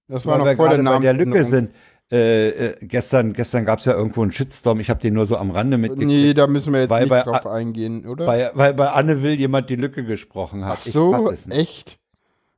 Das 0.08 0.26
war 0.26 0.38
noch 0.38 0.56
vor 0.56 0.70
der 0.70 1.00
der 1.00 1.14
Lücke 1.14 1.44
sind. 1.46 1.72
Äh, 2.10 2.50
äh, 2.50 2.76
gestern 2.82 3.34
gestern 3.34 3.66
gab 3.66 3.80
es 3.80 3.86
ja 3.86 3.92
irgendwo 3.94 4.22
einen 4.22 4.32
Shitstorm. 4.32 4.80
Ich 4.80 4.90
habe 4.90 5.02
den 5.02 5.14
nur 5.14 5.26
so 5.26 5.36
am 5.36 5.52
Rande 5.52 5.78
mitgekriegt. 5.78 6.08
Nee, 6.08 6.34
da 6.34 6.48
müssen 6.48 6.72
wir 6.72 6.82
jetzt 6.82 6.90
Weil 6.90 7.02
nicht 7.02 7.10
bei 7.10 7.22
drauf 7.22 7.46
eingehen, 7.46 8.08
oder? 8.08 8.26
Bei, 8.26 8.50
weil 8.54 8.74
bei 8.74 8.90
Anne 8.92 9.22
Will 9.24 9.34
jemand 9.34 9.70
die 9.70 9.76
Lücke 9.76 10.06
gesprochen 10.06 10.64
hat. 10.64 10.78
Ach 10.80 10.86
so, 10.86 11.32
echt? 11.50 12.00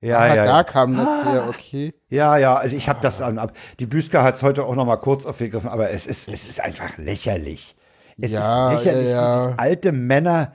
Ja, 0.01 0.19
Ah, 0.19 0.27
ja, 0.27 0.35
da 0.35 0.57
ja. 0.57 0.63
kam 0.63 0.95
das 0.95 1.25
her, 1.25 1.45
okay. 1.49 1.93
Ja, 2.09 2.37
ja, 2.37 2.55
also 2.55 2.75
ich 2.75 2.87
habe 2.87 2.99
das 3.01 3.21
an. 3.21 3.41
Die 3.79 3.85
Büsker 3.85 4.23
hat 4.23 4.35
es 4.35 4.43
heute 4.43 4.63
auch 4.65 4.75
noch 4.75 4.85
mal 4.85 4.97
kurz 4.97 5.25
aufgegriffen, 5.25 5.69
aber 5.69 5.89
es 5.89 6.05
ist, 6.05 6.29
es 6.29 6.47
ist 6.47 6.63
einfach 6.63 6.97
lächerlich. 6.97 7.75
Es 8.17 8.31
Ja, 8.31 8.71
ist 8.71 8.85
lächerlich, 8.85 9.09
ja, 9.09 9.49
ja. 9.49 9.55
alte 9.57 9.91
Männer, 9.91 10.53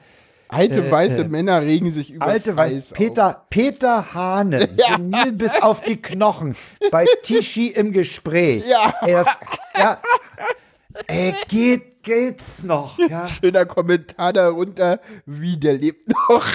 Alte 0.54 0.90
weiße 0.90 1.24
Männer 1.24 1.60
regen 1.62 1.90
sich 1.90 2.10
über 2.10 2.26
Äh, 2.26 2.30
alte 2.30 2.54
Scheiß 2.54 2.90
Peter, 2.90 3.44
Peter 3.50 4.14
Hane, 4.14 4.68
senil 4.72 5.32
bis 5.32 5.60
auf 5.60 5.80
die 5.80 5.96
Knochen, 6.00 6.54
bei 6.90 7.06
Tischi 7.22 7.68
im 7.68 7.92
Gespräch. 7.92 8.64
Ja. 8.66 8.94
Ey, 9.02 9.12
das, 9.12 9.26
ja. 9.78 9.98
Ey, 11.06 11.34
geht, 11.48 12.02
geht's 12.04 12.62
noch? 12.62 12.98
Ja, 12.98 13.24
auf. 13.24 13.28
Schöner 13.28 13.66
Kommentar 13.66 14.32
darunter, 14.32 15.00
wie 15.26 15.56
der 15.56 15.74
lebt 15.74 16.08
noch. 16.08 16.46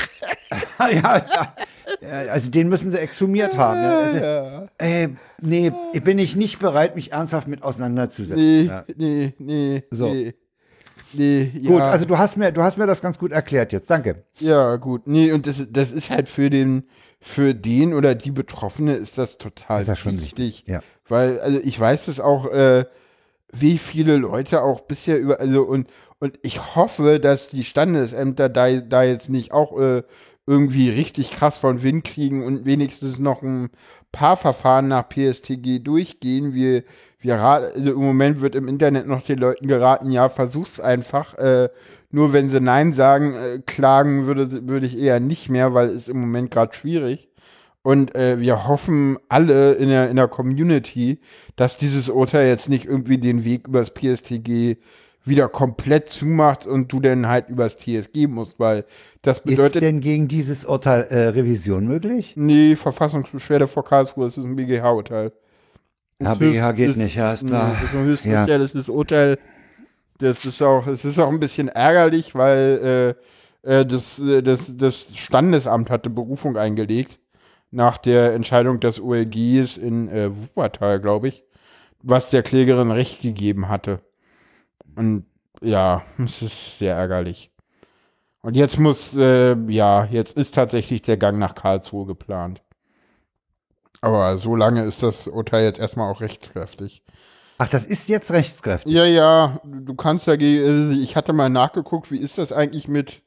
ja, 0.80 0.90
ja. 0.90 1.56
ja 2.02 2.32
also 2.32 2.50
den 2.50 2.70
müssen 2.70 2.92
sie 2.92 3.00
exhumiert 3.00 3.58
haben. 3.58 3.82
Ja. 3.82 4.00
Also, 4.00 4.70
ey, 4.78 5.10
nee, 5.42 5.72
bin 6.04 6.20
ich 6.20 6.36
nicht 6.36 6.60
bereit, 6.60 6.96
mich 6.96 7.12
ernsthaft 7.12 7.48
mit 7.48 7.64
auseinanderzusetzen. 7.64 8.38
Nee, 8.38 8.62
Ja. 8.64 8.86
nee, 8.96 9.34
nee, 9.40 9.84
So. 9.92 10.08
nee. 10.14 10.34
Nee, 11.14 11.52
ja. 11.56 11.70
Gut, 11.72 11.82
also 11.82 12.06
du 12.06 12.18
hast 12.18 12.38
mir, 12.38 12.52
du 12.52 12.62
hast 12.62 12.78
mir 12.78 12.88
das 12.88 13.02
ganz 13.02 13.18
gut 13.18 13.32
erklärt 13.32 13.72
jetzt. 13.72 13.90
Danke. 13.90 14.24
Ja, 14.40 14.76
gut. 14.76 15.08
Nee, 15.08 15.32
und 15.32 15.48
das, 15.48 15.68
das 15.70 15.92
ist 15.92 16.10
halt 16.10 16.30
für 16.30 16.50
den, 16.50 16.84
für 17.20 17.54
den 17.54 17.94
oder 17.94 18.16
die 18.16 18.32
Betroffene 18.32 18.94
ist 18.94 19.18
das 19.18 19.38
total 19.38 19.82
Ist 19.82 19.88
das 19.90 20.00
schon 20.00 20.20
wichtig. 20.22 20.64
ja. 20.68 20.82
Weil, 21.08 21.40
also 21.40 21.60
ich 21.64 21.80
weiß 21.80 22.06
das 22.06 22.20
auch, 22.20 22.46
äh, 22.52 22.86
wie 23.52 23.78
viele 23.80 24.16
Leute 24.18 24.62
auch 24.62 24.82
bisher 24.82 25.20
über, 25.20 25.40
also 25.40 25.64
und, 25.64 25.90
und 26.20 26.38
ich 26.44 26.76
hoffe, 26.76 27.20
dass 27.20 27.48
die 27.48 27.64
Standesämter 27.64 28.48
da, 28.48 28.70
da 28.80 29.04
jetzt 29.04 29.30
nicht 29.30 29.52
auch 29.52 29.80
äh, 29.80 30.04
irgendwie 30.46 30.90
richtig 30.90 31.32
krass 31.32 31.58
von 31.58 31.84
Wind 31.84 32.04
kriegen 32.04 32.44
und 32.46 32.66
wenigstens 32.66 33.20
noch 33.20 33.42
ein 33.42 33.70
paar 34.12 34.38
Verfahren 34.38 34.88
nach 34.88 35.08
PSTG 35.08 35.80
durchgehen. 35.80 36.54
Wir, 36.54 36.84
wir 37.20 37.40
also 37.40 37.92
im 37.92 38.00
Moment 38.00 38.42
wird 38.42 38.56
im 38.56 38.68
Internet 38.68 39.08
noch 39.08 39.22
den 39.22 39.40
Leuten 39.40 39.68
geraten, 39.68 40.12
ja, 40.12 40.30
versuch's 40.30 40.80
einfach. 40.80 41.38
Äh, 41.38 41.70
nur 42.12 42.34
wenn 42.34 42.50
sie 42.50 42.60
Nein 42.60 42.94
sagen, 42.94 43.36
äh, 43.36 43.60
klagen 43.66 44.26
würde, 44.26 44.68
würde 44.68 44.88
ich 44.88 44.98
eher 44.98 45.20
nicht 45.20 45.50
mehr, 45.50 45.74
weil 45.74 45.90
es 45.90 46.08
im 46.08 46.20
Moment 46.20 46.52
gerade 46.52 46.74
schwierig. 46.74 47.30
Und 47.82 48.14
äh, 48.16 48.40
wir 48.40 48.68
hoffen 48.68 49.18
alle 49.30 49.74
in 49.74 49.90
der, 49.90 50.10
in 50.10 50.18
der 50.18 50.28
Community, 50.28 51.20
dass 51.56 51.78
dieses 51.78 52.10
Urteil 52.10 52.48
jetzt 52.48 52.68
nicht 52.68 52.86
irgendwie 52.86 53.18
den 53.18 53.46
Weg 53.46 53.68
übers 53.68 53.94
PSTG 53.94 54.78
wieder 55.30 55.48
komplett 55.48 56.10
zumacht 56.10 56.66
und 56.68 56.92
du 56.92 57.00
dann 57.00 57.28
halt 57.28 57.50
übers 57.50 57.78
TSG 57.78 58.28
musst, 58.28 58.60
weil 58.60 58.86
das 59.22 59.38
Ist 59.40 59.46
bedeutet, 59.46 59.82
denn 59.82 60.00
gegen 60.02 60.28
dieses 60.28 60.66
Urteil 60.66 61.04
äh, 61.10 61.28
Revision 61.30 61.86
möglich? 61.88 62.34
nee, 62.36 62.76
Verfassungsbeschwerde 62.76 63.68
vor 63.68 63.86
Karlsruhe, 63.86 64.26
es 64.28 64.38
ist 64.38 64.44
ein 64.46 64.56
BGH-Urteil. 64.56 65.32
Ja, 66.22 66.34
ist- 66.34 66.40
BGH 66.40 66.72
geht 66.74 66.90
ist- 66.92 66.98
nicht, 66.98 67.16
ja, 67.16 67.32
ist 67.32 67.48
klar. 67.48 67.72
Das 67.80 67.90
ist 67.90 67.96
ein 67.96 68.06
höchstes 68.06 68.32
Ja. 68.32 68.46
das 68.46 68.72
ist 68.74 68.90
Urteil. 68.90 69.38
Das 70.18 70.44
ist 70.46 70.62
auch, 70.62 70.86
es 70.88 71.06
ist 71.06 71.18
auch 71.20 71.30
ein 71.32 71.40
bisschen 71.40 71.70
ärgerlich, 71.70 72.36
weil 72.36 73.16
äh, 73.64 73.80
äh, 73.82 73.86
das, 73.86 74.20
äh, 74.20 74.42
das, 74.42 74.76
das 74.76 75.08
Standesamt 75.16 75.90
hatte 75.90 76.10
Berufung 76.10 76.58
eingelegt 76.58 77.20
nach 77.72 77.98
der 77.98 78.34
Entscheidung 78.34 78.80
des 78.82 79.00
OLGs 79.02 79.78
in 79.78 80.10
äh, 80.10 80.30
Wuppertal, 80.36 81.00
glaube 81.00 81.30
ich, 81.30 81.44
was 82.02 82.30
der 82.30 82.42
Klägerin 82.44 82.92
Recht 82.92 83.22
gegeben 83.22 83.70
hatte. 83.70 84.00
Und 85.00 85.26
ja, 85.62 86.04
es 86.18 86.42
ist 86.42 86.78
sehr 86.78 86.96
ärgerlich. 86.96 87.52
Und 88.42 88.58
jetzt 88.58 88.78
muss, 88.78 89.16
äh, 89.16 89.56
ja, 89.72 90.04
jetzt 90.06 90.38
ist 90.38 90.56
tatsächlich 90.56 91.02
der 91.02 91.16
Gang 91.16 91.40
nach 91.40 91.56
Karlsruhe 91.56 92.06
geplant. 92.06 92.62
Aber 94.02 94.38
so 94.38 94.58
lange 94.58 94.84
ist 94.84 95.02
das 95.02 95.28
Urteil 95.28 95.64
jetzt 95.64 95.80
erstmal 95.80 96.12
auch 96.12 96.20
rechtskräftig. 96.20 97.02
Ach, 97.58 97.70
das 97.70 97.86
ist 97.86 98.10
jetzt 98.10 98.32
rechtskräftig. 98.32 98.94
Ja, 98.94 99.06
ja, 99.06 99.62
du 99.64 99.94
kannst 99.96 100.28
dagegen, 100.28 100.92
ich 101.02 101.16
hatte 101.16 101.32
mal 101.32 101.50
nachgeguckt, 101.50 102.12
wie 102.12 102.18
ist 102.20 102.38
das 102.38 102.52
eigentlich 102.52 102.90
mit, 102.90 103.22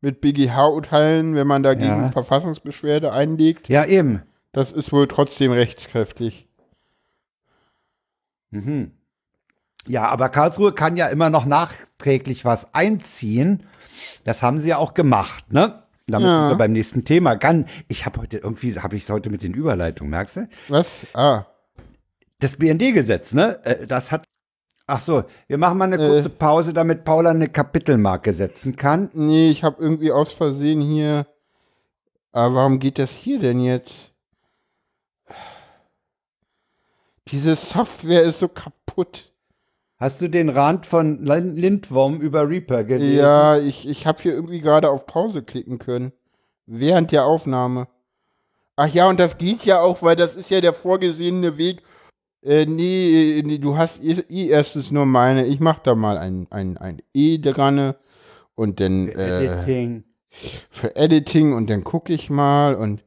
mit 0.00 0.20
BGH-Urteilen, 0.20 1.34
wenn 1.34 1.46
man 1.46 1.64
dagegen 1.64 2.02
Ja. 2.02 2.08
Verfassungsbeschwerde 2.10 3.12
einlegt? 3.12 3.68
Ja, 3.68 3.84
eben. 3.84 4.22
Das 4.52 4.70
ist 4.70 4.92
wohl 4.92 5.08
trotzdem 5.08 5.50
rechtskräftig. 5.50 6.48
Mhm. 8.50 8.92
Ja, 9.86 10.08
aber 10.08 10.28
Karlsruhe 10.28 10.72
kann 10.72 10.96
ja 10.96 11.06
immer 11.08 11.30
noch 11.30 11.44
nachträglich 11.44 12.44
was 12.44 12.74
einziehen. 12.74 13.66
Das 14.24 14.42
haben 14.42 14.58
sie 14.58 14.68
ja 14.68 14.78
auch 14.78 14.94
gemacht, 14.94 15.52
ne? 15.52 15.82
Damit 16.08 16.28
Ja. 16.28 16.38
sind 16.40 16.48
wir 16.50 16.58
beim 16.58 16.72
nächsten 16.72 17.04
Thema. 17.04 17.36
Kann, 17.36 17.66
ich 17.88 18.06
habe 18.06 18.20
heute 18.20 18.38
irgendwie, 18.38 18.78
habe 18.78 18.96
ich 18.96 19.04
es 19.04 19.10
heute 19.10 19.30
mit 19.30 19.42
den 19.42 19.54
Überleitungen, 19.54 20.10
merkst 20.10 20.36
du? 20.36 20.48
Was? 20.68 20.88
Ah, 21.14 21.46
Das 22.38 22.56
BND-Gesetz, 22.56 23.32
ne? 23.32 23.58
Äh, 23.64 23.86
Das 23.86 24.12
hat. 24.12 24.24
Ach 24.88 25.00
so, 25.00 25.24
wir 25.48 25.58
machen 25.58 25.78
mal 25.78 25.86
eine 25.92 25.96
Äh. 25.96 26.08
kurze 26.08 26.28
Pause, 26.30 26.72
damit 26.72 27.02
Paula 27.04 27.30
eine 27.30 27.48
Kapitelmarke 27.48 28.32
setzen 28.34 28.76
kann. 28.76 29.10
nee, 29.14 29.48
ich 29.50 29.64
habe 29.64 29.82
irgendwie 29.82 30.12
aus 30.12 30.30
Versehen 30.32 30.80
hier. 30.80 31.26
Aber 32.32 32.54
warum 32.54 32.78
geht 32.78 32.98
das 32.98 33.12
hier 33.12 33.38
denn 33.40 33.58
jetzt? 33.60 34.12
Diese 37.28 37.56
Software 37.56 38.22
ist 38.22 38.38
so 38.38 38.48
kaputt. 38.48 39.32
Hast 39.98 40.20
du 40.20 40.28
den 40.28 40.50
Rand 40.50 40.84
von 40.84 41.24
Lin- 41.24 41.54
Lindworm 41.54 42.20
über 42.20 42.48
Reaper 42.48 42.84
gelesen? 42.84 43.16
Ja, 43.18 43.58
ich, 43.58 43.88
ich 43.88 44.06
habe 44.06 44.22
hier 44.22 44.32
irgendwie 44.34 44.60
gerade 44.60 44.90
auf 44.90 45.06
Pause 45.06 45.42
klicken 45.42 45.78
können. 45.78 46.12
Während 46.66 47.12
der 47.12 47.24
Aufnahme. 47.24 47.88
Ach 48.76 48.92
ja, 48.92 49.08
und 49.08 49.18
das 49.18 49.38
geht 49.38 49.64
ja 49.64 49.80
auch, 49.80 50.02
weil 50.02 50.16
das 50.16 50.36
ist 50.36 50.50
ja 50.50 50.60
der 50.60 50.74
vorgesehene 50.74 51.56
Weg. 51.56 51.82
Äh, 52.42 52.66
nee, 52.66 53.42
nee, 53.44 53.58
du 53.58 53.76
hast 53.78 54.04
eh, 54.04 54.46
erstens 54.48 54.90
nur 54.90 55.06
meine. 55.06 55.46
Ich 55.46 55.60
mach 55.60 55.78
da 55.78 55.94
mal 55.94 56.18
ein, 56.18 56.46
ein, 56.50 56.76
ein 56.76 56.98
E 57.14 57.38
dran 57.38 57.94
und 58.54 58.80
dann 58.80 59.08
äh, 59.08 59.46
Editing. 59.46 60.04
für 60.70 60.94
Editing 60.94 61.54
und 61.54 61.70
dann 61.70 61.84
gucke 61.84 62.12
ich 62.12 62.28
mal 62.28 62.74
und 62.74 63.02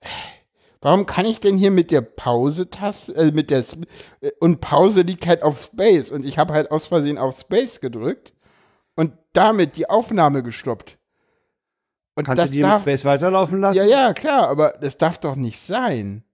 äh, 0.00 0.08
warum 0.82 1.06
kann 1.06 1.24
ich 1.24 1.40
denn 1.40 1.56
hier 1.56 1.70
mit 1.70 1.90
der 1.90 2.02
Pause-Taste, 2.02 3.14
äh, 3.16 3.32
mit 3.32 3.50
der 3.50 3.60
S- 3.60 3.78
äh, 4.20 4.30
und 4.40 4.60
Pause 4.60 5.00
liegt 5.02 5.26
halt 5.26 5.42
auf 5.42 5.58
Space 5.62 6.10
und 6.10 6.26
ich 6.26 6.36
habe 6.38 6.52
halt 6.52 6.70
aus 6.70 6.84
Versehen 6.86 7.16
auf 7.16 7.38
Space 7.38 7.80
gedrückt 7.80 8.34
und 8.94 9.12
damit 9.32 9.76
die 9.76 9.88
Aufnahme 9.88 10.42
gestoppt. 10.42 10.98
Und 12.14 12.24
Kannst 12.26 12.40
das 12.40 12.48
du 12.50 12.56
die 12.56 12.62
mit 12.62 12.70
darf, 12.70 12.82
Space 12.82 13.06
weiterlaufen 13.06 13.60
lassen? 13.60 13.76
ja, 13.78 13.84
ja, 13.84 14.12
klar, 14.12 14.48
aber 14.48 14.74
das 14.82 14.98
darf 14.98 15.18
doch 15.18 15.34
nicht 15.36 15.60
sein. 15.60 16.24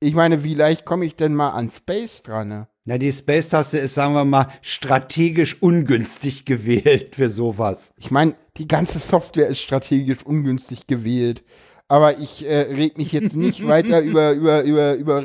Ich 0.00 0.14
meine, 0.14 0.42
wie 0.44 0.54
leicht 0.54 0.84
komme 0.86 1.04
ich 1.04 1.16
denn 1.16 1.34
mal 1.34 1.50
an 1.50 1.70
Space 1.70 2.22
dran? 2.22 2.48
Ne? 2.48 2.68
Na, 2.84 2.96
die 2.98 3.12
Space-Taste 3.12 3.76
ist, 3.78 3.94
sagen 3.94 4.14
wir 4.14 4.24
mal, 4.24 4.46
strategisch 4.62 5.60
ungünstig 5.60 6.44
gewählt 6.46 7.16
für 7.16 7.28
sowas. 7.30 7.92
Ich 7.98 8.10
meine, 8.10 8.34
die 8.56 8.68
ganze 8.68 9.00
Software 9.00 9.48
ist 9.48 9.58
strategisch 9.60 10.24
ungünstig 10.24 10.86
gewählt. 10.86 11.44
Aber 11.90 12.18
ich 12.18 12.46
äh, 12.46 12.60
reg 12.74 12.98
mich 12.98 13.12
jetzt 13.12 13.34
nicht 13.36 13.66
weiter 13.66 14.00
über, 14.02 14.32
über, 14.32 14.62
über, 14.62 14.94
über, 14.94 15.24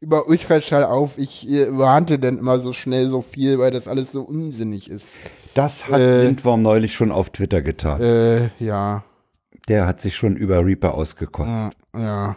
über 0.00 0.28
Ultraschall 0.28 0.84
auf. 0.84 1.16
Ich 1.16 1.48
äh, 1.48 1.76
warnte 1.76 2.18
dann 2.18 2.38
immer 2.38 2.58
so 2.58 2.72
schnell 2.74 3.08
so 3.08 3.22
viel, 3.22 3.58
weil 3.58 3.70
das 3.70 3.88
alles 3.88 4.12
so 4.12 4.22
unsinnig 4.22 4.90
ist. 4.90 5.16
Das 5.54 5.88
hat 5.88 6.00
Äh. 6.00 6.24
Lindworm 6.24 6.62
neulich 6.62 6.92
schon 6.94 7.10
auf 7.10 7.30
Twitter 7.30 7.62
getan. 7.62 8.00
Äh, 8.02 8.50
ja. 8.58 9.04
Der 9.68 9.86
hat 9.86 10.02
sich 10.02 10.14
schon 10.14 10.36
über 10.36 10.64
Reaper 10.64 10.92
ausgekotzt. 10.94 11.48
Ja, 11.48 11.70
ja. 12.00 12.36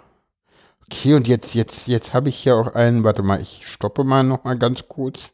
Okay, 0.89 1.15
und 1.15 1.27
jetzt, 1.27 1.53
jetzt, 1.53 1.87
jetzt 1.89 2.13
habe 2.13 2.29
ich 2.29 2.37
hier 2.37 2.55
auch 2.55 2.73
einen, 2.73 3.03
warte 3.03 3.21
mal, 3.21 3.41
ich 3.41 3.63
stoppe 3.67 4.05
mal 4.05 4.23
noch 4.23 4.45
mal 4.45 4.57
ganz 4.57 4.87
kurz 4.87 5.33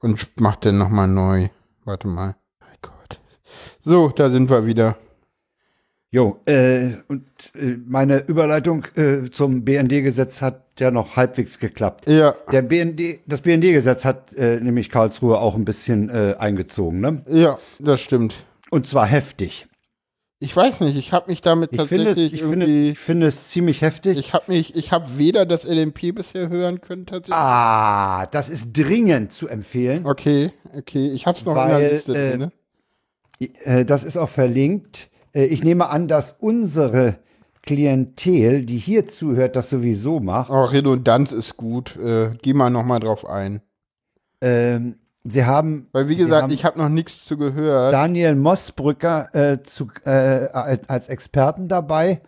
und 0.00 0.26
mach 0.40 0.56
den 0.56 0.78
noch 0.78 0.88
mal 0.88 1.06
neu. 1.06 1.48
Warte 1.84 2.08
mal. 2.08 2.34
Mein 2.60 2.76
Gott. 2.80 3.20
So, 3.80 4.08
da 4.08 4.30
sind 4.30 4.48
wir 4.48 4.64
wieder. 4.64 4.96
Jo, 6.14 6.40
äh, 6.44 6.90
und 7.08 7.24
äh, 7.54 7.78
meine 7.86 8.18
Überleitung 8.18 8.84
äh, 8.96 9.30
zum 9.30 9.64
BND-Gesetz 9.64 10.42
hat 10.42 10.62
ja 10.78 10.90
noch 10.90 11.16
halbwegs 11.16 11.58
geklappt. 11.58 12.06
Ja, 12.06 12.34
Der 12.52 12.60
BND, 12.60 13.20
das 13.26 13.40
BND-Gesetz 13.40 14.04
hat 14.04 14.34
äh, 14.34 14.60
nämlich 14.60 14.90
Karlsruhe 14.90 15.38
auch 15.40 15.54
ein 15.54 15.64
bisschen 15.64 16.10
äh, 16.10 16.34
eingezogen, 16.38 17.00
ne? 17.00 17.22
ja, 17.28 17.58
das 17.78 18.02
stimmt. 18.02 18.34
Und 18.70 18.86
zwar 18.86 19.06
heftig. 19.06 19.66
Ich 20.38 20.54
weiß 20.54 20.80
nicht, 20.80 20.96
ich 20.98 21.12
habe 21.14 21.30
mich 21.30 21.40
damit 21.40 21.72
Ich 21.72 21.80
finde, 21.82 22.04
tatsächlich 22.06 22.34
ich, 22.34 22.42
finde, 22.42 22.66
irgendwie. 22.66 22.90
ich 22.90 22.98
finde 22.98 23.26
es 23.28 23.48
ziemlich 23.48 23.80
heftig. 23.80 24.18
ich 24.18 24.34
habe 24.34 24.44
mich, 24.48 24.76
ich 24.76 24.92
habe 24.92 25.06
weder 25.16 25.46
das 25.46 25.64
LMP 25.64 26.14
bisher 26.14 26.50
hören 26.50 26.82
können 26.82 27.06
tatsächlich. 27.06 27.36
ah, 27.36 28.26
das 28.26 28.50
ist 28.50 28.76
dringend 28.76 29.32
zu 29.32 29.48
empfehlen. 29.48 30.04
Okay, 30.04 30.52
okay, 30.76 31.08
ich 31.10 31.26
habe 31.26 31.38
es 31.38 31.44
noch 31.46 31.52
in 31.52 31.58
Weil, 31.58 31.80
der 31.80 31.92
Liste 31.92 32.16
äh. 32.18 32.36
Ne? 32.36 32.52
Äh, 33.64 33.84
Das 33.86 34.04
ist 34.04 34.18
auch 34.18 34.28
verlinkt. 34.28 35.08
Äh, 35.34 35.44
Ich 35.44 35.62
nehme 35.64 35.88
an, 35.88 36.08
dass 36.08 36.32
unsere 36.38 37.16
Klientel, 37.62 38.64
die 38.64 38.78
hier 38.78 39.06
zuhört, 39.06 39.54
das 39.56 39.70
sowieso 39.70 40.20
macht. 40.20 40.50
Oh, 40.50 40.64
Redundanz 40.64 41.32
ist 41.32 41.56
gut. 41.56 41.96
Äh, 41.96 42.30
geh 42.42 42.54
mal 42.54 42.70
noch 42.70 42.84
mal 42.84 42.98
drauf 42.98 43.24
ein. 43.28 43.62
Ähm, 44.40 44.96
Sie 45.24 45.44
haben, 45.44 45.86
Weil 45.92 46.08
wie 46.08 46.16
gesagt, 46.16 46.50
ich 46.50 46.64
habe 46.64 46.78
noch 46.80 46.88
nichts 46.88 47.24
zu 47.24 47.36
gehört. 47.36 47.94
Daniel 47.94 48.34
Mossbrücker 48.34 49.32
äh, 49.32 49.62
zu, 49.62 49.88
äh, 50.04 50.48
als 50.88 51.08
Experten 51.08 51.68
dabei. 51.68 52.20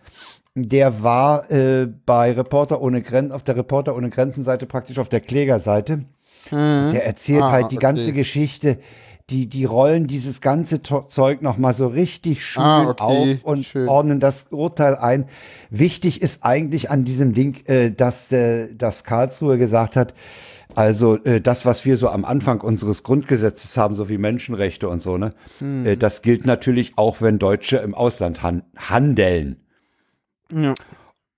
Der 0.55 1.03
war 1.03 1.51
äh, 1.51 1.87
bei 2.05 2.31
Reporter 2.31 2.81
ohne 2.81 3.01
Grenzen, 3.01 3.33
auf 3.33 3.43
der 3.43 3.57
Reporter 3.57 3.97
ohne 3.97 4.09
Grenzen 4.09 4.45
Seite, 4.45 4.65
praktisch 4.65 4.97
auf 4.99 5.09
der 5.09 5.19
Klägerseite. 5.19 6.05
Der 6.51 7.05
erzählt 7.05 7.41
Ah, 7.41 7.51
halt 7.51 7.71
die 7.71 7.77
ganze 7.77 8.03
okay. 8.03 8.11
Geschichte. 8.13 8.77
Die, 9.31 9.47
die 9.47 9.65
rollen 9.65 10.05
dieses 10.05 10.39
ganze 10.39 10.83
To- 10.83 11.07
Zeug 11.09 11.41
nochmal 11.41 11.73
so 11.73 11.87
richtig 11.87 12.45
schön 12.45 12.61
Ah, 12.61 12.89
okay, 12.89 13.01
auf 13.39 13.43
und 13.43 13.65
schön. 13.65 13.87
ordnen 13.89 14.19
das 14.19 14.47
Urteil 14.51 14.95
ein. 14.95 15.27
Wichtig 15.71 16.21
ist 16.21 16.43
eigentlich 16.45 16.91
an 16.91 17.05
diesem 17.05 17.33
Ding, 17.33 17.65
äh, 17.65 17.89
dass, 17.89 18.31
äh, 18.31 18.75
dass 18.75 19.03
Karlsruhe 19.03 19.57
gesagt 19.57 19.95
hat, 19.95 20.13
also 20.75 21.15
äh, 21.23 21.41
das, 21.41 21.65
was 21.65 21.85
wir 21.85 21.97
so 21.97 22.09
am 22.09 22.23
Anfang 22.23 22.61
unseres 22.61 23.01
Grundgesetzes 23.01 23.77
haben, 23.77 23.95
so 23.95 24.09
wie 24.09 24.19
Menschenrechte 24.19 24.87
und 24.89 25.01
so, 25.01 25.17
ne, 25.17 25.33
Hm. 25.57 25.85
äh, 25.87 25.95
das 25.97 26.21
gilt 26.21 26.45
natürlich 26.45 26.95
auch, 26.97 27.19
wenn 27.21 27.39
Deutsche 27.39 27.77
im 27.77 27.95
Ausland 27.95 28.43
han 28.43 28.61
handeln. 28.75 29.55
Ja. 30.51 30.75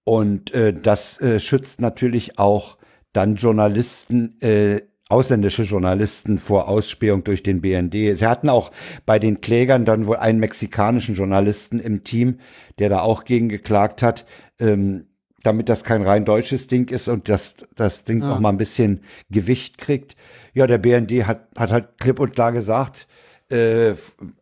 Und 0.03 0.51
äh, 0.53 0.73
das 0.73 1.21
äh, 1.21 1.39
schützt 1.39 1.79
natürlich 1.79 2.37
auch 2.37 2.77
dann 3.13 3.35
Journalisten, 3.35 4.41
äh, 4.41 4.81
ausländische 5.09 5.63
Journalisten 5.63 6.37
vor 6.37 6.67
Ausspähung 6.67 7.23
durch 7.23 7.43
den 7.43 7.61
BND. 7.61 7.93
Sie 8.17 8.27
hatten 8.27 8.49
auch 8.49 8.71
bei 9.05 9.19
den 9.19 9.39
Klägern 9.41 9.85
dann 9.85 10.05
wohl 10.05 10.17
einen 10.17 10.39
mexikanischen 10.39 11.15
Journalisten 11.15 11.79
im 11.79 12.03
Team, 12.03 12.39
der 12.79 12.89
da 12.89 13.01
auch 13.01 13.23
gegen 13.23 13.47
geklagt 13.49 14.03
hat, 14.03 14.25
ähm, 14.59 15.05
damit 15.43 15.69
das 15.69 15.83
kein 15.85 16.01
rein 16.01 16.25
deutsches 16.25 16.67
Ding 16.67 16.89
ist 16.89 17.07
und 17.07 17.29
das, 17.29 17.55
das 17.75 18.03
Ding 18.03 18.21
Ja. 18.21 18.27
noch 18.29 18.39
mal 18.39 18.49
ein 18.49 18.57
bisschen 18.57 19.01
Gewicht 19.29 19.77
kriegt. 19.77 20.17
Ja, 20.53 20.67
der 20.67 20.77
BND 20.77 21.25
hat, 21.25 21.47
hat 21.55 21.71
halt 21.71 21.97
klipp 21.99 22.19
und 22.19 22.33
klar 22.33 22.51
gesagt, 22.51 23.07
äh, 23.49 23.93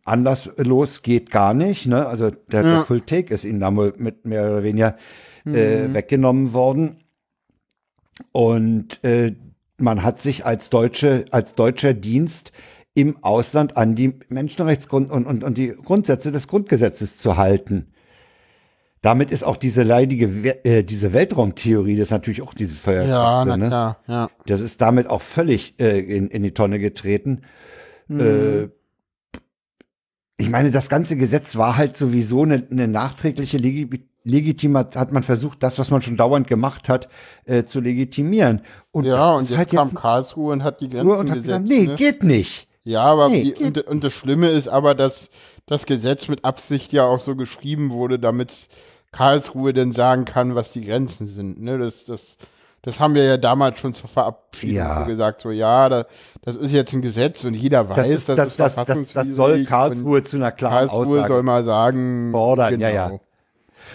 anlasslos 0.04 1.02
geht 1.02 1.30
gar 1.30 1.54
nicht. 1.54 1.86
Ne? 1.86 2.06
Also 2.06 2.30
der, 2.30 2.62
der 2.64 2.82
Full 2.82 3.02
Take 3.02 3.32
ist 3.32 3.44
ihnen 3.44 3.60
dann 3.60 3.76
wohl 3.76 3.94
mit 3.98 4.26
mehr 4.26 4.46
oder 4.50 4.62
weniger 4.64 4.96
äh, 5.44 5.94
weggenommen 5.94 6.52
worden. 6.52 7.04
Und 8.32 9.04
äh, 9.04 9.34
man 9.78 10.02
hat 10.02 10.20
sich 10.20 10.46
als 10.46 10.70
deutsche, 10.70 11.26
als 11.30 11.54
deutscher 11.54 11.94
Dienst 11.94 12.52
im 12.94 13.22
Ausland 13.22 13.76
an 13.76 13.94
die 13.94 14.18
Menschenrechtsgrund 14.28 15.10
und, 15.10 15.26
und, 15.26 15.44
und 15.44 15.58
die 15.58 15.68
Grundsätze 15.68 16.32
des 16.32 16.48
Grundgesetzes 16.48 17.18
zu 17.18 17.36
halten. 17.36 17.92
Damit 19.02 19.30
ist 19.30 19.44
auch 19.44 19.56
diese 19.56 19.82
leidige, 19.82 20.64
äh, 20.64 20.82
diese 20.82 21.12
Weltraumtheorie, 21.12 21.96
das 21.96 22.08
ist 22.08 22.12
natürlich 22.12 22.42
auch 22.42 22.54
diese 22.54 22.74
Ja, 22.74 22.80
Feuerkapsel, 22.80 23.46
na 23.46 23.56
ne? 23.56 23.66
klar, 23.68 23.98
ja. 24.08 24.30
Das 24.46 24.60
ist 24.60 24.80
damit 24.80 25.08
auch 25.08 25.20
völlig 25.20 25.78
äh, 25.78 26.00
in, 26.00 26.28
in 26.28 26.42
die 26.42 26.54
Tonne 26.54 26.78
getreten. 26.78 27.42
Mhm. 28.08 28.20
Äh, 28.20 28.68
ich 30.38 30.50
meine, 30.50 30.70
das 30.70 30.88
ganze 30.88 31.16
Gesetz 31.16 31.56
war 31.56 31.76
halt 31.76 31.96
sowieso 31.96 32.42
eine, 32.42 32.66
eine 32.70 32.88
nachträgliche 32.88 33.58
Legi 33.58 34.08
Legitimat, 34.26 34.96
hat 34.96 35.12
man 35.12 35.22
versucht, 35.22 35.62
das, 35.62 35.78
was 35.78 35.90
man 35.90 36.02
schon 36.02 36.16
dauernd 36.16 36.48
gemacht 36.48 36.88
hat, 36.88 37.08
äh, 37.44 37.64
zu 37.64 37.80
legitimieren. 37.80 38.62
Und 38.90 39.04
Ja, 39.04 39.32
und 39.34 39.48
jetzt 39.48 39.56
halt 39.56 39.70
kam 39.70 39.88
jetzt 39.88 39.96
Karlsruhe 39.96 40.52
und 40.52 40.64
hat 40.64 40.80
die 40.80 40.88
Grenzen 40.88 41.08
und 41.10 41.30
hat 41.30 41.42
gesetzt. 41.42 41.46
gesagt, 41.46 41.68
nee, 41.68 41.86
ne? 41.86 41.94
geht 41.96 42.22
nicht. 42.24 42.68
Ja, 42.82 43.04
aber 43.04 43.28
Nee, 43.28 43.54
die, 43.56 43.64
und, 43.64 43.78
und 43.86 44.02
das 44.04 44.12
Schlimme 44.12 44.48
ist 44.50 44.68
aber, 44.68 44.94
dass 44.94 45.30
das 45.66 45.86
Gesetz 45.86 46.28
mit 46.28 46.44
Absicht 46.44 46.92
ja 46.92 47.04
auch 47.04 47.18
so 47.20 47.36
geschrieben 47.36 47.90
wurde, 47.92 48.18
damit 48.18 48.68
Karlsruhe 49.12 49.72
denn 49.72 49.92
sagen 49.92 50.24
kann, 50.24 50.54
was 50.54 50.72
die 50.72 50.84
Grenzen 50.84 51.26
sind. 51.26 51.62
Ne? 51.62 51.78
Das, 51.78 52.04
das, 52.04 52.36
das 52.82 53.00
haben 53.00 53.14
wir 53.14 53.24
ja 53.24 53.36
damals 53.36 53.78
schon 53.80 53.94
zur 53.94 54.08
Verabschiedung 54.08 54.76
Ja. 54.76 55.00
so 55.00 55.06
gesagt, 55.06 55.40
so 55.40 55.50
ja, 55.50 55.88
da, 55.88 56.06
das 56.42 56.54
ist 56.56 56.70
jetzt 56.72 56.92
ein 56.92 57.02
Gesetz 57.02 57.44
und 57.44 57.54
jeder 57.54 57.88
weiß, 57.88 57.96
Das, 57.96 58.08
ist, 58.08 58.28
das, 58.28 58.56
das, 58.56 58.74
das, 58.76 59.12
das, 59.12 59.28
soll 59.28 59.64
Karlsruhe 59.64 60.22
zu 60.22 60.36
einer 60.36 60.52
klaren 60.52 60.88
Karlsruhe 60.88 61.18
Aussage. 61.18 61.32
soll 61.32 61.42
mal 61.42 61.64
sagen, 61.64 62.30
fordern, 62.32 62.78
ja, 62.78 62.90
ja. 62.90 63.18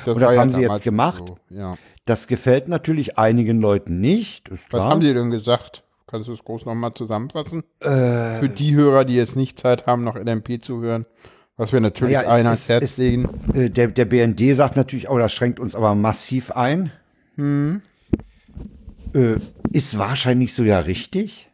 Das 0.05 0.15
Und 0.15 0.21
das 0.21 0.37
haben 0.37 0.49
sie 0.49 0.61
jetzt 0.61 0.83
gemacht. 0.83 1.23
So. 1.27 1.37
Ja. 1.49 1.77
Das 2.05 2.27
gefällt 2.27 2.67
natürlich 2.67 3.17
einigen 3.17 3.61
Leuten 3.61 3.99
nicht. 3.99 4.49
Was 4.51 4.65
klar. 4.67 4.89
haben 4.89 5.01
die 5.01 5.13
denn 5.13 5.29
gesagt? 5.29 5.83
Kannst 6.07 6.27
du 6.27 6.33
es 6.33 6.43
groß 6.43 6.65
nochmal 6.65 6.93
zusammenfassen? 6.93 7.63
Äh, 7.79 8.39
Für 8.39 8.49
die 8.49 8.75
Hörer, 8.75 9.05
die 9.05 9.15
jetzt 9.15 9.35
nicht 9.35 9.57
Zeit 9.57 9.85
haben, 9.85 10.03
noch 10.03 10.15
LMP 10.17 10.61
zu 10.61 10.81
hören, 10.81 11.05
was 11.55 11.71
wir 11.71 11.79
natürlich 11.79 12.17
es 12.17 12.25
allen 12.25 12.47
ans 12.47 12.67
Herz 12.67 12.97
legen. 12.97 13.29
Äh, 13.53 13.69
der, 13.69 13.87
der 13.87 14.05
BND 14.05 14.55
sagt 14.55 14.75
natürlich, 14.75 15.09
oh, 15.09 15.17
das 15.17 15.31
schränkt 15.31 15.59
uns 15.59 15.73
aber 15.73 15.95
massiv 15.95 16.51
ein. 16.51 16.91
Äh, 17.37 19.35
ist 19.71 19.97
wahrscheinlich 19.97 20.53
so 20.53 20.63
ja 20.63 20.79
richtig. 20.79 21.49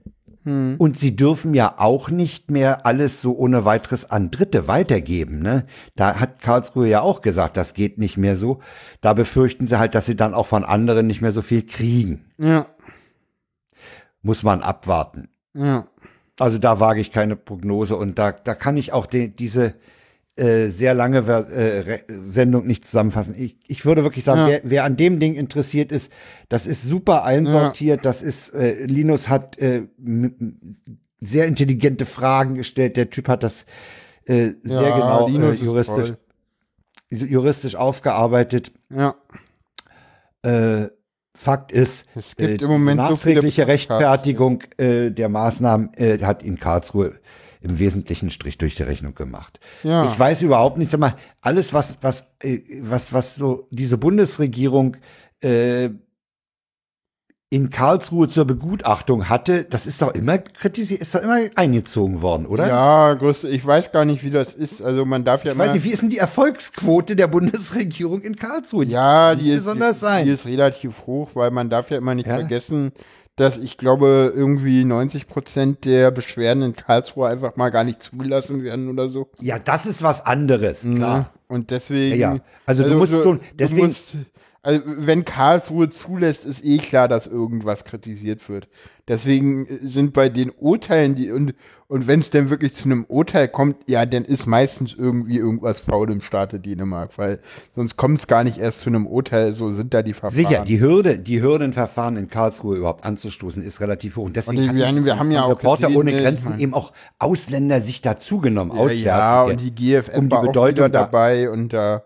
Und 0.80 0.98
sie 0.98 1.16
dürfen 1.16 1.54
ja 1.54 1.76
auch 1.78 2.10
nicht 2.10 2.50
mehr 2.52 2.86
alles 2.86 3.20
so 3.22 3.36
ohne 3.36 3.66
weiteres 3.66 4.10
an 4.10 4.32
Dritte 4.32 4.68
weitergeben. 4.68 5.40
Ne? 5.42 5.66
Da 5.96 6.20
hat 6.22 6.42
Karlsruhe 6.42 6.88
ja 6.88 7.02
auch 7.02 7.22
gesagt, 7.22 7.58
das 7.58 7.74
geht 7.74 7.98
nicht 7.98 8.18
mehr 8.18 8.36
so. 8.38 8.60
Da 9.02 9.12
befürchten 9.14 9.68
sie 9.68 9.78
halt, 9.78 9.94
dass 9.94 10.06
sie 10.06 10.16
dann 10.16 10.34
auch 10.34 10.48
von 10.48 10.64
anderen 10.64 11.06
nicht 11.08 11.22
mehr 11.22 11.34
so 11.34 11.42
viel 11.42 11.66
kriegen. 11.66 12.26
Ja, 12.38 12.66
Muss 14.22 14.44
man 14.44 14.62
abwarten. 14.62 15.30
ja. 15.54 15.86
Also 16.40 16.60
da 16.60 16.80
wage 16.80 17.02
ich 17.02 17.12
keine 17.12 17.36
Prognose 17.36 17.96
und 17.96 18.20
da, 18.20 18.32
da 18.32 18.54
kann 18.54 18.78
ich 18.78 18.94
auch 18.94 19.08
de, 19.08 19.28
diese 19.28 19.74
äh, 20.38 20.68
sehr 20.70 20.94
lange 20.94 21.20
äh, 21.20 22.00
Sendung 22.08 22.68
nicht 22.68 22.86
zusammenfassen. 22.86 23.34
Ich, 23.38 23.58
ich 23.68 23.86
würde 23.86 24.04
wirklich 24.04 24.24
sagen, 24.24 24.42
Ja. 24.42 24.48
wer, 24.48 24.62
wer 24.64 24.84
an 24.84 24.96
dem 24.96 25.20
Ding 25.20 25.34
interessiert 25.36 25.92
ist, 25.92 26.12
das 26.50 26.68
ist 26.68 26.84
super 26.84 27.24
einsortiert. 27.24 28.06
Das 28.06 28.22
ist, 28.22 28.50
äh, 28.54 28.86
Linus 28.86 29.30
hat 29.30 29.58
äh, 29.58 29.84
sehr 31.20 31.48
intelligente 31.48 32.06
Fragen 32.06 32.56
gestellt. 32.56 32.98
Der 32.98 33.10
Typ 33.10 33.28
hat 33.28 33.42
das 33.44 33.66
äh, 34.26 34.52
sehr 34.62 34.82
ja, 34.90 34.96
genau 34.98 35.28
äh, 35.28 35.32
Linus 35.32 35.62
juristisch, 35.62 36.14
juristisch 37.10 37.76
aufgearbeitet. 37.76 38.72
Ja, 38.90 39.16
Äh, 40.44 40.90
Fakt 41.40 41.72
ist, 41.72 42.08
Es 42.16 42.36
gibt 42.36 42.62
äh, 42.62 42.66
im 42.66 42.72
Moment 42.72 43.00
so 43.00 43.14
nachträgliche 43.14 43.62
Podcasts, 43.64 43.90
Rechtfertigung 43.92 44.64
äh, 44.78 45.12
der 45.12 45.30
Maßnahmen 45.30 45.92
äh, 45.96 46.18
hat 46.24 46.42
in 46.42 46.60
Karlsruhe 46.60 47.20
im 47.70 47.80
Wesentlichen 47.80 48.30
Strich 48.30 48.58
durch 48.58 48.76
die 48.76 48.84
Rechnung 48.84 49.16
gemacht. 49.16 49.60
Ja. 49.84 50.12
Ich 50.12 50.18
weiß 50.20 50.42
überhaupt 50.42 50.78
nicht, 50.78 50.92
sag 50.92 51.00
mal, 51.00 51.16
alles 51.42 51.74
was 51.74 51.98
was 52.02 52.26
äh, 52.40 52.60
was 52.82 53.14
was 53.14 53.36
so 53.36 53.68
diese 53.72 53.98
Bundesregierung 53.98 54.98
äh, 55.42 55.90
in 57.50 57.70
Karlsruhe 57.70 58.28
zur 58.28 58.44
Begutachtung 58.46 59.30
hatte, 59.30 59.64
das 59.64 59.88
ist 59.88 60.02
doch 60.02 60.14
immer 60.14 60.38
kritisiert, 60.38 61.00
ist 61.00 61.16
doch 61.16 61.22
immer 61.22 61.40
eingezogen 61.56 62.22
worden, 62.22 62.46
oder? 62.46 62.68
ja, 62.68 63.14
ich 63.44 63.66
weiß 63.66 63.94
gar 63.94 64.04
nicht, 64.04 64.22
wie 64.26 64.30
das 64.30 64.54
ist. 64.54 64.82
Also 64.82 65.06
man 65.06 65.24
darf 65.24 65.46
ja 65.46 65.54
Ich 65.54 65.58
weiß 65.58 65.74
nicht, 65.74 65.86
wie 65.86 65.92
ist 65.92 66.02
denn 66.02 66.10
die 66.10 66.18
Erfolgsquote 66.18 67.16
der 67.16 67.28
Bundesregierung 67.28 68.22
in 68.22 68.36
Karlsruhe? 68.36 68.86
Die 68.86 68.92
ja, 68.92 69.34
die 69.36 69.44
nicht 69.46 69.54
ist, 69.54 69.64
besonders 69.64 70.00
die, 70.00 70.02
sein. 70.02 70.26
die 70.26 70.32
ist 70.34 70.46
relativ 70.46 71.08
hoch, 71.08 71.32
weil 71.36 71.52
man 71.52 71.70
darf 71.70 71.90
ja 71.90 71.98
immer 71.98 72.16
nicht 72.16 72.28
Ja. 72.28 72.36
vergessen, 72.36 72.92
dass 73.38 73.58
ich 73.58 73.78
glaube, 73.78 74.34
irgendwie 74.36 74.84
90 74.84 75.28
Prozent 75.28 75.86
der 75.86 76.12
Beschwerden 76.12 76.64
in 76.64 76.76
Karlsruhe 76.76 77.30
einfach 77.30 77.56
mal 77.56 77.70
gar 77.70 77.84
nicht 77.86 78.04
zugelassen 78.04 78.64
werden 78.64 78.90
oder 78.90 79.08
so. 79.08 79.30
ja, 79.40 79.58
das 79.60 79.86
ist 79.86 80.04
was 80.04 80.26
anderes, 80.26 80.82
klar. 80.82 81.18
Ne? 81.20 81.26
Und 81.48 81.72
deswegen. 81.72 82.20
Ja, 82.20 82.34
ja. 82.34 82.40
Also 82.66 82.84
du 82.84 82.96
musst 82.96 83.14
schon- 83.14 83.40
deswegen- 83.58 83.88
musst, 83.88 84.16
also 84.68 84.82
wenn 84.86 85.24
Karlsruhe 85.24 85.90
zulässt, 85.90 86.44
ist 86.46 86.64
eh 86.66 86.78
klar, 86.78 87.08
dass 87.08 87.26
irgendwas 87.26 87.86
kritisiert 87.86 88.48
wird. 88.50 88.68
Deswegen 89.08 89.66
sind 89.82 90.12
bei 90.12 90.28
den 90.28 90.52
Urteilen, 90.60 91.16
die 91.16 91.32
und, 91.32 91.54
und 91.88 92.08
wenn 92.08 92.20
es 92.20 92.30
denn 92.32 92.50
wirklich 92.50 92.76
zu 92.76 92.84
einem 92.84 93.06
Urteil 93.08 93.48
kommt, 93.48 93.78
ja, 93.90 94.06
dann 94.06 94.26
ist 94.26 94.46
meistens 94.46 94.94
irgendwie 94.94 95.38
irgendwas 95.38 95.80
faul 95.80 96.12
im 96.12 96.22
Staate 96.22 96.60
Dänemark, 96.60 97.18
weil 97.18 97.40
sonst 97.74 97.96
kommt 97.96 98.20
es 98.20 98.28
gar 98.28 98.44
nicht 98.44 98.58
erst 98.58 98.82
zu 98.82 98.90
einem 98.90 99.08
Urteil, 99.08 99.54
so 99.54 99.70
sind 99.72 99.94
da 99.94 100.04
die 100.04 100.12
Verfahren. 100.12 100.36
Sicher, 100.36 100.66
die 100.66 100.82
Hürde, 100.82 101.18
die 101.18 101.42
Hürdenverfahren 101.42 102.18
in 102.18 102.28
Karlsruhe 102.28 102.76
überhaupt 102.76 103.06
anzustoßen, 103.06 103.64
ist 103.64 103.80
relativ 103.80 104.18
hoch. 104.18 104.26
Und 104.26 104.36
deswegen 104.36 104.64
Und 104.64 104.74
die- 104.74 104.76
wir 104.80 104.88
haben- 104.88 105.06
wir 105.06 105.18
haben 105.18 105.32
ja 105.32 105.44
auch 105.46 105.52
Reporter 105.52 105.84
gesehen, 105.88 105.98
ohne 106.02 106.12
äh, 106.12 106.18
ich 106.18 106.24
Grenzen 106.24 106.50
mein- 106.50 106.60
eben 106.60 106.74
auch 106.74 106.92
Ausländer 107.20 107.80
sich 107.80 108.02
dazugenommen, 108.02 108.76
ja, 108.76 108.82
Auswärtige. 108.82 109.06
ja, 109.08 109.44
und 109.44 109.62
die 109.62 109.72
GFF 109.74 110.18
um 110.18 110.26
die 110.28 110.32
war 110.32 110.40
auch 110.40 110.48
Bedeutung 110.48 110.86
wieder 110.88 110.90
da- 110.90 111.04
dabei 111.04 111.50
und 111.50 111.72
da, 111.72 112.04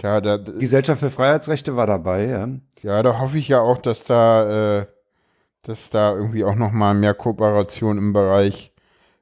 da, 0.00 0.20
da, 0.20 0.38
Gesellschaft 0.38 1.00
für 1.00 1.10
Freiheitsrechte 1.10 1.76
war 1.76 1.86
dabei, 1.86 2.26
ja. 2.26 2.48
Ja, 2.82 3.02
da 3.02 3.20
hoffe 3.20 3.36
ich 3.36 3.48
ja 3.48 3.60
auch, 3.60 3.78
dass 3.78 4.04
da, 4.04 4.80
äh, 4.80 4.86
dass 5.62 5.90
da 5.90 6.14
irgendwie 6.14 6.44
auch 6.44 6.54
noch 6.54 6.72
mal 6.72 6.94
mehr 6.94 7.12
Kooperation 7.12 7.98
im 7.98 8.14
Bereich 8.14 8.72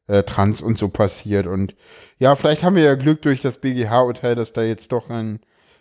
äh, 0.07 0.23
Trans 0.23 0.61
und 0.61 0.79
so 0.79 0.89
passiert. 0.89 1.49
Und 1.49 1.75
ja, 2.19 2.37
vielleicht 2.37 2.63
haben 2.63 2.77
wir 2.77 2.85
ja 2.85 2.95
Glück 2.95 3.23
durch 3.23 3.41
das 3.41 3.59
BGH-Urteil, 3.59 4.37
dass 4.37 4.53
da 4.53 4.63
jetzt 4.63 4.93
doch 4.93 5.11
ein 5.11 5.41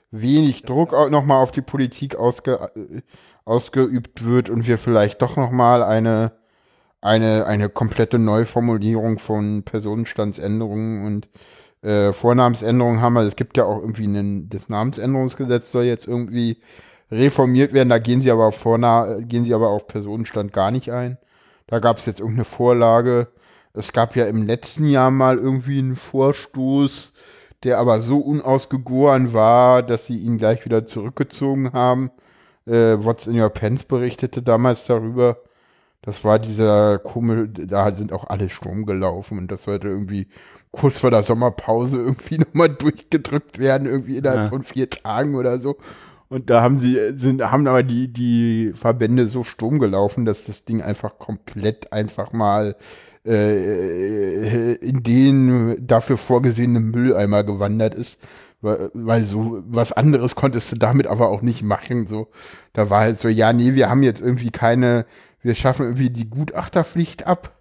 wenig 0.10 0.64
Druck 0.64 0.96
auch 0.96 1.10
nochmal 1.10 1.44
auf 1.44 1.52
die 1.52 1.62
Politik 1.62 2.16
ausge, 2.16 2.72
äh, 2.76 3.02
ausgeübt 3.46 4.26
wird 4.26 4.50
und 4.50 4.68
wir 4.68 4.80
vielleicht 4.80 5.22
doch 5.22 5.38
nochmal 5.38 5.84
eine, 5.84 6.32
eine, 7.02 7.46
eine 7.46 7.70
komplette 7.70 8.18
Neuformulierung 8.18 9.20
von 9.20 9.62
Personenstandsänderungen 9.62 11.06
und 11.06 11.30
äh, 11.82 12.14
Vornamensänderungen 12.14 13.02
haben. 13.02 13.18
Also 13.18 13.30
es 13.30 13.36
gibt 13.36 13.58
ja 13.58 13.66
auch 13.66 13.80
irgendwie 13.80 14.06
einen, 14.06 14.50
das 14.50 14.70
Namensänderungsgesetz 14.70 15.72
soll 15.72 15.84
jetzt 15.84 16.08
irgendwie 16.08 16.58
reformiert 17.12 17.74
werden. 17.74 17.90
Da 17.90 18.00
gehen 18.00 18.22
sie 18.22 18.32
aber 18.32 18.46
auf 18.46 18.64
gehen 18.64 19.44
sie 19.44 19.54
aber 19.54 19.70
auf 19.70 19.88
Personenstand 19.88 20.54
gar 20.54 20.72
nicht 20.72 20.92
ein. 20.92 21.18
Da 21.68 21.80
gab 21.80 21.98
es 21.98 22.06
jetzt 22.06 22.20
irgendeine 22.20 22.46
Vorlage. 22.46 23.28
Es 23.74 23.94
gab 23.94 24.16
ja 24.16 24.26
im 24.26 24.48
letzten 24.48 24.88
Jahr 24.88 25.12
mal 25.12 25.38
irgendwie 25.38 25.80
einen 25.80 25.96
Vorstoß, 25.96 27.14
der 27.64 27.78
aber 27.78 28.02
so 28.02 28.20
unausgegoren 28.20 29.34
war, 29.34 29.84
dass 29.84 30.08
sie 30.08 30.18
ihn 30.18 30.38
gleich 30.38 30.66
wieder 30.66 30.86
zurückgezogen 30.86 31.74
haben. 31.74 32.12
Äh, 32.66 32.98
What's 33.04 33.28
in 33.28 33.40
Your 33.40 33.50
Pants 33.50 33.84
berichtete 33.84 34.42
damals 34.42 34.86
darüber. 34.86 35.38
Das 36.08 36.24
war 36.24 36.40
dieser 36.40 37.00
komische, 37.00 37.50
da 37.50 37.92
sind 37.92 38.14
auch 38.14 38.30
alle 38.30 38.50
Strom 38.50 38.86
gelaufen 38.86 39.38
und 39.38 39.52
das 39.52 39.64
sollte 39.64 39.90
irgendwie 39.90 40.30
kurz 40.72 41.00
vor 41.00 41.12
der 41.12 41.22
Sommerpause 41.22 41.98
irgendwie 41.98 42.38
nochmal 42.38 42.70
durchgedrückt 42.70 43.60
werden, 43.60 43.90
irgendwie 43.90 44.16
innerhalb 44.16 44.44
ja. 44.44 44.48
von 44.48 44.64
vier 44.64 44.90
Tagen 44.90 45.36
oder 45.36 45.58
so. 45.58 45.76
Und 46.30 46.50
da 46.50 46.62
haben 46.62 46.78
sie, 46.78 46.98
sind, 47.18 47.44
haben 47.44 47.68
aber 47.68 47.84
die, 47.84 48.08
die 48.08 48.72
Verbände 48.74 49.28
so 49.28 49.44
Sturm 49.44 49.80
gelaufen, 49.80 50.24
dass 50.24 50.46
das 50.46 50.64
Ding 50.64 50.82
einfach 50.82 51.20
komplett 51.20 51.92
einfach 51.92 52.32
mal 52.32 52.78
äh, 53.26 54.76
in 54.76 55.04
den 55.04 55.86
dafür 55.86 56.18
vorgesehenen 56.18 56.90
Mülleimer 56.90 57.44
gewandert 57.44 57.96
ist. 57.96 58.18
Weil, 58.62 58.92
weil 58.94 59.26
so 59.26 59.62
was 59.68 59.92
anderes 59.92 60.36
konntest 60.36 60.72
du 60.72 60.78
damit 60.78 61.06
aber 61.06 61.28
auch 61.28 61.42
nicht 61.42 61.64
machen. 61.64 62.08
So, 62.08 62.30
da 62.72 62.90
war 62.90 63.02
halt 63.02 63.20
so, 63.20 63.28
ja, 63.28 63.52
nee, 63.52 63.76
wir 63.76 63.90
haben 63.90 64.04
jetzt 64.04 64.22
irgendwie 64.22 64.52
keine, 64.52 65.06
wir 65.42 65.56
schaffen 65.56 65.86
irgendwie 65.86 66.10
die 66.10 66.30
Gutachterpflicht 66.30 67.28
ab. 67.28 67.54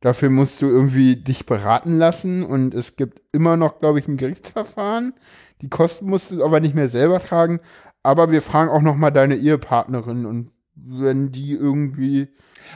Dafür 0.00 0.30
musst 0.30 0.62
du 0.62 0.66
irgendwie 0.66 1.16
dich 1.16 1.44
beraten 1.44 1.98
lassen 1.98 2.42
und 2.42 2.74
es 2.74 2.96
gibt 2.96 3.20
immer 3.32 3.56
noch, 3.56 3.80
glaube 3.80 3.98
ich, 3.98 4.08
ein 4.08 4.16
Gerichtsverfahren. 4.16 5.12
Die 5.60 5.68
Kosten 5.68 6.08
musst 6.08 6.30
du 6.30 6.42
aber 6.42 6.60
nicht 6.60 6.74
mehr 6.74 6.88
selber 6.88 7.20
tragen. 7.20 7.60
Aber 8.02 8.30
wir 8.30 8.40
fragen 8.40 8.70
auch 8.70 8.80
noch 8.80 8.96
mal 8.96 9.10
deine 9.10 9.36
Ehepartnerin 9.36 10.24
und 10.24 10.52
wenn 10.74 11.32
die 11.32 11.52
irgendwie 11.52 12.28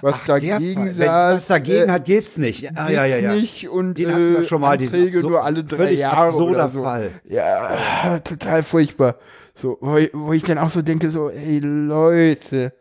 was 0.02 0.14
Ach, 0.16 0.26
dagegen 0.26 0.86
sagt. 0.86 0.98
Wenn 0.98 1.08
was 1.08 1.46
dagegen 1.46 1.88
äh, 1.88 1.92
hat, 1.92 2.04
geht's 2.04 2.36
nicht. 2.36 2.76
Ah, 2.76 2.90
ja, 2.90 3.04
ja, 3.06 3.18
ja. 3.18 3.34
nicht 3.34 3.68
und 3.68 3.94
Den 3.96 4.42
äh, 4.42 4.44
schon 4.44 4.60
mal 4.60 4.76
Anträge 4.76 5.20
nur 5.20 5.42
alle 5.42 5.64
drei 5.64 5.92
Jahre 5.92 6.36
oder 6.36 6.68
so. 6.68 6.82
Fall. 6.82 7.10
Ja, 7.24 8.18
total 8.20 8.62
furchtbar. 8.62 9.16
So, 9.54 9.78
wo 9.80 9.96
ich, 9.96 10.10
wo 10.12 10.32
ich 10.32 10.42
dann 10.42 10.58
auch 10.58 10.70
so 10.70 10.82
denke, 10.82 11.10
so, 11.10 11.30
ey 11.30 11.60
Leute, 11.60 12.72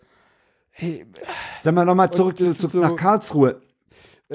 hey, 0.73 1.05
Sag 1.61 1.73
mal 1.73 1.85
nochmal 1.85 2.11
zurück 2.11 2.37
zu, 2.37 2.53
zu, 2.53 2.67
so, 2.67 2.79
nach 2.79 2.95
Karlsruhe. 2.95 3.61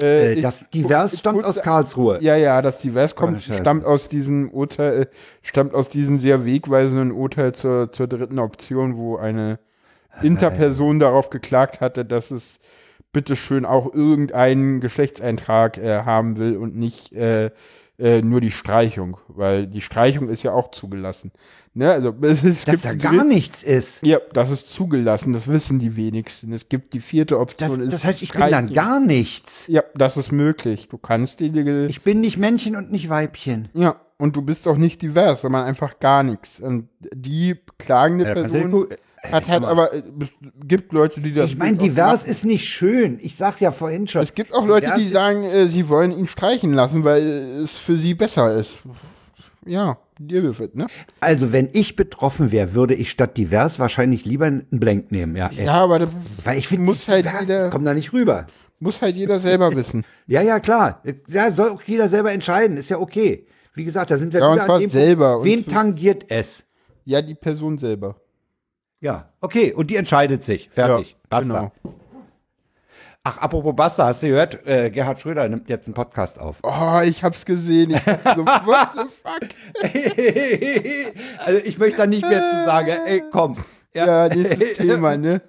Äh, 0.01 0.33
äh 0.33 0.41
das 0.41 0.69
Divers 0.69 1.13
ich, 1.13 1.19
stammt 1.19 1.39
ich, 1.39 1.45
aus 1.45 1.61
Karlsruhe. 1.61 2.19
Ja, 2.21 2.35
ja, 2.35 2.61
das 2.61 2.79
Divers 2.79 3.15
kommt, 3.15 3.41
stammt 3.41 3.85
aus 3.85 4.09
diesem 4.09 4.49
Urteil, 4.49 5.01
äh, 5.01 5.05
stammt 5.41 5.73
aus 5.73 5.89
diesem 5.89 6.19
sehr 6.19 6.45
wegweisenden 6.45 7.11
Urteil 7.11 7.53
zur, 7.53 7.91
zur 7.91 8.07
dritten 8.07 8.39
Option, 8.39 8.97
wo 8.97 9.17
eine 9.17 9.59
Interperson 10.21 10.99
darauf 10.99 11.29
geklagt 11.29 11.81
hatte, 11.81 12.05
dass 12.05 12.31
es 12.31 12.59
bitteschön 13.11 13.65
auch 13.65 13.93
irgendeinen 13.93 14.81
Geschlechtseintrag 14.81 15.77
äh, 15.77 16.03
haben 16.03 16.37
will 16.37 16.57
und 16.57 16.75
nicht 16.75 17.13
äh, 17.13 17.51
äh, 17.97 18.21
nur 18.21 18.39
die 18.39 18.51
Streichung, 18.51 19.17
weil 19.27 19.67
die 19.67 19.81
Streichung 19.81 20.29
ist 20.29 20.43
ja 20.43 20.53
auch 20.53 20.71
zugelassen. 20.71 21.31
Ne? 21.73 21.91
Also, 21.91 22.13
es, 22.21 22.65
Dass 22.65 22.81
da 22.81 22.93
gar 22.93 23.23
nichts 23.23 23.63
ist. 23.63 24.05
Ja, 24.05 24.19
das 24.33 24.51
ist 24.51 24.69
zugelassen, 24.69 25.33
das 25.33 25.47
wissen 25.47 25.79
die 25.79 25.95
wenigsten. 25.95 26.51
Es 26.53 26.69
gibt 26.69 26.93
die 26.93 26.99
vierte 26.99 27.39
Option. 27.39 27.79
Das, 27.79 27.89
das 27.89 28.05
heißt, 28.05 28.21
ich 28.21 28.31
bin 28.31 28.49
dann 28.49 28.73
gar 28.73 28.99
nichts. 28.99 29.65
Ja, 29.67 29.83
das 29.95 30.17
ist 30.17 30.31
möglich. 30.31 30.89
Du 30.89 30.97
kannst 30.97 31.39
die. 31.39 31.51
Ich 31.87 32.01
bin 32.01 32.21
nicht 32.21 32.37
Männchen 32.37 32.75
und 32.75 32.91
nicht 32.91 33.09
Weibchen. 33.09 33.69
Ja, 33.73 33.97
und 34.17 34.35
du 34.35 34.41
bist 34.41 34.67
auch 34.67 34.77
nicht 34.77 35.01
divers, 35.01 35.41
sondern 35.41 35.65
einfach 35.65 35.99
gar 35.99 36.23
nichts. 36.23 36.59
Und 36.59 36.89
die 37.13 37.55
klagende 37.77 38.25
ja, 38.25 38.33
Person 38.33 38.87
hat 39.23 39.47
halt 39.47 39.63
aber, 39.63 39.93
es 39.93 40.03
gibt 40.65 40.91
Leute, 40.91 41.21
die 41.21 41.33
das. 41.33 41.47
Ich 41.47 41.57
meine, 41.57 41.77
divers 41.77 42.23
ist 42.23 42.45
nicht 42.45 42.67
schön. 42.67 43.19
Ich 43.21 43.35
sag 43.35 43.61
ja 43.61 43.71
vorhin 43.71 44.07
schon. 44.07 44.21
Es 44.21 44.33
gibt 44.33 44.53
auch 44.53 44.65
Leute, 44.65 44.91
die 44.97 45.07
sagen, 45.07 45.43
äh, 45.43 45.67
sie 45.67 45.87
wollen 45.87 46.11
ihn 46.11 46.27
streichen 46.27 46.73
lassen, 46.73 47.03
weil 47.03 47.23
es 47.23 47.77
für 47.77 47.97
sie 47.97 48.13
besser 48.13 48.57
ist. 48.57 48.79
Ja, 49.65 49.97
dir 50.27 50.57
wird, 50.59 50.75
ne? 50.75 50.87
Also, 51.19 51.51
wenn 51.51 51.69
ich 51.73 51.95
betroffen 51.95 52.51
wäre, 52.51 52.73
würde 52.73 52.93
ich 52.93 53.09
statt 53.09 53.37
divers 53.37 53.79
wahrscheinlich 53.79 54.25
lieber 54.25 54.45
einen 54.45 54.67
Blank 54.69 55.11
nehmen, 55.11 55.35
ja. 55.35 55.49
Ja, 55.51 55.73
aber 55.73 55.99
das 55.99 56.09
weil 56.43 56.57
ich 56.57 56.67
finde, 56.67 56.85
muss 56.85 57.07
halt 57.07 57.27
jeder, 57.39 57.69
komm 57.69 57.85
da 57.85 57.93
nicht 57.93 58.13
rüber. 58.13 58.47
Muss 58.79 59.01
halt 59.01 59.15
jeder 59.15 59.39
selber 59.39 59.71
wissen. 59.75 60.05
ja, 60.27 60.41
ja, 60.41 60.59
klar. 60.59 61.01
Ja, 61.27 61.51
soll 61.51 61.69
auch 61.69 61.81
jeder 61.83 62.07
selber 62.07 62.31
entscheiden, 62.31 62.77
ist 62.77 62.89
ja 62.89 62.99
okay. 62.99 63.47
Wie 63.73 63.85
gesagt, 63.85 64.11
da 64.11 64.17
sind 64.17 64.33
wir 64.33 64.41
ja, 64.41 64.53
wieder 64.53 64.69
an 64.69 64.81
dem 64.81 64.89
selber. 64.89 65.33
Punkt. 65.35 65.47
Wen 65.47 65.65
tangiert 65.65 66.25
es? 66.29 66.65
Ja, 67.05 67.21
die 67.21 67.35
Person 67.35 67.77
selber. 67.77 68.19
Ja, 69.01 69.31
okay, 69.39 69.73
und 69.73 69.89
die 69.89 69.95
entscheidet 69.95 70.43
sich. 70.43 70.69
Fertig. 70.69 71.11
Ja, 71.11 71.17
Basta. 71.29 71.71
Genau. 71.83 71.98
Ach, 73.31 73.37
apropos 73.37 73.75
Basta, 73.75 74.07
hast 74.07 74.23
du 74.23 74.29
gehört? 74.29 74.65
Äh, 74.65 74.89
Gerhard 74.89 75.19
Schröder 75.19 75.47
nimmt 75.47 75.69
jetzt 75.69 75.85
einen 75.85 75.93
Podcast 75.93 76.39
auf. 76.39 76.57
Oh, 76.63 76.99
ich 77.03 77.23
hab's 77.23 77.45
gesehen. 77.45 77.91
Ich 77.91 78.05
hab 78.07 78.35
so, 78.35 78.43
what 78.65 78.89
the 78.95 79.05
fuck? 79.07 79.49
also 81.45 81.59
ich 81.63 81.77
möchte 81.77 81.97
da 81.97 82.07
nicht 82.07 82.27
mehr 82.27 82.39
zu 82.39 82.65
sagen. 82.65 82.89
Ey, 83.05 83.21
komm. 83.31 83.55
Ja, 83.93 84.25
ja 84.27 84.35
nächstes 84.35 84.73
Thema, 84.77 85.15
ne? 85.15 85.43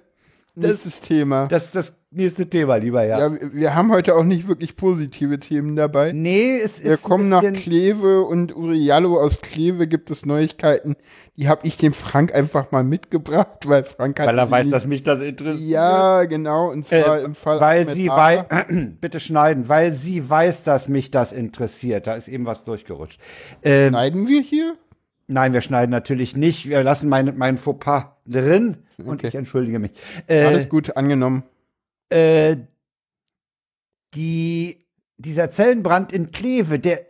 Nächstes 0.53 0.99
das, 0.99 1.01
Thema. 1.01 1.47
Das 1.47 1.65
ist 1.65 1.75
das 1.75 1.97
nächste 2.11 2.49
Thema, 2.49 2.75
lieber, 2.75 3.05
ja. 3.05 3.19
Ja, 3.19 3.37
wir 3.53 3.73
haben 3.73 3.89
heute 3.91 4.15
auch 4.15 4.25
nicht 4.25 4.49
wirklich 4.49 4.75
positive 4.75 5.39
Themen 5.39 5.77
dabei. 5.77 6.11
Nee, 6.11 6.57
es 6.57 6.77
ist. 6.77 6.85
Wir 6.85 6.97
kommen 6.97 7.29
nach 7.29 7.41
Kleve 7.53 8.23
und 8.23 8.53
Uriallo 8.53 9.17
aus 9.17 9.39
Kleve 9.39 9.87
gibt 9.87 10.11
es 10.11 10.25
Neuigkeiten. 10.25 10.95
Die 11.37 11.47
habe 11.47 11.61
ich 11.65 11.77
dem 11.77 11.93
Frank 11.93 12.35
einfach 12.35 12.71
mal 12.71 12.83
mitgebracht, 12.83 13.59
weil 13.65 13.85
Frank 13.85 14.19
hat. 14.19 14.27
Weil 14.27 14.37
er 14.37 14.51
weiß, 14.51 14.65
nicht, 14.65 14.75
dass 14.75 14.87
mich 14.87 15.03
das 15.03 15.21
interessiert. 15.21 15.69
Ja, 15.69 16.25
genau. 16.25 16.69
Und 16.69 16.85
zwar 16.85 17.19
äh, 17.19 17.23
im 17.23 17.33
Fall. 17.33 17.61
Weil 17.61 17.87
sie 17.87 18.09
weiß. 18.09 18.45
bitte 18.99 19.21
schneiden, 19.21 19.69
weil 19.69 19.91
sie 19.91 20.29
weiß, 20.29 20.63
dass 20.63 20.89
mich 20.89 21.11
das 21.11 21.31
interessiert. 21.31 22.07
Da 22.07 22.15
ist 22.15 22.27
eben 22.27 22.45
was 22.45 22.65
durchgerutscht. 22.65 23.21
Ähm, 23.63 23.89
schneiden 23.89 24.27
wir 24.27 24.41
hier? 24.41 24.75
Nein, 25.27 25.53
wir 25.53 25.61
schneiden 25.61 25.91
natürlich 25.91 26.35
nicht. 26.35 26.67
Wir 26.67 26.83
lassen 26.83 27.07
meinen 27.07 27.37
mein 27.37 27.57
Fauxpas 27.57 28.07
drin 28.25 28.79
und 29.05 29.15
okay. 29.15 29.27
ich 29.27 29.35
entschuldige 29.35 29.79
mich. 29.79 29.91
Äh, 30.27 30.43
Alles 30.43 30.69
gut, 30.69 30.95
angenommen. 30.95 31.43
Äh, 32.09 32.57
die, 34.13 34.85
dieser 35.17 35.49
Zellenbrand 35.49 36.11
in 36.11 36.31
Kleve, 36.31 36.79
der 36.79 37.05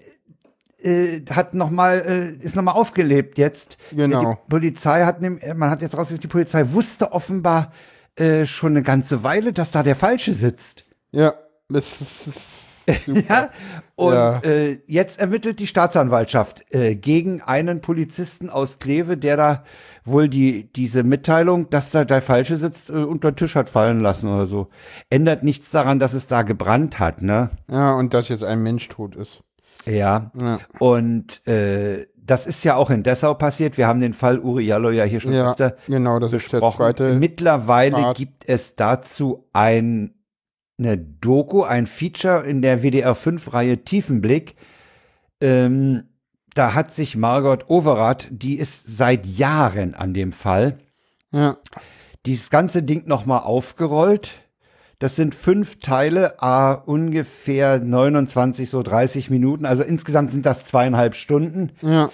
äh, 0.84 1.22
hat 1.30 1.54
noch 1.54 1.70
mal, 1.70 2.00
äh, 2.00 2.44
ist 2.44 2.56
nochmal 2.56 2.76
aufgelebt 2.76 3.38
jetzt. 3.38 3.78
Genau. 3.92 4.34
Die 4.34 4.50
Polizei 4.50 5.04
hat, 5.06 5.22
man 5.22 5.70
hat 5.70 5.82
jetzt 5.82 5.98
rausgekriegt, 5.98 6.24
die 6.24 6.28
Polizei 6.28 6.72
wusste 6.72 7.12
offenbar 7.12 7.72
äh, 8.16 8.46
schon 8.46 8.74
eine 8.74 8.84
ganze 8.84 9.24
Weile, 9.24 9.54
dass 9.54 9.72
da 9.72 9.84
der 9.84 9.96
Falsche 9.96 10.34
sitzt. 10.34 10.96
Ja, 11.12 11.34
das 11.70 12.02
ist 12.02 12.71
ja, 13.30 13.50
und 13.96 14.14
ja. 14.14 14.40
Äh, 14.40 14.80
jetzt 14.88 15.20
ermittelt 15.20 15.60
die 15.60 15.68
Staatsanwaltschaft 15.68 16.66
äh, 16.74 16.96
gegen 16.96 17.42
einen 17.42 17.82
Polizisten 17.82 18.50
aus 18.50 18.80
Kleve, 18.80 19.18
der 19.18 19.38
da 19.38 19.64
wohl 20.04 20.30
die, 20.30 20.72
diese 20.74 21.04
Mitteilung, 21.04 21.70
dass 21.70 21.92
da 21.92 22.06
der 22.06 22.22
Falsche 22.22 22.58
sitzt, 22.58 22.90
äh, 22.90 22.94
unter 22.94 23.32
den 23.32 23.36
Tisch 23.36 23.56
hat 23.56 23.70
fallen 23.70 24.02
lassen 24.02 24.28
oder 24.28 24.46
so. 24.46 24.70
Ändert 25.10 25.44
nichts 25.44 25.72
daran, 25.72 26.00
dass 26.00 26.14
es 26.14 26.28
da 26.28 26.42
gebrannt 26.42 27.00
hat, 27.00 27.22
ne? 27.22 27.52
Ja, 27.70 27.94
und 27.94 28.14
dass 28.14 28.30
jetzt 28.30 28.44
ein 28.44 28.64
Mensch 28.64 28.88
tot 28.90 29.16
ist. 29.16 29.44
Ja. 29.86 30.32
ja. 30.40 30.60
Und 30.80 31.46
äh, 31.48 32.08
das 32.16 32.48
ist 32.48 32.64
ja 32.64 32.76
auch 32.76 32.90
in 32.90 33.04
Dessau 33.04 33.34
passiert. 33.34 33.78
Wir 33.78 33.88
haben 33.88 34.00
den 34.00 34.14
Fall 34.14 34.40
Uri 34.40 34.66
Jallo 34.66 34.90
ja 34.92 35.04
hier 35.04 35.20
schon 35.20 35.34
ja, 35.34 35.52
öfter 35.52 35.76
genau, 35.88 36.20
das 36.20 36.32
besprochen. 36.32 36.68
Ist 36.68 36.80
der 36.80 36.96
zweite 36.96 37.14
Mittlerweile 37.16 37.98
Part. 37.98 38.18
gibt 38.18 38.48
es 38.48 38.76
dazu 38.76 39.48
ein 39.54 40.14
eine 40.82 40.98
Doku, 40.98 41.64
ein 41.64 41.88
Feature 41.88 42.44
in 42.44 42.62
der 42.62 42.82
WDR 42.82 43.16
5-Reihe 43.16 43.84
Tiefenblick. 43.84 44.56
Ähm, 45.40 46.04
da 46.54 46.74
hat 46.74 46.92
sich 46.92 47.16
Margot 47.16 47.70
Overath, 47.70 48.28
die 48.32 48.58
ist 48.58 48.98
seit 48.98 49.26
Jahren 49.26 49.94
an 49.94 50.14
dem 50.14 50.32
Fall, 50.32 50.78
ja. 51.32 51.58
dieses 52.26 52.50
ganze 52.50 52.84
Ding 52.84 53.08
nochmal 53.08 53.42
aufgerollt. 53.42 54.42
Das 55.00 55.16
sind 55.16 55.34
fünf 55.34 55.80
Teile, 55.80 56.42
a 56.44 56.74
ungefähr 56.74 57.80
29, 57.80 58.70
so 58.70 58.84
30 58.84 59.30
Minuten. 59.32 59.66
Also 59.66 59.82
insgesamt 59.82 60.32
sind 60.32 60.46
das 60.46 60.64
zweieinhalb 60.64 61.16
Stunden. 61.16 61.72
Ja. 61.82 62.12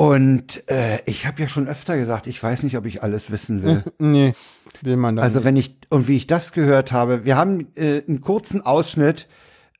Und 0.00 0.62
äh, 0.70 1.00
ich 1.06 1.26
habe 1.26 1.42
ja 1.42 1.48
schon 1.48 1.66
öfter 1.66 1.96
gesagt, 1.98 2.28
ich 2.28 2.40
weiß 2.40 2.62
nicht, 2.62 2.76
ob 2.76 2.86
ich 2.86 3.02
alles 3.02 3.32
wissen 3.32 3.64
will. 3.64 3.82
nee, 3.98 4.32
will 4.80 4.96
man 4.96 5.16
da 5.16 5.22
Also 5.22 5.38
nicht. 5.40 5.44
wenn 5.44 5.56
ich, 5.56 5.76
und 5.90 6.06
wie 6.06 6.14
ich 6.14 6.28
das 6.28 6.52
gehört 6.52 6.92
habe, 6.92 7.24
wir 7.24 7.36
haben 7.36 7.66
äh, 7.74 8.02
einen 8.06 8.20
kurzen 8.20 8.60
Ausschnitt 8.64 9.26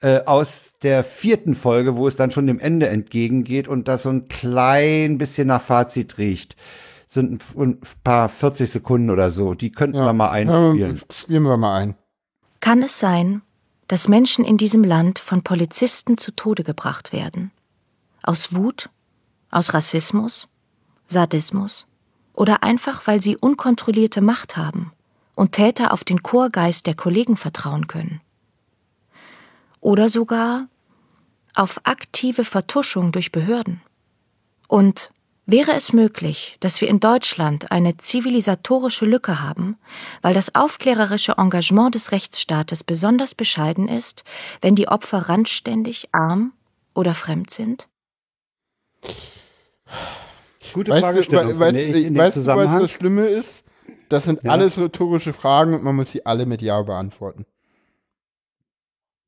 äh, 0.00 0.24
aus 0.24 0.72
der 0.82 1.04
vierten 1.04 1.54
Folge, 1.54 1.94
wo 1.96 2.08
es 2.08 2.16
dann 2.16 2.32
schon 2.32 2.48
dem 2.48 2.58
Ende 2.58 2.88
entgegengeht 2.88 3.68
und 3.68 3.86
das 3.86 4.02
so 4.02 4.10
ein 4.10 4.26
klein 4.26 5.18
bisschen 5.18 5.46
nach 5.46 5.62
Fazit 5.62 6.18
riecht. 6.18 6.56
Sind 7.08 7.44
ein, 7.56 7.62
ein 7.62 7.78
paar 8.02 8.28
40 8.28 8.68
Sekunden 8.70 9.10
oder 9.10 9.30
so. 9.30 9.54
Die 9.54 9.70
könnten 9.70 9.98
Ja. 9.98 10.04
wir 10.04 10.12
mal 10.14 10.30
einspielen. 10.30 10.96
Ja, 10.96 11.16
spielen 11.16 11.42
wir 11.44 11.56
mal 11.56 11.76
ein. 11.76 11.94
Kann 12.58 12.82
es 12.82 12.98
sein, 12.98 13.42
dass 13.86 14.08
Menschen 14.08 14.44
in 14.44 14.56
diesem 14.56 14.82
Land 14.82 15.20
von 15.20 15.42
Polizisten 15.44 16.18
zu 16.18 16.32
Tode 16.32 16.64
gebracht 16.64 17.12
werden? 17.12 17.52
Aus 18.24 18.52
Wut? 18.52 18.90
Aus 19.50 19.72
Rassismus? 19.72 20.48
Sadismus? 21.06 21.86
Oder 22.34 22.62
einfach, 22.62 23.06
weil 23.06 23.22
sie 23.22 23.36
unkontrollierte 23.36 24.20
Macht 24.20 24.56
haben 24.56 24.92
und 25.34 25.52
Täter 25.52 25.92
auf 25.92 26.04
den 26.04 26.22
Chorgeist 26.22 26.86
der 26.86 26.94
Kollegen 26.94 27.36
vertrauen 27.36 27.86
können? 27.86 28.20
Oder 29.80 30.08
sogar 30.08 30.68
auf 31.54 31.80
aktive 31.84 32.44
Vertuschung 32.44 33.10
durch 33.10 33.32
Behörden? 33.32 33.80
Und 34.66 35.12
wäre 35.46 35.72
es 35.72 35.94
möglich, 35.94 36.58
dass 36.60 36.82
wir 36.82 36.88
in 36.88 37.00
Deutschland 37.00 37.72
eine 37.72 37.96
zivilisatorische 37.96 39.06
Lücke 39.06 39.40
haben, 39.40 39.78
weil 40.20 40.34
das 40.34 40.54
aufklärerische 40.54 41.36
Engagement 41.38 41.94
des 41.94 42.12
Rechtsstaates 42.12 42.84
besonders 42.84 43.34
bescheiden 43.34 43.88
ist, 43.88 44.24
wenn 44.60 44.74
die 44.74 44.88
Opfer 44.88 45.30
randständig, 45.30 46.10
arm 46.12 46.52
oder 46.94 47.14
fremd 47.14 47.50
sind? 47.50 47.88
Gute 50.72 50.90
Weißt 50.90 51.02
du, 51.02 51.06
Fragestellung. 51.06 51.48
we- 51.54 51.60
weißt, 51.60 51.76
finde 51.76 51.98
ich, 51.98 52.16
weißt 52.16 52.36
du, 52.36 52.46
was 52.46 52.80
das 52.82 52.90
Schlimme 52.90 53.22
ist? 53.26 53.64
Das 54.08 54.24
sind 54.24 54.42
Ja. 54.42 54.52
alles 54.52 54.78
rhetorische 54.78 55.32
Fragen 55.32 55.74
und 55.74 55.82
man 55.84 55.94
muss 55.96 56.10
sie 56.10 56.24
alle 56.26 56.46
mit 56.46 56.62
Ja 56.62 56.80
beantworten. 56.82 57.44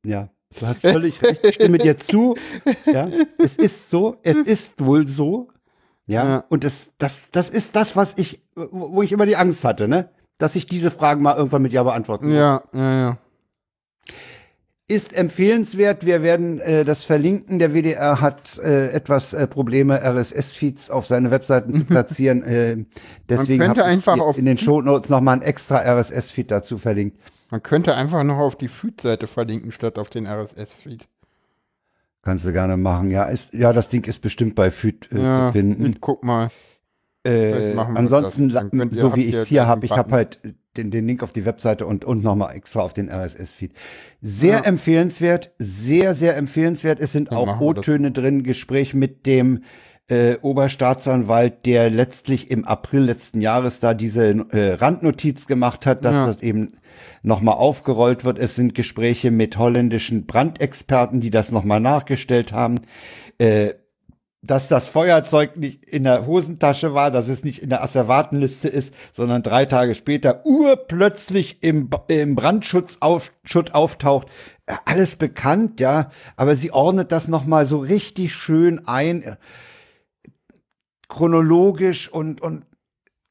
Ja, 0.04 0.28
du 0.58 0.66
hast 0.66 0.80
völlig 0.80 1.22
recht. 1.22 1.44
Ich 1.44 1.54
stimme 1.56 1.78
dir 1.78 1.98
zu. 1.98 2.36
Ja, 2.86 3.08
es 3.38 3.56
ist 3.56 3.90
so, 3.90 4.16
es 4.22 4.36
ist 4.38 4.74
wohl 4.84 5.06
so. 5.08 5.48
Ja, 6.06 6.24
Ja. 6.28 6.44
und 6.48 6.64
das, 6.64 6.92
das, 6.98 7.30
das 7.30 7.50
ist 7.50 7.76
das, 7.76 7.94
was 7.96 8.16
ich, 8.18 8.40
wo 8.54 8.92
wo 8.94 9.02
ich 9.02 9.12
immer 9.12 9.26
die 9.26 9.36
Angst 9.36 9.64
hatte, 9.64 9.86
ne? 9.88 10.10
Dass 10.38 10.56
ich 10.56 10.64
diese 10.66 10.90
Fragen 10.90 11.22
mal 11.22 11.36
irgendwann 11.36 11.62
mit 11.62 11.72
Ja 11.72 11.82
beantworten 11.82 12.26
muss. 12.28 12.34
Ja, 12.34 12.62
ja, 12.72 12.98
ja. 13.00 13.18
Ist 14.90 15.16
empfehlenswert. 15.16 16.04
Wir 16.04 16.20
werden 16.24 16.58
äh, 16.58 16.84
das 16.84 17.04
verlinken. 17.04 17.60
Der 17.60 17.72
WDR 17.72 18.20
hat 18.20 18.58
äh, 18.58 18.88
etwas 18.88 19.32
äh, 19.32 19.46
Probleme, 19.46 20.02
RSS-Feeds 20.02 20.90
auf 20.90 21.06
seine 21.06 21.30
Webseiten 21.30 21.72
zu 21.72 21.84
platzieren. 21.84 22.42
äh, 22.42 22.76
deswegen 23.28 23.62
könnte 23.62 23.84
habe 23.86 24.32
ich 24.32 24.38
in 24.38 24.46
den 24.46 24.58
Shownotes 24.58 25.08
nochmal 25.08 25.36
ein 25.36 25.42
extra 25.42 25.76
RSS-Feed 25.76 26.50
dazu 26.50 26.76
verlinkt. 26.76 27.20
Man 27.50 27.62
könnte 27.62 27.94
einfach 27.94 28.24
noch 28.24 28.38
auf 28.38 28.56
die 28.56 28.66
Feed-Seite 28.66 29.28
verlinken, 29.28 29.70
statt 29.70 29.96
auf 29.96 30.10
den 30.10 30.26
RSS-Feed. 30.26 31.06
Kannst 32.22 32.44
du 32.44 32.52
gerne 32.52 32.76
machen. 32.76 33.12
Ja, 33.12 33.26
ist, 33.26 33.54
ja 33.54 33.72
das 33.72 33.90
Ding 33.90 34.04
ist 34.08 34.20
bestimmt 34.20 34.56
bei 34.56 34.72
Feed 34.72 35.08
äh, 35.12 35.22
Ja, 35.22 35.46
zu 35.46 35.52
finden. 35.52 35.98
Guck 36.00 36.24
mal. 36.24 36.48
Äh, 37.24 37.76
ansonsten, 37.76 38.50
so 38.90 39.14
wie 39.14 39.26
ich 39.26 39.36
es 39.36 39.46
hier 39.46 39.68
habe, 39.68 39.86
ich 39.86 39.92
habe 39.92 40.10
halt 40.10 40.40
den, 40.76 40.90
den 40.90 41.06
Link 41.06 41.22
auf 41.22 41.32
die 41.32 41.44
Webseite 41.44 41.86
und, 41.86 42.04
und 42.04 42.22
nochmal 42.22 42.54
extra 42.54 42.80
auf 42.80 42.94
den 42.94 43.10
RSS-Feed. 43.10 43.72
Sehr 44.22 44.58
Ja. 44.58 44.64
empfehlenswert, 44.64 45.52
sehr, 45.58 46.14
sehr 46.14 46.36
empfehlenswert. 46.36 47.00
Es 47.00 47.12
sind 47.12 47.32
Dann 47.32 47.38
auch. 47.38 47.60
O-Töne 47.60 48.12
drin, 48.12 48.42
Gespräch 48.44 48.94
mit 48.94 49.26
dem 49.26 49.64
äh, 50.08 50.36
Oberstaatsanwalt, 50.42 51.66
der 51.66 51.90
letztlich 51.90 52.50
im 52.50 52.64
April 52.64 53.02
letzten 53.02 53.40
Jahres 53.40 53.80
da 53.80 53.94
diese 53.94 54.26
äh, 54.50 54.72
Randnotiz 54.74 55.46
gemacht 55.46 55.86
hat, 55.86 56.04
dass 56.04 56.14
Ja. 56.14 56.26
das 56.26 56.42
eben 56.42 56.74
nochmal 57.22 57.54
aufgerollt 57.56 58.24
wird. 58.24 58.38
Es 58.38 58.54
sind 58.56 58.74
Gespräche 58.74 59.30
mit 59.30 59.56
holländischen 59.58 60.26
Brandexperten, 60.26 61.20
die 61.20 61.30
das 61.30 61.52
nochmal 61.52 61.80
nachgestellt 61.80 62.52
haben. 62.52 62.80
Äh, 63.38 63.74
dass 64.42 64.68
das 64.68 64.86
Feuerzeug 64.86 65.56
nicht 65.56 65.84
in 65.84 66.04
der 66.04 66.26
Hosentasche 66.26 66.94
war, 66.94 67.10
dass 67.10 67.28
es 67.28 67.44
nicht 67.44 67.62
in 67.62 67.68
der 67.68 67.82
Asservatenliste 67.82 68.68
ist, 68.68 68.94
sondern 69.12 69.42
drei 69.42 69.66
Tage 69.66 69.94
später 69.94 70.46
urplötzlich 70.46 71.62
im, 71.62 71.90
im 72.08 72.34
Brandschutt 72.34 72.96
auf, 73.00 73.32
auftaucht. 73.72 74.28
Äh, 74.66 74.74
Alles 74.86 75.16
bekannt, 75.16 75.80
ja, 75.80 76.10
aber 76.36 76.54
sie 76.54 76.72
ordnet 76.72 77.12
das 77.12 77.28
nochmal 77.28 77.66
so 77.66 77.78
richtig 77.78 78.34
schön 78.34 78.86
ein, 78.86 79.22
äh, 79.22 79.36
chronologisch 81.08 82.08
und, 82.10 82.40
und 82.40 82.64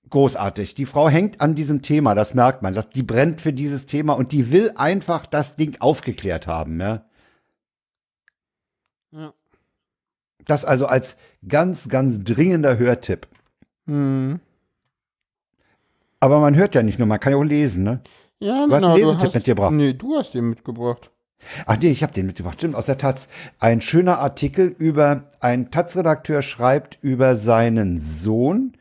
großartig. 0.09 0.75
Die 0.75 0.85
Frau 0.85 1.09
hängt 1.09 1.41
an 1.41 1.55
diesem 1.55 1.81
Thema, 1.81 2.13
das 2.13 2.35
merkt 2.35 2.61
man. 2.61 2.73
Das, 2.73 2.89
die 2.89 3.03
brennt 3.03 3.41
für 3.41 3.53
dieses 3.53 3.87
Thema 3.87 4.13
und 4.13 4.31
die 4.31 4.51
will 4.51 4.73
einfach 4.75 5.25
das 5.25 5.55
Ding 5.55 5.77
aufgeklärt 5.79 6.45
haben, 6.45 6.79
ja. 6.79 7.05
Ja. 9.11 9.33
Das 10.49 10.65
also 10.65 10.87
als 10.87 11.15
ganz, 11.47 11.89
ganz 11.89 12.23
dringender 12.23 12.77
Hörtipp. 12.79 13.27
Hm. 13.85 14.39
Aber 16.19 16.39
man 16.39 16.55
hört 16.55 16.75
ja 16.75 16.83
nicht 16.83 16.99
nur, 16.99 17.07
man 17.07 17.19
kann 17.19 17.33
ja 17.33 17.37
auch 17.37 17.43
lesen, 17.43 17.83
ne? 17.83 18.01
Ja, 18.39 18.65
Du 18.65 18.73
hast 18.73 18.81
genau. 18.81 18.93
einen 18.93 19.01
Du 19.03 19.07
Lesetipp 19.09 19.25
hast, 19.27 19.35
mitgebracht. 19.35 19.71
Nee, 19.73 19.93
du 19.93 20.15
hast 20.17 20.33
den 20.33 20.49
mitgebracht. 20.49 21.11
Ach 21.65 21.77
nee, 21.81 21.89
ich 21.89 22.03
habe 22.03 22.11
den 22.13 22.25
mitgebracht. 22.25 22.57
Stimmt, 22.57 22.75
aus 22.75 22.87
der 22.87 22.97
Taz. 22.97 23.29
Ein 23.59 23.79
schöner 23.79 24.19
Artikel 24.19 24.67
über, 24.77 25.25
ein 25.39 25.71
Taz-Redakteur 25.71 26.41
schreibt 26.41 26.97
über 27.01 27.35
seinen 27.35 27.99
Sohn, 28.01 28.73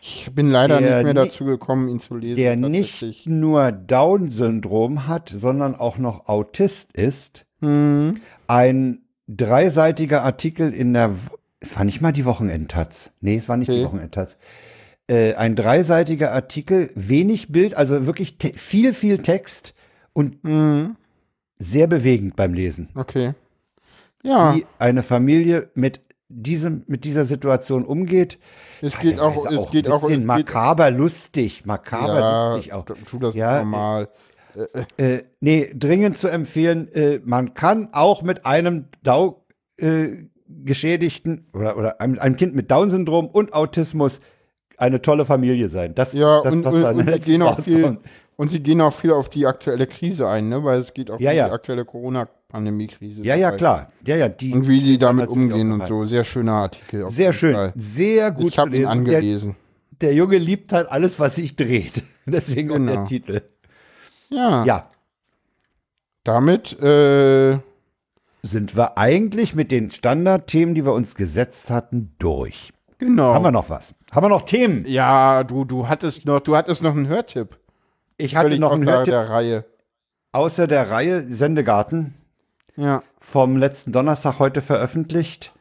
Ich 0.00 0.30
bin 0.34 0.50
leider 0.50 0.80
Der 0.80 0.96
nicht 0.98 1.04
mehr 1.04 1.14
dazu 1.14 1.44
gekommen, 1.44 1.88
ihn 1.88 2.00
zu 2.00 2.14
lesen. 2.16 2.36
der 2.36 2.56
nicht 2.56 3.26
nur 3.26 3.72
Down-Syndrom 3.72 5.06
hat, 5.08 5.30
sondern 5.30 5.74
auch 5.74 5.98
noch 5.98 6.28
Autist 6.28 6.92
ist. 6.92 7.44
Hm. 7.60 8.20
Ein 8.46 9.00
dreiseitiger 9.36 10.24
Artikel 10.24 10.72
in 10.72 10.92
der, 10.92 11.12
es 11.60 11.76
war 11.76 11.84
nicht 11.84 12.00
mal 12.00 12.12
die 12.12 12.24
Wochenendtaz. 12.24 13.12
Nee, 13.20 13.36
es 13.36 13.48
war 13.48 13.56
nicht 13.56 13.68
die 13.70 13.76
Okay. 13.76 13.84
Wochenendtaz. 13.84 14.38
Äh, 15.08 15.34
ein 15.34 15.56
dreiseitiger 15.56 16.32
Artikel, 16.32 16.90
wenig 16.94 17.50
Bild, 17.52 17.76
also 17.76 18.06
wirklich 18.06 18.36
viel, 18.56 18.94
viel 18.94 19.18
Text 19.18 19.74
und 20.12 20.36
Hm. 20.42 20.96
sehr 21.58 21.86
bewegend 21.86 22.36
beim 22.36 22.54
Lesen. 22.54 22.88
Okay. 22.94 23.34
Ja, 24.22 24.54
Wie 24.54 24.66
eine 24.78 25.02
Familie 25.02 25.70
mit 25.74 26.00
diesem, 26.28 26.84
mit 26.86 27.04
dieser 27.04 27.24
Situation 27.24 27.84
umgeht. 27.84 28.38
es 28.82 28.98
geht 28.98 29.18
auch, 29.18 29.46
es 29.50 29.70
geht 29.70 29.86
ein 29.86 29.92
auch, 29.92 29.96
es 29.96 30.08
bisschen 30.08 30.20
geht, 30.20 30.26
makaber 30.26 30.90
lustig, 30.90 31.66
makaber 31.66 32.20
ja, 32.20 32.54
lustig 32.54 32.72
auch. 32.72 32.84
tu 32.84 33.18
das 33.18 33.34
Ja, 33.34 33.58
normal. 33.58 34.04
Äh, 34.04 34.08
nee, 35.40 35.70
dringend 35.74 36.16
zu 36.18 36.28
empfehlen, 36.28 36.92
äh, 36.92 37.20
man 37.24 37.54
kann 37.54 37.88
auch 37.92 38.22
mit 38.22 38.46
einem 38.46 38.86
Dau 39.02 39.44
äh, 39.76 40.08
geschädigten 40.64 41.46
oder, 41.52 41.76
oder 41.76 42.00
einem, 42.00 42.18
einem 42.18 42.36
Kind 42.36 42.54
mit 42.54 42.70
Down-Syndrom 42.70 43.28
und 43.28 43.52
Autismus 43.52 44.20
eine 44.76 45.02
tolle 45.02 45.24
Familie 45.24 45.68
sein. 45.68 45.94
Das, 45.94 46.12
Ja, 46.12 46.42
das 46.42 46.52
und, 46.52 46.66
und, 46.66 46.82
und, 46.84 47.10
sie 47.10 47.20
gehen 47.20 47.42
auch 47.42 47.60
viel, 47.60 47.98
und 48.36 48.50
sie 48.50 48.60
gehen 48.60 48.80
auch 48.80 48.92
viel 48.94 49.12
auf 49.12 49.28
die 49.28 49.46
aktuelle 49.46 49.86
Krise 49.86 50.26
ein, 50.28 50.48
ne? 50.48 50.64
weil 50.64 50.80
es 50.80 50.94
geht 50.94 51.10
auch 51.10 51.20
Ja, 51.20 51.30
um 51.30 51.36
ja. 51.36 51.46
die 51.48 51.52
aktuelle 51.52 51.84
Corona-Pandemie-Krise. 51.84 53.24
Ja, 53.24 53.34
ja, 53.36 53.52
klar. 53.52 53.92
Ja, 54.06 54.16
ja, 54.16 54.28
die, 54.28 54.52
Und 54.52 54.66
wie 54.66 54.80
sie 54.80 54.98
damit 54.98 55.28
umgehen 55.28 55.70
auch 55.72 55.80
und 55.80 55.86
so. 55.86 56.04
Sehr 56.06 56.24
schöner 56.24 56.52
Artikel. 56.52 57.08
Sehr 57.10 57.32
schön. 57.32 57.54
Fall. 57.54 57.72
Sehr 57.76 58.30
gut 58.30 58.46
Ich 58.48 58.58
habe 58.58 58.70
ihn 58.70 58.82
gelesen. 58.82 59.04
Der, 59.04 59.16
angelesen. 59.18 59.56
der 60.00 60.14
Junge 60.14 60.38
liebt 60.38 60.72
halt 60.72 60.90
alles, 60.90 61.20
was 61.20 61.36
sich 61.36 61.56
dreht. 61.56 62.02
Deswegen 62.26 62.70
auch 62.70 62.76
Genau. 62.76 62.92
der 62.92 63.04
Titel. 63.06 63.42
Ja, 64.32 64.64
Ja. 64.64 64.88
damit, 66.24 66.78
äh, 66.80 67.58
Sind 68.42 68.74
wir 68.76 68.96
eigentlich 68.96 69.54
mit 69.54 69.70
den 69.70 69.90
Standardthemen, 69.90 70.74
die 70.74 70.84
wir 70.86 70.92
uns 70.94 71.14
gesetzt 71.14 71.68
hatten, 71.70 72.14
durch? 72.18 72.72
genau. 72.98 73.34
Haben 73.34 73.44
wir 73.44 73.50
noch 73.52 73.68
was? 73.68 73.94
Haben 74.12 74.24
wir 74.24 74.28
noch 74.30 74.42
Themen? 74.42 74.84
ja, 74.86 75.44
du, 75.44 75.64
du 75.66 75.88
hattest 75.88 76.24
noch, 76.24 76.40
du 76.40 76.56
hattest 76.56 76.82
noch 76.82 76.92
einen 76.96 77.06
Hörtipp. 77.08 77.58
Ich 78.16 78.36
hatte 78.36 78.46
Völlig 78.46 78.60
noch 78.60 78.72
einen 78.72 78.86
Hörtipp 78.88 79.12
der 79.12 79.28
Reihe. 79.30 79.64
außer 80.32 80.66
der 80.66 80.90
Reihe 80.90 81.22
Sendegarten. 81.32 82.14
Ja. 82.76 83.02
vom 83.20 83.56
letzten 83.58 83.92
Donnerstag 83.92 84.38
heute 84.38 84.62
veröffentlicht. 84.62 85.52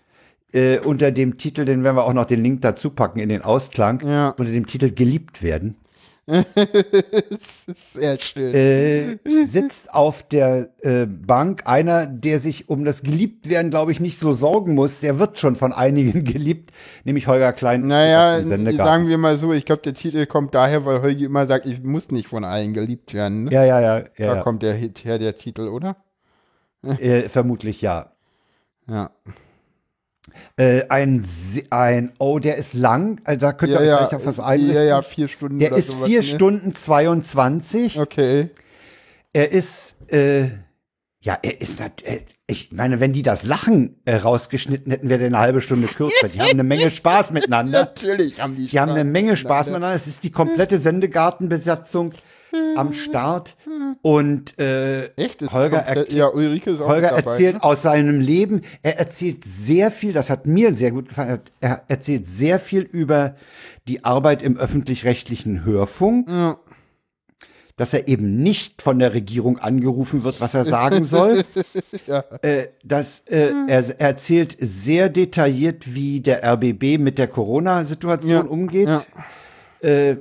Äh, 0.53 0.79
unter 0.79 1.11
dem 1.11 1.37
Titel, 1.37 1.65
den 1.65 1.83
werden 1.83 1.97
wir 1.97 2.05
auch 2.05 2.13
noch 2.13 2.25
den 2.25 2.41
Link 2.41 2.61
dazu 2.61 2.91
packen 2.91 3.19
in 3.19 3.27
den 3.29 3.41
Ausklang, 3.41 3.99
Ja. 4.07 4.29
unter 4.29 4.51
dem 4.53 4.65
Titel 4.67 4.91
Geliebt 4.91 5.43
werden, 5.43 5.75
das 6.29 7.65
ist 7.67 7.93
sehr 7.93 8.19
schön. 8.19 8.53
äh, 8.53 9.17
sitzt 9.47 9.93
auf 9.93 10.23
der 10.27 10.69
äh, 10.81 11.05
Bank 11.07 11.63
einer, 11.65 12.05
der 12.05 12.39
sich 12.39 12.69
um 12.69 12.85
das 12.85 13.01
Geliebtwerden, 13.01 13.71
glaube 13.71 13.91
ich, 13.91 13.99
nicht 13.99 14.19
so 14.19 14.33
sorgen 14.33 14.75
muss. 14.75 14.99
Der 14.99 15.17
wird 15.17 15.39
schon 15.39 15.55
von 15.55 15.73
einigen 15.73 16.23
geliebt, 16.23 16.71
nämlich 17.03 17.27
Holger 17.27 17.53
Klein. 17.53 17.87
Naja, 17.87 18.43
sagen 18.73 19.07
wir 19.07 19.17
mal 19.17 19.37
so, 19.37 19.53
ich 19.53 19.65
glaube, 19.65 19.81
der 19.81 19.95
Titel 19.95 20.25
kommt 20.27 20.53
daher, 20.53 20.85
weil 20.85 21.01
Holgi 21.01 21.25
immer 21.25 21.47
sagt, 21.47 21.65
ich 21.65 21.81
muss 21.83 22.11
nicht 22.11 22.27
von 22.27 22.43
allen 22.43 22.73
geliebt 22.73 23.13
werden. 23.13 23.45
Ne? 23.45 23.51
Ja, 23.51 23.63
ja, 23.63 23.81
ja, 23.81 23.99
da 24.01 24.07
ja, 24.17 24.35
ja. 24.35 24.41
kommt 24.41 24.61
der 24.61 24.73
Hit 24.73 25.05
her, 25.05 25.17
der 25.17 25.37
Titel, 25.37 25.67
oder? 25.67 25.95
Äh, 26.83 27.23
vermutlich 27.23 27.81
ja. 27.81 28.11
Ja. 28.87 29.11
Äh, 30.57 30.87
ein, 30.89 31.25
ein, 31.69 32.11
oh, 32.19 32.39
der 32.39 32.57
ist 32.57 32.73
lang, 32.73 33.21
also 33.23 33.39
da 33.39 33.53
könnt 33.53 33.71
ihr 33.71 33.75
Ja, 33.75 33.81
euch 33.81 33.87
ja, 33.87 33.97
gleich 34.07 34.15
auf 34.15 34.25
was 34.25 34.39
einrichten. 34.39 34.75
ja, 34.75 34.83
ja, 34.83 35.01
vier 35.01 35.27
Stunden 35.27 35.59
Der 35.59 35.71
ist 35.73 35.93
vier 35.93 36.19
ne? 36.19 36.23
Stunden 36.23 36.73
22. 36.73 37.99
Okay. 37.99 38.49
Er 39.33 39.51
ist, 39.51 39.95
äh, 40.11 40.49
Ja, 41.21 41.37
er 41.41 41.61
ist 41.61 41.81
äh, 41.81 41.89
ich 42.47 42.71
meine, 42.71 42.99
wenn 42.99 43.13
die 43.13 43.21
das 43.21 43.43
Lachen 43.43 43.97
äh, 44.05 44.15
rausgeschnitten 44.15 44.91
hätten, 44.91 45.09
wäre 45.09 45.19
der 45.19 45.27
eine 45.27 45.39
halbe 45.39 45.61
Stunde 45.61 45.87
kürzer. 45.87 46.29
Die 46.29 46.39
haben 46.39 46.49
eine 46.49 46.63
Menge 46.63 46.89
Spaß 46.91 47.31
miteinander. 47.31 47.81
Natürlich 47.81 48.41
haben 48.41 48.55
die 48.55 48.67
Die 48.67 48.79
haben 48.79 48.91
eine 48.91 49.03
Menge 49.03 49.37
Spaß 49.37 49.67
miteinander. 49.67 49.95
Es 49.95 50.07
ist 50.07 50.23
die 50.23 50.31
komplette 50.31 50.79
Sendegartenbesatzung 50.79 52.13
am 52.75 52.93
Start. 52.93 53.55
Und 54.01 54.57
äh, 54.59 55.07
Echt? 55.15 55.41
Holger, 55.51 55.79
komplett- 55.83 56.09
er, 56.09 56.15
ja, 56.15 56.27
Ulrike 56.27 56.71
ist 56.71 56.81
auch 56.81 56.87
Holger 56.87 57.09
dabei. 57.09 57.31
erzählt 57.31 57.63
aus 57.63 57.81
seinem 57.81 58.19
Leben. 58.19 58.61
Er 58.81 58.97
erzählt 58.99 59.43
sehr 59.43 59.91
viel, 59.91 60.13
das 60.13 60.29
hat 60.29 60.45
mir 60.45 60.73
sehr 60.73 60.91
gut 60.91 61.09
gefallen. 61.09 61.39
Er 61.59 61.83
erzählt 61.87 62.27
sehr 62.27 62.59
viel 62.59 62.81
über 62.81 63.35
die 63.87 64.03
Arbeit 64.05 64.41
im 64.43 64.57
öffentlich-rechtlichen 64.57 65.63
Hörfunk. 65.65 66.27
Dass 67.75 67.93
er 67.93 68.09
eben 68.09 68.35
nicht 68.43 68.81
von 68.81 68.99
der 68.99 69.13
Regierung 69.13 69.57
angerufen 69.59 70.23
wird, 70.23 70.41
was 70.41 70.53
er 70.53 70.65
sagen 70.65 71.05
soll. 71.05 71.45
äh, 72.41 72.63
dass, 72.83 73.21
äh, 73.29 73.53
er, 73.67 73.77
er 73.97 74.01
erzählt 74.01 74.57
sehr 74.59 75.07
detailliert, 75.07 75.93
wie 75.95 76.19
der 76.19 76.43
RBB 76.43 76.97
mit 76.99 77.17
der 77.17 77.27
Corona-Situation 77.27 78.31
Ja, 78.45 78.51
umgeht 78.51 78.89
ja. 78.89 79.03
Äh, 79.81 80.17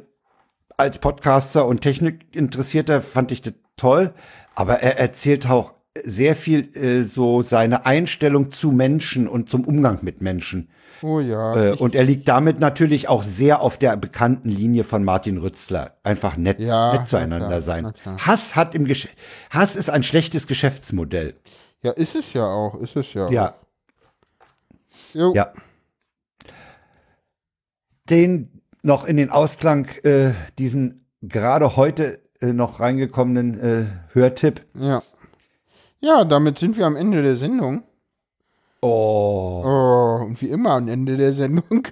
als 0.79 0.99
Podcaster 0.99 1.67
und 1.67 1.81
Technikinteressierter 1.83 3.03
fand 3.03 3.33
ich 3.33 3.43
das 3.43 3.55
toll, 3.77 4.15
aber 4.55 4.81
er 4.81 4.99
erzählt 4.99 5.51
auch 5.51 5.75
sehr 6.05 6.37
viel 6.37 6.75
äh, 6.77 7.03
so 7.03 7.43
seine 7.43 7.85
Einstellung 7.85 8.53
zu 8.53 8.71
Menschen 8.71 9.27
und 9.27 9.51
zum 9.51 9.65
Umgang 9.65 9.99
mit 10.03 10.21
Menschen. 10.23 10.71
Oh 11.03 11.19
ja. 11.21 11.57
Äh, 11.57 11.73
und 11.73 11.97
er 11.97 12.05
liegt 12.05 12.29
damit 12.29 12.61
natürlich 12.61 13.09
auch 13.09 13.25
sehr 13.25 13.61
auf 13.61 13.77
der 13.77 13.97
bekannten 13.97 14.49
Linie 14.49 14.85
von 14.85 15.05
Martin 15.05 15.39
Rützler. 15.39 15.97
Einfach 16.05 16.37
nett, 16.37 16.61
Ja, 16.61 16.93
nett 16.93 17.01
na 17.03 17.07
zueinander 17.07 17.47
klar, 17.49 17.61
sein. 17.61 17.93
Hass 18.19 18.55
hat 18.55 18.75
im 18.77 18.85
Gesch 18.85 19.09
Hass 19.51 19.75
ist 19.75 19.91
ein 19.91 20.05
schlechtes 20.05 20.47
Geschäftsmodell. 20.47 21.35
ja, 21.83 21.91
ist 21.91 22.15
es 22.15 22.33
ja 22.33 22.47
auch. 22.47 22.77
Ist 22.77 22.97
es 22.97 23.13
ja. 23.15 23.29
Ja, 23.31 23.55
ja. 25.35 25.53
Den 28.09 28.58
noch 28.89 29.05
in 29.05 29.17
den 29.19 29.31
Ausklang, 29.31 29.87
äh, 30.03 30.33
diesen 30.59 31.05
gerade 31.23 31.77
heute 31.77 32.21
äh, 32.41 32.47
noch 32.53 32.81
reingekommenen 32.81 33.61
äh, 33.61 33.85
Hörtipp. 34.15 34.65
Ja. 34.75 35.03
Ja, 36.01 36.25
damit 36.25 36.59
sind 36.59 36.77
wir 36.77 36.87
am 36.87 36.97
Ende 36.97 37.23
der 37.23 37.37
Sendung. 37.37 37.83
Oh. 38.81 39.63
Oh, 39.65 40.25
und 40.25 40.41
wie 40.41 40.49
immer 40.49 40.71
am 40.71 40.89
Ende 40.89 41.17
der 41.17 41.33
Sendung 41.35 41.87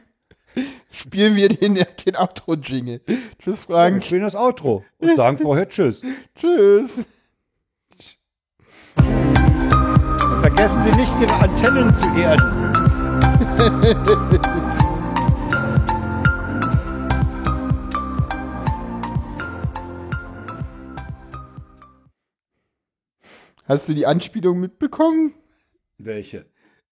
spielen 0.91 1.37
wir 1.37 1.49
den, 1.51 1.75
den 1.75 2.17
Outro-Jingle. 2.17 3.03
Tschüss, 3.39 3.69
Wir 3.69 3.75
Frank. 3.75 4.03
spielen 4.03 4.23
das 4.23 4.35
Outro 4.35 4.83
und 4.99 5.17
sagen 5.17 5.37
vorher 5.39 5.69
Tschüss. 5.69 6.03
Tschüss. 6.39 7.05
Und 8.97 10.41
vergessen 10.41 10.83
Sie 10.85 10.93
nicht, 10.97 11.13
Ihre 11.21 11.35
Antennen 11.35 11.95
zu 11.95 12.07
erden. 12.19 12.73
Hast 23.67 23.89
du 23.89 23.95
die 23.95 24.07
Anspielung 24.07 24.61
mitbekommen? 24.61 25.35
Welche? 25.99 26.47